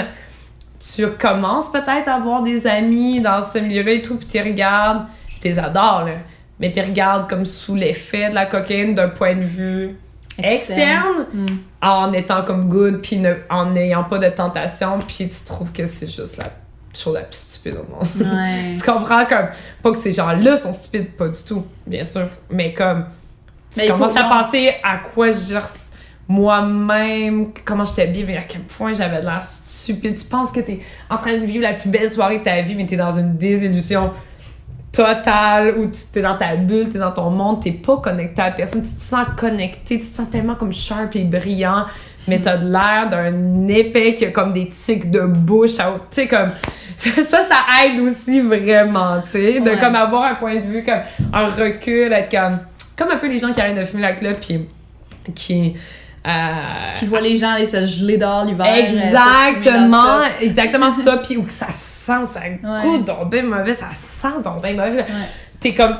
tu 0.78 1.06
commences 1.12 1.70
peut-être 1.70 2.08
à 2.08 2.14
avoir 2.14 2.42
des 2.42 2.66
amis 2.66 3.20
dans 3.20 3.40
ce 3.40 3.58
milieu-là 3.58 3.92
et 3.92 4.02
tout, 4.02 4.16
puis 4.16 4.26
tu 4.26 4.40
regardes, 4.40 5.06
puis 5.26 5.36
tu 5.40 5.48
les 5.48 5.58
adores, 5.58 6.04
là. 6.04 6.12
Mais 6.60 6.70
tu 6.70 6.80
regardes 6.80 7.28
comme 7.28 7.44
sous 7.44 7.74
l'effet 7.74 8.30
de 8.30 8.34
la 8.34 8.46
cocaïne 8.46 8.94
d'un 8.94 9.08
point 9.08 9.34
de 9.34 9.42
vue 9.44 9.96
externe, 10.42 11.26
Mm. 11.32 11.46
en 11.82 12.12
étant 12.12 12.42
comme 12.42 12.68
good, 12.68 13.00
puis 13.02 13.20
en 13.50 13.66
n'ayant 13.66 14.04
pas 14.04 14.18
de 14.18 14.28
tentation, 14.28 14.98
puis 14.98 15.28
tu 15.28 15.44
trouves 15.44 15.72
que 15.72 15.86
c'est 15.86 16.08
juste 16.10 16.36
la 16.38 16.44
chose 16.96 17.14
la 17.14 17.22
plus 17.22 17.36
stupide 17.38 17.76
au 17.76 17.90
monde. 17.92 18.06
Ouais. 18.16 18.74
tu 18.78 18.84
comprends 18.84 19.24
comme, 19.26 19.48
pas 19.82 19.92
que 19.92 19.98
ces 19.98 20.12
gens-là 20.12 20.56
sont 20.56 20.72
stupides, 20.72 21.12
pas 21.12 21.28
du 21.28 21.42
tout, 21.42 21.64
bien 21.86 22.04
sûr, 22.04 22.28
mais 22.50 22.72
comme, 22.72 23.06
tu 23.72 23.80
Mais 23.80 23.88
commences 23.88 24.16
à 24.16 24.24
penser 24.24 24.74
à 24.82 24.98
quoi 24.98 25.30
je 25.32 25.54
moi-même, 26.28 27.48
comment 27.64 27.84
j'étais 27.84 28.06
bien, 28.06 28.24
mais 28.26 28.36
à 28.36 28.42
quel 28.42 28.62
point 28.62 28.92
j'avais 28.92 29.20
de 29.20 29.24
l'air 29.26 29.42
stupide. 29.44 30.16
Tu 30.18 30.24
penses 30.26 30.50
que 30.52 30.60
t'es 30.60 30.80
en 31.10 31.16
train 31.16 31.36
de 31.38 31.44
vivre 31.44 31.62
la 31.62 31.74
plus 31.74 31.88
belle 31.88 32.08
soirée 32.08 32.38
de 32.38 32.44
ta 32.44 32.60
vie, 32.60 32.74
mais 32.74 32.86
t'es 32.86 32.96
dans 32.96 33.16
une 33.18 33.36
désillusion 33.36 34.10
totale 34.92 35.74
où 35.78 35.86
t'es 36.12 36.22
dans 36.22 36.36
ta 36.36 36.54
bulle, 36.56 36.88
t'es 36.88 36.98
dans 36.98 37.10
ton 37.10 37.30
monde, 37.30 37.60
t'es 37.62 37.72
pas 37.72 37.96
connecté 37.96 38.40
à 38.42 38.50
personne, 38.52 38.82
tu 38.82 38.90
te 38.94 39.02
sens 39.02 39.26
connecté, 39.36 39.98
tu 39.98 40.06
te 40.08 40.16
sens 40.16 40.30
tellement 40.30 40.54
comme 40.54 40.72
sharp 40.72 41.16
et 41.16 41.24
brillant, 41.24 41.86
mais 42.28 42.40
t'as 42.40 42.56
de 42.58 42.70
l'air 42.70 43.08
d'un 43.10 43.66
épais 43.68 44.14
qui 44.14 44.24
a 44.24 44.30
comme 44.30 44.52
des 44.52 44.68
tics 44.68 45.10
de 45.10 45.22
bouche, 45.22 45.80
à- 45.80 45.94
tu 46.10 46.22
sais 46.22 46.28
comme 46.28 46.50
ça, 46.96 47.22
ça 47.22 47.58
aide 47.84 47.98
aussi 47.98 48.40
vraiment, 48.40 49.20
tu 49.22 49.30
sais, 49.30 49.60
de 49.60 49.68
Ouais. 49.70 49.78
comme 49.78 49.96
avoir 49.96 50.22
un 50.30 50.34
point 50.36 50.54
de 50.56 50.60
vue 50.60 50.84
comme 50.84 51.00
un 51.32 51.46
recul, 51.48 52.12
être 52.12 52.30
comme 52.30 52.60
comme 52.96 53.10
un 53.10 53.16
peu 53.16 53.28
les 53.28 53.40
gens 53.40 53.52
qui 53.52 53.60
arrêtent 53.60 53.76
de 53.76 53.84
fumer 53.84 54.02
la 54.02 54.12
clope 54.12 54.38
puis 54.40 54.68
qui 55.34 55.74
euh, 56.26 56.30
Qui 56.98 57.06
voit 57.06 57.20
les 57.20 57.36
gens 57.36 57.50
aller 57.50 57.66
se 57.66 57.84
geler 57.86 58.16
dehors 58.18 58.44
l'hiver. 58.44 58.66
euh, 58.66 58.76
Exactement, 58.76 60.20
exactement 60.40 60.90
ça. 60.90 61.16
Puis 61.22 61.36
ou 61.36 61.42
que 61.44 61.52
ça 61.52 61.66
sent, 61.74 62.24
ça 62.26 62.40
Ouais. 62.40 62.82
goûte 62.82 63.04
donc 63.06 63.30
bien 63.30 63.42
mauvais, 63.42 63.74
ça 63.74 63.88
sent 63.94 64.40
donc 64.42 64.62
bien 64.62 64.72
mauvais. 64.72 65.02
Ouais. 65.02 65.28
T'es 65.60 65.74
comme 65.74 65.96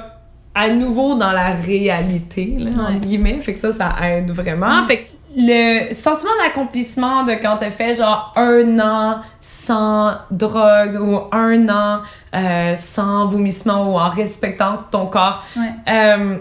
à 0.55 0.69
nouveau 0.71 1.15
dans 1.17 1.33
la 1.33 1.51
réalité, 1.51 2.57
là, 2.59 2.71
Ouais. 2.71 2.95
entre 2.97 3.01
guillemets. 3.07 3.39
Fait 3.41 3.55
que 3.55 3.61
ça, 3.61 3.71
ça 3.71 3.93
aide 4.03 4.31
vraiment. 4.31 4.87
Fait 4.87 4.99
que 4.99 5.09
le 5.37 5.93
sentiment 5.93 6.31
d'accomplissement 6.45 7.25
de 7.25 7.33
quand 7.33 7.57
t'as 7.59 7.71
fait 7.71 7.95
genre 7.95 8.33
un 8.37 8.79
an 8.79 9.17
sans 9.41 10.13
drogue 10.31 10.97
ou 11.01 11.19
un 11.33 11.69
an 11.69 12.03
euh, 12.37 12.77
sans 12.77 13.27
vomissement 13.27 13.91
ou 13.93 13.99
en 13.99 14.11
respectant 14.11 14.79
ton 14.93 15.07
corps, 15.07 15.43
Ouais. 15.57 15.63
euh, 15.89 16.37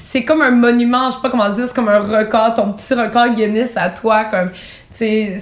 c'est 0.00 0.24
comme 0.24 0.42
un 0.42 0.50
monument, 0.50 1.10
je 1.10 1.16
sais 1.16 1.22
pas 1.22 1.30
comment 1.30 1.48
dire, 1.50 1.66
c'est 1.66 1.74
comme 1.74 1.88
un 1.88 1.98
record, 2.00 2.54
ton 2.54 2.72
petit 2.72 2.94
record 2.94 3.30
Guinness 3.30 3.76
à 3.76 3.90
toi, 3.90 4.24
comme, 4.24 4.50
c'est, 4.92 5.40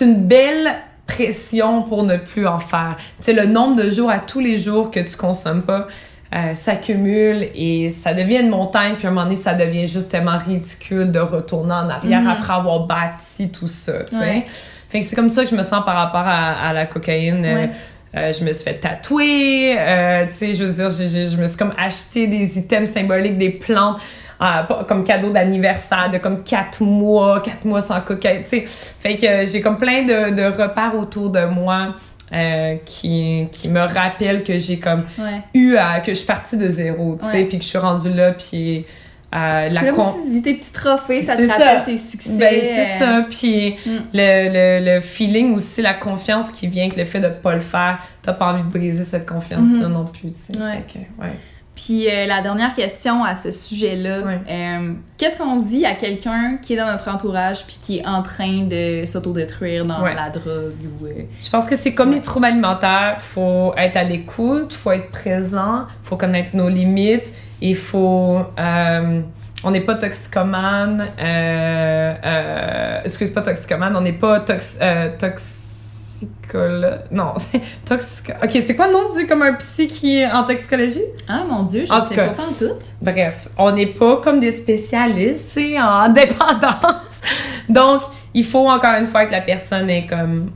une 0.00 0.14
belle 0.26 0.74
pression 1.06 1.82
pour 1.82 2.04
ne 2.04 2.16
plus 2.16 2.46
en 2.46 2.58
faire. 2.58 2.96
Tu 3.22 3.32
le 3.32 3.46
nombre 3.46 3.76
de 3.82 3.90
jours 3.90 4.10
à 4.10 4.18
tous 4.18 4.40
les 4.40 4.58
jours 4.58 4.90
que 4.90 5.00
tu 5.00 5.16
consommes 5.16 5.62
pas 5.62 5.88
euh, 6.34 6.52
s'accumule 6.54 7.48
et 7.54 7.88
ça 7.88 8.12
devient 8.12 8.40
une 8.40 8.50
montagne, 8.50 8.96
puis 8.96 9.06
à 9.06 9.10
un 9.10 9.12
moment 9.14 9.24
donné, 9.24 9.36
ça 9.36 9.54
devient 9.54 9.88
juste 9.88 10.10
tellement 10.10 10.36
ridicule 10.36 11.10
de 11.10 11.18
retourner 11.20 11.72
en 11.72 11.88
arrière 11.88 12.20
Mhm. 12.20 12.26
après 12.28 12.52
avoir 12.52 12.80
bâti 12.80 13.48
tout 13.48 13.66
ça, 13.66 14.04
tu 14.04 14.14
sais. 14.16 14.22
Ouais. 14.22 14.46
Fait 14.90 15.00
que 15.00 15.06
c'est 15.06 15.16
comme 15.16 15.30
ça 15.30 15.44
que 15.44 15.50
je 15.50 15.54
me 15.56 15.62
sens 15.62 15.84
par 15.84 15.96
rapport 15.96 16.26
à, 16.26 16.68
à 16.68 16.72
la 16.74 16.84
cocaïne. 16.86 17.40
Ouais. 17.42 17.64
euh, 17.64 17.66
je 18.14 18.44
me 18.44 18.52
suis 18.52 18.64
fait 18.64 18.74
tatouer, 18.74 19.76
euh, 19.78 20.26
tu 20.26 20.34
sais, 20.34 20.52
je 20.54 20.64
veux 20.64 20.72
dire, 20.72 20.88
j'ai- 20.90 21.08
j'ai- 21.08 21.28
je 21.28 21.36
me 21.36 21.46
suis 21.46 21.56
comme 21.56 21.74
acheté 21.78 22.26
des 22.26 22.58
items 22.58 22.90
symboliques, 22.90 23.36
des 23.38 23.50
plantes, 23.50 23.98
euh, 24.40 24.62
pas- 24.62 24.84
comme 24.88 25.04
cadeau 25.04 25.30
d'anniversaire 25.30 26.10
de 26.10 26.18
comme 26.18 26.42
4 26.42 26.82
mois, 26.82 27.40
4 27.42 27.64
mois 27.64 27.80
sans 27.80 28.00
cocaïne, 28.00 28.42
tu 28.44 28.48
sais. 28.48 28.64
Fait 28.68 29.14
que 29.16 29.26
euh, 29.26 29.44
j'ai 29.46 29.60
comme 29.60 29.76
plein 29.78 30.02
de, 30.02 30.30
de 30.34 30.44
repères 30.44 30.94
autour 30.98 31.30
de 31.30 31.44
moi 31.44 31.94
euh, 32.32 32.76
qui, 32.84 33.48
qui 33.50 33.68
me 33.68 33.80
rappellent 33.80 34.44
que 34.44 34.58
j'ai 34.58 34.78
comme 34.78 35.04
Ouais. 35.18 35.40
eu 35.54 35.76
à, 35.76 36.00
que 36.00 36.12
je 36.12 36.18
suis 36.18 36.26
partie 36.26 36.56
de 36.58 36.68
zéro, 36.68 37.16
tu 37.20 37.26
sais, 37.26 37.44
puis 37.44 37.58
que 37.58 37.64
je 37.64 37.68
suis 37.70 37.78
rendue 37.78 38.12
là, 38.12 38.32
puis 38.32 38.84
euh, 39.34 39.68
la 39.68 39.80
C'est 39.80 39.94
comme 39.94 40.06
si 40.06 40.22
tu 40.24 40.30
dis 40.30 40.42
tes 40.42 40.54
petits 40.54 40.72
trophées, 40.72 41.22
ça 41.22 41.36
te 41.36 41.46
ça. 41.46 41.52
rappelle 41.52 41.84
tes 41.84 41.98
succès. 41.98 42.30
ben, 42.38 42.54
c'est 42.60 42.98
ça. 42.98 43.26
Puis 43.28 43.76
Mm. 43.84 43.90
le, 44.14 44.78
le, 44.80 44.94
le 44.94 45.00
feeling 45.00 45.54
aussi, 45.54 45.82
la 45.82 45.94
confiance 45.94 46.50
qui 46.50 46.66
vient 46.66 46.84
avec 46.86 46.96
le 46.96 47.04
fait 47.04 47.20
de 47.20 47.28
pas 47.28 47.52
le 47.54 47.60
faire, 47.60 47.98
t'as 48.22 48.32
pas 48.32 48.52
envie 48.52 48.62
de 48.62 48.68
briser 48.70 49.04
cette 49.04 49.28
confiance-là 49.28 49.88
Mhm. 49.88 49.92
non 49.92 50.04
plus. 50.06 50.28
Ouais. 50.58 50.82
Que, 50.92 50.98
ouais. 51.22 51.32
Puis 51.74 52.08
euh, 52.10 52.26
la 52.26 52.42
dernière 52.42 52.74
question 52.74 53.22
à 53.22 53.36
ce 53.36 53.52
sujet-là, 53.52 54.22
Ouais. 54.22 54.40
euh, 54.50 54.94
qu'est-ce 55.16 55.36
qu'on 55.38 55.56
dit 55.56 55.84
à 55.86 55.94
quelqu'un 55.94 56.56
qui 56.60 56.72
est 56.72 56.76
dans 56.76 56.90
notre 56.90 57.08
entourage 57.08 57.64
puis 57.66 57.76
qui 57.80 57.98
est 57.98 58.06
en 58.06 58.22
train 58.22 58.64
de 58.64 59.04
s'autodétruire 59.06 59.84
dans 59.84 60.02
Ouais. 60.02 60.14
la 60.14 60.28
drogue 60.30 60.72
ou 61.00 61.06
euh, 61.06 61.12
Je 61.38 61.48
pense 61.50 61.68
que 61.68 61.76
c'est 61.76 61.94
comme 61.94 62.10
les 62.12 62.20
troubles 62.20 62.46
alimentaires, 62.46 63.18
faut 63.20 63.74
être 63.76 63.96
à 63.96 64.02
l'écoute, 64.02 64.72
faut 64.72 64.90
être 64.90 65.10
présent, 65.10 65.82
faut 66.02 66.16
connaître 66.16 66.56
nos 66.56 66.68
limites, 66.68 67.32
il 67.60 67.76
faut... 67.76 68.38
euh, 68.58 69.20
on 69.64 69.70
n'est 69.72 69.80
pas 69.80 69.96
toxicomane, 69.96 71.04
euh, 71.20 72.14
euh, 72.24 73.00
excuse 73.04 73.30
pas 73.30 73.42
toxicomane, 73.42 73.96
on 73.96 74.00
n'est 74.00 74.12
pas 74.12 74.40
tox, 74.40 74.78
euh, 74.80 75.08
toxicologue, 75.18 77.00
non, 77.10 77.32
c'est 77.38 77.60
toxico... 77.84 78.32
Ok, 78.42 78.50
c'est 78.66 78.76
quoi 78.76 78.86
le 78.86 78.92
nom 78.92 79.14
du 79.14 79.26
comme 79.26 79.42
un 79.42 79.54
psy 79.54 79.86
qui 79.88 80.18
est 80.18 80.30
en 80.30 80.44
toxicologie? 80.44 81.02
Ah 81.28 81.42
mon 81.48 81.64
dieu, 81.64 81.84
je 81.86 81.92
En 81.92 82.02
sais 82.02 82.08
tout 82.08 82.14
cas. 82.14 82.28
pas 82.28 82.42
en 82.44 82.52
tout. 82.52 82.74
Bref, 83.02 83.48
on 83.58 83.72
n'est 83.72 83.86
pas 83.86 84.18
comme 84.18 84.38
des 84.40 84.52
spécialistes, 84.52 85.48
sais, 85.50 85.80
en 85.80 86.08
dépendance. 86.12 87.20
Donc, 87.68 88.02
il 88.34 88.44
faut 88.44 88.68
encore 88.68 88.94
une 88.98 89.06
fois 89.06 89.26
que 89.26 89.32
la 89.32 89.40
personne 89.40 89.90
ait 89.90 90.06
comme 90.06 90.50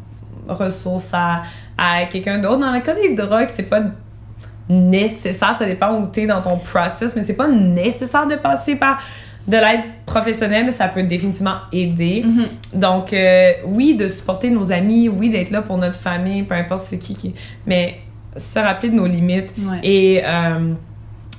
ressource 0.48 1.10
à, 1.12 1.42
à 1.76 2.04
quelqu'un 2.06 2.38
d'autre. 2.38 2.58
Dans 2.58 2.72
le 2.72 2.80
cas 2.80 2.94
des 2.94 3.14
drogues, 3.14 3.48
c'est 3.52 3.68
pas 3.68 3.80
nécessaire, 4.72 5.56
ça 5.58 5.64
dépend 5.66 5.98
où 6.00 6.06
t'es 6.06 6.26
dans 6.26 6.40
ton 6.42 6.56
process, 6.56 7.14
mais 7.14 7.22
c'est 7.22 7.34
pas 7.34 7.48
nécessaire 7.48 8.26
de 8.26 8.36
passer 8.36 8.76
par 8.76 8.98
de 9.46 9.56
l'aide 9.56 9.80
professionnelle, 10.06 10.64
mais 10.64 10.70
ça 10.70 10.86
peut 10.88 11.02
définitivement 11.02 11.56
aider. 11.72 12.22
Mhm. 12.24 12.80
Donc, 12.80 13.12
euh, 13.12 13.52
oui, 13.66 13.94
de 13.96 14.06
supporter 14.08 14.50
nos 14.50 14.70
amis, 14.70 15.08
oui, 15.08 15.30
d'être 15.30 15.50
là 15.50 15.62
pour 15.62 15.78
notre 15.78 15.96
famille, 15.98 16.44
peu 16.44 16.54
importe 16.54 16.84
c'est 16.84 16.98
qui 16.98 17.14
qui. 17.14 17.34
Mais 17.66 17.96
se 18.36 18.58
rappeler 18.60 18.90
de 18.90 18.94
nos 18.94 19.06
limites 19.06 19.52
Ouais. 19.58 19.80
et 19.82 20.22
euh, 20.24 20.72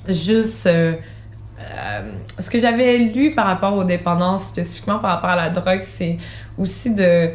juste. 0.10 0.68
euh, 0.68 0.93
ce 2.39 2.49
que 2.49 2.60
j'avais 2.60 2.97
lu 2.97 3.31
par 3.31 3.45
rapport 3.45 3.73
aux 3.73 3.85
dépendances, 3.85 4.47
spécifiquement 4.47 4.99
par 4.99 5.11
rapport 5.11 5.30
à 5.30 5.35
la 5.38 5.49
drogue, 5.49 5.80
c'est 5.81 6.18
aussi 6.57 6.93
de 6.93 7.30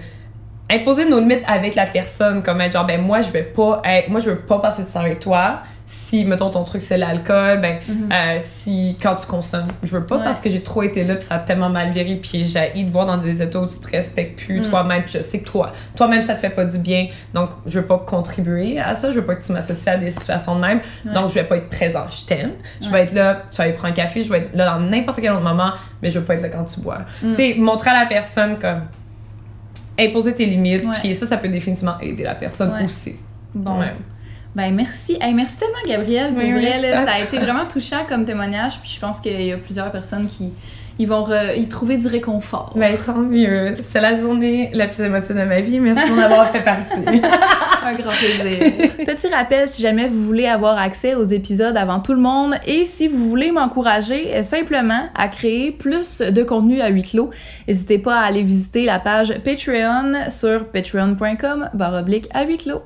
imposer 0.71 1.09
nos 1.09 1.21
limites 1.21 1.45
avec 1.47 1.75
la 1.75 1.87
personne, 1.87 2.43
comme 2.43 2.61
être 2.61 2.73
genre, 2.73 2.87
ben 2.87 3.01
moi, 3.01 3.21
je 3.21 3.31
vais 3.31 3.43
pas 3.43 3.81
être, 3.85 4.09
moi, 4.11 4.21
je 4.21 4.31
veux 4.31 4.39
pas 4.39 4.59
passer 4.59 4.83
de 4.83 4.89
temps 4.89 5.01
avec 5.01 5.21
toi. 5.21 5.61
Si, 5.91 6.27
mettons, 6.27 6.51
ton 6.51 6.65
truc, 6.65 6.83
c'est 6.83 6.99
l'alcool, 6.99 7.63
ben, 7.63 7.79
Mhm. 7.89 8.11
euh, 8.13 8.37
si, 8.41 8.99
quand 9.03 9.17
tu 9.17 9.27
consommes, 9.27 9.69
je 9.83 9.97
veux 9.97 10.05
pas 10.05 10.17
Ouais. 10.19 10.25
parce 10.25 10.39
que 10.39 10.51
j'ai 10.51 10.63
trop 10.63 10.83
été 10.83 11.03
là, 11.03 11.15
puis 11.15 11.23
ça 11.25 11.37
a 11.37 11.39
tellement 11.39 11.71
mal 11.71 11.89
viré, 11.93 12.17
puis 12.17 12.47
j'ai 12.47 12.83
de 12.85 12.91
voir 12.91 13.07
dans 13.07 13.17
des 13.17 13.43
états 13.43 13.59
où 13.59 13.67
tu 13.67 13.79
te 13.81 13.89
respectes 13.91 14.39
plus 14.45 14.61
Mm. 14.61 14.69
toi-même, 14.69 15.03
je 15.07 15.19
sais 15.23 15.39
que 15.39 15.49
toi, 15.49 15.73
toi-même, 15.97 16.21
ça 16.21 16.35
te 16.35 16.41
fait 16.41 16.51
pas 16.51 16.67
du 16.67 16.77
bien, 16.79 17.07
donc 17.33 17.49
je 17.65 17.79
veux 17.81 17.87
pas 17.87 17.97
contribuer 17.97 18.79
à 18.79 18.95
ça, 18.95 19.11
je 19.13 19.17
veux 19.21 19.25
pas 19.25 19.35
que 19.37 19.43
tu 19.43 19.51
m'associes 19.53 19.89
à 19.89 19.97
des 19.97 20.11
situations 20.11 20.57
de 20.57 20.61
même, 20.61 20.81
Ouais. 21.07 21.15
donc 21.15 21.31
je 21.31 21.35
vais 21.35 21.45
pas 21.45 21.57
être 21.57 21.71
présent, 21.71 22.05
je 22.11 22.27
t'aime, 22.27 22.51
je 22.83 22.87
Ouais. 22.89 22.93
vais 22.93 23.03
être 23.05 23.15
là, 23.15 23.39
tu 23.51 23.57
vas 23.57 23.65
aller 23.65 23.73
prendre 23.73 23.89
un 23.89 23.97
café, 23.97 24.23
je 24.23 24.31
vais 24.31 24.41
être 24.41 24.55
là 24.55 24.67
dans 24.67 24.81
n'importe 24.81 25.21
quel 25.23 25.33
autre 25.33 25.41
moment, 25.41 25.71
mais 26.03 26.11
je 26.11 26.19
veux 26.19 26.25
pas 26.27 26.35
être 26.35 26.43
là 26.43 26.51
quand 26.51 26.65
tu 26.65 26.81
bois. 26.81 26.99
Mm. 27.23 27.29
Tu 27.31 27.35
sais, 27.35 27.55
montrer 27.57 27.89
à 27.91 28.01
la 28.01 28.07
personne 28.07 28.59
comme 28.59 28.83
imposer 29.99 30.35
tes 30.35 30.47
limites, 30.47 30.85
Ouais. 30.85 30.93
puis 31.01 31.15
ça, 31.15 31.27
ça 31.27 31.37
peut 31.37 31.49
définitivement 31.49 31.99
aider 32.01 32.23
la 32.25 32.35
personne 32.35 32.73
Ouais. 32.73 32.85
aussi. 32.85 33.17
Bon. 33.55 33.81
Ouais. 33.81 33.93
Ben 34.55 34.75
merci. 34.75 35.17
Hey, 35.21 35.35
merci 35.35 35.57
tellement 35.59 35.75
Gabrielle. 35.87 36.33
Pour 36.35 36.43
Oui, 36.43 36.53
vrai, 36.53 36.81
là, 36.81 37.01
à 37.03 37.05
ça 37.07 37.13
a 37.13 37.21
été 37.21 37.39
vraiment 37.39 37.67
touchant 37.67 38.05
comme 38.09 38.25
témoignage. 38.25 38.81
Puis 38.81 38.93
je 38.95 39.01
pense 39.01 39.21
qu'il 39.21 39.41
y 39.41 39.53
a 39.53 39.59
plusieurs 39.59 39.91
personnes 39.93 40.27
qui 40.27 40.53
ils 40.99 41.07
vont 41.07 41.27
y 41.57 41.67
trouver 41.69 41.97
du 41.97 42.07
réconfort. 42.07 42.73
Ben, 42.77 42.97
tant 42.97 43.19
mieux. 43.19 43.75
C'est 43.77 44.01
la 44.01 44.15
journée 44.15 44.71
la 44.73 44.87
plus 44.87 45.01
émotive 45.03 45.37
de 45.37 45.45
ma 45.45 45.61
vie. 45.61 45.81
Merci 45.81 46.09
d'en 46.11 46.19
avoir 46.19 46.51
fait 46.51 46.65
partie. 46.65 47.01
Un 47.85 47.95
grand 47.95 48.11
plaisir. 48.11 48.59
Petit 49.07 49.29
rappel, 49.29 49.69
si 49.69 49.83
jamais 49.83 50.09
vous 50.09 50.25
voulez 50.25 50.47
avoir 50.47 50.79
accès 50.79 51.15
aux 51.15 51.25
épisodes 51.25 51.77
avant 51.77 52.01
tout 52.01 52.15
le 52.15 52.21
monde 52.21 52.55
et 52.67 52.85
si 52.85 53.09
vous 53.09 53.29
voulez 53.29 53.51
m'encourager 53.51 54.37
euh, 54.37 54.43
simplement 54.43 55.09
à 55.15 55.29
créer 55.29 55.73
plus 55.73 56.19
de 56.19 56.43
contenu 56.43 56.81
à 56.81 56.89
huis 56.89 57.03
clos, 57.03 57.31
n'hésitez 57.67 57.99
pas 57.99 58.17
à 58.17 58.25
aller 58.25 58.43
visiter 58.43 58.85
la 58.85 58.99
page 58.99 59.35
Patreon 59.45 60.31
sur 60.31 60.67
patreon.com 60.67 61.71
barre 61.75 61.95
oblique 61.95 62.29
à 62.35 62.45
huis 62.45 62.59
clos. 62.59 62.83